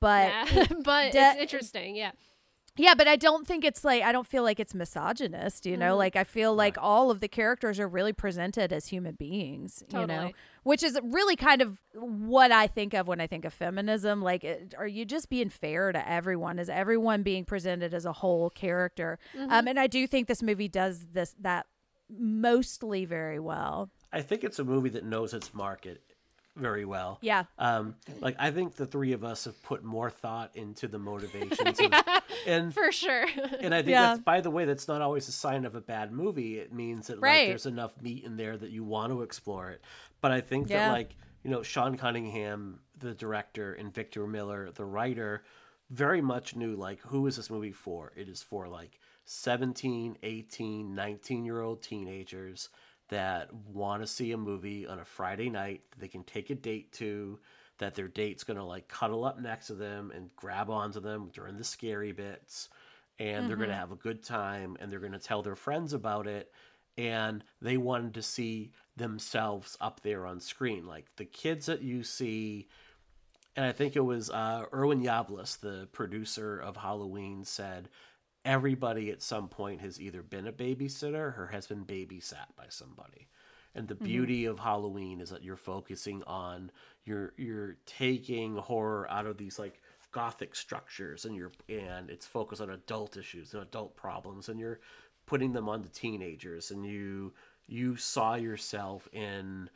but 0.00 0.28
yeah. 0.28 0.66
but 0.84 1.12
de- 1.12 1.18
it's 1.18 1.40
interesting. 1.40 1.96
Yeah. 1.96 2.12
Yeah, 2.76 2.94
but 2.94 3.06
I 3.08 3.16
don't 3.16 3.46
think 3.46 3.64
it's 3.64 3.84
like 3.84 4.02
I 4.02 4.12
don't 4.12 4.26
feel 4.26 4.42
like 4.42 4.58
it's 4.60 4.74
misogynist, 4.74 5.66
you 5.66 5.72
Mm-hmm. 5.72 5.80
know? 5.80 5.96
Like 5.96 6.16
I 6.16 6.24
feel 6.24 6.54
like 6.54 6.76
all 6.80 7.10
of 7.10 7.20
the 7.20 7.28
characters 7.28 7.78
are 7.80 7.88
really 7.88 8.12
presented 8.12 8.72
as 8.72 8.86
human 8.86 9.16
beings, 9.16 9.82
you 9.92 10.06
know? 10.06 10.30
Which 10.62 10.82
is 10.82 10.98
really 11.02 11.36
kind 11.36 11.62
of 11.62 11.80
what 11.94 12.52
I 12.52 12.66
think 12.66 12.94
of 12.94 13.06
when 13.08 13.20
I 13.20 13.26
think 13.26 13.44
of 13.44 13.52
feminism. 13.52 14.22
Like 14.22 14.44
it, 14.44 14.74
are 14.78 14.86
you 14.86 15.04
just 15.04 15.28
being 15.28 15.50
fair 15.50 15.92
to 15.92 16.08
everyone? 16.08 16.58
Is 16.58 16.68
everyone 16.68 17.22
being 17.22 17.44
presented 17.44 17.92
as 17.92 18.06
a 18.06 18.12
whole 18.12 18.50
character? 18.50 19.18
Mm-hmm. 19.36 19.50
Um 19.52 19.68
and 19.68 19.78
I 19.78 19.86
do 19.86 20.06
think 20.06 20.28
this 20.28 20.42
movie 20.42 20.68
does 20.68 21.06
this 21.12 21.34
that 21.40 21.66
mostly 22.08 23.04
very 23.04 23.38
well. 23.38 23.90
I 24.12 24.22
think 24.22 24.42
it's 24.44 24.58
a 24.58 24.64
movie 24.64 24.90
that 24.90 25.04
knows 25.04 25.34
its 25.34 25.54
market 25.54 26.02
very 26.56 26.84
well. 26.84 27.18
Yeah. 27.22 27.44
Um, 27.58 27.94
like 28.20 28.36
I 28.38 28.50
think 28.50 28.74
the 28.76 28.86
three 28.86 29.12
of 29.12 29.24
us 29.24 29.44
have 29.44 29.62
put 29.62 29.84
more 29.84 30.10
thought 30.10 30.50
into 30.56 30.88
the 30.88 30.98
motivations, 30.98 31.80
of, 31.80 31.92
and 32.46 32.74
For 32.74 32.90
sure. 32.92 33.26
and 33.60 33.74
I 33.74 33.78
think 33.82 33.90
Yeah. 33.92 34.02
that's 34.14 34.20
by 34.20 34.40
the 34.40 34.50
way, 34.50 34.64
that's 34.64 34.88
not 34.88 35.00
always 35.00 35.28
a 35.28 35.32
sign 35.32 35.64
of 35.64 35.74
a 35.74 35.80
bad 35.80 36.12
movie. 36.12 36.58
It 36.58 36.72
means 36.72 37.06
that 37.06 37.20
Right. 37.20 37.40
like 37.42 37.48
there's 37.48 37.66
enough 37.66 38.00
meat 38.02 38.24
in 38.24 38.36
there 38.36 38.56
that 38.56 38.70
you 38.70 38.84
want 38.84 39.12
to 39.12 39.22
explore 39.22 39.70
it. 39.70 39.80
But 40.20 40.32
I 40.32 40.40
think 40.40 40.68
Yeah. 40.68 40.88
that 40.88 40.92
like 40.92 41.16
you 41.44 41.50
know 41.50 41.62
Sean 41.62 41.96
Cunningham, 41.96 42.80
the 42.98 43.14
director, 43.14 43.72
and 43.74 43.94
Victor 43.94 44.26
Miller, 44.26 44.70
the 44.72 44.84
writer, 44.84 45.44
very 45.90 46.20
much 46.20 46.54
knew 46.56 46.74
like 46.76 47.00
who 47.00 47.26
is 47.26 47.36
this 47.36 47.48
movie 47.50 47.72
for? 47.72 48.12
It 48.16 48.28
is 48.28 48.42
for 48.42 48.68
like 48.68 48.98
17, 49.24 50.18
18, 50.24 50.94
19 50.94 51.44
year 51.44 51.60
old 51.60 51.80
teenagers 51.82 52.68
that 53.10 53.52
want 53.52 54.02
to 54.02 54.06
see 54.06 54.32
a 54.32 54.36
movie 54.36 54.86
on 54.86 54.98
a 54.98 55.04
Friday 55.04 55.50
night 55.50 55.82
that 55.90 56.00
they 56.00 56.08
can 56.08 56.24
take 56.24 56.50
a 56.50 56.54
date 56.54 56.92
to, 56.94 57.38
that 57.78 57.94
their 57.94 58.08
date's 58.08 58.44
going 58.44 58.56
to 58.56 58.64
like 58.64 58.88
cuddle 58.88 59.24
up 59.24 59.38
next 59.38 59.66
to 59.68 59.74
them 59.74 60.12
and 60.14 60.34
grab 60.36 60.70
onto 60.70 61.00
them 61.00 61.30
during 61.32 61.56
the 61.56 61.64
scary 61.64 62.12
bits. 62.12 62.68
And 63.18 63.48
they're 63.48 63.56
going 63.56 63.68
to 63.68 63.74
have 63.74 63.92
a 63.92 63.96
good 63.96 64.22
time 64.22 64.76
and 64.80 64.90
they're 64.90 64.98
going 64.98 65.12
to 65.12 65.18
tell 65.18 65.42
their 65.42 65.56
friends 65.56 65.92
about 65.92 66.26
it. 66.26 66.50
And 66.96 67.44
they 67.60 67.76
wanted 67.76 68.14
to 68.14 68.22
see 68.22 68.72
themselves 68.96 69.76
up 69.80 70.00
there 70.02 70.26
on 70.26 70.40
screen. 70.40 70.86
Like 70.86 71.06
the 71.16 71.26
kids 71.26 71.66
that 71.66 71.82
you 71.82 72.02
see 72.02 72.68
and 73.56 73.66
I 73.66 73.72
think 73.72 73.96
it 73.96 74.00
was 74.00 74.30
uh, 74.30 74.64
Irwin 74.72 75.02
Yablans, 75.02 75.58
the 75.58 75.88
producer 75.92 76.58
of 76.58 76.76
Halloween, 76.76 77.44
said 77.44 77.88
everybody 78.44 79.10
at 79.10 79.22
some 79.22 79.48
point 79.48 79.80
has 79.80 80.00
either 80.00 80.22
been 80.22 80.46
a 80.46 80.52
babysitter 80.52 81.38
or 81.38 81.48
has 81.52 81.66
been 81.66 81.84
babysat 81.84 82.46
by 82.56 82.66
somebody. 82.68 83.28
And 83.74 83.86
the 83.86 83.94
beauty 83.94 84.46
of 84.46 84.58
Halloween 84.58 85.20
is 85.20 85.30
that 85.30 85.44
you're 85.44 85.56
focusing 85.56 86.22
on 86.26 86.72
you're 87.04 87.32
you're 87.36 87.76
taking 87.86 88.56
horror 88.56 89.08
out 89.10 89.26
of 89.26 89.36
these 89.38 89.58
like 89.58 89.80
gothic 90.10 90.56
structures 90.56 91.24
and 91.24 91.36
you're 91.36 91.52
and 91.68 92.10
it's 92.10 92.26
focused 92.26 92.60
on 92.60 92.70
adult 92.70 93.16
issues 93.16 93.54
and 93.54 93.62
adult 93.62 93.94
problems 93.96 94.48
and 94.48 94.58
you're 94.58 94.80
putting 95.26 95.52
them 95.52 95.68
on 95.68 95.82
the 95.82 95.88
teenagers 95.88 96.72
and 96.72 96.84
you 96.84 97.32
you 97.68 97.94
saw 97.94 98.34
yourself 98.34 99.08
in 99.12 99.70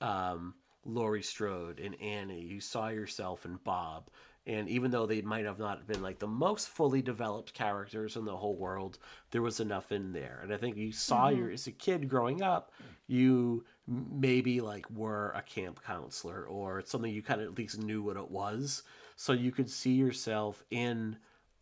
um, 0.00 0.54
Laurie 0.84 1.22
Strode 1.22 1.80
and 1.80 2.00
Annie. 2.00 2.40
You 2.40 2.60
saw 2.60 2.88
yourself 2.88 3.44
in 3.44 3.58
Bob. 3.64 4.08
And 4.46 4.68
even 4.68 4.90
though 4.90 5.06
they 5.06 5.22
might 5.22 5.46
have 5.46 5.58
not 5.58 5.86
been 5.86 6.02
like 6.02 6.18
the 6.18 6.26
most 6.26 6.68
fully 6.68 7.00
developed 7.00 7.54
characters 7.54 8.16
in 8.16 8.26
the 8.26 8.36
whole 8.36 8.56
world, 8.56 8.98
there 9.30 9.40
was 9.40 9.60
enough 9.60 9.90
in 9.90 10.12
there. 10.12 10.40
And 10.42 10.52
I 10.52 10.58
think 10.58 10.76
you 10.76 10.92
saw 10.92 11.28
mm-hmm. 11.28 11.38
your 11.38 11.50
as 11.50 11.66
a 11.66 11.72
kid 11.72 12.08
growing 12.08 12.42
up, 12.42 12.72
you 13.06 13.64
maybe 13.86 14.60
like 14.60 14.88
were 14.90 15.32
a 15.34 15.42
camp 15.42 15.80
counselor 15.82 16.44
or 16.44 16.82
something 16.84 17.12
you 17.12 17.22
kind 17.22 17.40
of 17.40 17.48
at 17.48 17.58
least 17.58 17.78
knew 17.78 18.02
what 18.02 18.16
it 18.16 18.30
was. 18.30 18.82
So 19.16 19.32
you 19.32 19.50
could 19.50 19.70
see 19.70 19.92
yourself 19.92 20.62
in 20.70 21.16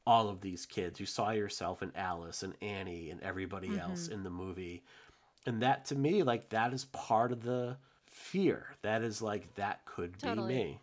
all 0.06 0.28
of 0.28 0.40
these 0.40 0.66
kids. 0.66 0.98
You 0.98 1.06
saw 1.06 1.30
yourself 1.30 1.82
in 1.82 1.92
Alice 1.94 2.42
and 2.42 2.54
Annie 2.60 3.10
and 3.10 3.20
everybody 3.22 3.68
mm-hmm. 3.68 3.90
else 3.90 4.08
in 4.08 4.24
the 4.24 4.30
movie. 4.30 4.82
And 5.46 5.62
that 5.62 5.84
to 5.86 5.94
me, 5.94 6.22
like 6.24 6.48
that 6.50 6.72
is 6.72 6.86
part 6.86 7.30
of 7.30 7.42
the 7.42 7.76
fear. 8.06 8.66
That 8.82 9.02
is 9.02 9.22
like 9.22 9.54
that 9.54 9.84
could 9.84 10.18
Totally. 10.18 10.48
be 10.48 10.54
me. 10.54 10.80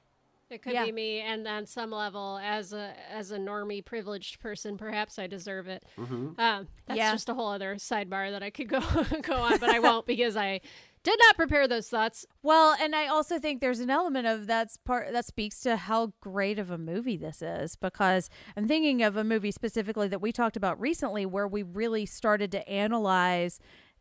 It 0.49 0.61
could 0.63 0.73
Yeah. 0.73 0.85
be 0.85 0.91
me, 0.91 1.19
and 1.19 1.47
on 1.47 1.65
some 1.65 1.91
level, 1.91 2.39
as 2.43 2.73
a 2.73 2.93
as 3.11 3.31
a 3.31 3.37
normie 3.37 3.83
privileged 3.85 4.39
person, 4.39 4.77
perhaps 4.77 5.19
I 5.19 5.27
deserve 5.27 5.67
it. 5.67 5.85
Mm-hmm. 5.97 6.39
Um, 6.39 6.67
that's 6.87 6.97
Yeah. 6.97 7.11
just 7.11 7.29
a 7.29 7.33
whole 7.35 7.49
other 7.49 7.75
sidebar 7.75 8.31
that 8.31 8.41
I 8.43 8.49
could 8.49 8.67
go 8.67 8.79
go 9.21 9.35
on, 9.35 9.59
but 9.59 9.69
I 9.69 9.79
won't 9.79 10.05
because 10.07 10.35
I 10.35 10.61
did 11.03 11.17
not 11.27 11.37
prepare 11.37 11.67
those 11.67 11.87
thoughts. 11.87 12.25
Well, 12.43 12.75
and 12.81 12.93
I 12.95 13.07
also 13.07 13.39
think 13.39 13.61
there's 13.61 13.79
an 13.79 13.89
element 13.89 14.27
of 14.27 14.47
that's 14.47 14.75
part 14.75 15.13
that 15.13 15.25
speaks 15.25 15.59
to 15.61 15.77
how 15.77 16.13
great 16.19 16.59
of 16.59 16.69
a 16.71 16.77
movie 16.77 17.15
this 17.15 17.41
is 17.41 17.75
because 17.77 18.29
I'm 18.57 18.67
thinking 18.67 19.01
of 19.03 19.15
a 19.15 19.23
movie 19.23 19.51
specifically 19.51 20.07
that 20.09 20.19
we 20.19 20.31
talked 20.33 20.57
about 20.57 20.79
recently 20.81 21.25
where 21.25 21.47
we 21.47 21.63
really 21.63 22.05
started 22.05 22.51
to 22.51 22.67
analyze 22.67 23.59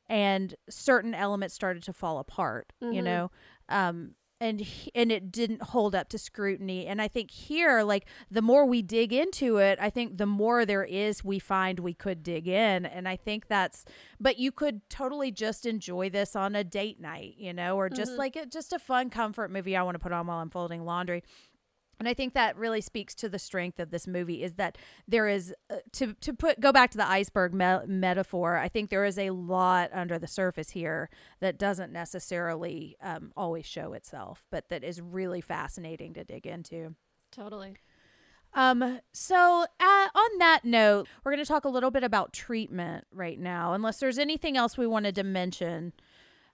and 0.08 0.54
certain 0.68 1.14
elements 1.14 1.54
started 1.54 1.82
to 1.84 1.92
fall 1.92 2.18
apart, 2.18 2.72
you 2.80 3.02
know. 3.02 3.30
Um 3.68 4.14
and 4.40 4.60
he- 4.60 4.90
and 4.94 5.10
it 5.10 5.32
didn't 5.32 5.62
hold 5.62 5.94
up 5.94 6.08
to 6.10 6.18
scrutiny. 6.18 6.86
And 6.86 7.00
i 7.02 7.08
think 7.08 7.30
here 7.30 7.82
like 7.82 8.06
the 8.30 8.42
more 8.42 8.64
we 8.64 8.82
dig 8.82 9.12
into 9.12 9.58
it 9.58 9.78
i 9.80 9.90
think 9.90 10.18
the 10.18 10.26
more 10.26 10.64
there 10.64 10.84
is 10.84 11.24
we 11.24 11.38
find 11.38 11.80
we 11.80 11.94
could 11.94 12.22
dig 12.22 12.46
in. 12.46 12.86
And 12.86 13.08
i 13.08 13.16
think 13.16 13.48
that's 13.48 13.84
but 14.20 14.38
you 14.38 14.52
could 14.52 14.88
totally 14.88 15.30
just 15.30 15.66
enjoy 15.66 16.10
this 16.10 16.36
on 16.36 16.54
a 16.54 16.64
date 16.64 17.00
night 17.00 17.34
you 17.38 17.52
know 17.52 17.76
or 17.76 17.88
just 17.88 18.12
mm-hmm. 18.12 18.20
like 18.20 18.36
it 18.36 18.50
just 18.50 18.72
a 18.72 18.78
fun 18.78 19.10
comfort 19.10 19.50
movie. 19.50 19.76
I 19.76 19.82
want 19.82 19.94
to 19.96 19.98
put 19.98 20.12
on 20.12 20.26
while 20.26 20.38
i'm 20.38 20.50
folding 20.50 20.84
laundry 20.84 21.22
and 21.98 22.08
I 22.08 22.14
think 22.14 22.34
that 22.34 22.56
really 22.56 22.80
speaks 22.80 23.14
to 23.16 23.28
the 23.28 23.38
strength 23.38 23.80
of 23.80 23.90
this 23.90 24.06
movie 24.06 24.42
is 24.42 24.54
that 24.54 24.78
there 25.06 25.28
is 25.28 25.54
uh, 25.70 25.76
to 25.92 26.14
to 26.14 26.32
put 26.32 26.60
go 26.60 26.72
back 26.72 26.90
to 26.92 26.96
the 26.96 27.08
iceberg 27.08 27.52
me- 27.52 27.86
metaphor. 27.86 28.56
I 28.56 28.68
think 28.68 28.90
there 28.90 29.04
is 29.04 29.18
a 29.18 29.30
lot 29.30 29.90
under 29.92 30.18
the 30.18 30.26
surface 30.26 30.70
here 30.70 31.10
that 31.40 31.58
doesn't 31.58 31.92
necessarily 31.92 32.96
um, 33.02 33.32
always 33.36 33.66
show 33.66 33.92
itself, 33.92 34.44
but 34.50 34.68
that 34.68 34.84
is 34.84 35.00
really 35.00 35.40
fascinating 35.40 36.14
to 36.14 36.24
dig 36.24 36.46
into. 36.46 36.94
Totally. 37.30 37.76
Um, 38.54 39.00
so 39.12 39.66
uh, 39.78 40.08
on 40.14 40.38
that 40.38 40.64
note, 40.64 41.06
we're 41.22 41.32
going 41.32 41.44
to 41.44 41.48
talk 41.48 41.64
a 41.64 41.68
little 41.68 41.90
bit 41.90 42.02
about 42.02 42.32
treatment 42.32 43.06
right 43.12 43.38
now, 43.38 43.74
unless 43.74 43.98
there's 43.98 44.18
anything 44.18 44.56
else 44.56 44.78
we 44.78 44.86
wanted 44.86 45.14
to 45.16 45.22
mention. 45.22 45.92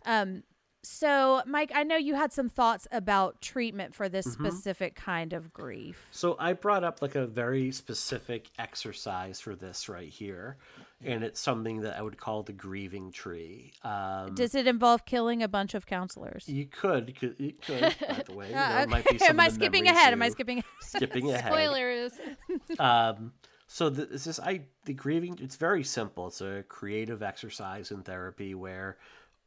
Um, 0.04 0.42
so 0.85 1.43
Mike, 1.47 1.73
I 1.74 1.82
know 1.82 1.97
you 1.97 2.15
had 2.15 2.32
some 2.32 2.48
thoughts 2.48 2.86
about 2.93 3.40
treatment 3.40 3.94
for 3.94 4.09
this 4.09 4.27
specific 4.27 4.94
kind 4.94 5.32
of 5.32 5.52
grief. 5.52 6.06
So 6.11 6.36
I 6.39 6.52
brought 6.52 6.85
up 6.85 7.02
like 7.02 7.15
a 7.15 7.27
very 7.27 7.73
specific 7.73 8.51
exercise 8.59 9.40
for 9.40 9.55
this 9.56 9.89
right 9.89 10.09
here, 10.09 10.59
and 11.02 11.24
it's 11.24 11.40
something 11.40 11.81
that 11.81 11.98
I 11.98 12.02
would 12.02 12.19
call 12.19 12.43
the 12.43 12.52
grieving 12.52 13.11
tree. 13.12 13.73
Um, 13.82 14.35
Does 14.35 14.55
it 14.55 14.66
involve 14.66 15.05
killing 15.06 15.43
a 15.43 15.48
bunch 15.48 15.74
of 15.74 15.86
counselors? 15.86 16.48
you 16.48 16.66
could, 16.66 17.15
you 17.39 17.52
could, 17.61 17.94
by 18.01 18.23
the 18.27 18.35
way. 18.35 18.48
You 18.48 18.55
know, 18.55 18.61
Uh, 18.61 18.82
it 18.82 18.89
might 18.89 19.05
be 19.09 19.16
okay. 19.16 19.27
Am 19.27 19.40
I 19.40 19.48
skipping 19.48 19.86
ahead? 19.86 20.12
Am 20.12 20.23
I 20.23 20.28
skipping? 20.28 20.62
skipping 20.81 21.31
ahead? 21.31 21.52
Spoilers. 21.52 22.12
um, 22.78 23.32
so 23.66 23.89
the, 23.89 24.05
this 24.05 24.39
I 24.39 24.62
the 24.85 24.93
grieving 24.93 25.39
it's 25.40 25.56
very 25.56 25.82
simple. 25.82 26.28
It's 26.28 26.40
a 26.40 26.65
creative 26.69 27.23
exercise 27.23 27.90
in 27.90 28.02
therapy 28.02 28.55
where 28.55 28.98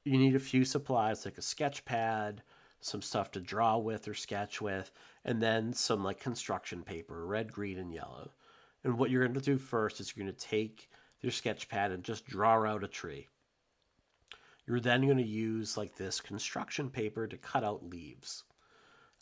you 0.07 0.17
need 0.17 0.35
a 0.35 0.39
few 0.39 0.65
supplies 0.65 1.25
like 1.25 1.38
a 1.38 1.41
sketch 1.41 1.85
pad, 1.85 2.41
some 2.79 3.01
stuff 3.01 3.31
to 3.31 3.39
draw 3.39 3.77
with 3.77 4.07
or 4.07 4.13
sketch 4.13 4.61
with, 4.61 4.91
and 5.25 5.41
then 5.41 5.73
some 5.73 6.03
like 6.03 6.19
construction 6.19 6.84
paper, 6.84 7.25
red, 7.25 7.51
green, 7.51 7.77
and 7.77 7.93
yellow. 7.93 8.31
And 8.84 8.97
what 8.97 9.09
you're 9.09 9.25
going 9.25 9.34
to 9.34 9.41
do 9.41 9.57
first 9.57 9.99
is 9.99 10.15
you're 10.15 10.25
going 10.25 10.35
to 10.35 10.47
take 10.47 10.89
your 11.21 11.31
sketch 11.31 11.67
pad 11.67 11.91
and 11.91 12.03
just 12.03 12.25
draw 12.25 12.63
out 12.65 12.84
a 12.84 12.88
tree. 12.88 13.27
You're 14.65 14.79
then 14.79 15.05
going 15.05 15.17
to 15.17 15.23
use 15.23 15.77
like 15.77 15.95
this 15.95 16.21
construction 16.21 16.89
paper 16.89 17.27
to 17.27 17.38
cut 17.38 17.63
out 17.63 17.89
leaves 17.89 18.43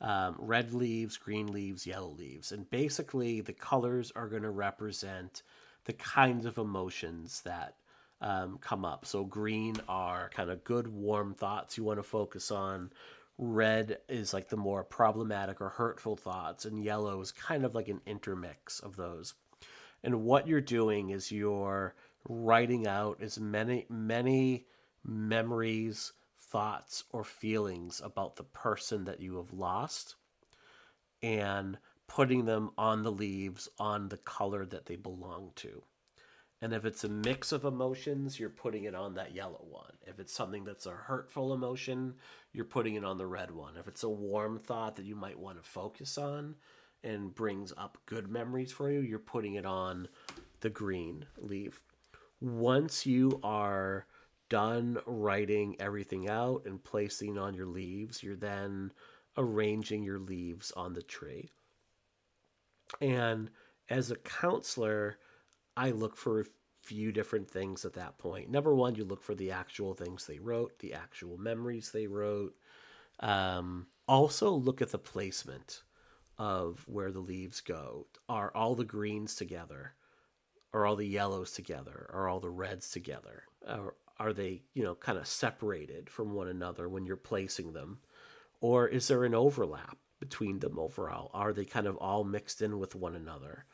um, 0.01 0.35
red 0.37 0.73
leaves, 0.73 1.17
green 1.17 1.47
leaves, 1.47 1.87
yellow 1.87 2.09
leaves. 2.09 2.51
And 2.51 2.69
basically, 2.69 3.41
the 3.41 3.53
colors 3.53 4.11
are 4.15 4.27
going 4.27 4.43
to 4.43 4.49
represent 4.49 5.43
the 5.85 5.93
kinds 5.93 6.45
of 6.45 6.57
emotions 6.57 7.41
that 7.41 7.75
um, 8.21 8.57
come 8.59 8.85
up. 8.85 9.05
So, 9.05 9.23
green 9.23 9.75
are 9.87 10.29
kind 10.33 10.49
of 10.49 10.63
good, 10.63 10.87
warm 10.87 11.33
thoughts 11.33 11.77
you 11.77 11.83
want 11.83 11.99
to 11.99 12.03
focus 12.03 12.51
on. 12.51 12.91
Red 13.37 13.97
is 14.07 14.33
like 14.33 14.47
the 14.47 14.57
more 14.57 14.83
problematic 14.83 15.59
or 15.59 15.69
hurtful 15.69 16.15
thoughts, 16.15 16.65
and 16.65 16.83
yellow 16.83 17.19
is 17.19 17.31
kind 17.31 17.65
of 17.65 17.75
like 17.75 17.89
an 17.89 18.01
intermix 18.05 18.79
of 18.79 18.95
those. 18.95 19.33
And 20.03 20.23
what 20.23 20.47
you're 20.47 20.61
doing 20.61 21.09
is 21.09 21.31
you're 21.31 21.95
writing 22.29 22.87
out 22.87 23.21
as 23.21 23.39
many, 23.39 23.85
many 23.89 24.65
memories, 25.03 26.13
thoughts, 26.39 27.03
or 27.11 27.23
feelings 27.23 28.01
about 28.03 28.35
the 28.35 28.43
person 28.43 29.05
that 29.05 29.19
you 29.19 29.37
have 29.37 29.51
lost 29.51 30.15
and 31.21 31.77
putting 32.07 32.45
them 32.45 32.69
on 32.77 33.03
the 33.03 33.11
leaves 33.11 33.67
on 33.79 34.09
the 34.09 34.17
color 34.17 34.65
that 34.65 34.85
they 34.85 34.95
belong 34.95 35.51
to. 35.55 35.81
And 36.61 36.73
if 36.73 36.85
it's 36.85 37.03
a 37.03 37.09
mix 37.09 37.51
of 37.51 37.65
emotions, 37.65 38.39
you're 38.39 38.49
putting 38.49 38.85
it 38.85 38.95
on 38.95 39.13
that 39.15 39.35
yellow 39.35 39.63
one. 39.69 39.91
If 40.07 40.19
it's 40.19 40.33
something 40.33 40.63
that's 40.63 40.85
a 40.85 40.91
hurtful 40.91 41.53
emotion, 41.53 42.15
you're 42.53 42.65
putting 42.65 42.95
it 42.95 43.03
on 43.03 43.17
the 43.17 43.27
red 43.27 43.51
one. 43.51 43.75
If 43.77 43.87
it's 43.87 44.03
a 44.03 44.09
warm 44.09 44.59
thought 44.59 44.95
that 44.95 45.05
you 45.05 45.15
might 45.15 45.37
want 45.37 45.61
to 45.61 45.69
focus 45.69 46.17
on 46.17 46.55
and 47.03 47.35
brings 47.35 47.73
up 47.77 47.97
good 48.05 48.29
memories 48.29 48.71
for 48.71 48.89
you, 48.89 49.01
you're 49.01 49.19
putting 49.19 49.55
it 49.55 49.65
on 49.65 50.07
the 50.61 50.69
green 50.69 51.25
leaf. 51.37 51.81
Once 52.39 53.05
you 53.05 53.39
are 53.43 54.07
done 54.49 54.97
writing 55.05 55.75
everything 55.79 56.29
out 56.29 56.63
and 56.65 56.83
placing 56.83 57.37
on 57.37 57.53
your 57.53 57.67
leaves, 57.67 58.23
you're 58.23 58.35
then 58.35 58.91
arranging 59.37 60.03
your 60.03 60.19
leaves 60.19 60.71
on 60.71 60.93
the 60.93 61.03
tree. 61.03 61.49
And 63.01 63.49
as 63.89 64.09
a 64.11 64.15
counselor, 64.15 65.17
I 65.77 65.91
look 65.91 66.15
for 66.15 66.41
a 66.41 66.45
few 66.81 67.11
different 67.11 67.49
things 67.49 67.83
at 67.85 67.93
that 67.93 68.17
point. 68.17 68.49
Number 68.49 68.73
one, 68.75 68.95
you 68.95 69.03
look 69.03 69.23
for 69.23 69.35
the 69.35 69.51
actual 69.51 69.93
things 69.93 70.25
they 70.25 70.39
wrote, 70.39 70.79
the 70.79 70.93
actual 70.93 71.37
memories 71.37 71.91
they 71.91 72.07
wrote. 72.07 72.55
Um, 73.19 73.87
also, 74.07 74.51
look 74.51 74.81
at 74.81 74.91
the 74.91 74.99
placement 74.99 75.81
of 76.37 76.83
where 76.87 77.11
the 77.11 77.19
leaves 77.19 77.61
go. 77.61 78.07
Are 78.29 78.51
all 78.55 78.75
the 78.75 78.85
greens 78.85 79.35
together? 79.35 79.93
Are 80.73 80.85
all 80.85 80.95
the 80.95 81.07
yellows 81.07 81.51
together? 81.51 82.09
Are 82.13 82.27
all 82.27 82.39
the 82.39 82.49
reds 82.49 82.91
together? 82.91 83.43
Or 83.67 83.95
are 84.19 84.33
they, 84.33 84.61
you 84.73 84.83
know, 84.83 84.95
kind 84.95 85.17
of 85.17 85.27
separated 85.27 86.09
from 86.09 86.33
one 86.33 86.47
another 86.47 86.87
when 86.87 87.05
you're 87.05 87.17
placing 87.17 87.73
them? 87.73 87.99
Or 88.61 88.87
is 88.87 89.07
there 89.07 89.23
an 89.23 89.33
overlap 89.33 89.97
between 90.19 90.59
them 90.59 90.77
overall? 90.77 91.31
Are 91.33 91.53
they 91.53 91.65
kind 91.65 91.87
of 91.87 91.97
all 91.97 92.23
mixed 92.23 92.61
in 92.61 92.79
with 92.79 92.95
one 92.95 93.15
another? 93.15 93.65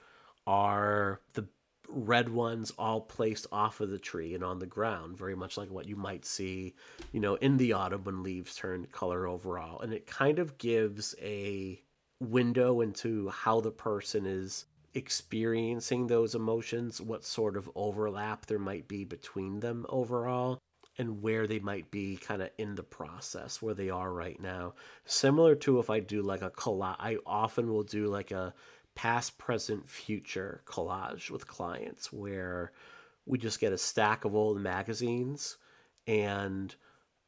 Are 0.47 1.21
the 1.33 1.47
red 1.91 2.29
ones 2.29 2.71
all 2.77 3.01
placed 3.01 3.47
off 3.51 3.81
of 3.81 3.89
the 3.89 3.99
tree 3.99 4.33
and 4.33 4.43
on 4.43 4.59
the 4.59 4.65
ground, 4.65 5.17
very 5.17 5.35
much 5.35 5.57
like 5.57 5.69
what 5.69 5.87
you 5.87 5.95
might 5.95 6.25
see, 6.25 6.75
you 7.11 7.19
know, 7.19 7.35
in 7.35 7.57
the 7.57 7.73
autumn 7.73 8.03
when 8.03 8.23
leaves 8.23 8.55
turn 8.55 8.87
color 8.91 9.27
overall? 9.27 9.81
And 9.81 9.93
it 9.93 10.07
kind 10.07 10.39
of 10.39 10.57
gives 10.57 11.15
a 11.21 11.81
window 12.19 12.81
into 12.81 13.29
how 13.29 13.61
the 13.61 13.71
person 13.71 14.25
is 14.25 14.65
experiencing 14.93 16.07
those 16.07 16.35
emotions, 16.35 17.01
what 17.01 17.23
sort 17.23 17.55
of 17.55 17.69
overlap 17.75 18.45
there 18.45 18.59
might 18.59 18.87
be 18.87 19.05
between 19.05 19.59
them 19.59 19.85
overall, 19.89 20.59
and 20.97 21.21
where 21.21 21.47
they 21.47 21.59
might 21.59 21.89
be 21.89 22.17
kind 22.17 22.41
of 22.41 22.49
in 22.57 22.75
the 22.75 22.83
process, 22.83 23.61
where 23.61 23.73
they 23.73 23.89
are 23.89 24.11
right 24.11 24.39
now. 24.41 24.73
Similar 25.05 25.55
to 25.55 25.79
if 25.79 25.89
I 25.89 25.99
do 25.99 26.21
like 26.21 26.41
a 26.41 26.51
collage, 26.51 26.97
I 26.99 27.17
often 27.25 27.71
will 27.71 27.83
do 27.83 28.07
like 28.07 28.31
a 28.31 28.53
past, 28.95 29.37
present, 29.37 29.89
future 29.89 30.61
collage 30.65 31.29
with 31.29 31.47
clients 31.47 32.11
where 32.11 32.71
we 33.25 33.37
just 33.37 33.59
get 33.59 33.73
a 33.73 33.77
stack 33.77 34.25
of 34.25 34.35
old 34.35 34.59
magazines 34.59 35.57
and 36.07 36.75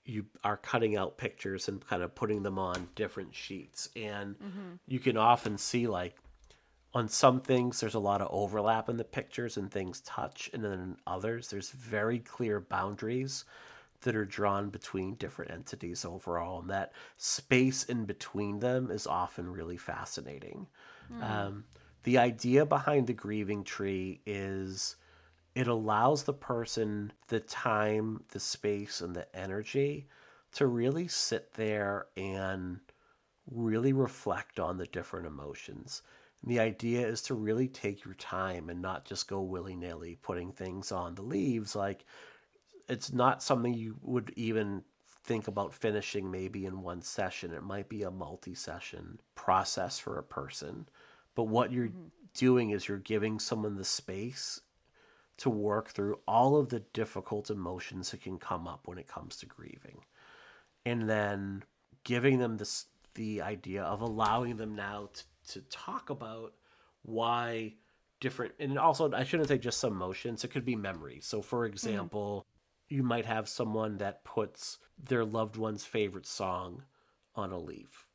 you 0.06 0.26
are 0.44 0.58
cutting 0.58 0.98
out 0.98 1.18
pictures 1.18 1.68
and 1.68 1.86
kind 1.88 2.04
of 2.04 2.14
putting 2.14 2.44
them 2.44 2.60
on 2.60 2.90
different 2.96 3.34
sheets 3.34 3.90
and 3.96 4.36
mm-hmm. 4.38 4.74
you 4.88 5.00
can 5.00 5.16
often 5.16 5.58
see 5.58 5.88
like 5.88 6.18
on 6.94 7.08
some 7.08 7.40
things 7.40 7.80
there's 7.80 7.94
a 7.94 8.00
lot 8.00 8.22
of 8.22 8.28
overlap 8.32 8.90
in 8.90 8.98
the 8.98 9.04
pictures 9.04 9.56
and 9.56 9.72
things 9.72 10.02
touch 10.02 10.50
and 10.54 10.64
then 10.64 10.74
in 10.74 10.98
others 11.08 11.50
there's 11.50 11.72
very 11.72 12.20
clear 12.20 12.60
boundaries 12.60 13.46
that 14.04 14.16
are 14.16 14.26
drawn 14.26 14.70
between 14.70 15.16
different 15.16 15.52
entities 15.52 16.06
overall, 16.06 16.60
and 16.62 16.70
that 16.70 16.94
space 17.18 17.84
in 17.86 18.06
between 18.06 18.60
them 18.60 18.92
is 18.92 19.08
often 19.08 19.52
really 19.52 19.78
fascinating. 19.78 20.68
Um, 21.22 21.66
the 22.04 22.18
idea 22.18 22.66
behind 22.66 23.08
the 23.08 23.14
grieving 23.14 23.64
tree 23.64 24.22
is 24.26 24.96
it 25.56 25.68
allows 25.68 26.24
the 26.24 26.34
person 26.34 27.12
the 27.28 27.40
time, 27.40 28.24
the 28.30 28.40
space, 28.40 29.02
and 29.02 29.16
the 29.16 29.28
energy 29.36 30.08
to 30.54 30.68
really 30.68 31.08
sit 31.08 31.54
there 31.54 32.08
and 32.18 32.80
really 33.50 33.94
reflect 33.94 34.60
on 34.60 34.78
the 34.78 34.88
different 34.88 35.28
emotions. 35.28 36.02
And 36.42 36.52
the 36.52 36.60
idea 36.60 37.08
is 37.08 37.22
to 37.24 37.36
really 37.36 37.68
take 37.68 38.04
your 38.04 38.16
time 38.16 38.70
and 38.70 38.82
not 38.82 39.06
just 39.06 39.28
go 39.28 39.42
willy 39.42 39.76
nilly 39.76 40.18
putting 40.22 40.52
things 40.52 40.92
on 40.92 41.16
the 41.16 41.22
leaves. 41.22 41.76
Like, 41.76 42.06
it's 42.90 43.14
not 43.14 43.42
something 43.42 43.74
you 43.74 43.96
would 44.02 44.34
even 44.36 44.84
think 45.24 45.48
about 45.48 45.74
finishing 45.74 46.30
maybe 46.30 46.66
in 46.66 46.82
one 46.82 47.02
session. 47.02 47.54
It 47.54 47.64
might 47.64 47.90
be 47.90 48.04
a 48.04 48.12
multi 48.12 48.54
session 48.54 49.20
process 49.36 49.98
for 50.00 50.18
a 50.18 50.24
person. 50.24 50.88
But 51.36 51.46
what 51.46 51.72
you're 51.72 51.88
mm-hmm. 51.88 52.08
doing 52.34 52.72
is 52.72 52.88
you're 52.88 52.98
giving 52.98 53.40
someone 53.40 53.76
the 53.76 53.86
space 53.86 54.62
to 55.38 55.50
work 55.50 55.90
through 55.90 56.20
all 56.28 56.58
of 56.58 56.70
the 56.70 56.82
difficult 56.94 57.50
emotions 57.50 58.12
that 58.12 58.22
can 58.22 58.38
come 58.38 58.68
up 58.68 58.82
when 58.86 58.98
it 58.98 59.08
comes 59.08 59.38
to 59.38 59.46
grieving. 59.46 60.04
And 60.86 61.10
then 61.10 61.64
giving 62.04 62.38
them 62.38 62.58
this 62.58 62.86
the 63.16 63.42
idea 63.42 63.84
of 63.84 64.02
allowing 64.02 64.58
them 64.58 64.76
now 64.76 65.10
to, 65.14 65.54
to 65.54 65.62
talk 65.70 66.10
about 66.10 66.54
why 67.04 67.76
different 68.20 68.54
and 68.60 68.80
also 68.80 69.12
I 69.12 69.24
shouldn't 69.24 69.50
say 69.50 69.58
just 69.58 69.80
some 69.80 69.94
emotions, 69.94 70.44
it 70.44 70.50
could 70.50 70.66
be 70.66 70.76
memories. 70.76 71.26
So 71.26 71.42
for 71.42 71.66
mm-hmm. 71.66 71.74
example, 71.74 72.46
you 72.90 73.04
might 73.04 73.26
have 73.26 73.48
someone 73.48 73.98
that 73.98 74.24
puts 74.24 74.78
their 75.04 75.26
loved 75.26 75.56
one's 75.56 75.86
favorite 75.86 76.26
song 76.26 76.84
on 77.36 77.52
a 77.52 77.58
leaf 77.58 78.08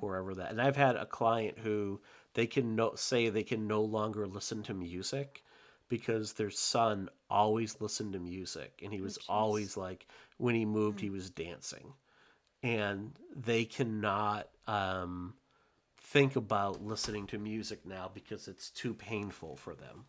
wherever 0.00 0.34
that 0.34 0.50
and 0.50 0.60
i've 0.60 0.76
had 0.76 0.96
a 0.96 1.04
client 1.04 1.58
who 1.58 2.00
they 2.34 2.46
can 2.46 2.74
no, 2.74 2.94
say 2.94 3.28
they 3.28 3.42
can 3.42 3.66
no 3.66 3.82
longer 3.82 4.26
listen 4.26 4.62
to 4.62 4.74
music 4.74 5.42
because 5.88 6.32
their 6.32 6.50
son 6.50 7.08
always 7.30 7.80
listened 7.80 8.12
to 8.12 8.18
music 8.18 8.80
and 8.82 8.92
he 8.92 9.00
was 9.00 9.18
always 9.28 9.76
like 9.76 10.06
when 10.38 10.54
he 10.54 10.64
moved 10.64 11.00
he 11.00 11.10
was 11.10 11.30
dancing. 11.30 11.92
And 12.62 13.12
they 13.34 13.64
cannot 13.64 14.48
um, 14.66 15.34
think 15.98 16.36
about 16.36 16.84
listening 16.84 17.26
to 17.28 17.38
music 17.38 17.86
now 17.86 18.10
because 18.12 18.48
it's 18.48 18.70
too 18.70 18.94
painful 18.94 19.56
for 19.56 19.74
them. 19.74 20.04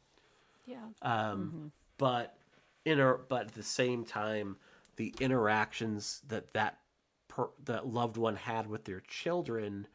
Yeah. 0.65 0.77
um, 1.01 1.71
but 1.97 2.35
inter- 2.88 3.22
but 3.30 3.47
at 3.47 3.53
the 3.53 3.64
same 3.64 4.03
time 4.03 4.57
the 4.95 5.14
interactions 5.19 6.22
that 6.27 6.53
that 6.53 6.80
per- 7.27 7.51
that 7.65 7.88
loved 7.88 8.18
one 8.18 8.35
had 8.35 8.68
with 8.68 8.85
their 8.85 9.01
children 9.01 9.88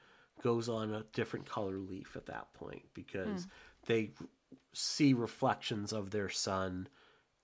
goes 0.43 0.69
on 0.69 0.93
a 0.93 1.05
different 1.12 1.47
color 1.47 1.78
leaf 1.78 2.16
at 2.16 2.27
that 2.27 2.52
point 2.55 2.82
because 2.94 3.44
hmm. 3.44 3.51
they 3.86 4.10
see 4.73 5.12
reflections 5.12 5.93
of 5.93 6.10
their 6.10 6.28
son 6.28 6.89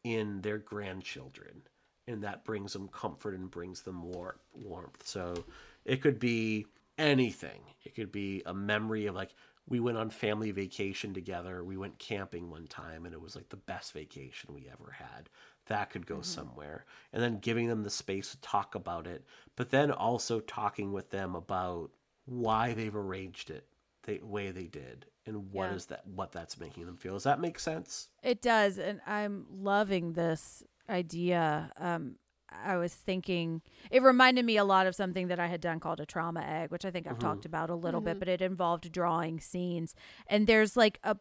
in 0.05 0.41
their 0.41 0.59
grandchildren 0.59 1.63
and 2.09 2.25
that 2.25 2.45
brings 2.45 2.73
them 2.73 2.89
comfort 2.89 3.35
and 3.35 3.51
brings 3.51 3.83
them 3.83 4.03
war- 4.03 4.41
warmth. 4.55 5.07
So 5.07 5.45
it 5.85 6.01
could 6.01 6.19
be 6.19 6.67
anything. 6.97 7.61
It 7.85 7.95
could 7.95 8.11
be 8.11 8.43
a 8.47 8.55
memory 8.55 9.07
of 9.07 9.15
like 9.15 9.35
we 9.69 9.81
went 9.81 9.99
on 9.99 10.11
family 10.11 10.51
vacation 10.51 11.13
together. 11.15 11.63
We 11.63 11.77
went 11.77 11.99
camping 11.99 12.51
one 12.51 12.67
time 12.67 13.05
and 13.05 13.15
it 13.15 13.21
was 13.21 13.37
like 13.37 13.49
the 13.51 13.57
best 13.57 13.93
vacation 13.93 14.55
we 14.55 14.69
ever 14.73 14.91
had. 14.93 15.29
That 15.67 15.91
could 15.91 16.07
go 16.07 16.23
somewhere. 16.23 16.87
And 17.13 17.23
then 17.23 17.39
giving 17.41 17.69
them 17.69 17.83
the 17.83 17.91
space 17.91 18.31
to 18.31 18.41
talk 18.41 18.75
about 18.75 19.07
it 19.07 19.25
but 19.57 19.71
then 19.71 19.91
also 19.91 20.41
talking 20.41 20.93
with 20.93 21.11
them 21.11 21.35
about 21.35 21.91
why 22.27 22.73
they've 22.75 22.95
arranged 22.97 23.51
it 23.51 23.67
the 24.05 24.21
way 24.23 24.51
they 24.51 24.67
did 24.67 25.05
and 25.27 25.53
what 25.53 25.69
Yeah. 25.71 25.75
is 25.77 25.87
that 25.87 26.07
what 26.07 26.33
that's 26.33 26.59
making 26.59 26.87
them 26.87 26.97
feel. 26.97 27.15
Does 27.15 27.25
that 27.25 27.41
make 27.41 27.59
sense? 27.59 28.09
It 28.23 28.41
does, 28.41 28.79
and 28.79 29.01
I'm 29.07 29.47
loving 29.51 30.13
this 30.15 30.63
idea. 30.89 31.71
Um, 31.77 32.17
I 32.51 32.77
was 32.77 32.95
thinking 32.95 33.63
it 33.91 34.03
reminded 34.03 34.45
me 34.45 34.57
a 34.57 34.65
lot 34.65 34.87
of 34.87 34.95
something 34.95 35.29
that 35.29 35.39
I 35.39 35.47
had 35.47 35.61
done 35.61 35.81
called 35.81 36.01
a 36.01 36.07
trauma 36.07 36.41
egg, 36.41 36.71
which 36.71 36.85
I 36.85 36.91
think 36.91 37.07
I've 37.07 37.15
mm-hmm. 37.15 37.27
talked 37.27 37.45
about 37.45 37.71
a 37.71 37.75
little 37.75 38.01
bit, 38.01 38.13
mm-hmm. 38.13 38.19
but 38.21 38.29
it 38.29 38.43
involved 38.43 38.91
drawing 38.91 39.41
scenes. 39.41 39.95
And 40.29 40.47
there's 40.47 40.77
like 40.77 40.99
a 41.05 41.17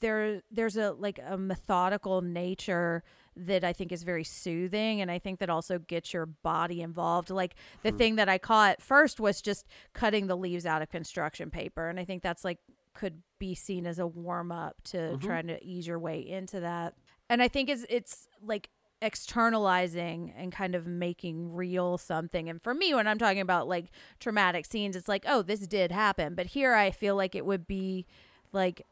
there 0.00 0.42
there's 0.50 0.76
a 0.76 0.92
like 0.92 1.18
a 1.26 1.38
methodical 1.38 2.20
nature 2.20 3.02
that 3.36 3.62
I 3.64 3.72
think 3.72 3.92
is 3.92 4.02
very 4.02 4.24
soothing 4.24 5.00
and 5.00 5.10
I 5.10 5.18
think 5.18 5.38
that 5.38 5.48
also 5.48 5.78
gets 5.78 6.12
your 6.12 6.26
body 6.26 6.82
involved. 6.82 7.30
Like 7.30 7.54
the 7.82 7.90
hmm. 7.90 7.96
thing 7.96 8.16
that 8.16 8.28
I 8.28 8.38
caught 8.38 8.82
first 8.82 9.20
was 9.20 9.40
just 9.40 9.66
cutting 9.92 10.26
the 10.26 10.36
leaves 10.36 10.66
out 10.66 10.82
of 10.82 10.90
construction 10.90 11.50
paper 11.50 11.88
and 11.88 11.98
I 11.98 12.04
think 12.04 12.22
that's 12.22 12.44
like 12.44 12.58
could 12.94 13.22
be 13.38 13.54
seen 13.54 13.86
as 13.86 13.98
a 13.98 14.06
warm 14.06 14.50
up 14.50 14.76
to 14.82 14.96
mm-hmm. 14.96 15.26
trying 15.26 15.46
to 15.46 15.64
ease 15.64 15.86
your 15.86 16.00
way 16.00 16.20
into 16.20 16.60
that. 16.60 16.94
And 17.30 17.42
I 17.42 17.48
think 17.48 17.68
it's 17.70 17.86
it's 17.88 18.26
like 18.42 18.70
externalizing 19.00 20.32
and 20.36 20.52
kind 20.52 20.74
of 20.74 20.86
making 20.86 21.54
real 21.54 21.98
something. 21.98 22.48
And 22.48 22.62
for 22.62 22.74
me, 22.74 22.94
when 22.94 23.06
I'm 23.06 23.18
talking 23.18 23.40
about 23.40 23.68
like 23.68 23.86
traumatic 24.18 24.66
scenes, 24.66 24.96
it's 24.96 25.08
like, 25.08 25.24
oh, 25.26 25.42
this 25.42 25.60
did 25.60 25.92
happen. 25.92 26.34
But 26.34 26.46
here 26.46 26.74
I 26.74 26.90
feel 26.90 27.16
like 27.16 27.34
it 27.34 27.46
would 27.46 27.66
be 27.66 28.06
like 28.52 28.84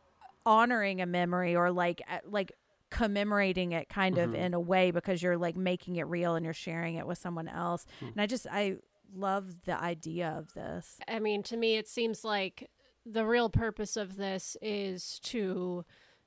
honoring 0.45 1.01
a 1.01 1.07
memory 1.07 1.57
or 1.57 1.73
like 1.73 2.03
like 2.25 2.53
commemorating 2.89 3.73
it 3.73 3.89
kind 3.89 4.17
of 4.17 4.31
mm-hmm. 4.31 4.43
in 4.43 4.55
a 4.55 4.61
way 4.61 4.93
because 4.93 5.21
you're 5.23 5.37
like 5.37 5.57
making 5.57 5.97
it 5.97 6.07
real 6.07 6.37
and 6.37 6.45
you're 6.45 6.55
sharing 6.55 6.95
it 6.95 7.07
with 7.07 7.19
someone 7.19 7.49
else. 7.49 7.85
Hmm. 8.01 8.07
And 8.07 8.21
I 8.21 8.27
just 8.27 8.47
I 8.51 8.77
love 9.15 9.65
the 9.65 9.81
idea 9.81 10.35
of 10.39 10.55
this. 10.55 10.99
I 11.09 11.19
mean, 11.19 11.43
to 11.45 11.57
me, 11.57 11.77
it 11.77 11.89
seems 11.89 12.25
like 12.25 12.71
the 13.05 13.25
real 13.25 13.51
purpose 13.51 13.97
of 13.97 14.17
this 14.17 14.57
is 14.63 15.21
to 15.25 15.85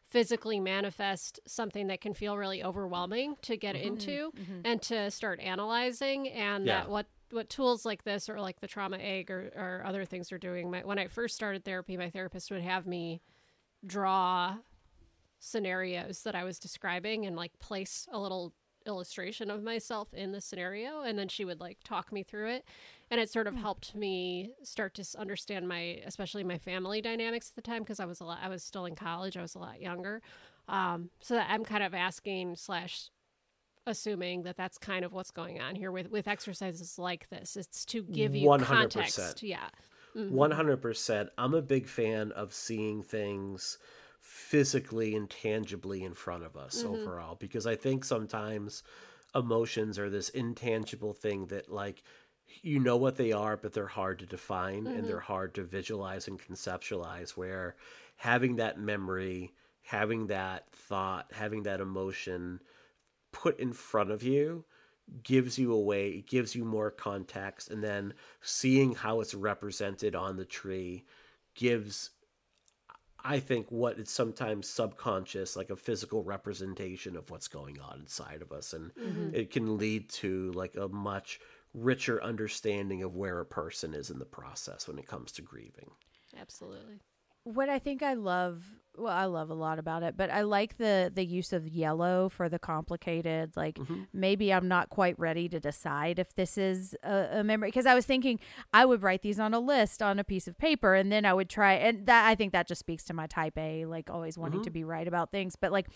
physically 0.10 0.60
manifest 0.60 1.40
something 1.46 1.88
that 1.88 2.02
can 2.02 2.14
feel 2.14 2.38
really 2.38 2.64
overwhelming 2.64 3.36
to 3.44 3.56
get 3.56 3.76
mm-hmm. 3.76 3.88
into 3.88 4.32
mm-hmm. 4.32 4.62
and 4.66 4.82
to 4.82 5.12
start 5.12 5.40
analyzing 5.40 6.28
and 6.30 6.66
Yeah. 6.66 6.82
that 6.82 6.90
what 6.90 7.08
what 7.32 7.48
tools 7.48 7.86
like 7.86 8.04
this 8.04 8.28
or 8.28 8.42
like 8.42 8.60
the 8.60 8.68
trauma 8.68 8.98
egg 8.98 9.30
or, 9.30 9.52
or 9.56 9.84
other 9.86 10.04
things 10.04 10.32
are 10.32 10.40
doing. 10.40 10.72
My, 10.72 10.82
when 10.84 10.98
i 10.98 11.08
first 11.08 11.36
started 11.36 11.64
therapy 11.64 11.96
my 11.96 12.10
therapist 12.10 12.50
would 12.50 12.64
have 12.64 12.88
me 12.88 13.22
draw 13.86 14.58
scenarios 15.40 16.24
that 16.24 16.36
i 16.36 16.44
was 16.44 16.60
describing 16.60 17.26
and 17.26 17.36
like 17.36 17.58
place 17.60 18.08
a 18.12 18.20
little 18.20 18.54
illustration 18.90 19.50
of 19.50 19.64
myself 19.64 20.14
in 20.14 20.34
the 20.34 20.42
scenario 20.42 21.02
and 21.02 21.18
then 21.18 21.30
she 21.30 21.46
would 21.46 21.62
like 21.62 21.78
talk 21.86 22.12
me 22.12 22.24
through 22.24 22.50
it. 22.50 22.66
And 23.10 23.20
it 23.20 23.30
sort 23.30 23.48
of 23.48 23.56
helped 23.56 23.96
me 23.96 24.52
start 24.64 24.94
to 24.96 25.06
understand 25.18 25.68
my 25.68 26.02
especially 26.06 26.44
my 26.44 26.58
family 26.58 27.02
dynamics 27.02 27.50
at 27.50 27.56
the 27.56 27.62
time 27.62 27.82
because 27.84 28.00
i 28.00 28.06
was 28.06 28.20
a 28.20 28.26
lot 28.26 28.40
i 28.44 28.50
was 28.50 28.62
still 28.64 28.86
in 28.86 28.96
college 28.96 29.38
i 29.38 29.42
was 29.42 29.56
a 29.56 29.60
lot 29.60 29.82
younger. 29.82 30.22
Um, 30.68 31.10
so 31.22 31.36
that 31.36 31.48
i'm 31.50 31.64
kind 31.64 31.84
of 31.84 31.94
asking 31.94 32.58
slash 32.58 33.10
assuming 33.88 34.44
that 34.44 34.56
that's 34.58 34.78
kind 34.78 35.04
of 35.04 35.14
what's 35.14 35.32
going 35.32 35.60
on 35.60 35.76
here 35.76 35.92
with 35.92 36.12
with 36.12 36.28
exercises 36.28 37.00
like 37.00 37.30
this. 37.30 37.58
It's 37.58 37.86
to 37.86 38.04
give 38.04 38.36
you 38.36 38.48
100%. 38.48 38.62
context 38.64 39.44
yeah. 39.44 39.70
One 40.16 40.52
hundred 40.52 40.78
percent. 40.82 41.30
I'm 41.38 41.54
a 41.54 41.62
big 41.62 41.88
fan 41.88 42.32
of 42.32 42.54
seeing 42.54 43.04
things 43.04 43.78
physically 44.20 45.16
and 45.16 45.30
tangibly 45.30 46.04
in 46.04 46.14
front 46.14 46.44
of 46.44 46.58
us 46.58 46.84
mm-hmm. 46.84 46.94
overall 46.94 47.36
because 47.36 47.66
I 47.66 47.76
think 47.76 48.04
sometimes 48.04 48.84
emotions 49.36 49.98
are 50.00 50.10
this 50.10 50.30
intangible 50.30 51.14
thing 51.14 51.48
that 51.48 51.72
like 51.72 52.04
you 52.62 52.80
know 52.80 52.98
what 52.98 53.16
they 53.16 53.32
are 53.32 53.56
but 53.56 53.74
they're 53.74 53.88
hard 53.88 54.20
to 54.20 54.26
define 54.26 54.88
and 54.88 54.98
mm-hmm. 54.98 55.08
they're 55.08 55.20
hard 55.20 55.54
to 55.56 55.64
visualize 55.64 56.28
and 56.28 56.40
conceptualize 56.40 57.32
where 57.32 57.76
having 58.16 58.56
that 58.58 58.80
memory 58.80 59.54
having 59.84 60.28
that 60.28 60.70
thought 60.72 61.32
having 61.32 61.64
that 61.64 61.80
emotion 61.80 62.60
put 63.32 63.60
in 63.60 63.72
front 63.72 64.12
of 64.12 64.24
you 64.24 64.66
gives 65.24 65.58
you 65.58 65.74
a 65.74 65.80
way 65.80 66.10
it 66.10 66.28
gives 66.28 66.56
you 66.56 66.66
more 66.66 66.92
context 66.92 67.70
and 67.70 67.84
then 67.84 68.14
seeing 68.42 68.94
how 68.94 69.22
it's 69.22 69.34
represented 69.34 70.16
on 70.16 70.36
the 70.36 70.46
tree 70.46 71.06
gives 71.56 72.12
i 73.24 73.40
think 73.40 73.66
what 73.70 73.98
is 73.98 74.10
sometimes 74.10 74.68
subconscious 74.68 75.56
like 75.56 75.70
a 75.70 75.76
physical 75.76 76.24
representation 76.24 77.16
of 77.16 77.30
what's 77.30 77.48
going 77.48 77.80
on 77.80 78.00
inside 78.00 78.42
of 78.42 78.52
us 78.52 78.74
and 78.74 78.94
mm-hmm. 78.96 79.30
it 79.34 79.52
can 79.52 79.78
lead 79.78 80.10
to 80.10 80.52
like 80.54 80.76
a 80.76 80.88
much 80.88 81.40
richer 81.74 82.22
understanding 82.24 83.04
of 83.04 83.16
where 83.16 83.40
a 83.40 83.46
person 83.46 83.94
is 83.94 84.10
in 84.10 84.20
the 84.20 84.26
process 84.26 84.88
when 84.88 84.98
it 84.98 85.08
comes 85.08 85.32
to 85.32 85.42
grieving. 85.42 85.92
Absolutely 86.40 87.00
What 87.44 87.70
I 87.70 87.80
think 87.80 88.04
I 88.04 88.14
love, 88.14 88.64
well, 88.98 89.14
I 89.14 89.26
love 89.26 89.50
a 89.50 89.54
lot 89.54 89.80
about 89.80 90.04
it, 90.04 90.18
but 90.18 90.30
I 90.30 90.42
like 90.42 90.78
the 90.78 91.12
the 91.14 91.26
use 91.26 91.54
of 91.54 91.68
yellow 91.68 92.30
for 92.30 92.50
the 92.50 92.60
complicated. 92.60 93.56
Like 93.56 93.76
mm-hmm. 93.76 94.04
maybe 94.14 94.54
I'm 94.54 94.68
not 94.68 94.90
quite 94.90 95.18
ready 95.18 95.48
to 95.50 95.60
decide 95.60 96.20
if 96.20 96.36
this 96.36 96.58
is 96.58 96.96
a, 97.04 97.40
a 97.40 97.44
memory 97.44 97.70
because 97.70 97.86
I 97.86 97.96
was 97.96 98.06
thinking 98.06 98.40
I 98.74 98.86
would 98.86 99.02
write 99.02 99.22
these 99.22 99.40
on 99.40 99.54
a 99.54 99.60
list 99.60 100.02
on 100.02 100.20
a 100.20 100.24
piece 100.24 100.48
of 100.48 100.58
paper 100.58 100.96
and 100.96 101.12
then 101.12 101.26
I 101.26 101.34
would 101.34 101.50
try 101.50 101.74
and 101.74 102.06
that 102.08 102.28
I 102.28 102.36
think 102.36 102.52
that 102.54 102.68
just 102.68 102.80
speaks 102.80 103.04
to 103.06 103.14
my 103.14 103.28
type 103.28 103.58
A, 103.58 103.86
like 103.86 104.10
always 104.10 104.38
wanting 104.38 104.60
mm-hmm. 104.60 104.66
to 104.66 104.72
be 104.72 104.84
right 104.84 105.08
about 105.08 105.32
things. 105.32 105.56
But 105.56 105.72
like 105.72 105.88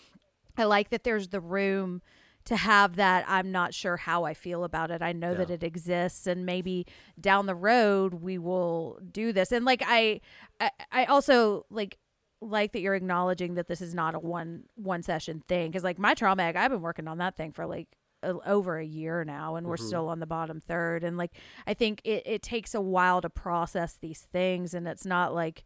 I 0.56 0.64
like 0.64 0.90
that 0.90 1.04
there's 1.04 1.28
the 1.28 1.40
room 1.40 2.00
to 2.46 2.56
have 2.56 2.96
that 2.96 3.24
I'm 3.26 3.50
not 3.50 3.72
sure 3.72 3.96
how 3.96 4.24
I 4.24 4.34
feel 4.34 4.64
about 4.64 4.90
it. 4.90 5.02
I 5.02 5.12
know 5.12 5.34
that 5.34 5.50
it 5.50 5.62
exists 5.62 6.26
and 6.26 6.44
maybe 6.44 6.86
down 7.20 7.46
the 7.46 7.54
road 7.54 8.14
we 8.14 8.38
will 8.38 8.98
do 9.10 9.32
this. 9.32 9.52
And 9.52 9.64
like 9.64 9.82
I 9.86 10.20
I, 10.60 10.70
I 10.92 11.04
also 11.06 11.66
like 11.70 11.98
like 12.40 12.72
that 12.72 12.80
you're 12.80 12.94
acknowledging 12.94 13.54
that 13.54 13.68
this 13.68 13.80
is 13.80 13.94
not 13.94 14.14
a 14.14 14.18
one 14.18 14.64
one 14.74 15.02
session 15.02 15.42
thing 15.48 15.72
cuz 15.72 15.82
like 15.82 15.98
my 15.98 16.14
trauma 16.14 16.42
egg 16.42 16.56
I've 16.56 16.70
been 16.70 16.82
working 16.82 17.08
on 17.08 17.18
that 17.18 17.36
thing 17.36 17.52
for 17.52 17.64
like 17.66 17.88
a, 18.22 18.34
over 18.46 18.78
a 18.78 18.84
year 18.84 19.24
now 19.24 19.56
and 19.56 19.66
we're 19.66 19.76
mm-hmm. 19.76 19.86
still 19.86 20.08
on 20.08 20.20
the 20.20 20.26
bottom 20.26 20.60
third 20.60 21.02
and 21.04 21.16
like 21.16 21.32
I 21.66 21.72
think 21.72 22.02
it 22.04 22.22
it 22.26 22.42
takes 22.42 22.74
a 22.74 22.80
while 22.80 23.22
to 23.22 23.30
process 23.30 23.94
these 23.94 24.20
things 24.20 24.74
and 24.74 24.86
it's 24.86 25.06
not 25.06 25.34
like 25.34 25.64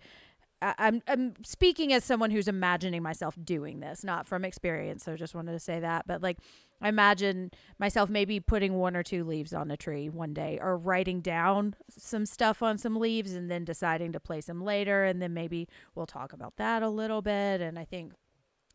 I- 0.60 0.74
I'm 0.78 1.02
I'm 1.06 1.34
speaking 1.44 1.92
as 1.92 2.04
someone 2.04 2.30
who's 2.30 2.48
imagining 2.48 3.02
myself 3.02 3.36
doing 3.42 3.80
this, 3.80 4.02
not 4.02 4.26
from 4.26 4.44
experience. 4.44 5.04
So 5.04 5.16
just 5.16 5.34
wanted 5.34 5.52
to 5.52 5.60
say 5.60 5.80
that. 5.80 6.06
But 6.06 6.22
like 6.22 6.38
I 6.80 6.88
imagine 6.88 7.50
myself 7.78 8.08
maybe 8.10 8.40
putting 8.40 8.74
one 8.74 8.96
or 8.96 9.02
two 9.02 9.24
leaves 9.24 9.52
on 9.52 9.70
a 9.70 9.76
tree 9.76 10.08
one 10.08 10.34
day 10.34 10.58
or 10.60 10.76
writing 10.76 11.20
down 11.20 11.74
some 11.90 12.26
stuff 12.26 12.62
on 12.62 12.78
some 12.78 12.96
leaves 12.96 13.32
and 13.32 13.50
then 13.50 13.64
deciding 13.64 14.12
to 14.12 14.20
place 14.20 14.46
them 14.46 14.62
later 14.62 15.04
and 15.04 15.20
then 15.20 15.34
maybe 15.34 15.68
we'll 15.94 16.06
talk 16.06 16.32
about 16.32 16.56
that 16.56 16.82
a 16.82 16.88
little 16.88 17.22
bit. 17.22 17.60
And 17.60 17.78
I 17.78 17.84
think 17.84 18.12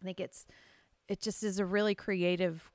I 0.01 0.05
think 0.05 0.19
it's 0.19 0.45
it 1.07 1.21
just 1.21 1.43
is 1.43 1.59
a 1.59 1.65
really 1.65 1.95
creative 1.95 2.71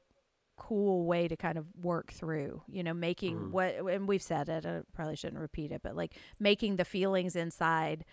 cool 0.56 1.06
way 1.06 1.28
to 1.28 1.36
kind 1.36 1.56
of 1.56 1.66
work 1.80 2.12
through 2.12 2.60
you 2.68 2.82
know 2.82 2.92
making 2.92 3.38
mm. 3.38 3.50
what 3.52 3.76
and 3.76 4.08
we've 4.08 4.20
said 4.20 4.48
it 4.48 4.66
i 4.66 4.80
probably 4.92 5.14
shouldn't 5.14 5.40
repeat 5.40 5.70
it 5.70 5.80
but 5.84 5.94
like 5.94 6.14
making 6.40 6.74
the 6.74 6.84
feelings 6.84 7.36
inside 7.36 8.04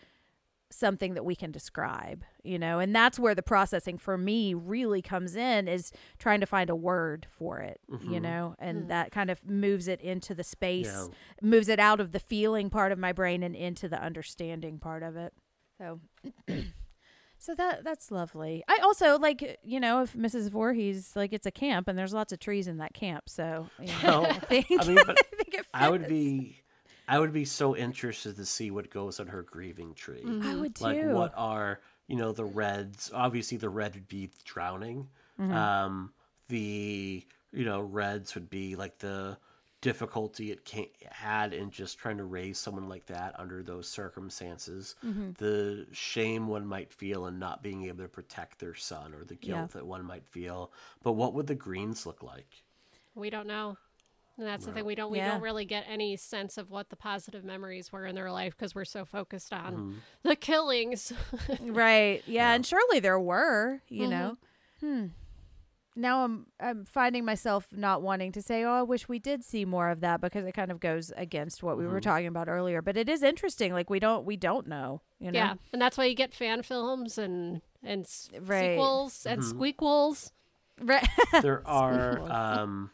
something 0.72 1.14
that 1.14 1.24
we 1.24 1.36
can 1.36 1.52
describe 1.52 2.24
you 2.44 2.60
know? 2.60 2.80
And 2.80 2.96
that's 2.96 3.18
where 3.18 3.36
the 3.36 3.44
processing 3.44 3.98
for 3.98 4.18
me 4.18 4.54
really 4.54 5.02
comes 5.02 5.36
in 5.36 5.68
is 5.68 5.92
trying 6.20 6.40
to 6.42 6.46
find 6.46 6.70
a 6.70 6.76
word 6.76 7.26
for 7.30 7.60
it 7.60 7.80
you 7.90 7.98
mm-hmm. 7.98 8.22
know? 8.22 8.56
And 8.60 8.84
hmm. 8.84 8.88
that 8.90 9.12
kind 9.12 9.30
of 9.30 9.44
moves 9.46 9.88
it 9.88 10.02
into 10.02 10.36
the 10.36 10.44
space 10.44 10.86
Yeah. 10.86 11.08
moves 11.42 11.68
it 11.68 11.80
out 11.80 12.00
of 12.00 12.12
the 12.12 12.20
feeling 12.20 12.70
part 12.70 12.92
of 12.92 13.00
my 13.00 13.12
brain 13.12 13.44
and 13.44 13.56
into 13.56 13.90
the 13.90 14.02
understanding 14.02 14.80
part 14.80 15.04
of 15.04 15.16
it. 15.16 15.34
So 15.78 16.00
so 17.38 17.56
that 17.56 17.84
that's 17.84 18.12
lovely. 18.12 18.64
I 18.68 18.80
also 18.84 19.18
like 19.18 19.60
you 19.64 19.80
know 19.80 20.02
if 20.02 20.14
mrs 20.14 20.50
Voorhees 20.50 21.16
like 21.16 21.34
it's 21.34 21.46
a 21.46 21.52
camp 21.52 21.88
and 21.88 21.98
there's 21.98 22.14
lots 22.14 22.32
of 22.32 22.40
trees 22.40 22.68
in 22.68 22.78
that 22.78 22.94
camp 22.94 23.30
so 23.30 23.70
you 23.80 23.88
know, 23.88 24.22
Well, 24.22 24.26
i 24.30 24.34
think 24.34 24.68
I 24.72 24.86
mean, 24.86 24.98
I 25.08 25.14
think 25.14 25.54
it 25.54 25.66
I 25.74 25.90
would 25.90 26.08
be, 26.08 26.62
I 27.08 27.20
would 27.20 27.34
be 27.34 27.46
so 27.46 27.76
interested 27.76 28.36
to 28.38 28.46
see 28.46 28.72
what 28.72 28.90
goes 28.90 29.20
on 29.20 29.28
her 29.28 29.42
grieving 29.44 29.94
tree. 29.94 30.24
i 30.44 30.56
would 30.56 30.76
too 30.76 30.84
Like, 30.84 31.04
what 31.06 31.34
are 31.36 31.80
you 32.08 32.16
know 32.16 32.32
the 32.32 32.46
reds? 32.46 33.12
Obviously, 33.14 33.58
the 33.58 33.70
red 33.70 33.94
would 33.96 34.08
be 34.08 34.30
drowning. 34.44 35.08
Mm-hmm. 35.40 35.54
Um, 35.54 36.14
the 36.48 37.26
you 37.52 37.66
know 37.66 37.82
reds 37.82 38.36
would 38.36 38.50
be 38.50 38.76
like 38.76 38.98
the 39.00 39.38
difficulty 39.82 40.52
it 40.52 40.66
can 40.66 40.86
had 41.12 41.54
in 41.54 41.70
just 41.70 42.00
trying 42.00 42.18
to 42.18 42.24
raise 42.24 42.58
someone 42.58 42.90
like 42.90 43.06
that 43.06 43.40
under 43.40 43.62
those 43.62 43.88
circumstances. 43.88 44.96
Mm-hmm. 45.06 45.32
The 45.38 45.86
shame 45.92 46.48
one 46.48 46.66
might 46.66 46.92
feel 46.92 47.28
in 47.28 47.38
not 47.38 47.62
being 47.62 47.86
able 47.86 48.04
to 48.04 48.08
protect 48.10 48.60
their 48.60 48.74
son, 48.74 49.14
or 49.14 49.24
the 49.24 49.36
guilt 49.36 49.60
Yeah. 49.60 49.68
that 49.80 49.86
one 49.86 50.04
might 50.04 50.26
feel. 50.28 50.72
But 51.04 51.14
what 51.14 51.34
would 51.36 51.46
the 51.48 51.56
greens 51.56 52.06
look 52.06 52.24
like? 52.24 52.64
We 53.14 53.30
don't 53.30 53.48
know. 53.48 53.78
And 54.38 54.46
that's 54.46 54.66
the 54.66 54.72
thing. 54.74 54.86
We 54.86 54.96
don't 54.96 55.12
we 55.12 55.20
Yeah. 55.20 55.32
don't 55.34 55.42
really 55.42 55.66
get 55.66 55.86
any 55.88 56.18
sense 56.18 56.58
of 56.58 56.70
what 56.70 56.90
the 56.90 56.96
positive 56.98 57.44
memories 57.44 57.92
were 57.92 58.06
in 58.06 58.16
their 58.16 58.32
life 58.32 58.54
because 58.58 58.76
we're 58.76 58.84
so 58.86 59.06
focused 59.06 59.54
on 59.54 59.74
Mm-hmm. 59.76 59.98
the 60.24 60.36
killings. 60.36 61.14
right 61.62 62.22
yeah, 62.28 62.54
and 62.54 62.66
surely 62.66 63.00
there 63.00 63.20
were 63.20 63.82
you 63.90 64.08
know 64.08 64.38
hmm 64.82 65.06
now 65.96 66.26
i'm 66.26 66.48
i'm 66.60 66.84
finding 66.84 67.24
myself 67.24 67.68
not 67.72 68.02
wanting 68.02 68.32
to 68.34 68.42
say 68.42 68.66
oh 68.66 68.74
i 68.74 68.82
wish 68.82 69.08
we 69.08 69.18
did 69.18 69.42
see 69.46 69.64
more 69.64 69.90
of 69.90 70.02
that 70.02 70.20
because 70.20 70.46
it 70.46 70.52
kind 70.52 70.70
of 70.70 70.82
goes 70.82 71.14
against 71.16 71.64
what 71.64 71.78
we 71.78 71.88
were 71.88 72.02
talking 72.02 72.28
about 72.28 72.50
earlier 72.50 72.82
but 72.82 72.98
it 72.98 73.08
is 73.08 73.24
interesting 73.24 73.72
like 73.72 73.90
we 73.90 74.00
don't 74.00 74.26
we 74.26 74.36
don't 74.36 74.68
know 74.68 75.00
you 75.20 75.32
know 75.32 75.40
yeah, 75.40 75.54
and 75.72 75.82
that's 75.82 75.98
why 75.98 76.04
you 76.04 76.14
get 76.16 76.34
fan 76.34 76.62
films 76.64 77.18
and 77.18 77.62
and 77.82 78.06
Right. 78.42 78.72
sequels 78.72 79.26
and 79.26 79.42
Mm-hmm. 79.42 79.62
squeakquels. 79.62 80.32
right 80.82 81.08
there 81.42 81.66
are 81.66 82.30
um 82.30 82.90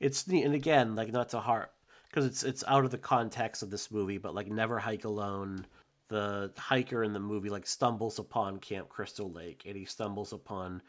it's 0.00 0.26
neat 0.28 0.44
and 0.44 0.54
again 0.54 0.94
like 0.94 1.12
not 1.12 1.28
to 1.28 1.40
harp 1.40 1.72
because 2.08 2.24
it's 2.24 2.42
it's 2.42 2.64
out 2.68 2.84
of 2.84 2.90
the 2.90 2.98
context 2.98 3.62
of 3.62 3.70
this 3.70 3.90
movie 3.90 4.18
but 4.18 4.34
like 4.34 4.48
never 4.48 4.78
hike 4.78 5.04
alone 5.04 5.66
the 6.08 6.50
hiker 6.56 7.04
in 7.04 7.12
the 7.12 7.20
movie 7.20 7.50
like 7.50 7.66
stumbles 7.66 8.18
upon 8.18 8.58
camp 8.58 8.88
crystal 8.88 9.30
lake 9.30 9.62
and 9.66 9.76
he 9.76 9.84
stumbles 9.84 10.32
upon 10.32 10.80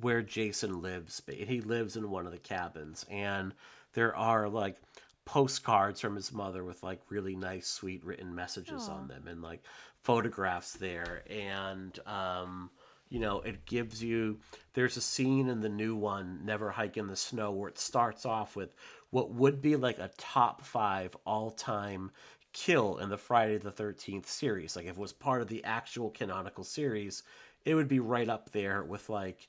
where 0.00 0.22
jason 0.22 0.80
lives 0.80 1.20
but 1.20 1.34
he 1.34 1.60
lives 1.60 1.96
in 1.96 2.10
one 2.10 2.26
of 2.26 2.32
the 2.32 2.38
cabins 2.38 3.04
and 3.10 3.54
there 3.94 4.14
are 4.14 4.48
like 4.48 4.76
postcards 5.24 6.00
from 6.00 6.14
his 6.16 6.32
mother 6.32 6.64
with 6.64 6.82
like 6.82 7.00
really 7.10 7.36
nice 7.36 7.66
sweet 7.66 8.02
written 8.04 8.34
messages 8.34 8.88
on 8.88 9.08
them 9.08 9.26
and 9.26 9.42
like 9.42 9.62
photographs 10.02 10.72
there 10.72 11.22
and 11.28 11.98
um 12.06 12.70
you 13.08 13.18
know 13.18 13.40
it 13.40 13.64
gives 13.66 14.02
you 14.02 14.38
there's 14.74 14.96
a 14.96 15.00
scene 15.00 15.48
in 15.48 15.60
the 15.60 15.68
new 15.68 15.94
one 15.96 16.40
never 16.44 16.70
hike 16.70 16.96
in 16.96 17.06
the 17.06 17.16
snow 17.16 17.50
where 17.50 17.68
it 17.68 17.78
starts 17.78 18.26
off 18.26 18.56
with 18.56 18.74
what 19.10 19.30
would 19.32 19.60
be 19.62 19.76
like 19.76 19.98
a 19.98 20.10
top 20.18 20.62
five 20.62 21.16
all-time 21.24 22.10
kill 22.52 22.98
in 22.98 23.08
the 23.08 23.18
friday 23.18 23.58
the 23.58 23.70
13th 23.72 24.26
series. 24.26 24.74
Like 24.76 24.86
if 24.86 24.92
it 24.92 24.98
was 24.98 25.12
part 25.12 25.42
of 25.42 25.48
the 25.48 25.64
actual 25.64 26.10
canonical 26.10 26.64
series 26.64 27.22
it 27.64 27.74
would 27.74 27.88
be 27.88 28.00
right 28.00 28.28
up 28.28 28.50
there 28.52 28.82
with 28.82 29.08
like 29.08 29.48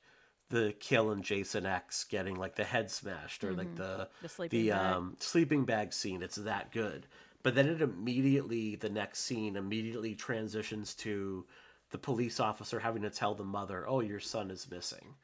the 0.50 0.74
kill 0.80 1.12
in 1.12 1.22
jason 1.22 1.66
x 1.66 2.04
getting 2.06 2.36
like 2.36 2.56
the 2.56 2.64
head 2.64 2.90
smashed 2.90 3.44
or 3.44 3.54
like 3.54 3.76
the 3.76 4.08
The 4.22 4.30
sleeping 4.30 4.60
the 4.60 4.70
bag. 4.72 4.96
um 4.96 5.16
sleeping 5.20 5.66
bag 5.66 5.94
scene. 5.94 6.22
It's 6.22 6.36
that 6.38 6.72
good. 6.72 7.08
But 7.42 7.56
then 7.56 7.68
it 7.68 7.82
immediately 7.82 8.76
the 8.76 8.90
next 8.90 9.20
scene 9.22 9.56
immediately 9.56 10.14
transitions 10.16 10.94
to 10.96 11.46
the 11.92 11.98
police 11.98 12.40
officer 12.40 12.80
having 12.80 13.02
to 13.04 13.10
tell 13.10 13.36
the 13.36 13.44
mother 13.44 13.86
oh 13.88 14.02
your 14.02 14.20
son 14.20 14.52
is 14.52 14.70
missing. 14.70 15.16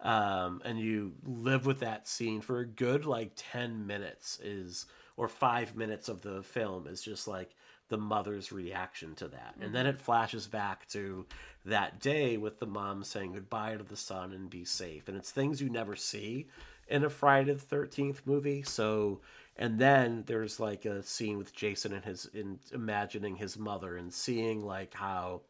Um, 0.00 0.62
and 0.64 0.78
you 0.78 1.14
live 1.24 1.66
with 1.66 1.80
that 1.80 2.06
scene 2.06 2.40
for 2.40 2.60
a 2.60 2.66
good 2.66 3.04
like 3.04 3.32
10 3.34 3.86
minutes 3.86 4.38
is 4.40 4.86
or 5.16 5.26
five 5.26 5.74
minutes 5.74 6.08
of 6.08 6.22
the 6.22 6.44
film 6.44 6.86
is 6.86 7.02
just 7.02 7.26
like 7.26 7.56
the 7.88 7.98
mother's 7.98 8.52
reaction 8.52 9.14
to 9.16 9.28
that. 9.28 9.56
And 9.60 9.74
then 9.74 9.86
it 9.86 10.00
flashes 10.00 10.46
back 10.46 10.86
to 10.90 11.26
that 11.64 12.00
day 12.00 12.36
with 12.36 12.60
the 12.60 12.66
mom 12.66 13.02
saying 13.02 13.32
goodbye 13.32 13.76
to 13.76 13.82
the 13.82 13.96
son 13.96 14.32
and 14.32 14.48
be 14.48 14.64
safe. 14.64 15.08
And 15.08 15.16
it's 15.16 15.32
things 15.32 15.60
you 15.60 15.68
never 15.68 15.96
see 15.96 16.46
in 16.86 17.04
a 17.04 17.10
friday 17.10 17.52
the 17.52 17.76
13th 17.76 18.20
movie. 18.24 18.62
So 18.62 19.20
and 19.56 19.80
then 19.80 20.22
there's 20.26 20.60
like 20.60 20.84
a 20.84 21.02
scene 21.02 21.36
with 21.36 21.52
jason 21.52 21.92
and 21.92 22.04
his 22.04 22.26
in 22.26 22.60
imagining 22.72 23.36
his 23.36 23.58
mother 23.58 23.96
and 23.96 24.14
seeing 24.14 24.64
like 24.64 24.94
how 24.94 25.42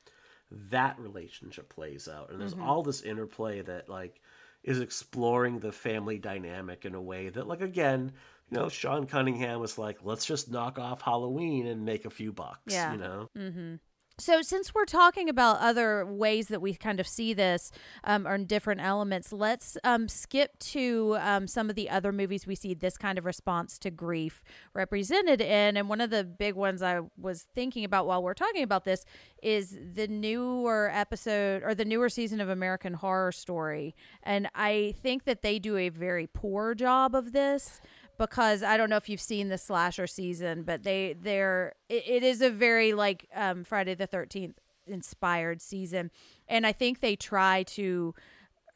that 0.51 0.99
relationship 0.99 1.69
plays 1.69 2.09
out. 2.09 2.31
And 2.31 2.41
there's 2.41 2.55
mm-hmm. 2.55 2.63
all 2.63 2.83
this 2.83 3.03
interplay 3.03 3.63
that 3.63 3.89
like 3.89 4.21
is 4.65 4.81
exploring 4.81 5.59
the 5.61 5.73
family 5.73 6.19
dynamic 6.19 6.85
in 6.85 6.95
a 6.95 7.01
way 7.01 7.29
that 7.29 7.47
like 7.47 7.61
again 7.61 8.13
you 8.51 8.59
know 8.59 8.69
sean 8.69 9.07
cunningham 9.07 9.61
was 9.61 9.79
like 9.79 9.99
let's 10.03 10.27
just 10.27 10.51
knock 10.51 10.79
off 10.79 11.01
halloween 11.01 11.67
and 11.67 11.85
make 11.85 12.05
a 12.05 12.11
few 12.11 12.33
bucks 12.33 12.75
Yeah. 12.75 12.93
you 12.93 12.99
know 12.99 13.31
mm-hmm. 13.37 13.75
So, 14.21 14.43
since 14.43 14.75
we're 14.75 14.85
talking 14.85 15.29
about 15.29 15.61
other 15.61 16.05
ways 16.05 16.49
that 16.49 16.61
we 16.61 16.75
kind 16.75 16.99
of 16.99 17.07
see 17.07 17.35
this 17.35 17.71
um, 18.03 18.27
or 18.27 18.37
different 18.37 18.81
elements, 18.81 19.33
let's 19.33 19.79
um, 19.85 20.09
skip 20.09 20.59
to 20.59 21.17
um, 21.21 21.47
some 21.47 21.71
of 21.71 21.77
the 21.77 21.89
other 21.89 22.11
movies 22.11 22.45
we 22.45 22.57
see 22.57 22.75
this 22.75 22.97
kind 22.97 23.17
of 23.17 23.25
response 23.25 23.79
to 23.79 23.93
grief 23.93 24.43
represented 24.75 25.41
in. 25.41 25.77
And 25.77 25.89
one 25.89 26.01
of 26.01 26.11
the 26.11 26.25
big 26.25 26.57
ones 26.57 26.83
I 26.83 27.03
was 27.17 27.47
thinking 27.55 27.85
about 27.85 28.09
while 28.09 28.21
we're 28.21 28.35
talking 28.35 28.65
about 28.65 28.85
this 28.85 29.05
is 29.41 29.79
the 29.95 30.09
newer 30.09 30.91
episode 30.93 31.63
or 31.63 31.77
the 31.77 31.85
newer 31.85 32.09
season 32.09 32.41
of 32.41 32.49
American 32.49 32.95
Horror 32.95 33.31
Story. 33.31 33.95
And 34.25 34.49
I 34.53 34.97
think 35.01 35.27
that 35.27 35.43
they 35.43 35.61
do 35.61 35.77
a 35.77 35.91
very 35.91 36.27
poor 36.27 36.75
job 36.75 37.15
of 37.15 37.31
this 37.31 37.81
because 38.19 38.63
I 38.63 38.77
don't 38.77 38.91
know 38.91 38.97
if 38.97 39.09
you've 39.09 39.21
seen 39.21 39.49
the 39.49 39.59
slasher 39.59 40.07
season, 40.07 40.63
but 40.63 40.83
they 40.83 41.15
they're 41.19 41.75
it, 41.89 42.05
it 42.07 42.23
is 42.23 42.43
a 42.43 42.51
very 42.51 42.93
like 42.93 43.29
um, 43.35 43.65
Friday 43.65 43.95
the 43.95 44.07
Thirteenth 44.07 44.59
inspired 44.87 45.63
season, 45.63 46.11
and 46.49 46.67
I 46.67 46.73
think 46.73 47.01
they 47.01 47.17
try 47.17 47.63
to 47.65 48.15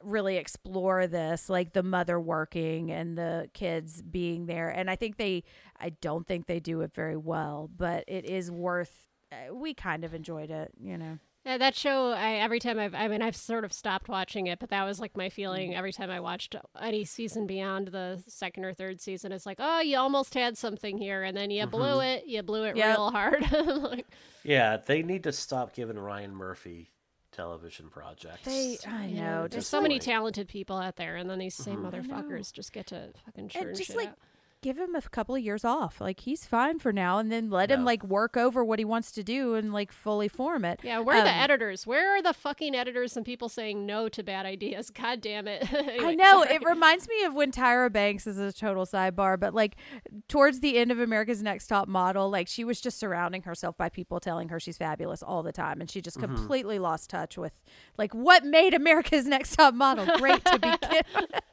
really 0.01 0.37
explore 0.37 1.07
this 1.07 1.49
like 1.49 1.73
the 1.73 1.83
mother 1.83 2.19
working 2.19 2.91
and 2.91 3.17
the 3.17 3.49
kids 3.53 4.01
being 4.01 4.45
there. 4.47 4.69
And 4.69 4.89
i 4.89 4.95
think 4.97 5.17
they 5.17 5.43
i 5.79 5.89
don't 5.89 6.27
think 6.27 6.45
they 6.45 6.59
do 6.59 6.81
it 6.81 6.93
very 6.93 7.15
well 7.15 7.69
but 7.75 8.03
it 8.07 8.25
is 8.25 8.51
worth 8.51 9.07
uh, 9.31 9.53
we 9.53 9.73
kind 9.73 10.03
of 10.03 10.13
enjoyed 10.13 10.51
it 10.51 10.71
you 10.77 10.97
know 10.97 11.19
Yeah, 11.45 11.57
that 11.57 11.75
show. 11.75 12.11
I 12.11 12.35
every 12.35 12.59
time 12.59 12.79
I've, 12.79 12.95
I 12.95 13.07
mean, 13.09 13.21
I've 13.21 13.35
sort 13.35 13.65
of 13.65 13.73
stopped 13.73 14.07
watching 14.07 14.47
it, 14.47 14.59
but 14.59 14.69
that 14.69 14.83
was 14.85 14.99
like 15.01 15.17
my 15.17 15.27
feeling 15.29 15.75
every 15.75 15.91
time 15.91 16.09
I 16.09 16.19
watched 16.21 16.55
any 16.81 17.03
season 17.03 17.45
beyond 17.47 17.89
the 17.89 18.23
second 18.27 18.63
or 18.63 18.73
third 18.73 19.01
season. 19.01 19.31
It's 19.33 19.45
like, 19.45 19.57
oh, 19.59 19.81
you 19.81 19.97
almost 19.97 20.33
had 20.35 20.57
something 20.57 20.97
here, 20.97 21.21
and 21.23 21.35
then 21.35 21.51
you 21.51 21.65
blew 21.67 21.99
it. 21.99 22.25
You 22.25 22.43
blew 22.43 22.63
it 22.63 22.77
Yep. 22.77 22.87
real 22.97 23.11
hard. 23.11 23.51
like, 23.91 24.05
yeah 24.45 24.77
they 24.77 25.03
need 25.03 25.23
to 25.23 25.31
stop 25.31 25.73
giving 25.73 25.97
ryan 25.97 26.35
murphy 26.35 26.89
television 27.31 27.89
projects. 27.89 28.43
They, 28.45 28.77
I 28.87 29.07
know, 29.07 29.41
there's 29.41 29.51
just 29.63 29.69
so 29.71 29.81
many 29.81 29.99
talented 29.99 30.47
people 30.47 30.77
out 30.77 30.95
there, 30.97 31.15
and 31.17 31.29
then 31.29 31.39
these 31.39 31.55
same 31.55 31.77
Mhm. 31.79 31.91
Motherfuckers 31.91 32.53
just 32.53 32.71
get 32.71 32.87
to 32.87 33.09
fucking 33.25 33.49
churn 33.49 33.67
and 33.69 33.75
just 33.75 33.87
shit 33.87 33.97
like 33.97 34.09
out. 34.09 34.17
Give 34.63 34.77
him 34.79 34.95
a 34.95 35.01
couple 35.01 35.35
of 35.35 35.41
years 35.41 35.63
off. 35.63 36.01
Like 36.01 36.21
he's 36.21 36.45
fine 36.45 36.79
for 36.79 36.91
now, 36.91 37.19
and 37.19 37.31
then 37.31 37.51
let 37.51 37.69
him 37.69 37.85
like 37.85 38.03
work 38.03 38.35
over 38.35 38.63
what 38.65 38.79
he 38.79 38.85
wants 38.85 39.11
to 39.11 39.23
do 39.23 39.53
and 39.53 39.71
like 39.71 39.91
fully 39.91 40.27
form 40.27 40.65
it. 40.65 40.79
Yeah, 40.81 40.99
where 40.99 41.17
are 41.17 41.23
the 41.23 41.29
Um, 41.29 41.37
editors? 41.43 41.85
Where 41.85 42.17
are 42.17 42.21
the 42.21 42.33
fucking 42.33 42.73
editors 42.73 43.15
and 43.15 43.25
people 43.25 43.49
saying 43.49 43.85
no 43.85 44.09
to 44.09 44.23
bad 44.23 44.45
ideas? 44.47 44.89
God 45.03 45.21
damn 45.21 45.47
it! 45.47 45.67
I 45.71 46.15
know 46.15 46.43
sorry. 46.43 46.55
it 46.55 46.63
reminds 46.65 47.07
me 47.07 47.23
of 47.25 47.33
when 47.35 47.51
Tyra 47.51 47.91
Banks 47.91 48.25
is 48.25 48.39
a 48.39 48.51
total 48.53 48.85
sidebar, 48.85 49.39
but 49.39 49.53
like 49.53 49.75
towards 50.29 50.61
the 50.61 50.77
end 50.77 50.91
of 50.91 50.99
America's 50.99 51.43
Next 51.43 51.67
Top 51.67 51.87
Model, 51.87 52.29
like 52.29 52.47
she 52.47 52.63
was 52.63 52.79
just 52.81 52.97
surrounding 52.97 53.43
herself 53.43 53.77
by 53.77 53.89
people 53.89 54.19
telling 54.19 54.49
her 54.49 54.59
she's 54.59 54.77
fabulous 54.77 55.21
all 55.21 55.43
the 55.43 55.51
time, 55.51 55.81
and 55.81 55.91
she 55.91 56.01
just 56.01 56.13
Mm-hmm. 56.13 56.35
completely 56.35 56.77
lost 56.79 57.09
touch 57.09 57.37
with 57.39 57.53
like 57.97 58.13
what 58.13 58.45
made 58.45 58.73
America's 58.75 59.25
Next 59.35 59.55
Top 59.55 59.73
Model 59.73 60.05
great 60.17 60.45
to 60.45 60.59
begin. 60.59 61.01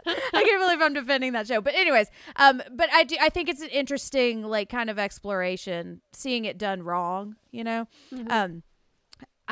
I 0.06 0.42
can't 0.44 0.60
believe 0.62 0.80
I'm 0.80 0.92
defending 0.92 1.32
that 1.32 1.46
show, 1.46 1.60
but 1.62 1.74
anyways, 1.74 2.08
um, 2.36 2.62
but 2.70 2.88
I 2.92 2.99
do 3.04 3.16
I 3.20 3.28
think 3.28 3.48
it's 3.48 3.62
an 3.62 3.68
interesting 3.68 4.42
like 4.42 4.68
kind 4.68 4.90
of 4.90 4.98
exploration, 4.98 6.00
seeing 6.12 6.44
it 6.44 6.58
done 6.58 6.82
wrong, 6.82 7.36
you 7.50 7.64
know, 7.64 7.86
um. 8.28 8.62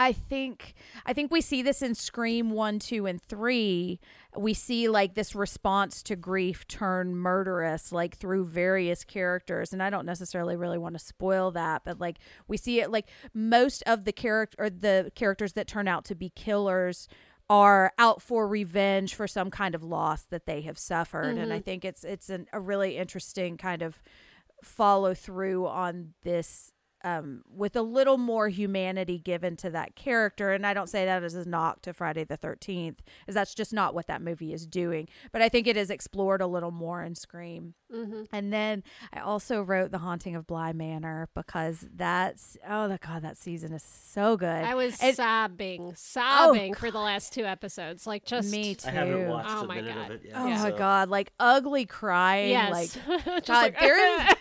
I 0.00 0.12
think 0.12 0.74
I 1.06 1.12
think 1.12 1.32
we 1.32 1.40
see 1.40 1.60
this 1.60 1.82
in 1.82 1.96
Scream 1.96 2.52
1, 2.52 2.78
2 2.78 3.06
and 3.06 3.20
3. 3.20 3.98
We 4.36 4.54
see 4.54 4.88
like 4.88 5.14
this 5.14 5.34
response 5.34 6.04
to 6.04 6.14
grief 6.14 6.68
turn 6.68 7.16
murderous 7.16 7.90
like 7.90 8.16
through 8.16 8.44
various 8.44 9.02
characters 9.02 9.72
and 9.72 9.82
I 9.82 9.90
don't 9.90 10.06
necessarily 10.06 10.54
really 10.54 10.78
want 10.78 10.94
to 10.94 11.00
spoil 11.00 11.50
that, 11.50 11.82
but 11.84 11.98
like 11.98 12.18
we 12.46 12.56
see 12.56 12.80
it 12.80 12.92
like 12.92 13.08
most 13.34 13.82
of 13.88 14.04
the 14.04 14.12
character 14.12 14.56
or 14.60 14.70
the 14.70 15.10
characters 15.16 15.54
that 15.54 15.66
turn 15.66 15.88
out 15.88 16.04
to 16.04 16.14
be 16.14 16.30
killers 16.30 17.08
are 17.50 17.92
out 17.98 18.20
for 18.20 18.46
revenge 18.46 19.14
for 19.14 19.26
some 19.26 19.50
kind 19.50 19.74
of 19.74 19.82
loss 19.82 20.24
that 20.24 20.46
they 20.46 20.60
have 20.62 20.78
suffered. 20.78 21.36
And 21.36 21.52
I 21.52 21.56
mm-hmm. 21.56 21.64
think 21.64 21.84
it's 21.84 22.04
it's 22.04 22.28
an, 22.28 22.46
a 22.52 22.60
really 22.60 22.96
interesting 22.96 23.56
kind 23.56 23.82
of 23.82 24.00
follow 24.62 25.14
through 25.14 25.66
on 25.66 26.14
this 26.22 26.72
um, 27.16 27.42
with 27.54 27.76
a 27.76 27.82
little 27.82 28.18
more 28.18 28.48
humanity 28.48 29.18
given 29.18 29.56
to 29.56 29.70
that 29.70 29.94
character. 29.94 30.52
And 30.52 30.66
I 30.66 30.74
don't 30.74 30.88
say 30.88 31.04
that 31.04 31.22
as 31.22 31.34
a 31.34 31.48
knock 31.48 31.82
to 31.82 31.92
Friday 31.92 32.24
the 32.24 32.36
13th, 32.38 32.98
as 33.26 33.34
that's 33.34 33.54
just 33.54 33.72
not 33.72 33.94
what 33.94 34.06
that 34.08 34.22
movie 34.22 34.52
is 34.52 34.66
doing. 34.66 35.08
But 35.32 35.42
I 35.42 35.48
think 35.48 35.66
it 35.66 35.76
is 35.76 35.90
explored 35.90 36.40
a 36.40 36.46
little 36.46 36.70
more 36.70 37.02
in 37.02 37.14
Scream. 37.14 37.74
Mm-hmm. 37.94 38.24
And 38.32 38.52
then 38.52 38.82
I 39.14 39.20
also 39.20 39.62
wrote 39.62 39.90
The 39.90 39.98
Haunting 39.98 40.36
of 40.36 40.46
Bly 40.46 40.72
Manor 40.72 41.28
because 41.34 41.86
that's, 41.94 42.56
oh, 42.68 42.88
the 42.88 42.98
God, 42.98 43.22
that 43.22 43.36
season 43.38 43.72
is 43.72 43.82
so 43.82 44.36
good. 44.36 44.46
I 44.64 44.74
was 44.74 45.02
It- 45.02 45.16
sobbing, 45.16 45.94
sobbing 45.96 46.74
for 46.74 46.90
the 46.90 46.98
last 46.98 47.32
two 47.32 47.44
episodes. 47.44 48.06
Like 48.06 48.24
just 48.26 48.50
Me 48.52 48.74
too. 48.74 48.88
I 48.88 48.92
haven't 48.92 49.28
watched 49.28 49.48
Oh 49.50 49.62
a 49.62 49.66
my 49.66 49.74
minute 49.76 49.94
God. 49.94 50.10
of 50.10 50.16
it 50.16 50.22
yet. 50.26 50.34
Oh 50.36 50.46
Yeah. 50.46 50.62
my 50.62 50.70
so- 50.70 50.76
god, 50.76 51.08
like 51.08 51.32
ugly 51.40 51.86
crying, 51.86 52.50
Yes, 52.50 52.72
like 53.06 53.24
Just 53.24 53.46
God, 53.46 53.62
like- 53.62 53.80
there 53.80 54.20
is- 54.20 54.36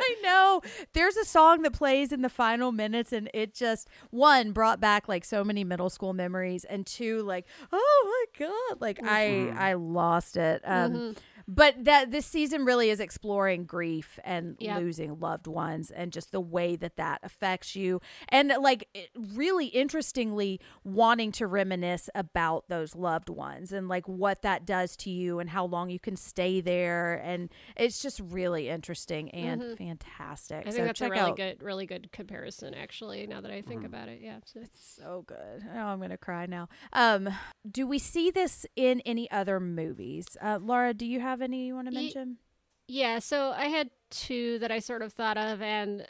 I 0.00 0.16
know. 0.22 0.60
There's 0.92 1.16
a 1.16 1.24
song 1.24 1.62
that 1.62 1.72
plays 1.72 2.12
in 2.12 2.22
the 2.22 2.28
final 2.28 2.72
minutes, 2.72 3.12
and 3.12 3.30
it 3.34 3.54
just 3.54 3.88
one 4.10 4.52
brought 4.52 4.80
back 4.80 5.08
like 5.08 5.24
so 5.24 5.44
many 5.44 5.64
middle 5.64 5.90
school 5.90 6.12
memories, 6.12 6.64
and 6.64 6.86
two, 6.86 7.22
like 7.22 7.46
oh 7.72 8.26
my 8.38 8.46
god, 8.46 8.80
like 8.80 8.98
Mm-hmm. 8.98 9.58
I 9.58 9.70
I 9.70 9.74
lost 9.74 10.36
it. 10.36 10.62
Um, 10.64 10.92
Mhm. 10.92 11.16
But 11.46 11.84
that 11.84 12.10
this 12.10 12.26
season 12.26 12.64
really 12.64 12.90
is 12.90 13.00
exploring 13.00 13.64
grief 13.64 14.18
and 14.24 14.56
Yep. 14.60 14.78
losing 14.80 15.20
loved 15.20 15.46
ones, 15.46 15.90
and 15.90 16.12
just 16.12 16.32
the 16.32 16.40
way 16.40 16.76
that 16.76 16.96
that 16.96 17.20
affects 17.22 17.76
you, 17.76 18.00
and 18.28 18.52
like 18.60 18.88
really 19.34 19.66
interestingly, 19.66 20.60
wanting 20.84 21.32
to 21.32 21.46
reminisce 21.46 22.08
about 22.14 22.68
those 22.68 22.94
loved 22.94 23.28
ones 23.28 23.72
and 23.72 23.88
like 23.88 24.06
what 24.08 24.42
that 24.42 24.64
does 24.66 24.96
to 24.96 25.10
you 25.10 25.38
and 25.38 25.50
how 25.50 25.64
long 25.64 25.90
you 25.90 25.98
can 25.98 26.16
stay 26.16 26.60
there, 26.60 27.14
and 27.24 27.50
it's 27.76 28.00
just 28.02 28.20
really 28.20 28.68
interesting 28.68 29.30
and 29.30 29.76
fantastic. 29.76 30.58
I 30.60 30.62
think 30.70 30.76
so 30.76 30.84
that's 30.84 31.00
a 31.00 31.10
really 31.10 31.30
out. 31.30 31.36
good, 31.36 31.62
really 31.62 31.86
good 31.86 32.10
comparison. 32.12 32.74
Actually, 32.74 33.26
now 33.26 33.40
that 33.40 33.50
I 33.50 33.60
think 33.62 33.84
about 33.84 34.08
it, 34.08 34.20
yeah. 34.22 34.38
So- 34.44 34.60
So 34.74 35.24
good. 35.26 35.64
Oh, 35.74 35.78
I'm 35.78 36.00
gonna 36.00 36.16
cry 36.16 36.46
now. 36.46 36.68
Um, 36.92 37.28
do 37.70 37.86
we 37.86 37.98
see 37.98 38.30
this 38.30 38.64
in 38.76 39.00
any 39.02 39.30
other 39.30 39.60
movies? 39.60 40.26
Uh, 40.40 40.58
Laura, 40.62 40.94
do 40.94 41.04
you 41.06 41.20
have 41.20 41.33
any 41.42 41.66
you 41.66 41.74
want 41.74 41.88
to 41.88 41.94
mention? 41.94 42.38
Yeah, 42.86 43.18
so 43.18 43.52
I 43.56 43.66
had 43.66 43.90
two 44.10 44.58
that 44.58 44.70
I 44.70 44.78
sort 44.78 45.02
of 45.02 45.12
thought 45.12 45.38
of, 45.38 45.62
and 45.62 46.06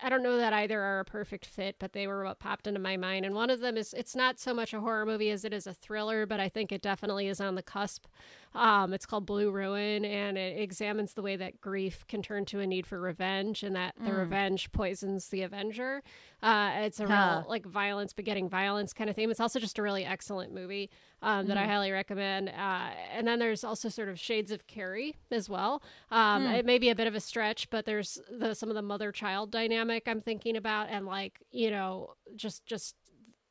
I 0.00 0.08
don't 0.08 0.22
know 0.22 0.36
that 0.36 0.52
either 0.52 0.80
are 0.80 1.00
a 1.00 1.04
perfect 1.04 1.46
fit, 1.46 1.76
but 1.78 1.92
they 1.92 2.06
were 2.06 2.24
what 2.24 2.38
popped 2.38 2.66
into 2.66 2.80
my 2.80 2.96
mind. 2.96 3.24
And 3.24 3.34
one 3.34 3.50
of 3.50 3.60
them 3.60 3.76
is 3.76 3.92
it's 3.92 4.16
not 4.16 4.40
so 4.40 4.52
much 4.52 4.72
a 4.72 4.80
horror 4.80 5.06
movie 5.06 5.30
as 5.30 5.44
it 5.44 5.52
is 5.52 5.66
a 5.66 5.74
thriller, 5.74 6.26
but 6.26 6.40
I 6.40 6.48
think 6.48 6.72
it 6.72 6.82
definitely 6.82 7.28
is 7.28 7.40
on 7.40 7.54
the 7.54 7.62
cusp. 7.62 8.06
Um, 8.54 8.92
it's 8.92 9.06
called 9.06 9.24
Blue 9.26 9.50
Ruin, 9.50 10.04
and 10.04 10.36
it 10.36 10.60
examines 10.60 11.14
the 11.14 11.22
way 11.22 11.36
that 11.36 11.60
grief 11.60 12.04
can 12.06 12.22
turn 12.22 12.44
to 12.46 12.60
a 12.60 12.66
need 12.66 12.86
for 12.86 13.00
revenge, 13.00 13.62
and 13.62 13.74
that 13.76 13.94
the 14.04 14.12
revenge 14.12 14.70
poisons 14.72 15.28
the 15.28 15.42
avenger. 15.42 16.02
Uh, 16.42 16.72
it's 16.80 17.00
a 17.00 17.06
Huh. 17.06 17.12
real 17.40 17.46
like 17.48 17.64
violence 17.64 18.12
begetting 18.12 18.48
violence 18.48 18.92
kind 18.92 19.08
of 19.08 19.16
theme. 19.16 19.30
It's 19.30 19.40
also 19.40 19.58
just 19.58 19.78
a 19.78 19.82
really 19.82 20.04
excellent 20.04 20.52
movie 20.52 20.90
um, 21.22 21.46
that 21.48 21.56
I 21.56 21.66
highly 21.66 21.90
recommend. 21.92 22.48
Uh, 22.50 22.90
and 23.12 23.26
then 23.26 23.38
there's 23.38 23.64
also 23.64 23.88
sort 23.88 24.08
of 24.08 24.18
shades 24.18 24.50
of 24.50 24.66
Carrie 24.66 25.16
as 25.30 25.48
well. 25.48 25.82
Um, 26.10 26.46
It 26.46 26.66
may 26.66 26.78
be 26.78 26.90
a 26.90 26.94
bit 26.94 27.06
of 27.06 27.14
a 27.14 27.20
stretch, 27.20 27.70
but 27.70 27.86
there's 27.86 28.18
the 28.30 28.54
some 28.54 28.68
of 28.68 28.74
the 28.74 28.82
mother 28.82 29.12
child 29.12 29.50
dynamic 29.50 30.06
I'm 30.06 30.20
thinking 30.20 30.56
about, 30.56 30.88
and 30.90 31.06
like 31.06 31.40
you 31.50 31.70
know 31.70 32.14
just 32.36 32.66
just 32.66 32.96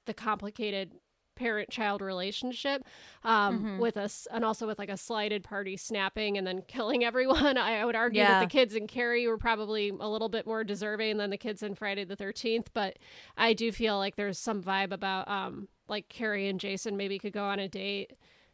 the 0.05 0.13
complicated 0.13 0.93
parent 1.41 1.69
child 1.72 2.01
relationship 2.01 2.84
um, 3.23 3.80
with 3.80 3.97
us 3.97 4.27
and 4.31 4.45
also 4.45 4.68
with 4.68 4.77
like 4.77 4.89
a 4.89 4.97
slighted 4.97 5.43
party 5.43 5.76
snapping 5.76 6.38
and 6.38 6.45
then 6.45 6.61
killing 6.68 7.03
everyone 7.03 7.57
i, 7.57 7.80
I 7.80 7.85
would 7.85 7.95
argue 7.95 8.22
Yeah. 8.22 8.39
that 8.39 8.45
the 8.45 8.51
kids 8.51 8.76
in 8.76 8.85
carrie 8.88 9.27
were 9.27 9.38
probably 9.38 9.89
a 9.89 10.07
little 10.07 10.30
bit 10.30 10.45
more 10.45 10.63
deserving 10.63 11.18
than 11.18 11.30
the 11.31 11.38
kids 11.38 11.63
in 11.63 11.73
friday 11.76 12.03
the 12.03 12.15
13th 12.18 12.68
but 12.73 12.97
i 13.38 13.53
do 13.53 13.72
feel 13.72 13.97
like 13.97 14.15
there's 14.15 14.38
some 14.38 14.61
vibe 14.61 14.91
about 14.91 15.27
um 15.27 15.68
like 15.88 16.07
carrie 16.09 16.47
and 16.47 16.59
jason 16.59 16.95
maybe 16.95 17.18
could 17.18 17.34
go 17.34 17.43
on 17.43 17.59
a 17.59 17.68
date 17.68 18.13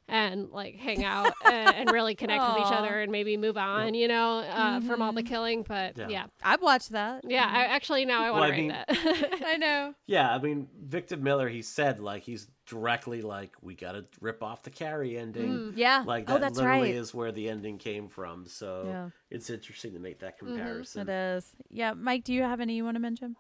and 0.10 0.50
like 0.52 0.76
hang 0.78 1.04
out 1.04 1.34
and, 1.46 1.76
and 1.76 1.92
really 1.92 2.16
connect 2.22 2.42
with 2.48 2.66
each 2.66 2.72
other 2.72 3.02
and 3.02 3.12
maybe 3.12 3.36
move 3.38 3.58
on 3.58 3.94
you 3.94 4.08
know 4.08 4.40
uh, 4.40 4.80
from 4.82 5.02
all 5.02 5.12
the 5.12 5.24
killing 5.24 5.64
but 5.64 5.98
Yeah. 5.98 6.08
yeah 6.10 6.26
I've 6.44 6.62
watched 6.62 6.92
that. 6.92 7.22
yeah, 7.28 7.46
I 7.52 7.66
actually 7.66 8.06
now 8.06 8.22
I 8.24 8.32
want 8.32 8.42
Well, 8.42 8.50
to 8.50 8.56
I 8.56 8.58
write 8.58 8.60
mean- 8.60 9.30
that. 9.32 9.42
I 9.46 9.58
know. 9.58 9.94
Yeah, 10.06 10.34
I 10.34 10.40
mean, 10.40 10.68
Victor 10.82 11.18
Miller, 11.18 11.50
he 11.50 11.62
said 11.62 12.00
like 12.00 12.24
he's 12.24 12.48
directly 12.68 13.22
like 13.22 13.52
we 13.62 13.76
got 13.76 13.94
to 13.94 14.06
rip 14.22 14.44
off 14.44 14.64
the 14.64 14.70
Carrie 14.70 15.18
ending. 15.18 15.74
Yeah. 15.76 16.04
Like 16.06 16.26
oh, 16.30 16.34
that 16.34 16.42
that's 16.42 16.58
literally 16.58 16.92
right. 16.92 16.96
is 16.96 17.14
where 17.14 17.32
the 17.32 17.50
ending 17.50 17.78
came 17.78 18.08
from. 18.08 18.46
So 18.48 18.84
Yeah. 18.88 19.10
it's 19.30 19.50
interesting 19.50 19.94
to 19.94 20.00
make 20.00 20.20
that 20.20 20.36
It 20.36 20.40
comparison. 20.40 21.10
It 21.10 21.12
is. 21.12 21.52
Yeah, 21.70 21.94
Mike, 21.94 22.24
do 22.24 22.34
you 22.34 22.44
have 22.44 22.60
any 22.62 22.76
you 22.76 22.84
want 22.86 22.96
to 22.96 23.02
mention? 23.02 23.36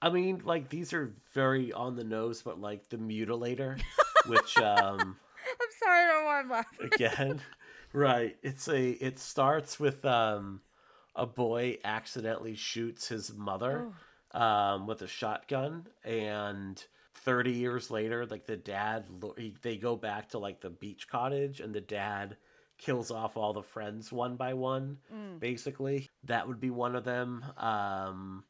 I 0.00 0.10
mean, 0.10 0.42
like 0.44 0.68
these 0.68 0.92
are 0.92 1.12
very 1.34 1.72
on 1.72 1.96
the 1.96 2.04
nose, 2.04 2.42
but 2.42 2.60
like 2.60 2.88
the 2.88 2.96
mutilator, 2.98 3.80
which 4.26 4.56
um 4.58 5.16
I'm 5.60 5.68
sorry, 5.82 6.04
I 6.04 6.06
don't 6.06 6.24
want 6.24 6.46
to 6.48 6.52
laugh. 6.52 6.66
again, 6.92 7.40
right? 7.92 8.36
It's 8.42 8.68
a 8.68 8.90
it 8.90 9.18
starts 9.18 9.78
with 9.80 10.04
um 10.04 10.60
a 11.14 11.26
boy 11.26 11.78
accidentally 11.84 12.54
shoots 12.54 13.08
his 13.08 13.32
mother 13.34 13.88
um 14.32 14.86
with 14.86 15.02
a 15.02 15.08
shotgun 15.08 15.86
and 16.04 16.84
30 17.14 17.50
years 17.50 17.90
later 17.90 18.24
like 18.26 18.46
the 18.46 18.56
dad 18.56 19.04
he, 19.36 19.54
they 19.62 19.76
go 19.76 19.96
back 19.96 20.28
to 20.28 20.38
like 20.38 20.60
the 20.60 20.70
beach 20.70 21.08
cottage 21.08 21.60
and 21.60 21.74
the 21.74 21.80
dad 21.80 22.36
kills 22.76 23.10
off 23.10 23.36
all 23.36 23.52
the 23.52 23.62
friends 23.62 24.12
one 24.12 24.36
by 24.36 24.54
one 24.54 24.98
basically. 25.40 26.08
That 26.24 26.46
would 26.46 26.60
be 26.60 26.70
one 26.70 26.94
of 26.94 27.04
them. 27.04 27.44
Um 27.56 28.44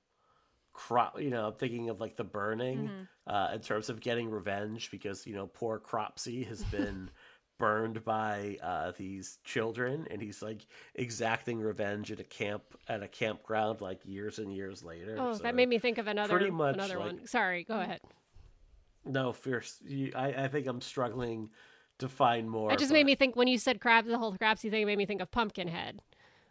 crop 0.78 1.20
you 1.20 1.28
know 1.28 1.48
i'm 1.48 1.54
thinking 1.54 1.90
of 1.90 2.00
like 2.00 2.14
the 2.14 2.22
burning 2.22 2.88
uh 3.26 3.50
in 3.52 3.58
terms 3.60 3.88
of 3.88 4.00
getting 4.00 4.30
revenge 4.30 4.92
because 4.92 5.26
you 5.26 5.34
know 5.34 5.48
poor 5.48 5.80
cropsy 5.80 6.44
has 6.44 6.62
been 6.76 7.10
burned 7.58 8.04
by 8.04 8.56
uh 8.62 8.92
these 8.96 9.38
children 9.42 10.06
and 10.12 10.22
he's 10.22 10.40
like 10.40 10.64
exacting 10.94 11.58
revenge 11.58 12.12
at 12.12 12.20
a 12.20 12.24
camp 12.24 12.62
at 12.86 13.02
a 13.02 13.08
campground 13.08 13.80
like 13.80 13.98
years 14.04 14.38
and 14.38 14.54
years 14.54 14.84
later 14.84 15.16
oh, 15.18 15.32
so- 15.32 15.42
that 15.42 15.56
made 15.56 15.68
me 15.68 15.80
think 15.80 15.98
of 15.98 16.06
another 16.06 16.36
pretty 16.38 16.52
much, 16.52 16.74
another 16.74 16.98
like- 17.00 17.06
one. 17.16 17.26
Sorry, 17.26 17.64
go 17.64 17.80
ahead. 17.80 17.98
no 19.04 19.32
fierce 19.32 19.80
you, 19.84 20.12
I, 20.14 20.44
I 20.44 20.48
think 20.48 20.68
i'm 20.68 20.80
struggling 20.80 21.50
to 21.98 22.08
find 22.08 22.48
more 22.48 22.72
It 22.72 22.78
just 22.78 22.92
made 22.92 23.04
me 23.06 23.16
think 23.16 23.34
when 23.34 23.48
you 23.48 23.58
said 23.58 23.80
crab, 23.80 24.06
the 24.06 24.16
whole 24.16 24.36
cropsy 24.36 24.70
thing 24.70 24.86
made 24.86 24.98
me 24.98 25.04
think 25.06 25.20
of 25.20 25.32
Pumpkinhead, 25.32 26.00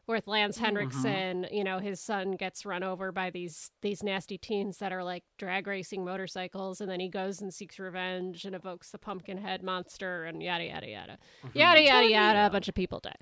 with 0.07 0.23
Mm-hmm. 0.23 0.31
Lance 0.31 0.57
Henriksen. 0.57 1.47
You 1.51 1.63
know, 1.63 1.79
his 1.79 1.99
son 2.01 2.31
gets 2.31 2.65
run 2.65 2.83
over 2.83 3.11
by 3.11 3.29
these 3.29 3.71
these 3.81 4.03
nasty 4.03 4.37
teens 4.37 4.77
that 4.77 4.91
are 4.93 5.03
like 5.03 5.23
drag 5.37 5.67
racing 5.67 6.05
motorcycles, 6.05 6.79
and 6.81 6.89
then 6.89 6.99
he 6.99 7.09
goes 7.09 7.41
and 7.41 7.53
seeks 7.53 7.77
revenge 7.79 8.45
and 8.45 8.55
evokes 8.55 8.91
the 8.91 8.97
Pumpkinhead 8.97 9.63
monster, 9.63 10.23
and 10.25 10.41
yada 10.41 10.63
yada 10.65 10.87
yada, 10.87 11.17
Mm-hmm. 11.45 11.57
yada 11.57 11.81
yada 11.81 12.07
yada. 12.09 12.45
A 12.47 12.49
bunch 12.49 12.67
of 12.69 12.75
people 12.75 12.99
die. 12.99 13.13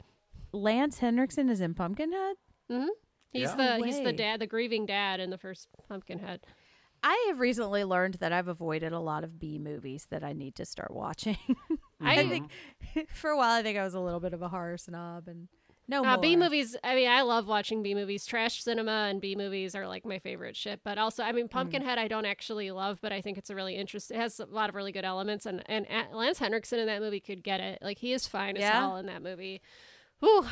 Lance 0.53 0.99
Henriksen 0.99 1.49
is 1.49 1.59
in 1.61 1.73
Pumpkinhead. 1.73 2.35
Hmm. 2.69 2.85
He's 3.31 3.49
Yeah. 3.49 3.55
the 3.55 3.77
No 3.79 3.83
he's 3.83 4.01
the 4.01 4.13
dad, 4.13 4.39
the 4.39 4.47
grieving 4.47 4.85
dad 4.85 5.19
in 5.19 5.29
the 5.29 5.37
first 5.37 5.67
Pumpkinhead. 5.89 6.41
I 7.03 7.25
have 7.27 7.39
recently 7.39 7.83
learned 7.83 8.15
that 8.15 8.31
I've 8.31 8.47
avoided 8.47 8.93
a 8.93 8.99
lot 8.99 9.23
of 9.23 9.37
B 9.37 9.59
movies 9.59 10.07
that 10.09 10.23
I 10.23 10.33
need 10.33 10.55
to 10.55 10.65
start 10.65 10.91
watching. 10.91 11.37
I 12.01 12.19
I- 12.21 12.29
think 12.29 12.51
for 13.13 13.29
a 13.31 13.37
while 13.37 13.59
I 13.59 13.63
think 13.63 13.77
I 13.77 13.83
was 13.83 13.93
a 13.93 13.99
little 13.99 14.19
bit 14.21 14.33
of 14.33 14.41
a 14.41 14.47
horror 14.49 14.77
snob 14.77 15.27
and 15.27 15.47
no 15.87 16.03
Uh. 16.03 16.17
B 16.17 16.35
movies. 16.35 16.75
I 16.83 16.95
mean, 16.95 17.07
I 17.09 17.21
love 17.21 17.47
watching 17.47 17.83
B 17.83 17.93
movies. 17.93 18.25
Trash 18.25 18.63
cinema 18.63 19.07
and 19.09 19.21
B 19.21 19.35
movies 19.35 19.75
are 19.75 19.87
like 19.87 20.05
my 20.05 20.19
favorite 20.19 20.55
shit. 20.55 20.81
But 20.83 20.97
also, 20.97 21.23
I 21.23 21.31
Mm. 21.31 21.35
mean, 21.35 21.47
Pumpkinhead, 21.47 21.97
I 21.97 22.07
don't 22.07 22.25
actually 22.25 22.71
love, 22.71 22.99
but 23.01 23.11
I 23.11 23.21
think 23.21 23.37
it's 23.37 23.49
a 23.49 23.55
really 23.55 23.75
interesting. 23.75 24.17
It 24.17 24.21
has 24.21 24.39
a 24.39 24.45
lot 24.45 24.69
of 24.69 24.75
really 24.75 24.91
good 24.91 25.05
elements, 25.05 25.45
and 25.45 25.63
and 25.69 25.85
Lance 26.13 26.39
Henriksen 26.39 26.79
in 26.79 26.87
that 26.87 27.01
movie 27.01 27.19
could 27.19 27.43
get 27.43 27.59
it. 27.59 27.79
Like 27.81 27.99
he 27.99 28.13
is 28.13 28.27
fine 28.27 28.57
as 28.57 28.61
Yeah. 28.61 28.79
hell 28.79 28.97
in 28.97 29.05
that 29.07 29.21
movie. 29.21 29.61
Whew. 30.19 30.47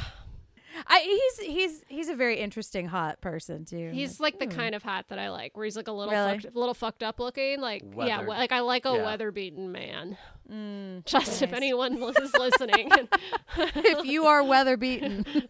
I, 0.88 1.00
he's 1.40 1.48
he's 1.56 1.84
he's 1.88 2.10
a 2.10 2.16
very 2.16 2.40
interesting 2.40 2.88
hot 2.88 3.22
person 3.22 3.66
too. 3.66 3.92
He's 3.94 4.20
like 4.20 4.40
the 4.40 4.48
kind 4.48 4.74
of 4.76 4.84
hot 4.84 5.06
that 5.10 5.20
I 5.20 5.30
like, 5.30 5.56
where 5.56 5.66
he's 5.66 5.76
like 5.76 5.88
a 5.88 5.92
little 5.92 6.12
Really? 6.14 6.40
fucked, 6.40 6.56
a 6.56 6.60
little 6.60 6.74
fucked 6.74 7.04
up 7.04 7.20
looking. 7.20 7.60
Like 7.62 7.84
yeah, 7.96 8.22
Weathered. 8.22 8.28
like 8.28 8.52
I 8.52 8.60
like 8.62 8.86
a 8.86 8.94
Yeah. 8.96 9.04
weather 9.06 9.32
beaten 9.32 9.72
man. 9.72 10.18
Mm, 10.52 11.06
Just 11.06 11.42
if 11.42 11.54
anyone 11.54 11.94
is 12.22 12.34
listening, 12.34 12.92
if 13.58 14.06
you 14.06 14.26
are 14.26 14.44
weather 14.44 14.76
beaten, 14.78 15.26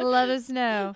let 0.00 0.28
us 0.28 0.48
know. 0.48 0.94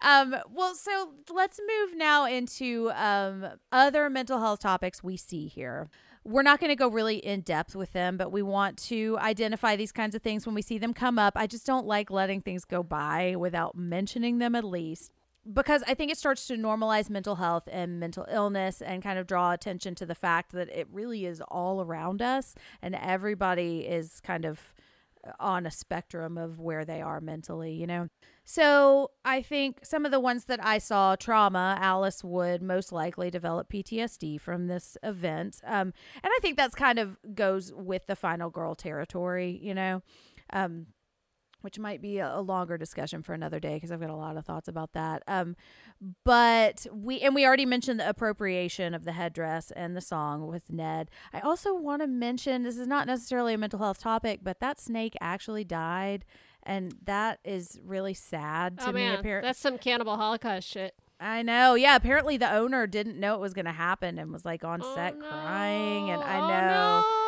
Um, 0.00 0.36
well, 0.52 0.74
so 0.74 1.10
let's 1.32 1.58
move 1.58 1.96
now 1.96 2.26
into 2.26 2.90
um, 2.94 3.46
other 3.72 4.08
mental 4.08 4.38
health 4.38 4.60
topics 4.60 5.02
we 5.02 5.16
see 5.16 5.48
here. 5.48 5.88
We're 6.26 6.42
not 6.42 6.58
going 6.58 6.70
to 6.70 6.76
go 6.76 6.88
really 6.88 7.16
in 7.16 7.42
depth 7.42 7.76
with 7.76 7.92
them, 7.92 8.16
but 8.16 8.32
we 8.32 8.40
want 8.40 8.78
to 8.84 9.18
identify 9.20 9.76
these 9.76 9.92
kinds 9.92 10.14
of 10.14 10.22
things 10.22 10.46
when 10.46 10.54
we 10.54 10.62
see 10.62 10.78
them 10.78 10.94
come 10.94 11.18
up. 11.18 11.34
I 11.36 11.46
just 11.46 11.66
don't 11.66 11.86
like 11.86 12.10
letting 12.10 12.40
things 12.40 12.64
go 12.64 12.82
by 12.82 13.36
without 13.36 13.76
mentioning 13.76 14.38
them 14.38 14.54
at 14.54 14.64
least. 14.64 15.12
Because 15.52 15.82
I 15.86 15.92
think 15.92 16.10
it 16.10 16.16
starts 16.16 16.46
to 16.46 16.56
normalize 16.56 17.10
mental 17.10 17.34
health 17.34 17.68
and 17.70 18.00
mental 18.00 18.26
illness 18.32 18.80
and 18.80 19.02
kind 19.02 19.18
of 19.18 19.26
draw 19.26 19.52
attention 19.52 19.94
to 19.96 20.06
the 20.06 20.14
fact 20.14 20.52
that 20.52 20.70
it 20.70 20.88
really 20.90 21.26
is 21.26 21.42
all 21.48 21.82
around 21.82 22.22
us 22.22 22.54
and 22.80 22.94
everybody 22.94 23.80
is 23.80 24.20
kind 24.20 24.46
of 24.46 24.72
on 25.40 25.66
a 25.66 25.70
spectrum 25.70 26.36
of 26.38 26.58
where 26.58 26.84
they 26.84 27.00
are 27.00 27.20
mentally, 27.20 27.72
you 27.72 27.86
know? 27.86 28.08
So 28.44 29.10
I 29.24 29.40
think 29.42 29.78
some 29.82 30.04
of 30.04 30.12
the 30.12 30.20
ones 30.20 30.44
that 30.46 30.64
I 30.64 30.78
saw 30.78 31.16
trauma, 31.16 31.78
Alice 31.80 32.22
would 32.22 32.62
most 32.62 32.92
likely 32.92 33.30
develop 33.30 33.70
PTSD 33.70 34.40
from 34.40 34.66
this 34.66 34.96
event. 35.02 35.60
Um, 35.64 35.92
and 36.22 36.26
I 36.30 36.38
think 36.42 36.56
that's 36.56 36.74
kind 36.74 36.98
of 36.98 37.16
goes 37.34 37.72
with 37.74 38.06
the 38.06 38.16
final 38.16 38.50
girl 38.50 38.74
territory, 38.74 39.58
you 39.62 39.74
know? 39.74 40.02
Um, 40.52 40.86
which 41.64 41.78
might 41.78 42.02
be 42.02 42.18
a, 42.18 42.40
longer 42.40 42.76
discussion 42.76 43.22
for 43.22 43.32
another 43.32 43.58
day 43.58 43.74
because 43.74 43.90
I've 43.90 44.00
got 44.00 44.10
a 44.10 44.14
lot 44.14 44.36
of 44.36 44.44
thoughts 44.44 44.68
about 44.68 44.92
that. 44.92 45.22
Um, 45.26 45.56
but 46.24 46.86
we 46.92 47.20
and 47.20 47.34
we 47.34 47.46
already 47.46 47.64
mentioned 47.64 47.98
the 47.98 48.08
appropriation 48.08 48.92
of 48.92 49.04
the 49.04 49.12
headdress 49.12 49.70
and 49.70 49.96
the 49.96 50.02
song 50.02 50.46
with 50.46 50.70
Ned. 50.70 51.10
I 51.32 51.40
also 51.40 51.74
want 51.74 52.02
to 52.02 52.06
mention 52.06 52.62
this 52.64 52.76
is 52.76 52.86
not 52.86 53.06
necessarily 53.06 53.54
a 53.54 53.58
mental 53.58 53.78
health 53.78 53.98
topic, 53.98 54.40
but 54.42 54.60
that 54.60 54.78
snake 54.78 55.14
actually 55.22 55.64
died, 55.64 56.26
and 56.62 56.94
that 57.04 57.38
is 57.44 57.80
really 57.82 58.12
sad 58.14 58.78
to 58.80 58.90
oh 58.90 58.92
me. 58.92 59.06
Apparently, 59.06 59.48
that's 59.48 59.58
some 59.58 59.78
cannibal 59.78 60.16
holocaust 60.16 60.68
shit. 60.68 60.94
I 61.18 61.42
know. 61.42 61.74
Yeah, 61.74 61.96
apparently 61.96 62.36
the 62.36 62.52
owner 62.52 62.86
didn't 62.86 63.18
know 63.18 63.34
it 63.36 63.40
was 63.40 63.54
going 63.54 63.64
to 63.64 63.72
happen 63.72 64.18
and 64.18 64.30
was 64.32 64.44
like 64.44 64.64
on 64.64 64.80
Oh, 64.84 64.94
set 64.94 65.18
crying, 65.18 66.10
and 66.10 66.20
no. 66.20 66.26
I 66.26 66.36
Oh, 66.36 66.48
know 66.48 67.00
no. 67.00 67.23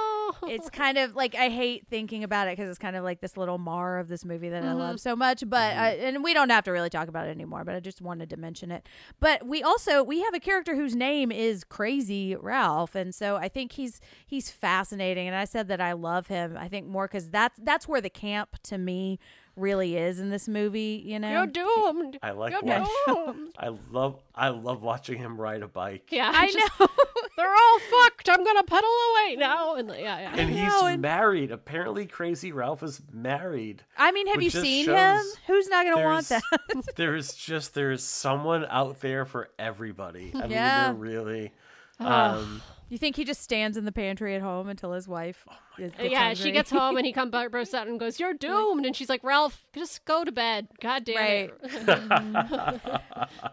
It's 0.49 0.71
kind 0.85 0.99
of 0.99 1.15
like 1.17 1.35
I 1.35 1.49
hate 1.49 1.87
thinking 1.89 2.25
about 2.25 2.49
it 2.49 2.57
because 2.57 2.69
it's 2.71 2.79
kind 2.79 2.97
of 2.97 3.05
like 3.05 3.21
this 3.21 3.37
little 3.37 3.59
mar 3.59 3.99
of 3.99 4.09
this 4.09 4.25
movie 4.25 4.49
that 4.49 4.63
I 4.63 4.67
Mm-hmm. 4.67 4.79
love 4.79 5.01
so 5.01 5.15
much. 5.17 5.43
But 5.49 5.77
I, 5.77 5.91
and 5.93 6.23
we 6.25 6.35
don't 6.35 6.51
have 6.51 6.65
to 6.65 6.71
really 6.73 6.91
talk 6.91 7.09
about 7.09 7.27
it 7.27 7.31
anymore. 7.31 7.65
But 7.65 7.75
I 7.75 7.81
just 7.81 8.01
wanted 8.01 8.31
to 8.31 8.37
mention 8.37 8.71
it. 8.71 8.87
But 9.21 9.47
we 9.47 9.63
also 9.63 10.03
we 10.03 10.23
have 10.23 10.35
a 10.35 10.41
character 10.41 10.75
whose 10.75 10.95
name 10.97 11.31
is 11.33 11.65
Crazy 11.65 12.35
Ralph, 12.37 12.95
and 12.95 13.15
so 13.15 13.37
I 13.37 13.49
think 13.49 13.73
he's 13.73 14.01
he's 14.27 14.51
fascinating. 14.51 15.27
And 15.27 15.37
I 15.37 15.45
said 15.45 15.69
that 15.69 15.81
I 15.81 15.93
love 15.93 16.27
him. 16.29 16.57
I 16.59 16.69
think 16.69 16.87
more 16.87 17.07
because 17.07 17.31
that's 17.31 17.59
that's 17.63 17.87
where 17.89 18.01
the 18.01 18.11
camp 18.11 18.57
to 18.65 18.79
me 18.79 19.19
really 19.57 19.97
is 19.97 20.21
in 20.21 20.31
this 20.31 20.47
movie. 20.49 21.03
You 21.05 21.19
know, 21.19 21.31
You're 21.31 21.47
doomed. 21.47 22.19
I 22.23 22.31
like 22.33 22.53
You're 22.53 22.63
watching. 22.63 22.87
doomed. 23.07 23.53
I 23.59 23.69
love 23.91 24.23
I 24.35 24.49
love 24.51 24.83
watching 24.83 25.19
him 25.19 25.41
ride 25.41 25.63
a 25.63 25.69
bike. 25.69 26.09
Yeah, 26.11 26.31
I 26.35 26.47
just- 26.53 26.81
know. 26.81 26.87
They're 27.37 27.55
all 27.55 27.79
fucked. 27.91 28.31
I'm 28.31 28.43
gonna 28.45 28.63
pedal 28.63 28.89
away 29.13 29.37
now. 29.37 29.75
And 29.75 29.89
yeah, 29.91 29.97
yeah. 30.21 30.35
And 30.37 30.49
he's 30.51 30.69
know, 30.69 30.87
and- 30.87 31.03
married. 31.03 31.51
Apparently, 31.51 32.07
Crazy 32.07 32.51
Ralph 32.53 32.83
is 32.83 33.03
married. 33.13 33.83
I 33.99 34.13
mean, 34.13 34.27
have 34.29 34.43
you 34.43 34.49
seen 34.51 34.87
him? 34.89 35.21
Who's 35.47 35.69
not 35.69 35.85
going 35.85 35.97
to 35.99 36.03
want 36.03 36.29
that? 36.29 36.43
there's 36.97 37.35
just 37.35 37.75
there's 37.75 38.03
someone 38.03 38.65
out 38.71 39.01
there 39.01 39.25
for 39.27 39.51
everybody. 39.59 40.33
I 40.35 40.43
mean, 40.43 40.51
Yeah. 40.53 40.85
they're 40.85 40.95
really. 40.95 41.53
Um, 42.01 42.63
you 42.89 42.99
think 42.99 43.17
he 43.17 43.25
just 43.25 43.43
stands 43.43 43.77
in 43.77 43.85
the 43.85 43.93
pantry 43.93 44.35
at 44.35 44.43
home 44.43 44.69
until 44.69 44.93
his 44.93 45.07
wife? 45.09 45.45
is- 45.79 45.91
gets 45.93 46.01
Uh, 46.01 46.05
yeah, 46.05 46.35
she 46.35 46.53
gets 46.53 46.71
home 46.71 46.97
and 46.97 47.05
he 47.07 47.13
comes 47.19 47.31
bursts 47.51 47.75
out 47.75 47.87
and 47.89 47.99
goes, 48.01 48.19
"You're 48.21 48.35
doomed." 48.35 48.87
And 48.87 48.95
she's 48.97 49.09
like, 49.09 49.23
"Ralph, 49.25 49.67
just 49.75 50.05
go 50.05 50.25
to 50.25 50.33
bed. 50.33 50.69
God 50.81 51.05
damn 51.05 51.17
Right. 51.17 51.51
it." 51.63 53.01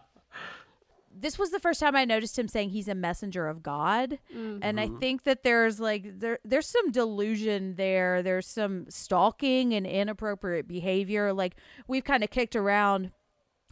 this 1.15 1.37
was 1.37 1.51
the 1.51 1.59
first 1.59 1.79
time 1.79 1.95
I 1.95 2.05
noticed 2.05 2.37
him 2.37 2.47
saying 2.47 2.69
he's 2.71 2.87
a 2.87 2.95
messenger 2.95 3.47
of 3.47 3.61
God, 3.63 4.19
and 4.33 4.79
I 4.79 4.87
think 4.99 5.23
that 5.23 5.43
there's 5.43 5.79
like 5.79 6.19
there 6.19 6.39
there's 6.43 6.67
some 6.67 6.91
delusion 6.91 7.75
there. 7.75 8.21
There's 8.23 8.47
some 8.47 8.85
stalking 8.89 9.73
and 9.73 9.85
inappropriate 9.85 10.67
behavior. 10.67 11.31
Like 11.33 11.55
we've 11.87 12.03
kind 12.03 12.23
of 12.23 12.29
kicked 12.29 12.55
around 12.55 13.11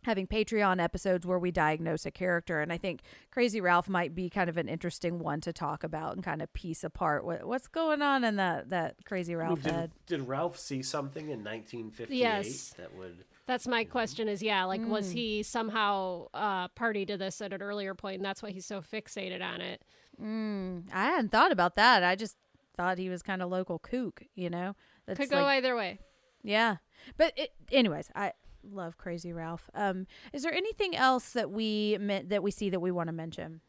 having 0.03 0.25
Patreon 0.27 0.81
episodes 0.81 1.25
where 1.25 1.37
we 1.39 1.51
diagnose 1.51 2.05
a 2.05 2.11
character, 2.11 2.59
and 2.59 2.71
I 2.73 2.77
think 2.77 3.01
Crazy 3.31 3.61
Ralph 3.61 3.87
might 3.89 4.15
be 4.15 4.29
kind 4.29 4.49
of 4.49 4.57
an 4.57 4.67
interesting 4.67 5.19
one 5.19 5.41
to 5.41 5.53
talk 5.53 5.83
about 5.83 6.15
and 6.15 6.23
kind 6.23 6.41
of 6.41 6.51
piece 6.53 6.83
apart 6.83 7.23
what 7.23 7.45
what's 7.45 7.67
going 7.67 8.01
on 8.01 8.23
in 8.23 8.35
that 8.37 8.69
that 8.69 8.95
Crazy 9.05 9.35
Ralph 9.35 9.61
did, 9.61 9.71
head. 9.71 9.91
did 10.07 10.27
Ralph 10.27 10.57
see 10.57 10.81
something 10.81 11.25
in 11.29 11.43
1958 11.43 12.17
Yes. 12.17 12.73
that 12.77 12.95
would? 12.95 13.25
That's 13.47 13.67
my 13.67 13.83
question. 13.83 14.27
Is 14.27 14.41
yeah, 14.41 14.63
like 14.65 14.81
Mm. 14.81 14.87
was 14.87 15.11
he 15.11 15.43
somehow 15.43 16.27
uh, 16.33 16.67
party 16.69 17.05
to 17.05 17.17
this 17.17 17.41
at 17.41 17.53
an 17.53 17.61
earlier 17.61 17.93
point, 17.95 18.17
and 18.17 18.25
that's 18.25 18.41
why 18.41 18.51
he's 18.51 18.65
so 18.65 18.81
fixated 18.81 19.41
on 19.43 19.61
it? 19.61 19.83
Mm, 20.21 20.83
I 20.93 21.05
hadn't 21.05 21.29
thought 21.31 21.51
about 21.51 21.75
that. 21.75 22.03
I 22.03 22.15
just 22.15 22.37
thought 22.77 22.97
he 22.97 23.09
was 23.09 23.21
kind 23.21 23.41
of 23.41 23.49
local 23.49 23.79
kook, 23.79 24.23
you 24.35 24.49
know. 24.49 24.75
That's 25.05 25.19
Could 25.19 25.29
go 25.29 25.37
like- 25.43 25.57
either 25.57 25.75
way. 25.75 25.99
Yeah. 26.43 26.77
But 27.17 27.33
it, 27.37 27.51
anyways, 27.71 28.09
I 28.15 28.33
love 28.63 28.97
Crazy 28.97 29.33
Ralph. 29.33 29.69
Um 29.73 30.07
is 30.33 30.43
there 30.43 30.53
anything 30.53 30.95
else 30.95 31.31
that 31.31 31.51
we 31.51 31.97
that 31.97 32.43
we 32.43 32.51
see 32.51 32.69
that 32.69 32.79
we 32.79 32.91
want 32.91 33.07
to 33.07 33.13
mention? 33.13 33.61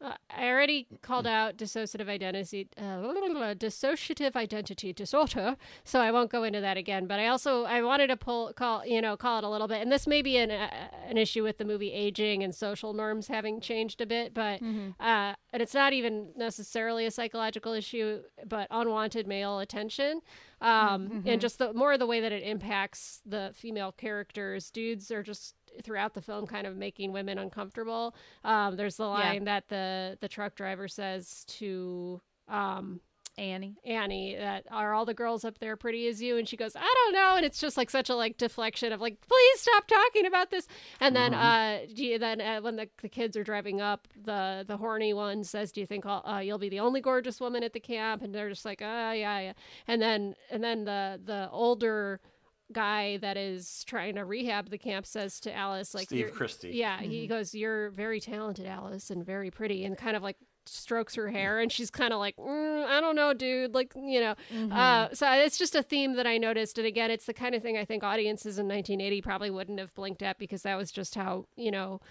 Uh, 0.00 0.12
I 0.30 0.46
already 0.48 0.86
called 1.02 1.26
out 1.26 1.56
dissociative 1.56 2.08
identity, 2.08 2.68
uh, 2.78 2.82
dissociative 3.54 4.36
identity 4.36 4.92
disorder, 4.92 5.56
so 5.82 5.98
I 6.00 6.12
won't 6.12 6.30
go 6.30 6.44
into 6.44 6.60
that 6.60 6.76
again. 6.76 7.06
But 7.08 7.18
I 7.18 7.26
also 7.26 7.64
I 7.64 7.82
wanted 7.82 8.06
to 8.08 8.16
pull 8.16 8.52
call 8.52 8.86
you 8.86 9.02
know 9.02 9.16
call 9.16 9.38
it 9.38 9.44
a 9.44 9.48
little 9.48 9.66
bit, 9.66 9.82
and 9.82 9.90
this 9.90 10.06
may 10.06 10.22
be 10.22 10.36
an 10.36 10.52
uh, 10.52 10.70
an 11.08 11.16
issue 11.16 11.42
with 11.42 11.58
the 11.58 11.64
movie 11.64 11.92
aging 11.92 12.44
and 12.44 12.54
social 12.54 12.92
norms 12.92 13.26
having 13.26 13.60
changed 13.60 14.00
a 14.00 14.06
bit, 14.06 14.34
but 14.34 14.62
uh, 15.00 15.34
and 15.52 15.62
it's 15.62 15.74
not 15.74 15.92
even 15.92 16.28
necessarily 16.36 17.04
a 17.04 17.10
psychological 17.10 17.72
issue, 17.72 18.20
but 18.46 18.68
unwanted 18.70 19.26
male 19.26 19.58
attention, 19.58 20.20
um, 20.60 21.24
and 21.26 21.40
just 21.40 21.58
the 21.58 21.72
more 21.72 21.94
of 21.94 21.98
the 21.98 22.06
way 22.06 22.20
that 22.20 22.30
it 22.30 22.44
impacts 22.44 23.20
the 23.26 23.50
female 23.52 23.90
characters. 23.90 24.70
Dudes 24.70 25.10
are 25.10 25.24
just 25.24 25.56
throughout 25.82 26.14
the 26.14 26.22
film 26.22 26.46
kind 26.46 26.66
of 26.66 26.76
making 26.76 27.12
women 27.12 27.38
uncomfortable. 27.38 28.14
Um, 28.44 28.76
there's 28.76 28.96
the 28.96 29.06
line 29.06 29.44
that 29.44 29.68
the 29.68 30.18
the 30.20 30.28
truck 30.28 30.54
driver 30.54 30.88
says 30.88 31.44
to 31.48 32.20
um, 32.48 33.00
Annie. 33.38 33.76
Annie 33.84 34.36
that 34.36 34.66
are 34.70 34.92
all 34.92 35.04
the 35.04 35.14
girls 35.14 35.44
up 35.44 35.58
there 35.58 35.76
pretty 35.76 36.08
as 36.08 36.20
you? 36.20 36.36
And 36.36 36.48
she 36.48 36.56
goes 36.56 36.74
I 36.74 36.94
don't 37.04 37.14
know. 37.14 37.36
And 37.36 37.44
it's 37.44 37.60
just 37.60 37.76
like 37.76 37.88
such 37.88 38.10
a 38.10 38.14
like 38.14 38.36
deflection 38.36 38.92
of 38.92 39.00
like 39.00 39.20
please 39.20 39.60
stop 39.60 39.86
talking 39.86 40.26
about 40.26 40.50
this. 40.50 40.66
And 41.00 41.14
then 41.14 41.34
uh 41.34 41.80
do 41.94 42.04
you, 42.04 42.18
then 42.18 42.40
uh, 42.40 42.60
when 42.60 42.76
the, 42.76 42.88
the 43.00 43.08
kids 43.08 43.36
are 43.36 43.44
driving 43.44 43.80
up 43.80 44.08
the 44.24 44.64
the 44.66 44.76
horny 44.76 45.14
one 45.14 45.44
says 45.44 45.72
do 45.72 45.80
you 45.80 45.86
think 45.86 46.04
I'll, 46.04 46.22
uh, 46.26 46.40
you'll 46.40 46.58
be 46.58 46.68
the 46.68 46.80
only 46.80 47.00
gorgeous 47.00 47.40
woman 47.40 47.62
at 47.62 47.72
the 47.72 47.80
camp? 47.80 48.22
And 48.22 48.34
they're 48.34 48.50
just 48.50 48.64
like 48.64 48.82
oh 48.82 49.12
yeah 49.12 49.40
yeah. 49.40 49.52
And 49.86 50.02
then 50.02 50.34
and 50.50 50.62
then 50.62 50.84
the 50.84 51.20
the 51.24 51.48
older 51.50 52.20
guy 52.72 53.16
that 53.18 53.36
is 53.36 53.82
trying 53.86 54.14
to 54.16 54.24
rehab 54.24 54.68
the 54.70 54.78
camp 54.78 55.06
says 55.06 55.40
to 55.40 55.54
Alice 55.54 55.94
like 55.94 56.06
Steve 56.08 56.18
you're- 56.20 56.32
Christy. 56.32 56.70
yeah 56.70 57.00
he 57.00 57.26
goes 57.26 57.54
you're 57.54 57.90
very 57.90 58.20
talented 58.20 58.66
Alice 58.66 59.10
and 59.10 59.24
very 59.24 59.50
pretty 59.50 59.84
and 59.84 59.96
kind 59.96 60.16
of 60.16 60.22
like 60.22 60.36
strokes 60.66 61.14
her 61.14 61.30
hair 61.30 61.60
and 61.60 61.72
she's 61.72 61.90
kind 61.90 62.12
of 62.12 62.18
like 62.18 62.36
mm, 62.36 62.84
i 62.84 63.00
don't 63.00 63.16
know 63.16 63.32
dude 63.32 63.74
like 63.74 63.90
you 63.96 64.20
know. 64.20 64.34
Uh, 64.70 65.08
so 65.14 65.26
it's 65.32 65.56
just 65.56 65.74
a 65.74 65.82
theme 65.82 66.14
that 66.16 66.26
i 66.26 66.36
noticed 66.36 66.76
and 66.76 66.86
again 66.86 67.10
it's 67.10 67.24
the 67.24 67.32
kind 67.32 67.54
of 67.54 67.62
thing 67.62 67.78
i 67.78 67.86
think 67.86 68.04
audiences 68.04 68.58
in 68.58 68.66
1980 68.68 69.22
probably 69.22 69.48
wouldn't 69.50 69.78
have 69.78 69.94
blinked 69.94 70.22
at 70.22 70.38
because 70.38 70.60
that 70.64 70.76
was 70.76 70.92
just 70.92 71.14
how 71.14 71.46
you 71.56 71.70
know 71.70 72.02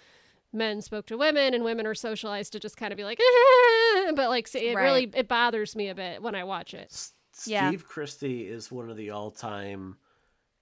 men 0.52 0.82
spoke 0.82 1.06
to 1.06 1.16
women 1.16 1.54
and 1.54 1.62
women 1.62 1.86
are 1.86 1.94
socialized 1.94 2.50
to 2.50 2.58
just 2.58 2.76
kind 2.76 2.92
of 2.92 2.96
be 2.96 3.04
like 3.04 3.18
but 4.16 4.28
like 4.28 4.52
it 4.56 4.74
really 4.74 5.08
it 5.14 5.28
bothers 5.28 5.76
me 5.76 5.88
a 5.88 5.94
bit 5.94 6.20
when 6.20 6.34
i 6.34 6.42
watch 6.42 6.74
it. 6.74 6.88
S- 6.90 7.12
Yeah. 7.46 7.68
Steve 7.68 7.86
Christy 7.86 8.48
is 8.48 8.72
one 8.72 8.90
of 8.90 8.96
the 8.96 9.10
all-time 9.10 9.98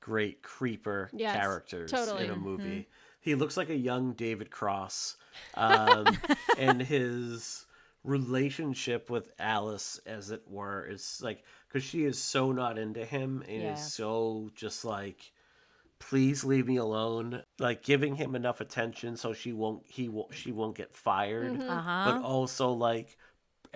great 0.07 0.43
creeper 0.43 1.11
Yes, 1.13 1.33
characters 1.33 1.91
totally. 1.91 2.25
in 2.25 2.31
a 2.31 2.37
movie. 2.37 2.87
he 3.21 3.35
looks 3.35 3.57
like 3.57 3.71
a 3.71 3.77
young 3.77 4.13
David 4.13 4.51
Cross, 4.51 5.17
um, 5.55 6.19
and 6.59 6.81
his 6.81 7.67
relationship 8.05 9.11
with 9.11 9.33
Alice, 9.39 10.01
as 10.07 10.31
it 10.31 10.43
were, 10.49 10.87
is 10.87 11.21
like 11.23 11.43
because 11.69 11.83
she 11.83 12.05
is 12.05 12.19
so 12.23 12.53
not 12.53 12.79
into 12.79 13.05
him 13.05 13.43
and 13.49 13.63
Yeah. 13.63 13.73
is 13.73 13.81
so 13.81 14.51
just 14.55 14.85
like, 14.85 15.33
please 15.99 16.45
leave 16.45 16.67
me 16.67 16.77
alone. 16.77 17.43
Like 17.59 17.83
giving 17.83 18.15
him 18.17 18.35
enough 18.35 18.61
attention 18.61 19.17
so 19.17 19.33
she 19.33 19.53
won't 19.53 19.83
he 19.87 20.09
won't 20.09 20.35
she 20.35 20.53
won't 20.53 20.77
get 20.77 20.95
fired, 20.95 21.63
Uh 21.69 21.81
huh. 21.81 22.03
but 22.05 22.21
also 22.23 22.71
like. 22.73 23.17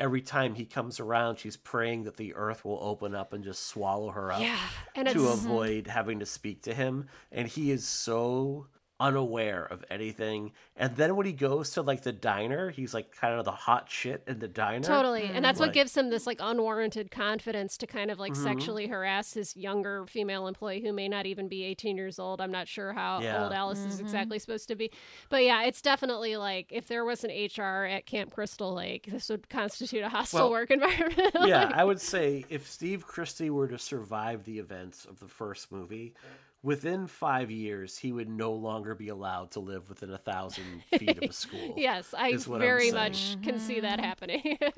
Every 0.01 0.23
time 0.23 0.55
he 0.55 0.65
comes 0.65 0.99
around, 0.99 1.37
she's 1.37 1.59
praying 1.59 2.05
that 2.05 2.17
the 2.17 2.35
earth 2.35 2.65
will 2.65 2.79
open 2.81 3.15
up 3.15 3.35
and 3.35 3.45
just 3.45 3.69
swallow 3.69 4.11
her 4.11 4.33
up 4.33 4.41
Yeah, 4.41 5.05
to 5.05 5.29
avoid 5.29 5.87
having 5.87 6.19
to 6.21 6.27
speak 6.27 6.63
to 6.63 6.75
him. 6.75 7.07
And 7.31 7.47
he 7.47 7.71
is 7.71 7.87
so 7.87 8.67
unaware 9.01 9.65
of 9.65 9.85
anything 9.91 10.53
and 10.77 10.95
then 10.97 11.17
when 11.17 11.25
he 11.27 11.33
goes 11.33 11.71
to 11.71 11.83
like 11.83 12.03
the 12.03 12.13
diner 12.13 12.71
he's 12.71 12.93
like 12.95 13.11
kind 13.17 13.35
of 13.39 13.45
the 13.45 13.51
hot 13.51 13.91
shit 13.91 14.23
in 14.29 14.39
the 14.39 14.47
diner 14.47 14.85
Totally. 14.87 15.25
And 15.25 15.45
that's 15.45 15.59
Like- 15.59 15.69
what 15.69 15.75
gives 15.75 15.97
him 15.97 16.11
this 16.11 16.27
like 16.27 16.39
unwarranted 16.41 17.11
confidence 17.11 17.77
to 17.79 17.87
kind 17.87 18.11
of 18.11 18.19
like 18.19 18.33
Mhm. 18.35 18.43
sexually 18.43 18.87
harass 18.87 19.33
his 19.35 19.57
younger 19.57 20.07
female 20.07 20.47
employee 20.47 20.83
who 20.83 20.93
may 20.93 21.09
not 21.09 21.25
even 21.27 21.49
be 21.49 21.65
18 21.65 21.97
years 21.97 22.19
old. 22.19 22.41
I'm 22.41 22.53
not 22.53 22.69
sure 22.69 22.93
how 22.93 23.21
Yeah. 23.21 23.43
old 23.45 23.53
Alice 23.53 23.79
is 23.81 23.97
Mhm. 23.97 24.01
exactly 24.01 24.39
supposed 24.39 24.69
to 24.69 24.77
be. 24.77 24.91
But 25.31 25.45
yeah, 25.45 25.63
it's 25.65 25.81
definitely 25.83 26.37
like 26.37 26.67
if 26.71 26.87
there 26.87 27.05
was 27.05 27.25
an 27.25 27.31
HR 27.31 27.87
at 27.87 28.07
Camp 28.07 28.33
Crystal 28.33 28.73
Lake, 28.75 29.07
this 29.11 29.29
would 29.31 29.49
constitute 29.49 30.03
a 30.03 30.09
hostile 30.11 30.41
Well, 30.43 30.51
work 30.51 30.71
environment. 30.71 31.35
yeah 31.47 31.71
i 31.75 31.83
would 31.85 32.01
say 32.01 32.45
if 32.51 32.69
steve 32.69 33.07
christy 33.07 33.49
were 33.51 33.67
to 33.69 33.79
survive 33.79 34.45
the 34.45 34.59
events 34.59 35.05
of 35.05 35.19
the 35.21 35.27
first 35.29 35.73
movie 35.73 36.13
within 36.63 37.07
five 37.07 37.51
years 37.51 37.97
he 37.97 38.13
would 38.13 38.29
no 38.29 38.53
longer 38.53 38.95
be 38.95 39.09
allowed 39.09 39.51
to 39.51 39.61
live 39.61 39.89
within 39.89 40.11
a 40.11 40.19
thousand 40.19 40.83
feet 40.99 41.17
of 41.17 41.31
a 41.31 41.33
school 41.33 41.75
yes, 41.77 42.15
I 42.17 42.29
is 42.29 42.47
what 42.47 42.57
I'm 42.57 42.61
very 42.61 42.91
much 42.91 43.37
can 43.43 43.59
see 43.59 43.81
that 43.81 43.99
mm-hmm. 43.99 44.05
happening. 44.05 44.59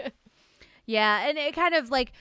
Yeah, 0.87 1.29
and 1.29 1.39
it 1.39 1.55
kind 1.55 1.75
of 1.75 1.91
like 1.91 2.13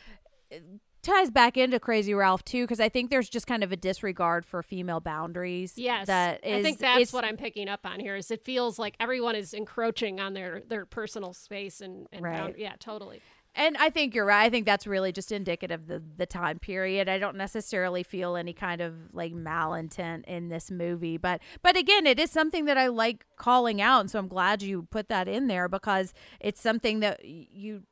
ties 1.02 1.32
back 1.32 1.58
into 1.58 1.80
Crazy 1.80 2.14
Ralph 2.14 2.44
too, 2.44 2.64
because 2.64 2.80
I 2.80 2.90
think 2.90 3.10
there's 3.10 3.30
just 3.30 3.48
kind 3.48 3.64
of 3.64 3.72
a 3.72 3.76
disregard 3.76 4.46
for 4.46 4.62
female 4.62 5.00
boundaries. 5.00 5.74
Yes, 5.78 6.08
that 6.08 6.46
is. 6.46 6.60
I 6.60 6.62
think 6.62 6.80
that's 6.80 6.96
it's- 6.98 7.14
what 7.14 7.26
I'm 7.26 7.38
picking 7.38 7.68
up 7.68 7.86
on 7.86 8.00
here. 8.00 8.16
Is 8.16 8.30
it 8.32 8.44
feels 8.44 8.78
like 8.78 8.96
everyone 9.00 9.36
is 9.36 9.54
encroaching 9.54 10.20
on 10.20 10.34
their 10.34 10.62
their 10.68 10.86
personal 10.86 11.34
space 11.34 11.82
and, 11.82 12.08
and 12.12 12.24
Right. 12.24 12.38
bound- 12.38 12.56
yeah, 12.58 12.74
totally. 12.80 13.22
And 13.54 13.76
I 13.78 13.90
think 13.90 14.16
you're 14.16 14.26
right. 14.26 14.46
I 14.46 14.50
think 14.50 14.66
that's 14.66 14.88
really 14.88 15.12
just 15.12 15.32
indicative 15.32 15.82
of 15.82 15.88
the, 15.88 16.02
the 16.18 16.26
time 16.26 16.60
period. 16.60 17.10
I 17.10 17.20
don't 17.20 17.36
necessarily 17.36 18.02
feel 18.02 18.38
any 18.38 18.54
kind 18.54 18.80
of 18.80 18.96
like 19.14 19.34
malintent 19.34 20.24
in 20.26 20.48
this 20.48 20.72
movie, 20.72 21.18
but 21.18 21.42
but 21.62 21.76
again, 21.76 22.08
it 22.08 22.20
is 22.20 22.32
something 22.32 22.66
that 22.66 22.78
I 22.78 22.88
like 22.88 23.26
calling 23.36 23.82
out, 23.82 24.00
and 24.00 24.12
so 24.12 24.20
I'm 24.20 24.30
glad 24.30 24.62
you 24.62 24.88
put 24.90 25.10
that 25.10 25.28
in 25.28 25.48
there 25.48 25.68
because 25.68 26.14
it's 26.40 26.62
something 26.62 27.02
that 27.02 27.26
you 27.26 27.84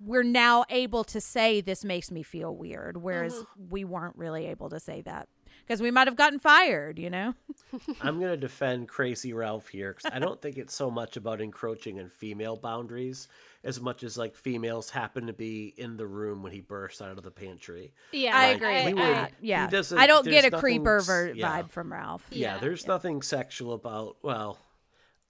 we're 0.00 0.22
now 0.22 0.64
able 0.70 1.04
to 1.04 1.20
say 1.20 1.60
this 1.60 1.84
makes 1.84 2.10
me 2.10 2.22
feel 2.22 2.54
weird, 2.54 2.96
whereas 2.96 3.34
mm-hmm. 3.34 3.68
we 3.70 3.84
weren't 3.84 4.16
really 4.16 4.46
able 4.46 4.70
to 4.70 4.80
say 4.80 5.02
that 5.02 5.28
because 5.66 5.80
we 5.80 5.90
might 5.90 6.06
have 6.06 6.16
gotten 6.16 6.38
fired, 6.38 6.98
you 6.98 7.10
know. 7.10 7.34
I'm 8.00 8.18
going 8.18 8.30
to 8.30 8.36
defend 8.36 8.88
Crazy 8.88 9.32
Ralph 9.32 9.68
here 9.68 9.94
because 9.94 10.10
I 10.14 10.18
don't 10.18 10.40
think 10.40 10.56
it's 10.58 10.74
so 10.74 10.90
much 10.90 11.16
about 11.16 11.40
encroaching 11.40 11.98
on 12.00 12.08
female 12.10 12.56
boundaries 12.56 13.28
as 13.64 13.80
much 13.80 14.02
as 14.02 14.18
like 14.18 14.36
females 14.36 14.90
happen 14.90 15.26
to 15.26 15.32
be 15.32 15.72
in 15.78 15.96
the 15.96 16.06
room 16.06 16.42
when 16.42 16.52
he 16.52 16.60
bursts 16.60 17.00
out 17.00 17.16
of 17.16 17.22
the 17.24 17.30
pantry. 17.30 17.92
Yeah, 18.12 18.36
I 18.36 18.46
agree 18.48 18.76
uh, 18.76 18.86
he 18.88 18.94
with 18.94 19.04
would- 19.08 19.28
Yeah, 19.40 19.64
he 19.66 19.70
doesn't- 19.70 19.98
I 19.98 20.06
don't 20.06 20.24
get 20.26 20.44
a 20.44 20.50
nothing 20.50 20.60
creeper 20.60 21.00
ver- 21.00 21.32
yeah. 21.34 21.62
vibe 21.62 21.70
from 21.70 21.92
Ralph. 21.92 22.26
Yeah, 22.30 22.54
Yeah, 22.54 22.60
there's 22.60 22.86
nothing 22.86 23.22
sexual 23.22 23.72
about, 23.72 24.16
well, 24.22 24.58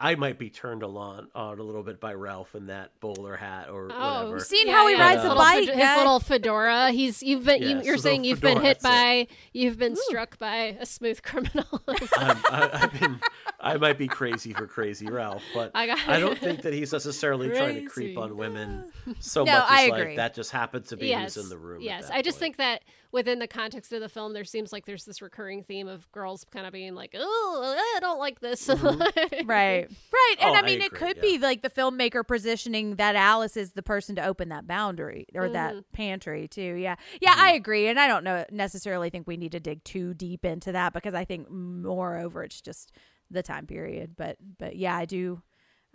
I 0.01 0.17
might 0.17 0.39
be 0.39 0.51
turned 0.51 0.83
on, 0.83 1.29
on 1.35 1.59
a 1.59 1.63
little 1.63 1.83
bit 1.85 2.01
by 2.01 2.15
Ralph 2.15 2.55
in 2.55 2.67
that 2.67 2.91
bowler 3.01 3.37
hat 3.37 3.69
or 3.71 3.89
Oh, 3.93 4.17
whatever. 4.25 4.41
Seen 4.41 4.67
Yeah, 4.67 4.73
how 4.75 4.87
he 4.89 4.95
yeah, 4.97 5.01
rides 5.01 5.15
his 5.15 5.23
the 5.23 5.29
little 5.29 5.43
bike? 5.45 5.65
fed- 5.69 5.79
guy? 5.79 5.87
his 5.89 5.97
little 5.99 6.21
fedora. 6.21 6.91
He's 6.91 7.23
you've 7.23 7.45
been 7.45 7.63
you, 7.63 7.69
Yeah, 7.69 7.83
you're 7.83 7.95
his 7.95 8.03
saying 8.03 8.25
you've 8.25 8.41
been 8.41 8.61
hit 8.61 8.81
that's 8.81 8.83
by 8.83 9.29
you've 9.53 9.79
been 9.79 9.95
struck 9.97 10.37
by 10.39 10.77
a 10.81 10.85
smooth 10.85 11.23
criminal. 11.23 11.65
I'm, 11.89 12.37
I, 12.51 12.71
I've 12.73 13.01
been, 13.01 13.21
I 13.65 13.77
might 13.79 13.99
be 13.99 14.07
crazy 14.09 14.53
for 14.53 14.67
Crazy 14.67 15.07
Ralph, 15.07 15.43
but 15.55 15.71
I 15.75 15.87
got 15.87 15.99
I 16.09 16.21
don't 16.21 16.39
think 16.39 16.63
that 16.63 16.73
he's 16.75 16.93
necessarily 16.93 17.49
trying 17.49 17.77
to 17.77 17.87
creep 17.87 18.19
on 18.19 18.37
women 18.37 18.85
so 19.21 19.43
No, 19.45 19.53
much 19.55 19.63
as 19.65 19.69
I 19.71 19.87
like 19.89 20.17
that 20.17 20.35
just 20.35 20.51
happened 20.51 20.85
to 20.87 20.97
be 20.97 21.09
yes, 21.09 21.35
who's 21.35 21.45
in 21.45 21.51
the 21.51 21.57
room. 21.59 21.81
yes. 21.83 22.09
that 22.09 22.15
I 22.15 22.23
just 22.23 22.37
point. 22.37 22.57
think 22.57 22.57
that 22.59 22.83
within 23.11 23.39
the 23.39 23.47
context 23.47 23.93
of 23.93 24.01
the 24.01 24.09
film, 24.09 24.33
there 24.35 24.45
seems 24.45 24.73
like 24.73 24.85
there's 24.87 25.05
this 25.05 25.23
recurring 25.23 25.63
theme 25.63 25.89
of 25.89 26.11
girls 26.13 26.45
kind 26.53 26.67
of 26.67 26.73
being 26.73 26.95
like, 26.95 27.15
"Oh, 27.17 27.75
I 27.97 28.01
don't 28.01 28.19
like 28.19 28.41
this." 28.41 28.69
right 29.45 29.89
right 29.89 30.37
and 30.41 30.51
Oh, 30.51 30.55
i 30.55 30.59
I 30.59 30.63
mean 30.63 30.81
it 30.81 30.93
could 30.93 31.17
yeah. 31.17 31.23
be 31.23 31.39
like 31.39 31.63
the 31.63 31.71
filmmaker 31.71 32.27
positioning 32.27 32.97
that 32.97 33.15
alice 33.17 33.57
is 33.57 33.73
the 33.73 33.83
person 33.83 34.17
to 34.17 34.25
open 34.27 34.49
that 34.51 34.67
boundary 34.67 35.27
or 35.35 35.49
that 35.49 35.75
Mhm. 35.75 35.85
pantry 35.93 36.49
too 36.49 36.75
yeah 36.75 36.97
yeah 37.21 37.35
i 37.37 37.53
agree 37.53 37.87
and 37.89 37.99
i 38.01 38.07
don't 38.07 38.25
know 38.25 38.45
necessarily 38.51 39.11
think 39.11 39.27
we 39.27 39.37
need 39.37 39.53
to 39.53 39.61
dig 39.61 39.83
too 39.85 40.15
deep 40.15 40.45
into 40.45 40.73
that 40.73 40.93
because 40.93 41.15
i 41.15 41.25
think 41.25 41.49
moreover 41.51 42.43
it's 42.43 42.61
just 42.61 42.93
the 43.31 43.43
time 43.43 43.67
period 43.67 44.15
but 44.17 44.37
but 44.59 44.77
yeah 44.77 44.97
i 44.97 45.05
do 45.05 45.43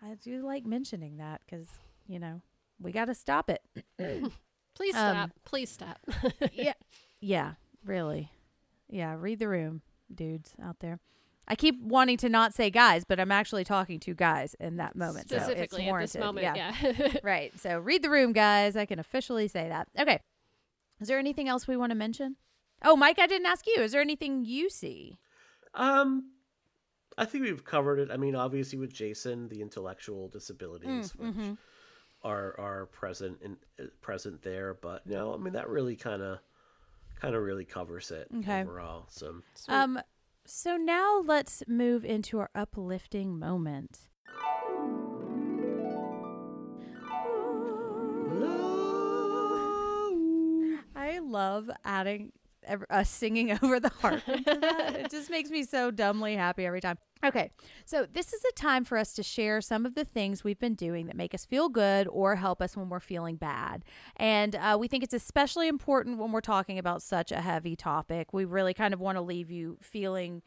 i 0.02 0.14
do 0.16 0.46
like 0.46 0.66
mentioning 0.66 1.18
that 1.18 1.42
because 1.46 1.68
you 2.08 2.20
know 2.20 2.42
we 2.82 2.92
got 2.92 3.06
to 3.06 3.16
stop 3.16 3.50
it 3.50 3.62
Please 4.76 4.96
Um, 4.96 5.14
stop. 5.16 5.30
Please 5.46 5.70
stop. 5.70 5.98
yeah 6.54 6.74
yeah 7.20 7.54
really 7.84 8.32
yeah 8.90 9.14
read 9.18 9.40
the 9.40 9.48
room 9.50 9.82
dudes 10.14 10.54
out 10.64 10.80
there 10.80 11.00
I 11.52 11.56
keep 11.56 11.82
wanting 11.82 12.18
to 12.18 12.30
not 12.30 12.54
say 12.54 12.70
guys, 12.70 13.06
but 13.06 13.20
I'm 13.20 13.32
actually 13.32 13.64
talking 13.64 14.00
to 14.02 14.14
guys 14.14 14.56
in 14.60 14.78
that 14.78 14.96
moment. 14.96 15.30
so 15.32 15.36
it's 15.38 15.46
Specifically 15.46 15.78
at 15.90 16.00
this 16.00 16.16
warranted. 16.16 16.22
moment, 16.22 16.44
yeah. 16.56 16.76
yeah. 16.84 17.14
right. 17.24 17.60
So 17.60 17.80
read 17.80 18.04
the 18.04 18.12
room, 18.12 18.34
guys. 18.34 18.78
I 18.78 18.86
can 18.86 19.00
officially 19.00 19.48
say 19.48 19.68
that. 19.68 19.88
Okay. 20.00 20.20
Is 21.02 21.08
there 21.08 21.18
anything 21.18 21.48
else 21.50 21.68
we 21.68 21.76
want 21.76 21.90
to 21.90 21.96
mention? 21.96 22.36
Oh, 22.84 22.96
Mike, 22.96 23.18
I 23.18 23.26
didn't 23.26 23.48
ask 23.48 23.66
you. 23.66 23.82
Is 23.82 23.94
there 23.94 24.00
anything 24.02 24.46
you 24.46 24.70
see? 24.70 25.18
Um, 25.74 26.34
I 27.20 27.26
think 27.26 27.44
we've 27.44 27.64
covered 27.66 28.00
it. 28.00 28.10
I 28.12 28.18
mean, 28.18 28.36
obviously 28.36 28.80
with 28.80 28.94
Jason, 28.94 29.50
the 29.50 29.62
intellectual 29.62 30.28
disabilities, 30.30 31.14
which 31.16 31.36
mhm. 31.36 31.58
are 32.24 32.56
are 32.60 32.86
present 32.88 33.40
in 33.42 33.58
uh, 33.80 33.88
present 34.02 34.42
there, 34.42 34.74
but 34.74 35.06
no, 35.06 35.34
I 35.34 35.38
mean 35.38 35.54
that 35.54 35.70
really 35.70 35.96
kind 35.96 36.22
of 36.22 36.40
kind 37.20 37.36
of 37.36 37.44
really 37.44 37.66
covers 37.66 38.12
it 38.12 38.28
Okay. 38.40 38.62
overall. 38.62 39.06
So 39.10 39.42
Sweet. 39.56 39.76
Um, 39.76 40.00
so 40.46 40.78
now 40.78 41.22
let's 41.26 41.62
move 41.68 42.06
into 42.06 42.40
our 42.40 42.50
uplifting 42.56 43.38
moment. 43.38 44.00
I 50.96 51.20
love 51.20 51.70
adding 51.84 52.32
ev- 52.64 52.86
uh, 52.90 53.04
singing 53.04 53.52
over 53.64 53.80
the 53.80 53.90
harp. 53.90 54.22
into 54.28 54.56
that. 54.60 54.96
it 55.00 55.12
just 55.12 55.30
makes 55.30 55.50
me 55.50 55.64
so 55.64 55.92
dumbly 55.92 56.36
happy 56.36 56.66
every 56.66 56.82
time. 56.82 56.98
Okay, 57.22 57.52
so 57.84 58.08
this 58.10 58.32
is 58.32 58.42
a 58.46 58.54
time 58.54 58.86
for 58.86 58.98
us 58.98 59.12
to 59.14 59.24
share 59.24 59.60
some 59.60 59.86
of 59.86 59.94
the 59.94 60.06
things 60.06 60.46
we've 60.46 60.60
been 60.60 60.74
doing 60.74 61.08
that 61.08 61.18
make 61.18 61.34
us 61.34 61.44
feel 61.44 61.68
good 61.68 62.08
or 62.08 62.38
help 62.38 62.62
us 62.62 62.78
when 62.78 62.88
we're 62.88 63.02
feeling 63.02 63.36
bad. 63.36 63.84
And 64.16 64.56
uh, 64.56 64.78
we 64.80 64.88
think 64.88 65.04
it's 65.04 65.14
especially 65.14 65.68
important 65.68 66.18
when 66.18 66.32
we're 66.32 66.40
talking 66.40 66.80
about 66.80 67.02
such 67.02 67.34
a 67.34 67.42
heavy 67.42 67.76
topic. 67.76 68.32
We 68.32 68.46
really 68.46 68.74
kind 68.74 68.94
of 68.94 69.02
want 69.02 69.18
to 69.18 69.22
leave 69.22 69.52
you 69.52 69.78
feeling 69.82 70.44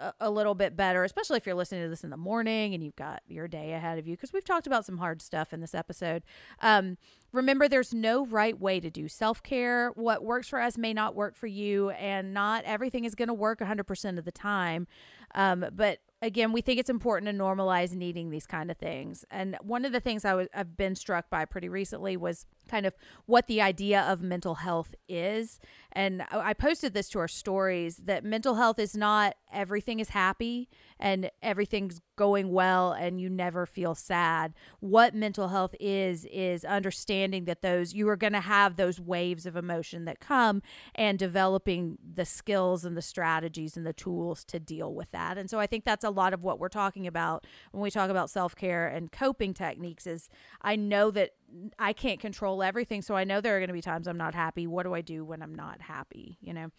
a, 0.00 0.12
a 0.20 0.30
little 0.30 0.56
bit 0.56 0.76
better, 0.76 1.04
especially 1.04 1.36
if 1.36 1.46
you're 1.46 1.54
listening 1.54 1.84
to 1.84 1.88
this 1.88 2.02
in 2.02 2.10
the 2.10 2.16
morning 2.16 2.74
and 2.74 2.82
you've 2.82 2.96
got 2.96 3.22
your 3.28 3.46
day 3.46 3.72
ahead 3.72 3.96
of 3.96 4.08
you, 4.08 4.16
because 4.16 4.32
we've 4.32 4.44
talked 4.44 4.66
about 4.66 4.84
some 4.84 4.98
hard 4.98 5.22
stuff 5.22 5.52
in 5.52 5.60
this 5.60 5.76
episode. 5.76 6.24
Um, 6.60 6.98
remember, 7.30 7.68
there's 7.68 7.94
no 7.94 8.26
right 8.26 8.58
way 8.58 8.80
to 8.80 8.90
do 8.90 9.06
self 9.06 9.44
care. 9.44 9.90
What 9.94 10.24
works 10.24 10.48
for 10.48 10.60
us 10.60 10.76
may 10.76 10.92
not 10.92 11.14
work 11.14 11.36
for 11.36 11.46
you, 11.46 11.90
and 11.90 12.34
not 12.34 12.64
everything 12.64 13.04
is 13.04 13.14
going 13.14 13.28
to 13.28 13.34
work 13.34 13.60
100% 13.60 14.18
of 14.18 14.24
the 14.24 14.32
time. 14.32 14.88
Um, 15.34 15.66
but 15.72 16.00
again, 16.22 16.52
we 16.52 16.60
think 16.60 16.78
it's 16.78 16.90
important 16.90 17.30
to 17.30 17.36
normalize 17.36 17.94
needing 17.94 18.30
these 18.30 18.46
kind 18.46 18.70
of 18.70 18.76
things. 18.76 19.24
And 19.30 19.56
one 19.62 19.84
of 19.84 19.92
the 19.92 20.00
things 20.00 20.24
I 20.24 20.34
was 20.34 20.48
I've 20.54 20.76
been 20.76 20.94
struck 20.94 21.30
by 21.30 21.44
pretty 21.44 21.68
recently 21.68 22.16
was 22.16 22.46
kind 22.68 22.86
of 22.86 22.94
what 23.26 23.46
the 23.46 23.60
idea 23.60 24.00
of 24.00 24.20
mental 24.20 24.56
health 24.56 24.94
is. 25.08 25.58
And 25.92 26.22
I 26.30 26.52
posted 26.52 26.92
this 26.92 27.08
to 27.10 27.18
our 27.20 27.28
stories 27.28 27.96
that 28.04 28.22
mental 28.22 28.56
health 28.56 28.78
is 28.78 28.94
not 28.94 29.34
everything 29.50 29.98
is 29.98 30.10
happy 30.10 30.68
and 31.00 31.30
everything's 31.42 32.02
going 32.16 32.52
well 32.52 32.92
and 32.92 33.18
you 33.18 33.30
never 33.30 33.64
feel 33.64 33.94
sad. 33.94 34.52
What 34.80 35.14
mental 35.14 35.48
health 35.48 35.74
is 35.80 36.26
is 36.26 36.66
understanding 36.66 37.46
that 37.46 37.62
those 37.62 37.94
you 37.94 38.08
are 38.10 38.16
going 38.16 38.34
to 38.34 38.40
have 38.40 38.76
those 38.76 39.00
waves 39.00 39.46
of 39.46 39.56
emotion 39.56 40.04
that 40.04 40.20
come 40.20 40.60
and 40.94 41.18
developing 41.18 41.96
the 42.14 42.26
skills 42.26 42.84
and 42.84 42.94
the 42.94 43.02
strategies 43.02 43.74
and 43.76 43.86
the 43.86 43.94
tools 43.94 44.44
to 44.44 44.60
deal 44.60 44.92
with 44.94 45.10
that. 45.12 45.38
And 45.38 45.48
so 45.48 45.58
I 45.58 45.66
think 45.66 45.86
that's 45.86 46.04
a 46.04 46.10
lot 46.10 46.34
of 46.34 46.44
what 46.44 46.58
we're 46.58 46.68
talking 46.68 47.06
about 47.06 47.46
when 47.72 47.82
we 47.82 47.90
talk 47.90 48.10
about 48.10 48.28
self-care 48.28 48.86
and 48.86 49.10
coping 49.10 49.54
techniques 49.54 50.06
is 50.06 50.28
I 50.60 50.76
know 50.76 51.10
that 51.12 51.30
I 51.78 51.92
can't 51.92 52.20
control 52.20 52.62
everything, 52.62 53.02
so 53.02 53.14
I 53.14 53.24
know 53.24 53.40
there 53.40 53.56
are 53.56 53.60
going 53.60 53.68
to 53.68 53.74
be 53.74 53.82
times 53.82 54.06
I'm 54.06 54.16
not 54.16 54.34
happy. 54.34 54.66
What 54.66 54.84
do 54.84 54.94
I 54.94 55.00
do 55.00 55.24
when 55.24 55.42
I'm 55.42 55.54
not 55.54 55.80
happy, 55.80 56.38
you 56.40 56.52
know? 56.52 56.70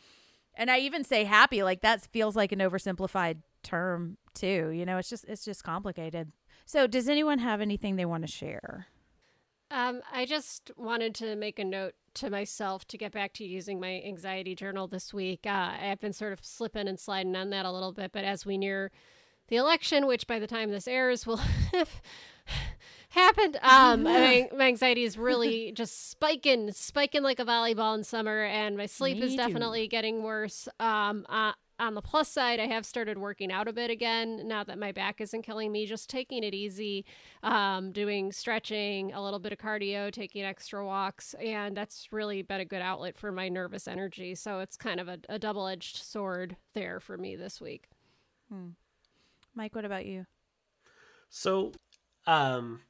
And 0.55 0.71
I 0.71 0.79
even 0.79 1.03
say 1.03 1.23
happy 1.23 1.63
like 1.63 1.81
that 1.81 2.01
feels 2.11 2.35
like 2.35 2.51
an 2.51 2.59
oversimplified 2.59 3.37
term 3.63 4.17
too. 4.33 4.69
You 4.69 4.85
know, 4.85 4.97
it's 4.97 5.09
just 5.09 5.25
it's 5.25 5.45
just 5.45 5.63
complicated. 5.63 6.31
So, 6.65 6.87
does 6.87 7.07
anyone 7.07 7.39
have 7.39 7.61
anything 7.61 7.95
they 7.95 8.05
want 8.05 8.25
to 8.25 8.31
share? 8.31 8.87
Um, 9.69 10.01
I 10.11 10.25
just 10.25 10.71
wanted 10.77 11.13
to 11.15 11.35
make 11.35 11.59
a 11.59 11.65
note 11.65 11.93
to 12.15 12.29
myself 12.29 12.87
to 12.87 12.97
get 12.97 13.11
back 13.11 13.33
to 13.33 13.43
using 13.43 13.79
my 13.79 14.01
anxiety 14.05 14.55
journal 14.55 14.87
this 14.87 15.13
week. 15.13 15.45
Uh, 15.45 15.73
I've 15.79 15.99
been 15.99 16.13
sort 16.13 16.33
of 16.33 16.43
slipping 16.43 16.87
and 16.87 16.99
sliding 16.99 17.35
on 17.35 17.49
that 17.49 17.65
a 17.65 17.71
little 17.71 17.91
bit, 17.91 18.11
but 18.11 18.23
as 18.23 18.45
we 18.45 18.57
near 18.57 18.91
the 19.49 19.57
election, 19.57 20.07
which 20.07 20.25
by 20.25 20.39
the 20.39 20.47
time 20.47 20.71
this 20.71 20.87
airs 20.87 21.27
will 21.27 21.37
have 21.73 22.01
happened, 23.09 23.57
um, 23.61 24.03
my, 24.03 24.49
my 24.55 24.67
anxiety 24.67 25.03
is 25.03 25.17
really 25.17 25.71
just 25.71 26.09
spiking, 26.09 26.71
spiking 26.71 27.23
like 27.23 27.39
a 27.39 27.45
volleyball 27.45 27.95
in 27.95 28.03
summer, 28.03 28.43
and 28.43 28.77
my 28.77 28.85
sleep 28.85 29.17
Me 29.17 29.23
is 29.23 29.31
too. 29.31 29.37
definitely 29.37 29.87
getting 29.87 30.23
worse. 30.23 30.67
Um, 30.79 31.25
uh, 31.29 31.53
on 31.79 31.93
the 31.93 32.01
plus 32.01 32.27
side, 32.27 32.59
I 32.59 32.65
have 32.65 32.85
started 32.85 33.19
working 33.19 33.51
out 33.51 33.67
a 33.67 33.73
bit 33.73 33.91
again 33.91 34.47
now 34.47 34.63
that 34.63 34.79
my 34.79 34.91
back 34.91 35.21
isn't 35.21 35.43
killing 35.43 35.71
me. 35.71 35.85
Just 35.85 36.09
taking 36.09 36.43
it 36.43 36.55
easy, 36.55 37.05
um, 37.43 37.91
doing 37.91 38.31
stretching, 38.31 39.13
a 39.13 39.23
little 39.23 39.39
bit 39.39 39.51
of 39.51 39.59
cardio, 39.59 40.11
taking 40.11 40.43
extra 40.43 40.83
walks, 40.83 41.35
and 41.35 41.77
that's 41.77 42.07
really 42.11 42.41
been 42.41 42.61
a 42.61 42.65
good 42.65 42.81
outlet 42.81 43.15
for 43.15 43.31
my 43.31 43.47
nervous 43.47 43.87
energy. 43.87 44.33
So 44.33 44.59
it's 44.59 44.75
kind 44.75 44.99
of 44.99 45.07
a, 45.07 45.19
a 45.29 45.37
double 45.37 45.67
edged 45.67 45.97
sword 45.97 46.57
there 46.73 46.99
for 46.99 47.15
me 47.15 47.35
this 47.35 47.61
week. 47.61 47.89
Hmm. 48.51 48.69
Mike, 49.53 49.75
what 49.75 49.85
about 49.85 50.05
you? 50.05 50.25
So, 51.29 51.73
um, 52.25 52.81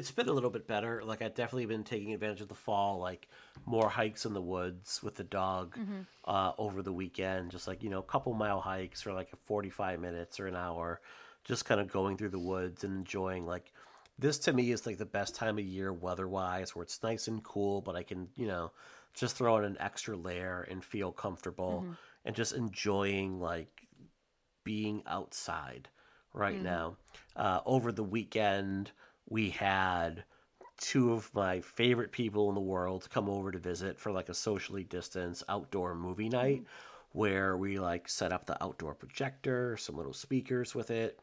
it's 0.00 0.10
been 0.10 0.30
a 0.30 0.32
little 0.32 0.48
bit 0.48 0.66
better. 0.66 1.02
Like 1.04 1.20
I've 1.20 1.34
definitely 1.34 1.66
been 1.66 1.84
taking 1.84 2.14
advantage 2.14 2.40
of 2.40 2.48
the 2.48 2.54
fall, 2.54 2.98
like 2.98 3.28
more 3.66 3.90
hikes 3.90 4.24
in 4.24 4.32
the 4.32 4.40
woods 4.40 5.02
with 5.02 5.14
the 5.14 5.24
dog 5.24 5.76
uh, 6.24 6.52
over 6.56 6.80
the 6.82 6.92
weekend. 6.92 7.50
Just 7.50 7.68
like 7.68 7.82
you 7.82 7.90
know, 7.90 7.98
a 7.98 8.02
couple 8.02 8.32
mile 8.32 8.60
hikes 8.60 9.02
for 9.02 9.12
like 9.12 9.28
forty-five 9.44 10.00
minutes 10.00 10.40
or 10.40 10.46
an 10.46 10.56
hour, 10.56 11.00
just 11.44 11.66
kind 11.66 11.80
of 11.80 11.92
going 11.92 12.16
through 12.16 12.30
the 12.30 12.38
woods 12.38 12.82
and 12.82 12.96
enjoying. 12.96 13.44
Like 13.44 13.72
this 14.18 14.38
to 14.38 14.52
me 14.54 14.72
is 14.72 14.86
like 14.86 14.96
the 14.96 15.04
best 15.04 15.34
time 15.34 15.58
of 15.58 15.64
year 15.64 15.92
weather-wise, 15.92 16.74
where 16.74 16.82
it's 16.82 17.02
nice 17.02 17.28
and 17.28 17.44
cool, 17.44 17.82
but 17.82 17.94
I 17.94 18.02
can 18.02 18.28
you 18.36 18.46
know 18.46 18.72
just 19.12 19.36
throw 19.36 19.58
in 19.58 19.64
an 19.64 19.76
extra 19.80 20.16
layer 20.16 20.66
and 20.70 20.82
feel 20.82 21.12
comfortable 21.12 21.84
and 22.24 22.34
just 22.34 22.54
enjoying 22.54 23.38
like 23.38 23.86
being 24.64 25.02
outside 25.06 25.88
right 26.32 26.62
now. 26.62 26.96
Uh, 27.36 27.60
over 27.66 27.92
the 27.92 28.04
weekend, 28.04 28.92
we 29.30 29.50
had 29.50 30.24
two 30.80 31.12
of 31.12 31.32
my 31.34 31.60
favorite 31.60 32.10
people 32.10 32.48
in 32.48 32.54
the 32.54 32.60
world 32.60 33.08
come 33.12 33.28
over 33.28 33.52
to 33.52 33.58
visit 33.58 33.98
for 33.98 34.10
like 34.10 34.28
a 34.28 34.34
socially 34.34 34.82
distanced 34.82 35.44
outdoor 35.48 35.94
movie 35.94 36.28
mm-hmm. 36.28 36.36
night 36.36 36.64
where 37.12 37.56
we 37.56 37.78
like 37.78 38.08
set 38.08 38.32
up 38.32 38.46
the 38.46 38.62
outdoor 38.62 38.94
projector, 38.94 39.76
some 39.76 39.96
little 39.96 40.12
speakers 40.12 40.74
with 40.74 40.90
it, 40.90 41.20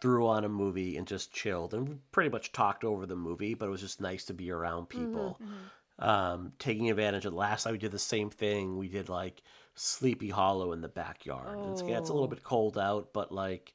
threw 0.00 0.26
on 0.26 0.44
a 0.44 0.48
movie 0.48 0.96
and 0.96 1.06
just 1.06 1.32
chilled 1.32 1.74
and 1.74 1.88
we 1.88 1.94
pretty 2.12 2.30
much 2.30 2.52
talked 2.52 2.84
over 2.84 3.06
the 3.06 3.16
movie, 3.16 3.54
but 3.54 3.66
it 3.66 3.70
was 3.70 3.80
just 3.80 4.00
nice 4.00 4.24
to 4.24 4.34
be 4.34 4.50
around 4.50 4.88
mm-hmm, 4.88 5.06
people. 5.06 5.40
Mm-hmm. 5.42 5.54
Um, 5.98 6.52
taking 6.58 6.90
advantage 6.90 7.24
of 7.24 7.32
the 7.32 7.38
last 7.38 7.64
night 7.64 7.72
we 7.72 7.78
did 7.78 7.92
the 7.92 7.98
same 7.98 8.28
thing. 8.28 8.76
We 8.76 8.88
did 8.88 9.08
like 9.08 9.42
Sleepy 9.74 10.28
Hollow 10.28 10.72
in 10.72 10.80
the 10.80 10.88
backyard. 10.88 11.58
It's, 11.70 11.82
yeah, 11.82 11.98
it's 11.98 12.10
a 12.10 12.12
little 12.12 12.28
oh. 12.28 12.30
bit 12.30 12.42
cold 12.42 12.76
out, 12.78 13.12
but 13.12 13.30
like, 13.32 13.72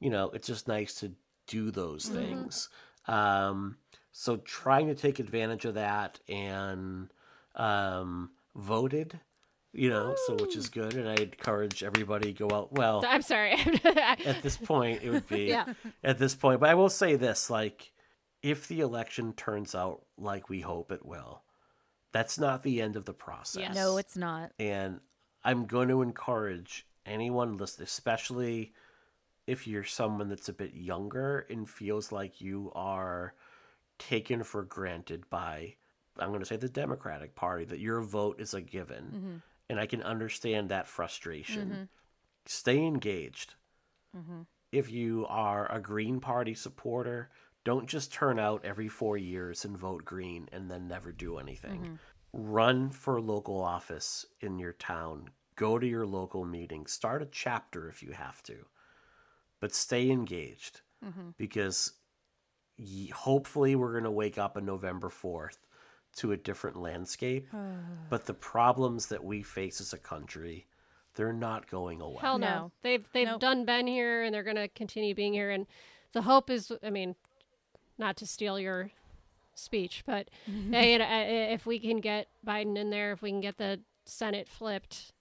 you 0.00 0.10
know, 0.10 0.30
it's 0.30 0.46
just 0.46 0.68
nice 0.68 0.94
to 0.96 1.12
do 1.46 1.70
those 1.70 2.06
things. 2.06 2.68
Um, 3.06 3.76
so 4.12 4.36
trying 4.36 4.88
to 4.88 4.94
take 4.94 5.18
advantage 5.18 5.64
of 5.64 5.74
that 5.74 6.20
and 6.28 7.08
um, 7.56 8.30
voted, 8.54 9.18
you 9.72 9.88
know, 9.90 10.14
so 10.26 10.34
which 10.34 10.56
is 10.56 10.68
good. 10.68 10.94
And 10.94 11.08
I 11.08 11.14
encourage 11.14 11.82
everybody 11.82 12.32
go 12.32 12.50
out. 12.50 12.72
Well, 12.72 13.02
I'm 13.06 13.22
sorry. 13.22 13.52
at 13.84 14.42
this 14.42 14.56
point, 14.56 15.02
it 15.02 15.10
would 15.10 15.28
be 15.28 15.44
Yeah. 15.44 15.64
at 16.04 16.18
this 16.18 16.34
point. 16.34 16.60
But 16.60 16.68
I 16.70 16.74
will 16.74 16.90
say 16.90 17.16
this: 17.16 17.48
like, 17.50 17.90
if 18.42 18.68
the 18.68 18.80
election 18.80 19.32
turns 19.32 19.74
out 19.74 20.02
like 20.18 20.48
we 20.48 20.60
hope 20.60 20.92
it 20.92 21.04
will, 21.06 21.42
that's 22.12 22.38
not 22.38 22.62
the 22.62 22.82
end 22.82 22.96
of 22.96 23.04
the 23.06 23.14
process. 23.14 23.62
Yes. 23.62 23.74
No, 23.74 23.96
it's 23.96 24.16
not. 24.16 24.52
And 24.58 25.00
I'm 25.42 25.64
going 25.66 25.88
to 25.88 26.02
encourage 26.02 26.86
anyone 27.06 27.56
listening, 27.56 27.84
especially 27.86 28.72
if 29.46 29.66
you're 29.66 29.84
someone 29.84 30.28
that's 30.28 30.48
a 30.48 30.52
bit 30.52 30.74
younger 30.74 31.46
and 31.50 31.68
feels 31.68 32.12
like 32.12 32.40
you 32.40 32.70
are 32.74 33.34
taken 33.98 34.42
for 34.44 34.62
granted 34.62 35.28
by, 35.30 35.74
I'm 36.18 36.28
going 36.28 36.40
to 36.40 36.46
say 36.46 36.56
the 36.56 36.68
Democratic 36.68 37.34
Party, 37.34 37.64
that 37.66 37.80
your 37.80 38.00
vote 38.02 38.40
is 38.40 38.54
a 38.54 38.60
given. 38.60 39.04
Mm-hmm. 39.04 39.34
And 39.70 39.80
I 39.80 39.86
can 39.86 40.02
understand 40.02 40.68
that 40.68 40.86
frustration. 40.86 41.70
Mm-hmm. 41.70 41.82
Stay 42.46 42.84
engaged. 42.84 43.54
Mm-hmm. 44.16 44.42
If 44.70 44.90
you 44.90 45.26
are 45.28 45.70
a 45.70 45.80
Green 45.80 46.20
Party 46.20 46.54
supporter, 46.54 47.30
don't 47.64 47.88
just 47.88 48.12
turn 48.12 48.38
out 48.38 48.64
every 48.64 48.88
four 48.88 49.16
years 49.16 49.64
and 49.64 49.76
vote 49.76 50.04
Green 50.04 50.48
and 50.52 50.70
then 50.70 50.88
never 50.88 51.12
do 51.12 51.38
anything. 51.38 51.98
Run 52.32 52.90
for 52.90 53.20
local 53.20 53.60
office 53.60 54.26
in 54.40 54.58
your 54.58 54.72
town. 54.72 55.30
Go 55.56 55.78
to 55.78 55.86
your 55.86 56.06
local 56.06 56.44
meeting. 56.44 56.86
Start 56.86 57.22
a 57.22 57.26
chapter 57.26 57.88
if 57.88 58.02
you 58.02 58.12
have 58.12 58.42
to 58.44 58.66
but 59.62 59.72
stay 59.74 60.10
engaged 60.10 60.80
because 61.38 61.92
y- 62.78 63.08
hopefully 63.14 63.74
we're 63.76 63.92
going 63.92 64.04
to 64.04 64.10
wake 64.10 64.36
up 64.38 64.56
on 64.56 64.64
november 64.64 65.08
4th 65.08 65.58
to 66.16 66.32
a 66.32 66.36
different 66.36 66.76
landscape 66.76 67.48
but 68.10 68.26
the 68.26 68.34
problems 68.34 69.06
that 69.06 69.22
we 69.24 69.42
face 69.42 69.80
as 69.80 69.92
a 69.92 69.98
country 69.98 70.66
they're 71.14 71.32
not 71.32 71.70
going 71.70 72.00
away 72.00 72.18
Hell 72.20 72.38
no. 72.38 72.46
No. 72.46 72.72
They've 72.82 73.06
they've 73.12 73.26
Nope. 73.28 73.40
done 73.40 73.64
been 73.64 73.86
here 73.86 74.22
and 74.22 74.34
they're 74.34 74.42
going 74.42 74.56
to 74.56 74.68
continue 74.68 75.14
being 75.14 75.32
here 75.34 75.50
and 75.50 75.66
the 76.12 76.22
hope 76.22 76.50
is 76.50 76.72
I 76.82 76.90
mean 76.90 77.14
not 77.98 78.16
to 78.16 78.26
steal 78.26 78.58
your 78.58 78.90
speech, 79.54 80.02
but 80.06 80.28
uh, 80.48 80.78
you 80.78 80.98
know, 80.98 81.06
if 81.50 81.66
we 81.66 81.78
can 81.78 82.00
get 82.00 82.28
Biden 82.46 82.76
in 82.78 82.88
there, 82.90 83.12
if 83.12 83.20
we 83.22 83.30
can 83.30 83.40
get 83.42 83.58
the 83.58 83.80
Senate 84.06 84.48
flipped, 84.48 85.12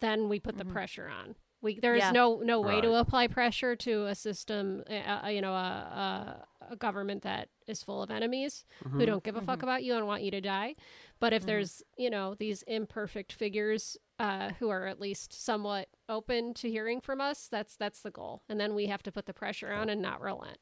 then 0.00 0.28
we 0.28 0.38
put 0.38 0.56
the 0.56 0.64
pressure 0.64 1.08
on. 1.08 1.34
We 1.62 1.78
there 1.78 1.94
is 1.94 2.00
Yeah. 2.00 2.12
no 2.12 2.40
no 2.42 2.60
way 2.60 2.80
to 2.80 2.94
apply 2.94 3.26
pressure 3.28 3.76
to 3.76 4.06
a 4.06 4.14
system, 4.14 4.82
uh, 4.88 5.24
uh, 5.24 5.28
you 5.28 5.40
know, 5.42 5.52
a, 5.52 6.44
a 6.70 6.72
a 6.72 6.76
government 6.76 7.22
that 7.22 7.48
is 7.66 7.82
full 7.82 8.02
of 8.02 8.10
enemies 8.10 8.64
who 8.92 9.04
don't 9.04 9.24
give 9.24 9.34
a 9.36 9.40
fuck 9.40 9.62
about 9.62 9.82
you 9.82 9.94
and 9.96 10.06
want 10.06 10.22
you 10.22 10.30
to 10.30 10.40
die. 10.40 10.76
But 11.18 11.32
if 11.32 11.44
there's 11.44 11.82
you 11.98 12.08
know 12.10 12.34
these 12.34 12.62
imperfect 12.62 13.32
figures 13.32 13.96
uh, 14.18 14.50
who 14.58 14.68
are 14.70 14.86
at 14.86 15.00
least 15.00 15.32
somewhat 15.32 15.88
open 16.08 16.54
to 16.54 16.70
hearing 16.70 17.00
from 17.00 17.20
us, 17.20 17.48
that's 17.48 17.76
that's 17.76 18.00
the 18.02 18.10
goal, 18.10 18.42
and 18.48 18.58
then 18.60 18.74
we 18.74 18.86
have 18.86 19.02
to 19.02 19.12
put 19.12 19.26
the 19.26 19.34
pressure 19.34 19.72
on 19.72 19.88
and 19.90 20.00
not 20.00 20.20
relent. 20.20 20.58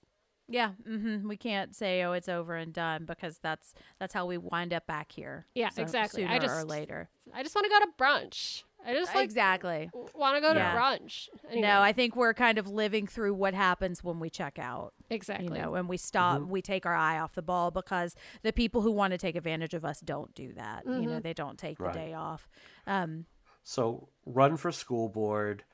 Yeah, 0.50 0.70
hmm 0.86 1.28
we 1.28 1.36
can't 1.36 1.76
say 1.76 2.02
oh 2.04 2.12
it's 2.12 2.28
over 2.28 2.56
and 2.56 2.72
done 2.72 3.04
because 3.04 3.38
that's 3.38 3.74
that's 4.00 4.14
how 4.14 4.24
we 4.26 4.38
wind 4.38 4.72
up 4.72 4.86
back 4.86 5.12
here. 5.12 5.46
Yeah, 5.54 5.68
so- 5.68 5.82
exactly. 5.82 6.22
Sooner 6.22 6.32
I 6.32 6.60
or 6.60 6.64
later. 6.64 7.08
I 7.34 7.42
just 7.42 7.54
want 7.54 7.66
to 7.66 7.70
go 7.70 7.80
to 7.80 7.92
brunch. 7.98 8.62
I 8.86 8.94
just 8.94 9.14
like 9.14 9.24
exactly. 9.24 9.90
want 10.14 10.36
to 10.36 10.40
go 10.40 10.54
to 10.54 10.58
Yeah. 10.58 10.76
brunch. 10.76 11.28
Anyway, 11.50 11.60
No, 11.66 11.80
I 11.82 11.92
think 11.92 12.16
we're 12.16 12.32
kind 12.34 12.58
of 12.58 12.66
living 12.68 13.06
through 13.06 13.34
what 13.34 13.52
happens 13.52 14.02
when 14.02 14.18
we 14.20 14.30
check 14.30 14.58
out. 14.58 14.94
exactly. 15.10 15.46
You 15.46 15.62
know, 15.62 15.74
and 15.74 15.88
we 15.88 15.96
stop, 15.96 16.42
we 16.42 16.62
take 16.62 16.86
our 16.86 16.94
eye 16.94 17.18
off 17.18 17.34
the 17.34 17.42
ball 17.42 17.70
because 17.70 18.14
the 18.42 18.52
people 18.52 18.80
who 18.82 18.90
want 18.92 19.10
to 19.12 19.18
take 19.18 19.36
advantage 19.36 19.74
of 19.74 19.84
us 19.84 20.00
don't 20.00 20.34
do 20.34 20.52
that. 20.54 20.84
You 20.86 21.02
know, 21.06 21.20
they 21.20 21.34
don't 21.34 21.58
take 21.58 21.78
Right. 21.80 21.92
the 21.92 21.98
day 21.98 22.12
off. 22.14 22.48
Um, 22.86 23.26
So 23.62 24.08
run 24.24 24.56
for 24.56 24.72
school 24.72 25.08
board, 25.10 25.64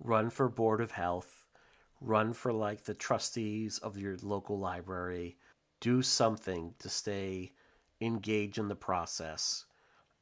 run 0.00 0.30
for 0.30 0.48
board 0.48 0.80
of 0.80 0.90
health, 0.92 1.46
run 2.00 2.32
for 2.32 2.52
like 2.52 2.84
the 2.84 2.94
trustees 2.94 3.78
of 3.78 3.96
your 3.96 4.16
local 4.22 4.58
library. 4.58 5.36
Do 5.80 6.02
something 6.02 6.74
to 6.80 6.88
stay 6.88 7.52
engaged 8.00 8.58
in 8.58 8.68
the 8.68 8.74
process 8.76 9.66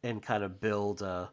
and 0.02 0.23
kind 0.23 0.44
of 0.44 0.61
build 0.61 1.01
a 1.01 1.31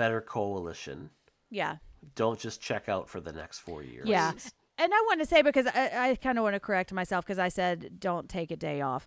better 0.00 0.22
coalition. 0.22 1.10
yeah, 1.50 1.76
Don't 2.14 2.40
just 2.40 2.62
check 2.62 2.88
out 2.88 3.06
for 3.10 3.20
the 3.20 3.32
next 3.32 3.58
four 3.58 3.82
years. 3.82 4.08
Yeah. 4.08 4.32
And 4.78 4.94
I 4.94 5.00
want 5.06 5.20
to 5.20 5.26
say 5.26 5.42
because 5.42 5.66
I, 5.66 5.90
I 5.92 6.14
kind 6.14 6.38
of 6.38 6.42
want 6.42 6.54
to 6.54 6.60
correct 6.60 6.90
myself 6.90 7.26
because 7.26 7.38
I 7.38 7.50
said 7.50 8.00
don't 8.00 8.30
take 8.30 8.50
a 8.50 8.56
day 8.56 8.80
off. 8.80 9.06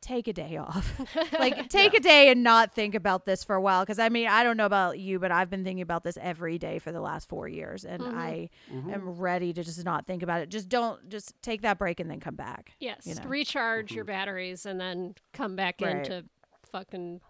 Take 0.00 0.26
a 0.26 0.32
day 0.32 0.56
off. 0.56 1.00
like 1.38 1.68
take 1.80 1.94
a 1.94 2.00
day 2.00 2.30
and 2.30 2.42
not 2.42 2.74
think 2.74 2.96
about 2.96 3.26
this 3.26 3.44
for 3.44 3.54
a 3.54 3.60
while 3.60 3.84
because 3.84 4.00
I 4.00 4.08
mean 4.08 4.26
I 4.26 4.42
don't 4.42 4.56
know 4.56 4.66
about 4.66 4.98
you 4.98 5.20
but 5.20 5.30
I've 5.30 5.50
been 5.50 5.62
thinking 5.62 5.82
about 5.82 6.02
this 6.02 6.18
every 6.20 6.58
day 6.58 6.80
for 6.80 6.90
the 6.90 7.00
last 7.00 7.28
4 7.28 7.46
years 7.46 7.84
and 7.84 8.02
mm-hmm. 8.02 8.18
I 8.18 8.50
mm-hmm. 8.72 8.90
am 8.90 9.08
ready 9.20 9.52
to 9.52 9.62
just 9.62 9.84
not 9.84 10.04
think 10.04 10.24
about 10.24 10.40
it. 10.40 10.48
Just 10.48 10.68
don't 10.68 11.08
just 11.08 11.40
take 11.42 11.62
that 11.62 11.78
break 11.78 12.00
and 12.00 12.10
then 12.10 12.18
come 12.18 12.34
back. 12.34 12.72
Yes, 12.80 13.06
you 13.06 13.14
know. 13.14 13.22
recharge 13.26 13.92
your 13.92 14.04
mm-hmm. 14.04 14.12
batteries 14.14 14.66
and 14.66 14.80
then 14.80 15.14
come 15.32 15.54
back 15.54 15.80
Right. 15.80 15.94
into 15.94 16.24
fucking. 16.72 17.20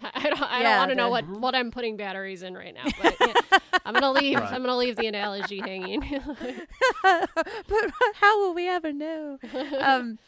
I 0.14 0.30
don't. 0.30 0.42
I 0.42 0.60
Yeah, 0.60 0.70
don't 0.70 0.78
want 0.78 0.90
to 0.90 0.94
know 0.94 1.10
what 1.10 1.26
what 1.28 1.54
I'm 1.54 1.70
putting 1.70 1.96
batteries 1.96 2.42
in 2.42 2.54
right 2.54 2.72
now. 2.74 2.84
But 3.02 3.16
yeah, 3.20 3.58
I'm 3.84 3.94
gonna 3.94 4.12
leave. 4.12 4.38
I'm 4.38 4.62
gonna 4.62 4.76
leave 4.76 4.96
the 4.96 5.06
analogy 5.08 5.58
hanging. 5.58 6.00
but 7.02 7.90
how 8.14 8.40
will 8.40 8.54
we 8.54 8.68
ever 8.68 8.92
know? 8.92 9.38
um, 9.80 10.18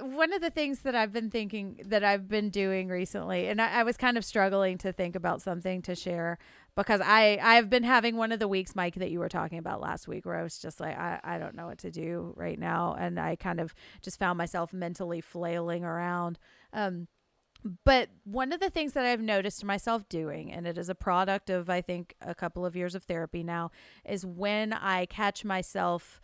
one 0.00 0.32
of 0.32 0.40
the 0.40 0.50
things 0.50 0.80
that 0.80 0.94
I've 0.94 1.12
been 1.12 1.30
thinking 1.30 1.80
that 1.86 2.02
I've 2.02 2.28
been 2.28 2.50
doing 2.50 2.88
recently, 2.88 3.48
and 3.48 3.60
I, 3.60 3.80
I 3.80 3.82
was 3.84 3.96
kind 3.96 4.18
of 4.18 4.24
struggling 4.24 4.78
to 4.78 4.92
think 4.92 5.14
about 5.14 5.40
something 5.40 5.82
to 5.82 5.94
share, 5.94 6.38
because 6.74 7.00
I 7.00 7.38
I've 7.40 7.70
been 7.70 7.84
having 7.84 8.16
one 8.16 8.32
of 8.32 8.40
the 8.40 8.48
weeks, 8.48 8.74
Mike, 8.74 8.96
that 8.96 9.10
you 9.10 9.20
were 9.20 9.28
talking 9.28 9.58
about 9.58 9.80
last 9.80 10.08
week, 10.08 10.26
where 10.26 10.36
I 10.36 10.42
was 10.42 10.58
just 10.58 10.80
like, 10.80 10.98
I, 10.98 11.20
I 11.22 11.38
don't 11.38 11.54
know 11.54 11.66
what 11.66 11.78
to 11.78 11.90
do 11.92 12.32
right 12.36 12.58
now, 12.58 12.96
and 12.98 13.20
I 13.20 13.36
kind 13.36 13.60
of 13.60 13.72
just 14.00 14.18
found 14.18 14.36
myself 14.36 14.72
mentally 14.72 15.20
flailing 15.20 15.84
around. 15.84 16.40
Um, 16.72 17.06
but 17.84 18.08
one 18.24 18.52
of 18.52 18.60
the 18.60 18.70
things 18.70 18.92
that 18.94 19.04
I've 19.04 19.20
noticed 19.20 19.64
myself 19.64 20.08
doing, 20.08 20.52
and 20.52 20.66
it 20.66 20.76
is 20.76 20.88
a 20.88 20.94
product 20.94 21.50
of 21.50 21.70
I 21.70 21.80
think 21.80 22.14
a 22.20 22.34
couple 22.34 22.66
of 22.66 22.74
years 22.76 22.94
of 22.94 23.04
therapy 23.04 23.42
now, 23.42 23.70
is 24.04 24.26
when 24.26 24.72
I 24.72 25.06
catch 25.06 25.44
myself 25.44 26.20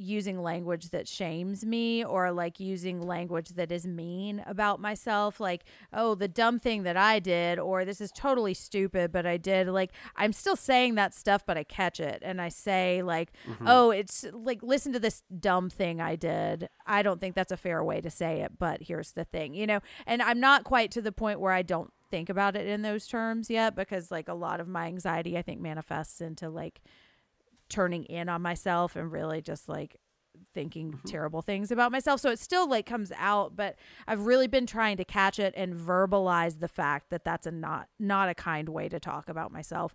using 0.00 0.42
language 0.42 0.90
that 0.90 1.06
shames 1.06 1.64
me 1.64 2.04
or 2.04 2.32
like 2.32 2.58
using 2.58 3.02
language 3.02 3.50
that 3.50 3.70
is 3.70 3.86
mean 3.86 4.42
about 4.46 4.80
myself 4.80 5.38
like 5.38 5.64
oh 5.92 6.14
the 6.14 6.26
dumb 6.28 6.58
thing 6.58 6.82
that 6.84 6.96
i 6.96 7.18
did 7.18 7.58
or 7.58 7.84
this 7.84 8.00
is 8.00 8.10
totally 8.12 8.54
stupid 8.54 9.12
but 9.12 9.26
i 9.26 9.36
did 9.36 9.68
like 9.68 9.92
i'm 10.16 10.32
still 10.32 10.56
saying 10.56 10.94
that 10.94 11.14
stuff 11.14 11.44
but 11.44 11.58
i 11.58 11.64
catch 11.64 12.00
it 12.00 12.18
and 12.22 12.40
i 12.40 12.48
say 12.48 13.02
like 13.02 13.30
mm-hmm. 13.46 13.66
oh 13.68 13.90
it's 13.90 14.24
like 14.32 14.62
listen 14.62 14.92
to 14.92 14.98
this 14.98 15.22
dumb 15.38 15.68
thing 15.68 16.00
i 16.00 16.16
did. 16.16 16.68
I 16.86 17.02
don't 17.02 17.20
think 17.20 17.36
that's 17.36 17.52
a 17.52 17.56
fair 17.56 17.84
way 17.84 18.00
to 18.00 18.10
say 18.10 18.40
it 18.40 18.52
but 18.58 18.82
here's 18.82 19.12
the 19.12 19.24
thing 19.24 19.54
you 19.54 19.66
know? 19.66 19.80
And 20.06 20.22
i'm 20.22 20.40
not 20.40 20.64
quite 20.64 20.90
to 20.92 21.02
the 21.02 21.12
point 21.12 21.40
where 21.40 21.52
i 21.52 21.62
don't 21.62 21.92
think 22.10 22.28
about 22.28 22.56
it 22.56 22.66
in 22.66 22.82
those 22.82 23.06
terms 23.06 23.50
yet 23.50 23.76
because 23.76 24.10
like 24.10 24.28
a 24.28 24.34
lot 24.34 24.60
of 24.60 24.66
my 24.66 24.86
anxiety 24.86 25.38
i 25.38 25.42
think 25.42 25.60
manifests 25.60 26.20
into 26.20 26.48
like 26.48 26.80
turning 27.70 28.04
in 28.04 28.28
on 28.28 28.42
myself 28.42 28.96
and 28.96 29.10
really 29.10 29.40
just 29.40 29.68
like 29.68 29.96
thinking 30.54 30.98
terrible 31.06 31.42
things 31.42 31.70
about 31.70 31.92
myself. 31.92 32.20
So 32.20 32.30
it 32.30 32.38
still 32.38 32.68
like 32.68 32.86
comes 32.86 33.12
out, 33.16 33.56
but 33.56 33.76
I've 34.06 34.26
really 34.26 34.46
been 34.46 34.66
trying 34.66 34.96
to 34.98 35.04
catch 35.04 35.38
it 35.38 35.54
and 35.56 35.74
verbalize 35.74 36.60
the 36.60 36.68
fact 36.68 37.10
that 37.10 37.24
that's 37.24 37.46
a 37.46 37.50
not 37.50 37.88
not 37.98 38.28
a 38.28 38.34
kind 38.34 38.68
way 38.68 38.88
to 38.88 39.00
talk 39.00 39.28
about 39.28 39.52
myself. 39.52 39.94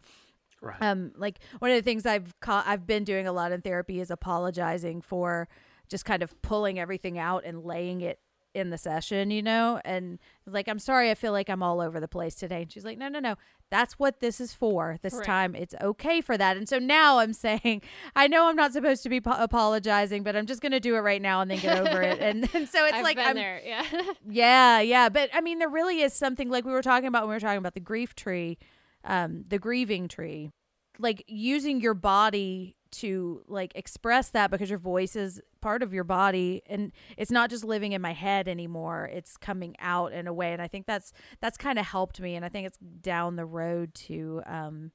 Right. 0.62 0.82
Um 0.82 1.12
like 1.16 1.40
one 1.60 1.72
of 1.72 1.78
the 1.78 1.84
things 1.84 2.06
I've 2.06 2.34
ca- 2.40 2.64
I've 2.66 2.88
been 2.88 3.04
doing 3.04 3.28
a 3.28 3.34
lot 3.34 3.52
in 3.52 3.62
therapy 3.62 4.00
is 4.00 4.10
apologizing 4.10 5.02
for 5.02 5.48
just 5.90 6.06
kind 6.06 6.24
of 6.24 6.42
pulling 6.42 6.80
everything 6.80 7.20
out 7.20 7.44
and 7.46 7.64
laying 7.64 8.02
it 8.02 8.20
in 8.56 8.70
the 8.70 8.78
session, 8.78 9.32
you 9.32 9.44
know, 9.44 9.82
and 9.84 10.18
like, 10.48 10.70
I'm 10.70 10.80
sorry, 10.80 11.12
I 11.12 11.16
feel 11.16 11.34
like 11.34 11.50
I'm 11.50 11.62
all 11.62 11.82
over 11.82 12.00
the 12.00 12.08
place 12.08 12.36
today. 12.36 12.62
And 12.62 12.72
she's 12.72 12.86
like, 12.86 12.98
no, 12.98 13.10
no, 13.10 13.20
no, 13.20 13.36
that's 13.70 14.00
what 14.00 14.22
this 14.22 14.40
is 14.40 14.54
for. 14.54 14.98
This 15.02 15.14
Right. 15.16 15.26
time 15.26 15.56
it's 15.56 15.76
okay 15.82 16.22
for 16.22 16.38
that. 16.38 16.56
And 16.56 16.68
so 16.68 16.80
now 16.80 17.20
I'm 17.20 17.34
saying, 17.34 17.82
I 18.16 18.28
know 18.28 18.48
I'm 18.48 18.56
not 18.56 18.72
supposed 18.72 19.04
to 19.04 19.10
be 19.10 19.20
po- 19.20 19.36
apologizing, 19.38 20.24
but 20.24 20.36
I'm 20.38 20.46
just 20.46 20.62
going 20.62 20.72
to 20.72 20.80
do 20.80 20.96
it 20.96 21.00
right 21.00 21.22
now 21.22 21.42
and 21.42 21.52
then 21.52 21.60
get 21.60 21.78
over 21.86 22.02
it. 22.02 22.20
And, 22.20 22.50
and 22.56 22.70
so 22.70 22.86
it's 22.86 22.96
I've 22.96 23.04
like, 23.04 23.18
I'm, 23.18 23.36
there. 23.36 23.62
Yeah. 23.64 23.84
yeah, 24.30 24.80
yeah. 24.80 25.10
But 25.10 25.30
I 25.34 25.42
mean, 25.42 25.60
there 25.60 25.70
really 25.70 26.02
is 26.02 26.14
something 26.14 26.50
like 26.50 26.64
we 26.64 26.72
were 26.72 26.82
talking 26.82 27.08
about 27.08 27.24
when 27.24 27.30
we 27.30 27.36
were 27.36 27.40
talking 27.42 27.58
about 27.58 27.74
the 27.74 27.82
grief 27.82 28.16
tree, 28.16 28.58
um, 29.04 29.44
the 29.50 29.60
grieving 29.60 30.08
tree, 30.08 30.52
like 30.98 31.26
using 31.28 31.82
your 31.82 31.94
body 31.94 32.75
to 33.00 33.42
like 33.48 33.72
express 33.76 34.30
that 34.30 34.52
because 34.52 34.70
your 34.70 34.80
voice 34.80 35.16
is 35.16 35.42
part 35.62 35.84
of 35.84 35.94
your 35.94 36.04
body 36.04 36.62
and 36.68 36.92
it's 37.18 37.32
not 37.32 37.50
just 37.50 37.64
living 37.64 37.92
in 37.92 38.02
my 38.02 38.14
head 38.14 38.48
anymore 38.48 39.10
it's 39.12 39.38
coming 39.38 39.76
out 39.80 40.14
in 40.14 40.28
a 40.28 40.34
way 40.34 40.54
and 40.54 40.62
i 40.62 40.68
think 40.68 40.86
that's 40.86 41.12
that's 41.42 41.58
kind 41.58 41.80
of 41.80 41.86
helped 41.86 42.20
me 42.20 42.36
and 42.36 42.46
i 42.46 42.50
think 42.50 42.68
it's 42.68 42.78
down 42.78 43.36
the 43.36 43.46
road 43.46 43.94
to 43.94 44.42
um 44.46 44.92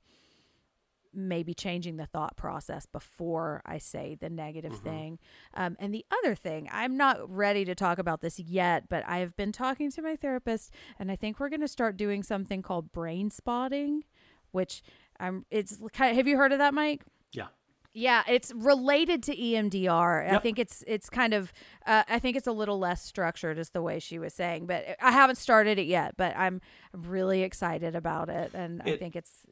maybe 1.13 1.55
changing 1.55 1.97
the 1.97 2.07
thought 2.07 2.37
process 2.37 2.87
before 2.87 3.63
I 3.67 3.79
say 3.79 4.17
the 4.21 4.31
negative 4.31 4.79
thing. 4.79 5.19
Um, 5.55 5.77
and 5.79 5.93
the 5.93 6.05
other 6.11 6.35
thing, 6.35 6.69
I'm 6.73 6.97
not 6.97 7.29
ready 7.29 7.65
to 7.65 7.75
talk 7.75 7.99
about 7.99 8.21
this 8.21 8.39
yet, 8.39 8.89
but 8.89 9.05
I 9.07 9.19
have 9.19 9.37
been 9.37 9.53
talking 9.53 9.91
to 9.93 10.03
my 10.03 10.17
therapist, 10.17 10.73
and 10.99 11.11
I 11.11 11.17
think 11.17 11.41
we're 11.41 11.49
going 11.49 11.61
to 11.61 11.69
start 11.69 11.97
doing 11.97 12.23
something 12.23 12.63
called 12.63 12.93
brain 12.93 13.31
spotting, 13.31 14.05
which 14.53 14.83
I'm. 15.19 15.47
It's 15.51 15.79
kind. 15.93 16.17
Have 16.17 16.27
you 16.27 16.37
heard 16.37 16.53
of 16.53 16.59
that, 16.59 16.75
Mike? 16.75 17.05
Yeah. 17.93 18.23
It's 18.29 18.53
related 18.55 19.23
to 19.25 19.37
EMDR. 19.37 20.33
I 20.33 20.39
think 20.39 20.59
it's 20.59 20.85
it's 20.87 21.11
kind 21.11 21.35
of 21.35 21.53
uh, 21.87 22.05
I 22.09 22.19
think 22.19 22.37
it's 22.37 22.47
a 22.47 22.53
little 22.53 22.79
less 22.79 23.03
structured, 23.03 23.59
is 23.59 23.71
the 23.71 23.83
way 23.83 23.99
she 23.99 24.19
was 24.19 24.35
saying. 24.35 24.67
But 24.67 24.97
I 25.01 25.11
haven't 25.11 25.37
started 25.37 25.79
it 25.79 25.87
yet. 25.87 26.17
But 26.17 26.37
I'm 26.37 26.61
really 26.93 27.43
excited 27.43 27.97
about 27.97 28.29
it, 28.29 28.53
and 28.55 28.83
I 28.83 28.97
think 28.97 29.17
it's 29.17 29.47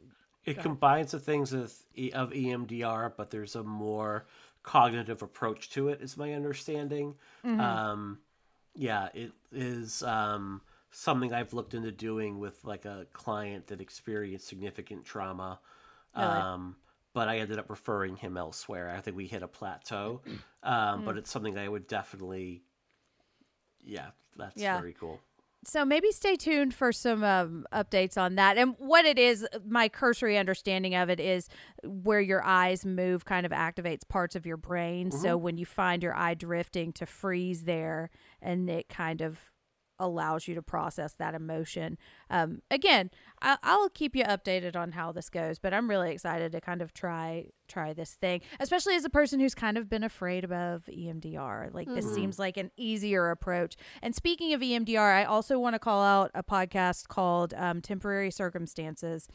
It 0.44 0.59
combines 0.60 1.10
the 1.10 1.20
things 1.20 1.52
of, 1.52 1.73
of 2.15 2.31
EMDR, 2.31 3.12
but 3.16 3.31
there's 3.31 3.55
a 3.55 3.62
more 3.62 4.27
cognitive 4.62 5.23
approach 5.23 5.70
to 5.70 5.89
it, 5.89 6.01
is 6.01 6.16
my 6.16 6.32
understanding. 6.32 7.15
Mm-hmm. 7.44 7.60
Um, 7.60 8.19
yeah, 8.74 9.09
it 9.15 9.32
is 9.52 10.02
um, 10.02 10.62
something 10.90 11.32
I've 11.32 11.52
looked 11.52 11.74
into 11.74 11.93
doing 11.93 12.39
with 12.39 12.65
like 12.65 12.85
a 12.85 13.06
client 13.12 13.66
that 13.69 13.81
experienced 13.81 14.47
significant 14.47 15.05
trauma. 15.05 15.59
Really? 16.16 16.28
Um, 16.28 16.77
but 17.19 17.28
I 17.28 17.39
ended 17.39 17.59
up 17.59 17.69
referring 17.69 18.15
him 18.16 18.36
elsewhere. 18.36 18.95
I 18.97 19.01
think 19.01 19.16
we 19.16 19.27
hit 19.27 19.43
a 19.43 19.49
plateau. 19.49 20.20
Um, 20.62 21.03
Mm. 21.03 21.05
But 21.07 21.16
it's 21.19 21.31
something 21.31 21.55
that 21.55 21.65
I 21.65 21.69
would 21.69 21.86
definitely, 21.86 22.62
yeah, 23.85 24.11
that's 24.36 24.61
Yeah. 24.61 24.78
very 24.81 24.93
cool. 24.93 25.20
so 25.65 25.85
maybe 25.85 26.11
stay 26.12 26.36
tuned 26.36 26.73
for 26.74 26.93
some 26.93 27.23
um, 27.24 27.66
updates 27.73 28.16
on 28.16 28.36
that 28.36 28.57
and 28.57 28.74
what 28.78 29.05
it 29.05 29.19
is 29.19 29.45
my 29.66 29.89
cursory 29.89 30.39
understanding 30.39 30.95
of 30.95 31.11
it 31.11 31.19
is 31.20 31.49
where 31.85 32.20
your 32.20 32.43
eyes 32.45 32.85
move 32.86 33.24
kind 33.24 33.45
of 33.45 33.51
activates 33.53 34.07
parts 34.09 34.36
of 34.36 34.47
your 34.47 34.57
brain 34.57 35.11
so 35.11 35.36
when 35.36 35.57
you 35.59 35.66
find 35.66 36.03
your 36.03 36.15
eye 36.15 36.35
drifting 36.35 36.93
to 36.93 37.05
freeze 37.07 37.65
there 37.65 38.09
and 38.40 38.70
it 38.70 38.89
kind 38.89 39.20
of 39.20 39.51
allows 39.99 40.47
you 40.49 40.55
to 40.55 40.62
process 40.62 41.15
that 41.15 41.35
emotion. 41.35 41.99
Um, 42.31 42.62
again 42.70 43.11
I- 43.41 43.59
i'll 43.62 43.89
keep 43.89 44.15
you 44.16 44.25
updated 44.25 44.77
on 44.77 44.93
how 44.93 45.12
this 45.12 45.31
goes 45.31 45.59
but 45.59 45.73
i'm 45.73 45.89
really 45.89 46.11
excited 46.12 46.53
to 46.53 46.61
kind 46.61 46.83
of 46.83 46.93
try 46.93 47.47
try 47.69 47.93
this 47.93 48.15
thing 48.15 48.41
especially 48.61 48.95
as 48.97 49.05
a 49.05 49.11
person 49.11 49.41
who's 49.41 49.55
kind 49.55 49.79
of 49.79 49.89
been 49.89 50.03
afraid 50.05 50.45
of 50.45 50.85
emdr 50.87 51.73
like 51.73 51.89
this 51.89 52.12
seems 52.15 52.39
like 52.39 52.57
an 52.57 52.70
easier 52.77 53.31
approach. 53.31 53.77
And 54.03 54.15
speaking 54.15 54.53
of 54.53 54.61
emdr 54.61 54.99
i 55.15 55.25
also 55.25 55.59
want 55.59 55.75
to 55.75 55.79
call 55.79 56.03
out 56.03 56.31
a 56.35 56.43
podcast 56.43 57.09
called 57.09 57.55
um, 57.55 57.81
temporary 57.81 58.31
circumstances. 58.31 59.29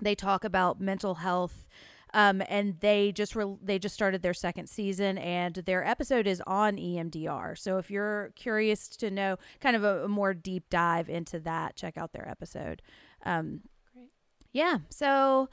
They 0.00 0.14
talk 0.14 0.42
about 0.44 0.80
mental 0.80 1.16
health 1.16 1.68
um, 2.14 2.42
and 2.48 2.78
they 2.80 3.12
just 3.12 3.34
re- 3.34 3.56
they 3.62 3.78
just 3.78 3.94
started 3.94 4.22
their 4.22 4.34
second 4.34 4.68
season 4.68 5.18
and 5.18 5.54
their 5.54 5.84
episode 5.84 6.26
is 6.26 6.42
on 6.46 6.76
EMDR. 6.76 7.58
So 7.58 7.78
if 7.78 7.90
you're 7.90 8.32
curious 8.36 8.88
to 8.88 9.10
know 9.10 9.36
kind 9.60 9.76
of 9.76 9.84
a, 9.84 10.04
a 10.04 10.08
more 10.08 10.34
deep 10.34 10.64
dive 10.70 11.08
into 11.08 11.38
that, 11.40 11.76
check 11.76 11.96
out 11.96 12.12
their 12.12 12.28
episode. 12.28 12.82
Um, 13.24 13.62
Great. 13.94 14.10
Yeah. 14.52 14.78
So 14.90 15.48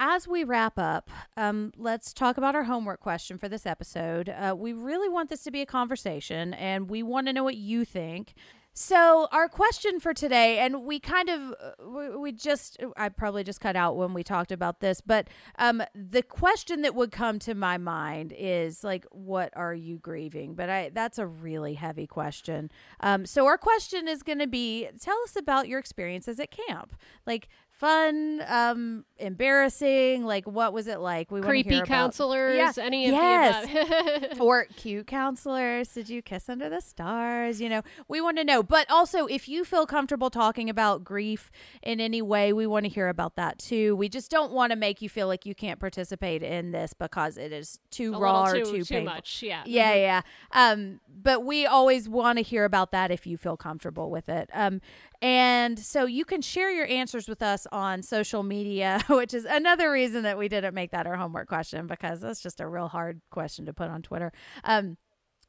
as 0.00 0.28
we 0.28 0.44
wrap 0.44 0.78
up, 0.78 1.10
um, 1.36 1.72
let's 1.76 2.12
talk 2.12 2.36
about 2.38 2.54
our 2.54 2.64
homework 2.64 3.00
question 3.00 3.36
for 3.36 3.48
this 3.48 3.66
episode. 3.66 4.28
Uh, 4.28 4.54
we 4.56 4.72
really 4.72 5.08
want 5.08 5.28
this 5.28 5.42
to 5.42 5.50
be 5.50 5.60
a 5.60 5.66
conversation, 5.66 6.54
and 6.54 6.88
we 6.88 7.02
want 7.02 7.26
to 7.26 7.32
know 7.32 7.42
what 7.42 7.56
you 7.56 7.84
think. 7.84 8.34
So, 8.74 9.26
our 9.32 9.48
question 9.48 9.98
for 9.98 10.14
today, 10.14 10.60
and 10.60 10.84
we 10.84 11.00
kind 11.00 11.28
of, 11.28 11.40
uh, 11.60 11.70
we, 11.84 12.16
we 12.16 12.32
just, 12.32 12.76
I 12.96 13.08
probably 13.08 13.42
just 13.42 13.60
cut 13.60 13.74
out 13.74 13.96
when 13.96 14.14
we 14.14 14.22
talked 14.22 14.52
about 14.52 14.78
this, 14.78 15.00
but 15.00 15.26
um, 15.58 15.82
the 15.94 16.22
question 16.22 16.82
that 16.82 16.94
would 16.94 17.10
come 17.10 17.40
to 17.40 17.54
my 17.54 17.76
mind 17.76 18.32
is 18.38 18.84
like, 18.84 19.04
what 19.10 19.52
are 19.56 19.74
you 19.74 19.98
grieving? 19.98 20.54
But 20.54 20.70
I, 20.70 20.90
that's 20.90 21.18
a 21.18 21.26
really 21.26 21.74
heavy 21.74 22.06
question. 22.06 22.70
Um, 23.00 23.26
so, 23.26 23.46
our 23.46 23.58
question 23.58 24.06
is 24.06 24.22
going 24.22 24.38
to 24.38 24.46
be 24.46 24.88
tell 25.00 25.18
us 25.24 25.34
about 25.34 25.66
your 25.66 25.80
experiences 25.80 26.38
at 26.38 26.52
camp. 26.52 26.94
Like, 27.26 27.48
fun, 27.78 28.42
um, 28.48 29.04
embarrassing, 29.18 30.24
like, 30.24 30.46
what 30.46 30.72
was 30.72 30.86
it 30.88 30.98
like? 31.00 31.30
We 31.30 31.40
Creepy 31.40 31.70
hear 31.70 31.78
about- 31.84 31.88
counselors. 31.88 32.56
Yeah. 32.56 32.72
Any 32.78 33.06
of 33.06 33.12
Yes. 33.12 34.36
or 34.40 34.66
cute 34.76 35.06
counselors 35.06 35.88
did 35.88 36.08
you 36.08 36.22
kiss 36.22 36.48
under 36.48 36.68
the 36.68 36.80
stars 36.80 37.60
you 37.60 37.68
know 37.68 37.82
we 38.08 38.20
want 38.20 38.36
to 38.36 38.44
know 38.44 38.62
but 38.62 38.88
also 38.90 39.26
if 39.26 39.48
you 39.48 39.64
feel 39.64 39.84
comfortable 39.86 40.30
talking 40.30 40.70
about 40.70 41.02
grief 41.04 41.50
in 41.82 42.00
any 42.00 42.22
way 42.22 42.52
we 42.52 42.66
want 42.66 42.84
to 42.84 42.88
hear 42.88 43.08
about 43.08 43.36
that 43.36 43.58
too 43.58 43.96
we 43.96 44.08
just 44.08 44.30
don't 44.30 44.52
want 44.52 44.70
to 44.70 44.76
make 44.76 45.02
you 45.02 45.08
feel 45.08 45.26
like 45.26 45.44
you 45.44 45.54
can't 45.54 45.80
participate 45.80 46.42
in 46.42 46.70
this 46.72 46.92
because 46.92 47.36
it 47.36 47.52
is 47.52 47.78
too 47.90 48.14
a 48.14 48.18
raw 48.18 48.44
little 48.44 48.60
or 48.60 48.64
too, 48.64 48.70
too, 48.78 48.84
too 48.84 48.94
painful 48.94 49.14
much. 49.14 49.42
Yeah. 49.42 49.62
yeah, 49.66 49.94
yeah. 49.94 50.20
Um, 50.52 51.00
but 51.22 51.44
we 51.44 51.66
always 51.66 52.08
want 52.08 52.38
to 52.38 52.42
hear 52.42 52.64
about 52.64 52.92
that 52.92 53.10
if 53.10 53.26
you 53.26 53.36
feel 53.36 53.56
comfortable 53.56 54.10
with 54.10 54.28
it. 54.28 54.50
Um, 54.52 54.80
and 55.20 55.78
so 55.78 56.06
you 56.06 56.24
can 56.24 56.42
share 56.42 56.70
your 56.70 56.86
answers 56.86 57.28
with 57.28 57.42
us 57.42 57.66
on 57.72 58.02
social 58.02 58.42
media, 58.42 59.00
which 59.08 59.34
is 59.34 59.44
another 59.44 59.90
reason 59.90 60.22
that 60.22 60.38
we 60.38 60.48
didn't 60.48 60.74
make 60.74 60.92
that 60.92 61.06
our 61.06 61.16
homework 61.16 61.48
question 61.48 61.86
because 61.86 62.20
that's 62.20 62.40
just 62.40 62.60
a 62.60 62.68
real 62.68 62.88
hard 62.88 63.20
question 63.30 63.66
to 63.66 63.72
put 63.72 63.90
on 63.90 64.02
Twitter. 64.02 64.32
Um, 64.62 64.96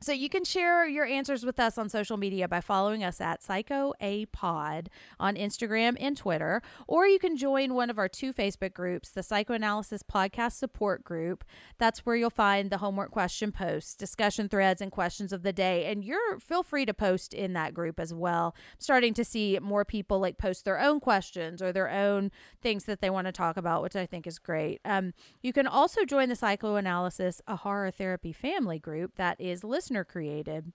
So 0.02 0.14
you 0.14 0.30
can 0.30 0.46
share 0.46 0.88
your 0.88 1.04
answers 1.04 1.46
with 1.46 1.60
us 1.60 1.78
on 1.78 1.90
social 1.90 2.16
media 2.16 2.48
by 2.48 2.62
following 2.62 3.04
us 3.04 3.20
at 3.20 3.44
Psycho 3.44 3.94
A 4.00 4.28
Pod 4.28 4.90
on 5.20 5.36
Instagram 5.36 5.98
and 6.00 6.16
Twitter, 6.16 6.62
or 6.88 7.06
you 7.06 7.20
can 7.20 7.36
join 7.36 7.74
one 7.74 7.90
of 7.90 7.98
our 7.98 8.08
two 8.08 8.32
Facebook 8.32 8.74
groups, 8.74 9.10
the 9.10 9.22
Psychoanalysis 9.22 10.02
Podcast 10.02 10.54
Support 10.54 11.04
Group. 11.04 11.44
That's 11.80 12.06
where 12.06 12.16
you'll 12.16 12.30
find 12.30 12.70
the 12.70 12.78
homework 12.78 13.12
question 13.12 13.52
posts, 13.52 13.94
discussion 13.94 14.48
threads, 14.48 14.82
and 14.82 14.90
questions 14.90 15.34
of 15.34 15.44
the 15.44 15.52
day. 15.52 15.92
And 15.92 16.02
you're 16.02 16.40
feel 16.40 16.64
free 16.64 16.86
to 16.86 16.94
post 16.94 17.34
in 17.34 17.52
that 17.54 17.74
group 17.74 18.00
as 18.00 18.14
well. 18.14 18.56
I'm 18.56 18.80
starting 18.80 19.14
to 19.16 19.26
see 19.26 19.60
more 19.62 19.84
people 19.84 20.20
like 20.20 20.38
post 20.38 20.64
their 20.64 20.80
own 20.80 21.02
questions 21.02 21.62
or 21.62 21.74
their 21.74 21.90
own 21.90 22.32
things 22.62 22.86
that 22.86 23.02
they 23.02 23.10
want 23.10 23.28
to 23.28 23.34
talk 23.34 23.58
about, 23.58 23.84
which 23.84 23.98
I 23.98 24.06
think 24.06 24.28
is 24.28 24.40
great. 24.40 24.80
Um, 24.86 25.14
you 25.42 25.52
can 25.52 25.68
also 25.68 26.06
join 26.06 26.30
the 26.30 26.38
Psychoanalysis 26.38 27.42
a 27.48 27.58
Horror 27.58 27.92
Therapy 27.92 28.32
Family 28.32 28.80
group 28.80 29.18
that 29.18 29.42
is 29.42 29.66
created. 30.04 30.72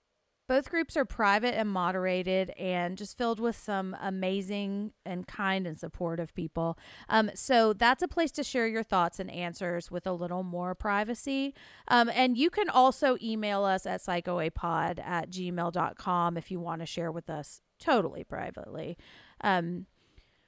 Both 0.47 0.69
groups 0.69 0.95
are 0.95 1.05
private 1.05 1.57
and 1.57 1.69
moderated 1.69 2.51
and 2.51 2.97
just 2.99 3.17
filled 3.17 3.39
with 3.39 3.55
some 3.55 3.97
amazing 3.99 4.91
and 5.03 5.25
kind 5.25 5.65
and 5.65 5.75
supportive 5.75 6.35
people. 6.35 6.77
Um, 7.09 7.31
so 7.33 7.73
that's 7.73 8.03
a 8.03 8.07
place 8.07 8.31
to 8.33 8.43
share 8.43 8.67
your 8.67 8.83
thoughts 8.83 9.19
and 9.19 9.31
answers 9.31 9.89
with 9.89 10.05
a 10.05 10.13
little 10.13 10.43
more 10.43 10.75
privacy. 10.75 11.55
Um, 11.87 12.11
and 12.13 12.37
you 12.37 12.51
can 12.51 12.69
also 12.69 13.17
email 13.23 13.63
us 13.63 13.87
at 13.87 14.01
psychoapod 14.01 14.99
at 15.03 15.31
gmail.com 15.31 16.37
if 16.37 16.51
you 16.51 16.59
want 16.59 16.81
to 16.81 16.85
share 16.85 17.11
with 17.11 17.27
us 17.27 17.61
totally 17.79 18.23
privately. 18.23 18.97
Um, 19.41 19.87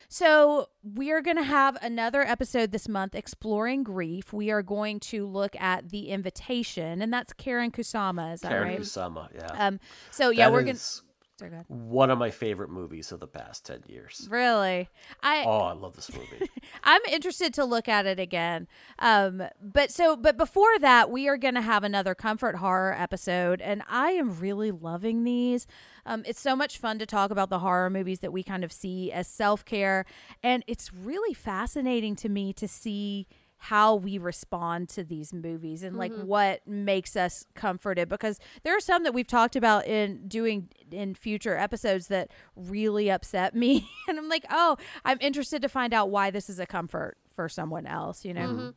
so, 0.09 0.69
we 0.83 1.11
are 1.11 1.21
going 1.21 1.37
to 1.37 1.43
have 1.43 1.77
another 1.81 2.21
episode 2.21 2.71
this 2.71 2.87
month 2.87 3.13
exploring 3.13 3.83
grief. 3.83 4.31
We 4.31 4.51
are 4.51 4.61
going 4.63 4.99
to 5.01 5.25
look 5.27 5.55
at 5.59 5.89
the 5.89 6.09
invitation, 6.09 7.01
and 7.01 7.11
that's 7.13 7.33
Karyn 7.33 7.71
Kusama. 7.71 8.33
Is 8.33 8.41
that 8.41 8.51
Karyn 8.51 8.63
right? 8.63 8.79
Kusama, 8.79 9.27
yeah. 9.35 9.67
Um. 9.67 9.79
So 10.11 10.29
yeah, 10.29 10.45
That 10.45 10.53
we're 10.53 10.61
gonna. 10.61 10.71
is 10.75 11.01
Sorry, 11.37 11.51
go 11.51 11.55
ahead. 11.55 11.65
one 11.67 12.09
of 12.09 12.17
my 12.17 12.31
favorite 12.31 12.69
movies 12.69 13.11
of 13.11 13.19
the 13.19 13.27
past 13.27 13.65
10 13.65 13.83
years. 13.87 14.27
Really, 14.29 14.89
I 15.21 15.43
Oh, 15.45 15.59
I 15.59 15.73
love 15.73 15.95
this 15.95 16.11
movie. 16.11 16.49
I'm 16.83 17.01
interested 17.09 17.53
to 17.55 17.65
look 17.65 17.87
at 17.87 18.05
it 18.07 18.19
again. 18.19 18.67
Um, 18.99 19.43
but 19.61 19.91
so, 19.91 20.15
but 20.15 20.35
before 20.37 20.79
that, 20.79 21.11
we 21.11 21.27
are 21.27 21.37
going 21.37 21.53
to 21.53 21.61
have 21.61 21.83
another 21.83 22.15
comfort 22.15 22.55
horror 22.55 22.95
episode, 22.97 23.61
and 23.61 23.83
I 23.87 24.11
am 24.11 24.39
really 24.39 24.71
loving 24.71 25.23
these. 25.23 25.67
Um, 26.05 26.23
it's 26.25 26.41
so 26.41 26.55
much 26.55 26.77
fun 26.77 26.97
to 26.99 27.05
talk 27.05 27.29
about 27.31 27.49
the 27.49 27.59
horror 27.59 27.89
movies 27.89 28.19
that 28.21 28.33
we 28.33 28.41
kind 28.41 28.63
of 28.63 28.71
see 28.71 29.11
as 29.11 29.27
self 29.27 29.63
care, 29.63 30.05
and 30.41 30.63
it's 30.65 30.91
really 30.93 31.33
fascinating 31.35 32.15
to 32.17 32.29
me 32.29 32.51
to 32.53 32.67
see 32.67 33.27
how 33.67 33.95
we 33.95 34.17
respond 34.17 34.87
to 34.87 35.03
these 35.03 35.33
movies 35.33 35.83
and 35.83 35.97
like 35.97 36.13
mm-hmm. 36.13 36.25
what 36.25 36.65
makes 36.65 37.17
us 37.17 37.45
comforted 37.53 38.07
because 38.07 38.39
there 38.63 38.73
are 38.73 38.79
some 38.79 39.03
that 39.03 39.13
we've 39.13 39.27
talked 39.27 39.57
about 39.57 39.85
in 39.85 40.25
doing 40.25 40.69
in 40.89 41.13
future 41.13 41.57
episodes 41.57 42.07
that 42.07 42.31
really 42.55 43.11
upset 43.11 43.53
me. 43.53 43.85
And 44.07 44.17
I'm 44.17 44.29
like 44.29 44.45
oh 44.49 44.77
I'm 45.03 45.17
interested 45.19 45.61
to 45.63 45.67
find 45.67 45.93
out 45.93 46.09
why 46.09 46.31
this 46.31 46.49
is 46.49 46.59
a 46.59 46.65
comfort 46.65 47.17
for 47.35 47.49
someone 47.49 47.85
else 47.85 48.23
you 48.23 48.33
know 48.33 48.47
mm-hmm. 48.47 48.69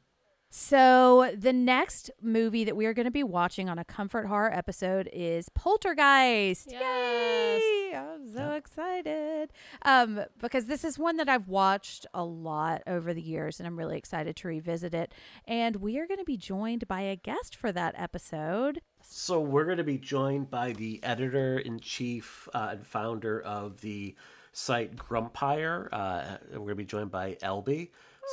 So 0.53 1.33
the 1.37 1.53
next 1.53 2.11
movie 2.21 2.65
that 2.65 2.77
we 2.77 2.87
are 2.87 2.93
going 2.93 3.05
to 3.05 3.11
be 3.13 3.23
watching 3.23 3.69
on 3.69 3.79
a 3.79 3.85
comfort 3.85 4.27
horror 4.27 4.53
episode 4.53 5.09
is 5.13 5.49
Poltergeist. 5.51 6.69
Yes. 6.71 7.63
Yay! 7.63 7.97
I'm 7.97 8.29
so 8.33 8.53
excited. 8.53 9.53
Um, 9.83 10.25
because 10.41 10.67
this 10.67 10.85
is 10.85 10.99
one 10.99 11.17
that 11.19 11.29
I've 11.29 11.47
watched 11.47 12.07
a 12.13 12.25
lot 12.25 12.83
over 12.87 13.15
the 13.15 13.23
years 13.23 13.61
and 13.61 13.67
I'm 13.67 13.79
really 13.79 13.97
excited 13.97 14.35
to 14.37 14.49
revisit 14.49 14.93
it. 14.93 15.15
And 15.47 15.77
we 15.77 15.99
are 15.99 16.07
going 16.09 16.19
to 16.19 16.25
be 16.25 16.37
joined 16.37 16.89
by 16.89 17.03
a 17.03 17.15
guest 17.15 17.55
for 17.55 17.71
that 17.73 17.95
episode. 17.97 18.81
So 19.03 19.41
we're 19.41 19.67
going 19.67 19.79
to 19.79 19.85
be 19.85 19.99
joined 19.99 20.51
by 20.51 20.73
the 20.73 21.01
editor 21.05 21.59
in 21.59 21.79
chief 21.79 22.49
uh, 22.55 22.71
and 22.73 22.87
founder 22.87 23.41
of 23.43 23.81
the 23.81 24.17
site 24.53 24.97
Grumpire. 24.97 25.89
Uh, 25.93 26.37
we're 26.53 26.59
going 26.59 26.69
to 26.71 26.75
be 26.75 26.85
joined 26.85 27.11
by 27.13 27.37
Elby. 27.43 27.91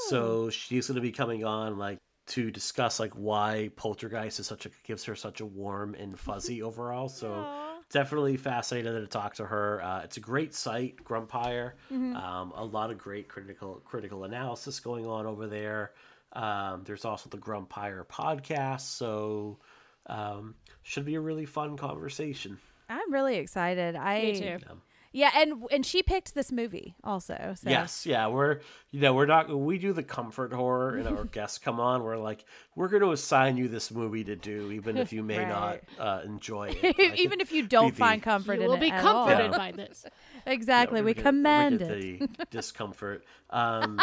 So 0.10 0.49
she's 0.49 0.88
going 0.88 0.95
to 0.95 1.02
be 1.02 1.11
coming 1.11 1.44
on 1.44 1.77
like 1.77 1.99
to 2.28 2.52
discuss 2.52 2.99
like 2.99 3.14
why 3.14 3.72
Poltergeist 3.76 4.40
is 4.40 4.48
such 4.48 4.66
a 4.66 4.70
gives 4.84 5.04
her 5.06 5.16
such 5.16 5.41
a 5.41 5.45
warm 5.45 5.95
and 5.95 6.18
fuzzy 6.20 6.62
overall. 6.70 7.10
So 7.10 7.45
definitely 7.90 8.38
fascinated 8.38 8.94
to 8.94 9.08
talk 9.08 9.36
to 9.36 9.45
her. 9.45 9.82
Uh, 9.82 10.02
it's 10.04 10.18
a 10.18 10.20
great 10.20 10.54
site, 10.54 11.04
Grumpire. 11.04 11.76
Um, 12.16 12.54
a 12.56 12.64
lot 12.64 12.91
of 12.91 12.98
great 12.98 13.28
critical 13.28 13.82
critical 13.86 14.24
analysis 14.26 14.80
going 14.80 15.06
on 15.06 15.26
over 15.26 15.48
there. 15.48 15.91
Um, 16.34 16.84
there's 16.86 17.06
also 17.06 17.30
the 17.30 17.38
Grumpire 17.38 18.06
podcast. 18.10 18.82
So 18.82 19.60
um, 20.08 20.56
should 20.84 21.06
be 21.06 21.16
a 21.16 21.22
really 21.22 21.45
fun 21.45 21.78
conversation. 21.78 22.58
I'm 22.90 23.12
really 23.12 23.36
excited. 23.36 23.95
I 23.95 24.22
Me 24.22 24.40
too. 24.40 24.58
Yeah, 25.18 25.31
and 25.35 25.64
and 25.72 25.84
she 25.84 26.03
picked 26.03 26.35
this 26.35 26.52
movie 26.52 26.94
also. 27.03 27.56
So 27.60 27.69
Yes, 27.72 28.06
yeah, 28.06 28.27
we're 28.27 28.60
you 28.91 29.02
know 29.02 29.15
we're 29.15 29.26
not 29.26 29.49
we 29.49 29.80
do 29.80 29.91
the 29.91 30.03
comfort 30.03 30.53
horror 30.53 30.95
and 30.95 31.07
our 31.07 31.23
guests 31.38 31.57
come 31.57 31.80
on. 31.80 32.03
We're 32.03 32.18
like 32.18 32.45
we're 32.76 32.88
going 32.88 33.02
to 33.02 33.11
assign 33.11 33.57
you 33.57 33.68
this 33.68 33.89
movie 33.89 34.23
to 34.26 34.35
do, 34.35 34.72
even 34.72 34.95
if 34.98 35.11
you 35.11 35.23
may 35.23 35.44
not 35.44 35.80
uh, 35.98 36.22
enjoy 36.23 36.69
it. 36.69 36.84
Like, 36.99 37.19
even 37.19 37.41
if 37.41 37.52
you 37.52 37.64
don't 37.65 37.94
the- 37.94 37.98
find 37.98 38.22
comfort 38.22 38.56
You 38.60 38.61
in 38.61 38.68
will 38.68 38.76
it 38.76 38.80
be 38.81 38.91
at 38.91 39.03
all. 39.03 39.26
comforted 39.26 39.52
Yeah. 39.53 39.57
by 39.57 39.72
this. 39.72 40.06
Exactly, 40.45 41.02
we're 41.02 41.06
we 41.07 41.14
get- 41.15 41.26
we're 41.26 41.31
commend 41.31 41.80
gonna 41.80 41.94
it. 41.95 42.38
the 42.38 42.45
discomfort. 42.52 43.26
Um, 43.49 43.99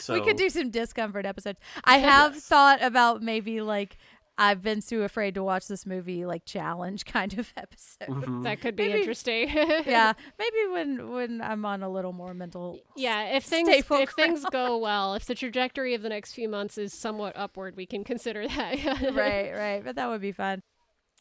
so 0.00 0.14
we 0.14 0.20
could 0.20 0.36
do 0.36 0.48
some 0.48 0.70
discomfort 0.70 1.26
episodes. 1.26 1.58
I 1.84 1.98
have 1.98 2.36
thought 2.36 2.80
about 2.82 3.22
maybe 3.22 3.60
like 3.60 3.98
I've 4.40 4.62
been 4.62 4.80
too 4.80 5.02
afraid 5.02 5.34
to 5.34 5.44
watch 5.44 5.68
this 5.68 5.84
movie 5.84 6.24
like 6.24 6.46
challenge 6.46 7.04
kind 7.16 7.38
of 7.38 7.52
episode. 7.56 8.08
Mm-hmm. 8.08 8.42
That 8.42 8.60
could 8.62 8.74
be 8.74 8.88
Maybe- 8.88 8.98
interesting. 9.00 9.48
yeah, 9.86 10.14
maybe 10.38 10.72
when 10.72 11.10
when 11.10 11.40
I'm 11.42 11.64
on 11.66 11.82
a 11.82 11.88
little 11.90 12.14
more 12.14 12.32
mental. 12.32 12.80
Yeah, 12.96 13.36
if 13.36 13.44
things 13.44 13.68
Stable 13.68 13.98
if 13.98 14.10
things 14.10 14.44
go 14.50 14.78
well, 14.78 15.14
if 15.14 15.26
the 15.26 15.34
trajectory 15.34 15.94
of 15.94 16.00
the 16.02 16.08
next 16.08 16.32
few 16.32 16.48
months 16.48 16.78
is 16.78 16.94
somewhat 16.94 17.34
upward, 17.36 17.76
we 17.76 17.84
can 17.84 18.02
consider 18.02 18.48
that. 18.48 19.12
right, 19.14 19.52
right. 19.52 19.84
But 19.84 19.96
that 19.96 20.08
would 20.08 20.22
be 20.22 20.32
fun. 20.32 20.62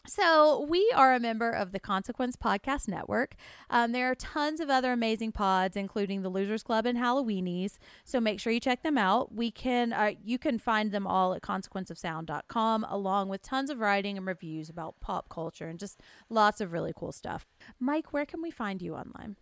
So, 0.07 0.65
we 0.67 0.91
are 0.95 1.13
a 1.13 1.19
member 1.19 1.51
of 1.51 1.71
the 1.71 1.79
Consequence 1.79 2.35
Podcast 2.35 2.87
Network. 2.87 3.35
Um, 3.69 3.91
there 3.91 4.09
are 4.09 4.15
tons 4.15 4.59
of 4.59 4.69
other 4.69 4.93
amazing 4.93 5.33
pods, 5.33 5.75
including 5.75 6.21
the 6.21 6.29
Losers 6.29 6.63
Club 6.63 6.85
and 6.85 6.97
Halloweenies. 6.97 7.77
So 8.05 8.19
make 8.19 8.39
sure 8.39 8.51
you 8.51 8.61
check 8.61 8.81
them 8.81 8.97
out. 8.97 9.35
We 9.35 9.51
can, 9.51 9.93
uh, 9.93 10.13
you 10.23 10.39
can 10.39 10.57
find 10.57 10.91
them 10.91 11.05
all 11.05 11.33
at 11.33 11.41
consequenceofsound.com, 11.41 12.85
along 12.89 13.29
with 13.29 13.41
tons 13.41 13.69
of 13.69 13.79
writing 13.79 14.17
and 14.17 14.25
reviews 14.25 14.69
about 14.69 14.99
pop 14.99 15.29
culture 15.29 15.67
and 15.67 15.77
just 15.77 15.99
lots 16.29 16.61
of 16.61 16.73
really 16.73 16.93
cool 16.95 17.11
stuff. 17.11 17.45
Mike, 17.79 18.13
where 18.13 18.25
can 18.25 18.41
we 18.41 18.51
find 18.51 18.81
you 18.81 18.95
online? 18.95 19.35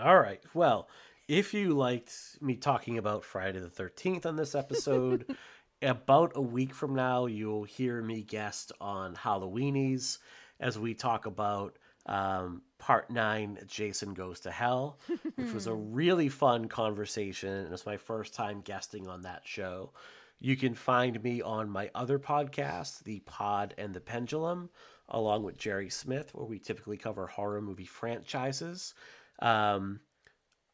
All 0.00 0.18
right. 0.18 0.42
Well, 0.52 0.88
if 1.28 1.54
you 1.54 1.70
liked 1.70 2.14
me 2.40 2.56
talking 2.56 2.98
about 2.98 3.24
Friday 3.24 3.58
the 3.58 3.68
13th 3.68 4.26
on 4.26 4.36
this 4.36 4.54
episode, 4.54 5.34
about 5.82 6.32
a 6.34 6.40
week 6.40 6.74
from 6.74 6.94
now, 6.94 7.26
you'll 7.26 7.64
hear 7.64 8.02
me 8.02 8.22
guest 8.22 8.72
on 8.80 9.14
Halloweenies 9.14 10.18
as 10.60 10.78
we 10.78 10.94
talk 10.94 11.26
about 11.26 11.76
um, 12.06 12.62
part 12.78 13.10
nine 13.10 13.58
Jason 13.66 14.14
Goes 14.14 14.40
to 14.40 14.50
Hell, 14.50 14.98
which 15.36 15.52
was 15.52 15.66
a 15.66 15.74
really 15.74 16.28
fun 16.28 16.68
conversation. 16.68 17.52
And 17.52 17.72
it's 17.72 17.86
my 17.86 17.96
first 17.96 18.34
time 18.34 18.60
guesting 18.60 19.08
on 19.08 19.22
that 19.22 19.42
show. 19.44 19.92
You 20.40 20.56
can 20.56 20.74
find 20.74 21.22
me 21.22 21.40
on 21.40 21.70
my 21.70 21.90
other 21.94 22.18
podcast, 22.18 23.02
The 23.04 23.20
Pod 23.20 23.74
and 23.78 23.94
the 23.94 24.00
Pendulum, 24.00 24.68
along 25.08 25.44
with 25.44 25.56
Jerry 25.56 25.88
Smith, 25.88 26.34
where 26.34 26.46
we 26.46 26.58
typically 26.58 26.96
cover 26.96 27.26
horror 27.26 27.62
movie 27.62 27.86
franchises. 27.86 28.94
Um, 29.40 30.00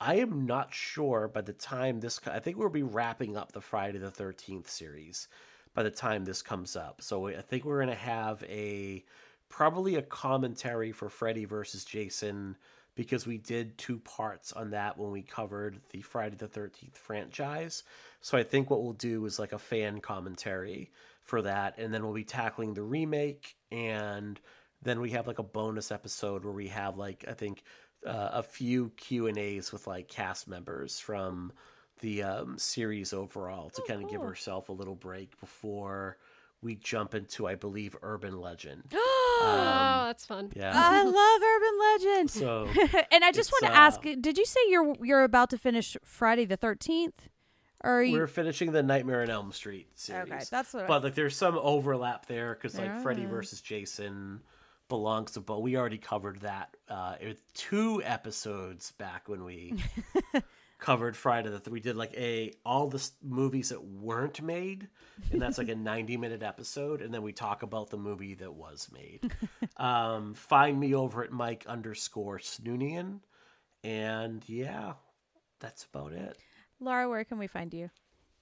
I 0.00 0.14
am 0.16 0.46
not 0.46 0.72
sure 0.72 1.28
by 1.28 1.42
the 1.42 1.52
time 1.52 2.00
this. 2.00 2.20
I 2.26 2.38
think 2.38 2.56
we'll 2.56 2.70
be 2.70 2.82
wrapping 2.82 3.36
up 3.36 3.52
the 3.52 3.60
Friday 3.60 3.98
the 3.98 4.10
Thirteenth 4.10 4.68
series 4.70 5.28
by 5.74 5.82
the 5.82 5.90
time 5.90 6.24
this 6.24 6.42
comes 6.42 6.74
up. 6.74 7.02
So 7.02 7.28
I 7.28 7.42
think 7.42 7.64
we're 7.64 7.80
gonna 7.80 7.94
have 7.94 8.42
a 8.44 9.04
probably 9.50 9.96
a 9.96 10.02
commentary 10.02 10.92
for 10.92 11.10
Freddy 11.10 11.44
versus 11.44 11.84
Jason 11.84 12.56
because 12.94 13.26
we 13.26 13.38
did 13.38 13.76
two 13.78 13.98
parts 13.98 14.52
on 14.52 14.70
that 14.70 14.96
when 14.98 15.10
we 15.10 15.22
covered 15.22 15.80
the 15.90 16.00
Friday 16.00 16.36
the 16.36 16.48
Thirteenth 16.48 16.96
franchise. 16.96 17.82
So 18.22 18.38
I 18.38 18.42
think 18.42 18.70
what 18.70 18.82
we'll 18.82 18.94
do 18.94 19.26
is 19.26 19.38
like 19.38 19.52
a 19.52 19.58
fan 19.58 20.00
commentary 20.00 20.90
for 21.22 21.42
that, 21.42 21.78
and 21.78 21.92
then 21.92 22.04
we'll 22.04 22.14
be 22.14 22.24
tackling 22.24 22.72
the 22.72 22.82
remake 22.82 23.54
and 23.70 24.40
then 24.82 25.00
we 25.00 25.10
have 25.10 25.26
like 25.26 25.38
a 25.38 25.42
bonus 25.42 25.92
episode 25.92 26.44
where 26.44 26.54
we 26.54 26.68
have 26.68 26.96
like 26.96 27.24
I 27.28 27.34
think 27.34 27.62
uh, 28.06 28.30
a 28.34 28.42
few 28.42 28.90
Q 28.96 29.26
and 29.26 29.36
A's 29.38 29.72
with 29.72 29.86
like 29.86 30.08
cast 30.08 30.48
members 30.48 30.98
from 30.98 31.52
the 32.00 32.22
um, 32.22 32.58
series 32.58 33.12
overall 33.12 33.68
to 33.70 33.82
kind 33.86 34.02
of 34.02 34.10
give 34.10 34.22
herself 34.22 34.68
a 34.70 34.72
little 34.72 34.94
break 34.94 35.38
before 35.40 36.16
we 36.62 36.74
jump 36.76 37.14
into 37.14 37.46
I 37.46 37.54
believe 37.54 37.96
Urban 38.02 38.40
Legend. 38.40 38.84
oh, 38.92 40.02
that's 40.06 40.24
fun. 40.26 40.50
Yeah. 40.54 40.72
I 40.74 41.02
love 41.04 41.42
Urban 41.42 41.78
Legend. 42.18 42.30
So 42.30 42.68
and 43.12 43.24
I 43.24 43.32
just 43.32 43.50
want 43.52 43.64
to 43.64 43.76
ask, 43.76 44.04
uh, 44.06 44.14
did 44.20 44.38
you 44.38 44.44
say 44.46 44.60
you're 44.68 44.94
you're 45.02 45.24
about 45.24 45.50
to 45.50 45.58
finish 45.58 45.96
Friday 46.04 46.44
the 46.44 46.56
13th? 46.58 47.12
Or 47.82 48.00
are 48.00 48.02
you 48.02 48.12
we're 48.18 48.26
finishing 48.26 48.72
the 48.72 48.82
Nightmare 48.82 49.22
on 49.22 49.30
Elm 49.30 49.52
Street 49.52 49.88
series. 49.94 50.30
Okay, 50.30 50.44
that's 50.50 50.74
what 50.74 50.84
I- 50.84 50.86
But 50.86 51.02
like, 51.04 51.14
there's 51.14 51.34
some 51.34 51.58
overlap 51.58 52.26
there 52.26 52.54
because 52.54 52.78
like 52.78 53.02
Freddy 53.02 53.24
versus 53.24 53.62
Jason 53.62 54.40
belongs 54.90 55.30
to 55.32 55.40
both. 55.40 55.62
We 55.62 55.78
already 55.78 55.96
covered 55.96 56.40
that. 56.40 56.76
Uh, 56.86 57.14
it 57.18 57.26
was 57.28 57.36
two 57.54 58.02
episodes 58.04 58.92
back 58.92 59.26
when 59.28 59.44
we 59.44 59.82
covered 60.78 61.16
Friday 61.16 61.48
the. 61.48 61.60
Th- 61.60 61.72
we 61.72 61.80
did 61.80 61.96
like 61.96 62.12
a 62.14 62.52
all 62.66 62.88
the 62.88 63.02
movies 63.22 63.70
that 63.70 63.82
weren't 63.82 64.42
made, 64.42 64.88
and 65.32 65.40
that's 65.40 65.56
like 65.56 65.70
a 65.70 65.74
ninety 65.92 66.18
minute 66.18 66.42
episode, 66.42 67.00
and 67.00 67.14
then 67.14 67.22
we 67.22 67.32
talk 67.32 67.62
about 67.62 67.88
the 67.88 67.96
movie 67.96 68.34
that 68.34 68.52
was 68.52 68.90
made. 68.92 69.32
um, 69.78 70.34
find 70.34 70.78
me 70.78 70.94
over 70.94 71.24
at 71.24 71.32
Mike 71.32 71.64
underscore 71.66 72.38
Snoonian, 72.38 73.20
and 73.82 74.46
yeah, 74.46 74.92
that's 75.60 75.84
about 75.84 76.12
it. 76.12 76.36
Laura, 76.80 77.08
where 77.08 77.24
can 77.24 77.38
we 77.38 77.46
find 77.46 77.72
you? 77.72 77.88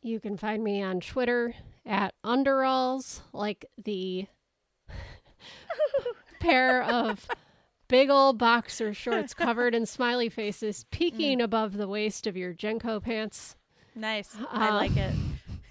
You 0.00 0.20
can 0.20 0.36
find 0.36 0.62
me 0.62 0.80
on 0.82 1.00
Twitter 1.00 1.54
at 1.84 2.14
underalls, 2.24 3.20
like 3.32 3.64
the 3.84 4.26
pair 6.40 6.82
of 6.82 7.26
big 7.88 8.10
old 8.10 8.38
boxer 8.38 8.92
shorts 8.94 9.34
covered 9.34 9.74
in 9.74 9.86
smiley 9.86 10.28
faces 10.28 10.84
peeking 10.90 11.40
above 11.40 11.76
the 11.76 11.88
waist 11.88 12.26
of 12.26 12.36
your 12.36 12.52
JNCO 12.54 13.02
pants. 13.02 13.56
Nice. 13.94 14.36
I 14.52 14.68
Uh, 14.68 14.74
like 14.74 14.96
it. 14.96 15.14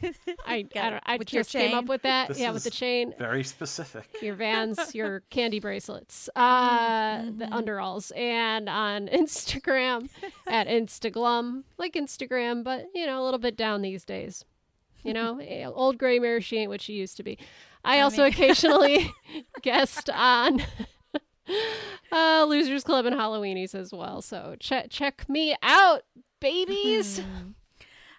I, 0.03 0.14
I, 0.45 0.61
Got 0.61 0.88
it. 0.88 0.89
don't, 0.91 1.03
I 1.06 1.18
just 1.19 1.52
came 1.52 1.73
up 1.73 1.85
with 1.85 2.03
that. 2.03 2.27
This 2.27 2.39
yeah, 2.39 2.52
with 2.52 2.64
the 2.64 2.69
chain. 2.69 3.14
Very 3.18 3.44
specific. 3.44 4.07
your 4.22 4.35
vans, 4.35 4.94
your 4.94 5.22
candy 5.31 5.60
bracelets, 5.60 6.30
uh, 6.35 7.18
Mm-hmm. 7.19 7.38
the 7.39 7.45
underalls, 7.48 8.15
and 8.15 8.69
on 8.69 9.07
Instagram 9.14 10.10
at 10.45 10.68
Instaglum, 10.68 11.64
like 11.80 11.94
Instagram, 11.94 12.64
but 12.64 12.85
you 12.94 13.06
know, 13.07 13.22
a 13.22 13.23
little 13.23 13.39
bit 13.39 13.56
down 13.57 13.81
these 13.81 14.03
days. 14.06 14.45
You 15.03 15.14
know, 15.14 15.39
Eh, 15.39 15.65
old 15.65 15.98
gray 15.98 16.19
mare, 16.19 16.41
she 16.41 16.57
ain't 16.57 16.69
what 16.69 16.81
she 16.81 16.94
used 16.94 17.15
to 17.18 17.23
be. 17.23 17.38
I, 17.83 17.97
I 17.97 18.01
also 18.01 18.23
mean- 18.23 18.31
occasionally 18.33 19.11
guest 19.61 20.09
on 20.09 20.61
uh, 22.11 22.45
Losers 22.47 22.83
Club 22.83 23.05
and 23.05 23.15
Halloweenies 23.15 23.73
as 23.75 23.91
well. 23.93 24.21
So 24.21 24.55
check 24.59 24.87
check 24.89 25.27
me 25.29 25.55
out, 25.61 26.03
babies. 26.39 27.21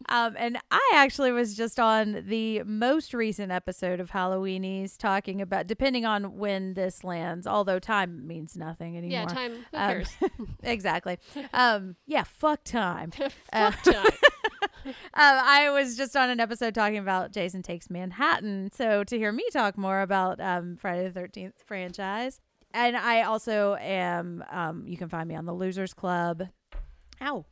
Um, 0.09 0.35
and 0.39 0.59
I 0.71 0.93
actually 0.95 1.33
was 1.33 1.55
just 1.57 1.79
on 1.79 2.25
the 2.27 2.63
most 2.65 3.13
recent 3.13 3.53
episode 3.53 4.01
of 4.01 4.11
Halloweenies 4.11 4.97
talking 4.97 5.41
about, 5.43 5.67
depending 5.67 6.07
on 6.07 6.39
when 6.39 6.75
this 6.75 7.05
lands, 7.05 7.47
although 7.47 7.79
time 7.79 8.27
means 8.27 8.57
nothing 8.57 8.97
anymore. 8.97 9.21
yeah, 9.21 9.27
time. 9.27 9.53
Who 9.53 9.77
Um, 9.77 9.89
cares? 9.89 10.17
exactly. 10.63 11.19
Um, 11.53 11.97
yeah, 12.07 12.25
fuck 12.25 12.65
time. 12.65 13.11
Uh, 13.53 13.71
Fuck 13.71 13.83
time. 13.83 14.05
um, 14.87 14.93
I 15.15 15.71
was 15.71 15.97
just 15.97 16.17
on 16.17 16.31
an 16.31 16.41
episode 16.41 16.75
talking 16.75 16.99
about 16.99 17.33
Jason 17.33 17.63
Takes 17.63 17.91
Manhattan. 17.91 18.71
So 18.73 19.05
to 19.05 19.19
hear 19.19 19.33
me 19.33 19.45
talk 19.53 19.77
more 19.79 20.01
about 20.03 20.41
um, 20.41 20.77
Friday 20.77 21.09
the 21.09 21.21
13th 21.21 21.53
franchise. 21.67 22.41
And 22.73 22.97
I 22.97 23.23
also 23.23 23.77
am, 23.77 24.45
um, 24.51 24.85
you 24.87 24.97
can 24.99 25.09
find 25.09 25.29
me 25.29 25.35
on 25.35 25.47
the 25.47 25.55
Losers 25.55 25.95
Club. 25.95 26.49
Ow. 27.23 27.47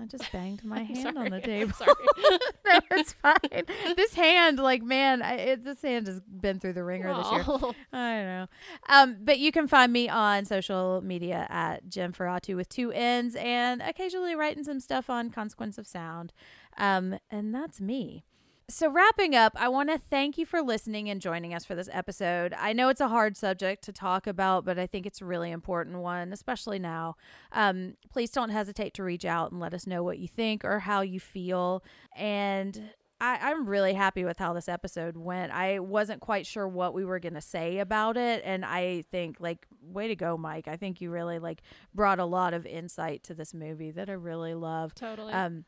I 0.00 0.06
just 0.06 0.30
banged 0.32 0.64
my 0.64 0.82
hand 0.84 1.18
on 1.18 1.30
the 1.30 1.40
table. 1.44 1.72
Sorry. 1.72 1.92
no, 2.66 2.80
it's 2.92 3.12
fine. 3.12 3.64
This 3.96 4.14
hand, 4.14 4.58
like, 4.58 4.82
man, 4.82 5.22
I, 5.22 5.34
it, 5.34 5.64
this 5.64 5.82
hand 5.82 6.06
has 6.06 6.20
been 6.20 6.58
through 6.60 6.74
the 6.74 6.84
ringer 6.84 7.14
this 7.14 7.30
year. 7.32 7.44
I 7.92 8.22
know. 8.22 8.46
Um, 8.88 9.16
but 9.20 9.38
you 9.38 9.52
can 9.52 9.66
find 9.66 9.92
me 9.92 10.08
on 10.08 10.44
social 10.44 11.00
media 11.02 11.46
at 11.50 11.88
Jem 11.88 12.12
Ferratu 12.12 12.56
with 12.56 12.68
two 12.68 12.92
N's 12.92 13.34
and 13.36 13.82
occasionally 13.82 14.34
writing 14.34 14.64
some 14.64 14.80
stuff 14.80 15.10
on 15.10 15.30
Consequence 15.30 15.78
of 15.78 15.86
Sound. 15.86 16.32
Um, 16.78 17.18
and 17.30 17.54
that's 17.54 17.80
me. 17.80 18.24
So, 18.70 18.88
wrapping 18.88 19.34
up, 19.34 19.54
I 19.56 19.66
want 19.68 19.90
to 19.90 19.98
thank 19.98 20.38
you 20.38 20.46
for 20.46 20.62
listening 20.62 21.10
and 21.10 21.20
joining 21.20 21.52
us 21.52 21.64
for 21.64 21.74
this 21.74 21.88
episode. 21.92 22.54
I 22.56 22.72
know 22.72 22.88
it's 22.88 23.00
a 23.00 23.08
hard 23.08 23.36
subject 23.36 23.82
to 23.84 23.92
talk 23.92 24.28
about, 24.28 24.64
but 24.64 24.78
I 24.78 24.86
think 24.86 25.06
it's 25.06 25.20
a 25.20 25.24
really 25.24 25.50
important 25.50 25.98
one, 25.98 26.32
especially 26.32 26.78
now. 26.78 27.16
Um, 27.50 27.96
please 28.12 28.30
don't 28.30 28.50
hesitate 28.50 28.94
to 28.94 29.02
reach 29.02 29.24
out 29.24 29.50
and 29.50 29.60
let 29.60 29.74
us 29.74 29.88
know 29.88 30.04
what 30.04 30.20
you 30.20 30.28
think 30.28 30.64
or 30.64 30.78
how 30.78 31.00
you 31.00 31.18
feel. 31.18 31.82
And 32.14 32.92
I, 33.20 33.38
I'm 33.42 33.66
really 33.68 33.94
happy 33.94 34.24
with 34.24 34.38
how 34.38 34.52
this 34.52 34.68
episode 34.68 35.16
went. 35.16 35.50
I 35.50 35.80
wasn't 35.80 36.20
quite 36.20 36.46
sure 36.46 36.68
what 36.68 36.94
we 36.94 37.04
were 37.04 37.18
gonna 37.18 37.40
say 37.40 37.80
about 37.80 38.16
it, 38.16 38.40
and 38.44 38.64
I 38.64 39.04
think 39.10 39.38
like 39.40 39.66
way 39.82 40.06
to 40.06 40.14
go, 40.14 40.36
Mike. 40.36 40.68
I 40.68 40.76
think 40.76 41.00
you 41.00 41.10
really 41.10 41.40
like 41.40 41.62
brought 41.92 42.20
a 42.20 42.24
lot 42.24 42.54
of 42.54 42.66
insight 42.66 43.24
to 43.24 43.34
this 43.34 43.52
movie 43.52 43.90
that 43.90 44.08
I 44.08 44.12
really 44.12 44.54
loved. 44.54 44.96
Totally. 44.96 45.32
Um, 45.32 45.64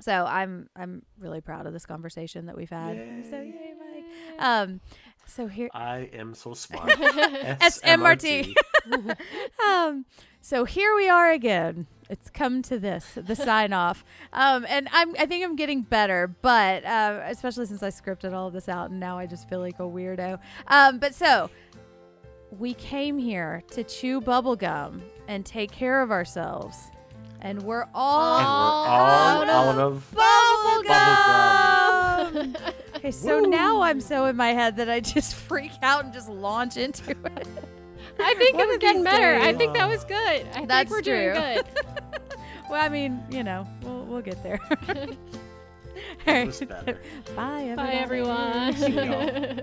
so 0.00 0.24
I'm 0.24 0.68
I'm 0.76 1.02
really 1.18 1.40
proud 1.40 1.66
of 1.66 1.72
this 1.72 1.86
conversation 1.86 2.46
that 2.46 2.56
we've 2.56 2.70
had. 2.70 3.24
So 3.30 3.40
yay, 3.40 3.74
Mike. 3.78 4.04
Um, 4.38 4.80
so 5.26 5.46
here 5.46 5.68
I 5.74 6.08
am 6.12 6.34
so 6.34 6.54
smart. 6.54 6.88
SMRT. 6.90 8.54
um, 9.66 10.06
so 10.40 10.64
here 10.64 10.94
we 10.94 11.08
are 11.08 11.30
again. 11.30 11.86
It's 12.08 12.30
come 12.30 12.62
to 12.62 12.78
this, 12.78 13.12
the 13.14 13.36
sign 13.36 13.74
off. 13.74 14.04
Um, 14.32 14.64
and 14.66 14.88
I'm, 14.92 15.14
I 15.18 15.26
think 15.26 15.44
I'm 15.44 15.56
getting 15.56 15.82
better, 15.82 16.26
but 16.40 16.84
uh, 16.86 17.20
especially 17.26 17.66
since 17.66 17.82
I 17.82 17.90
scripted 17.90 18.32
all 18.32 18.46
of 18.46 18.54
this 18.54 18.68
out 18.68 18.90
and 18.90 18.98
now 18.98 19.18
I 19.18 19.26
just 19.26 19.48
feel 19.50 19.60
like 19.60 19.78
a 19.78 19.82
weirdo. 19.82 20.38
Um, 20.68 20.98
but 20.98 21.14
so 21.14 21.50
we 22.58 22.72
came 22.74 23.18
here 23.18 23.62
to 23.72 23.84
chew 23.84 24.22
bubblegum 24.22 25.02
and 25.28 25.44
take 25.44 25.70
care 25.70 26.00
of 26.00 26.10
ourselves. 26.10 26.90
And 27.40 27.62
we're 27.62 27.86
all, 27.94 28.38
And 28.38 28.46
we're 28.46 28.50
all 28.50 28.86
out 29.44 29.48
out 29.48 29.78
of 29.78 30.14
of 30.14 30.14
bubblegum. 32.48 32.72
okay, 32.96 33.10
so 33.10 33.40
now 33.40 33.82
I'm 33.82 34.00
so 34.00 34.26
in 34.26 34.36
my 34.36 34.48
head 34.48 34.76
that 34.76 34.90
I 34.90 35.00
just 35.00 35.34
freak 35.48 35.72
out 35.82 36.04
and 36.04 36.12
just 36.12 36.28
launch 36.28 36.76
into 36.76 37.10
it. 37.12 37.18
I 38.20 38.34
think 38.34 38.56
One 38.56 38.64
it 38.64 38.68
was 38.68 38.78
getting 38.78 39.04
these 39.04 39.12
better. 39.12 39.34
I 39.40 39.52
think 39.54 39.74
that 39.76 39.88
was 39.88 40.02
good. 40.04 40.46
I 40.54 40.64
That's 40.66 40.90
think 40.90 40.90
we're 40.90 41.02
true. 41.02 41.34
doing 41.34 41.54
good. 41.54 41.64
Well, 42.68 42.84
I 42.84 42.88
mean, 42.88 43.22
you 43.30 43.44
know, 43.44 43.66
we'll 43.82 44.04
we'll 44.04 44.20
get 44.22 44.42
there. 44.42 44.58
It 46.26 46.46
was 46.46 46.60
better. 46.60 47.00
Bye, 47.36 47.72
Bye, 47.76 47.92
everybody. 47.92 48.72
See 48.76 48.92
y'all. 48.92 49.12
everyone. 49.14 49.62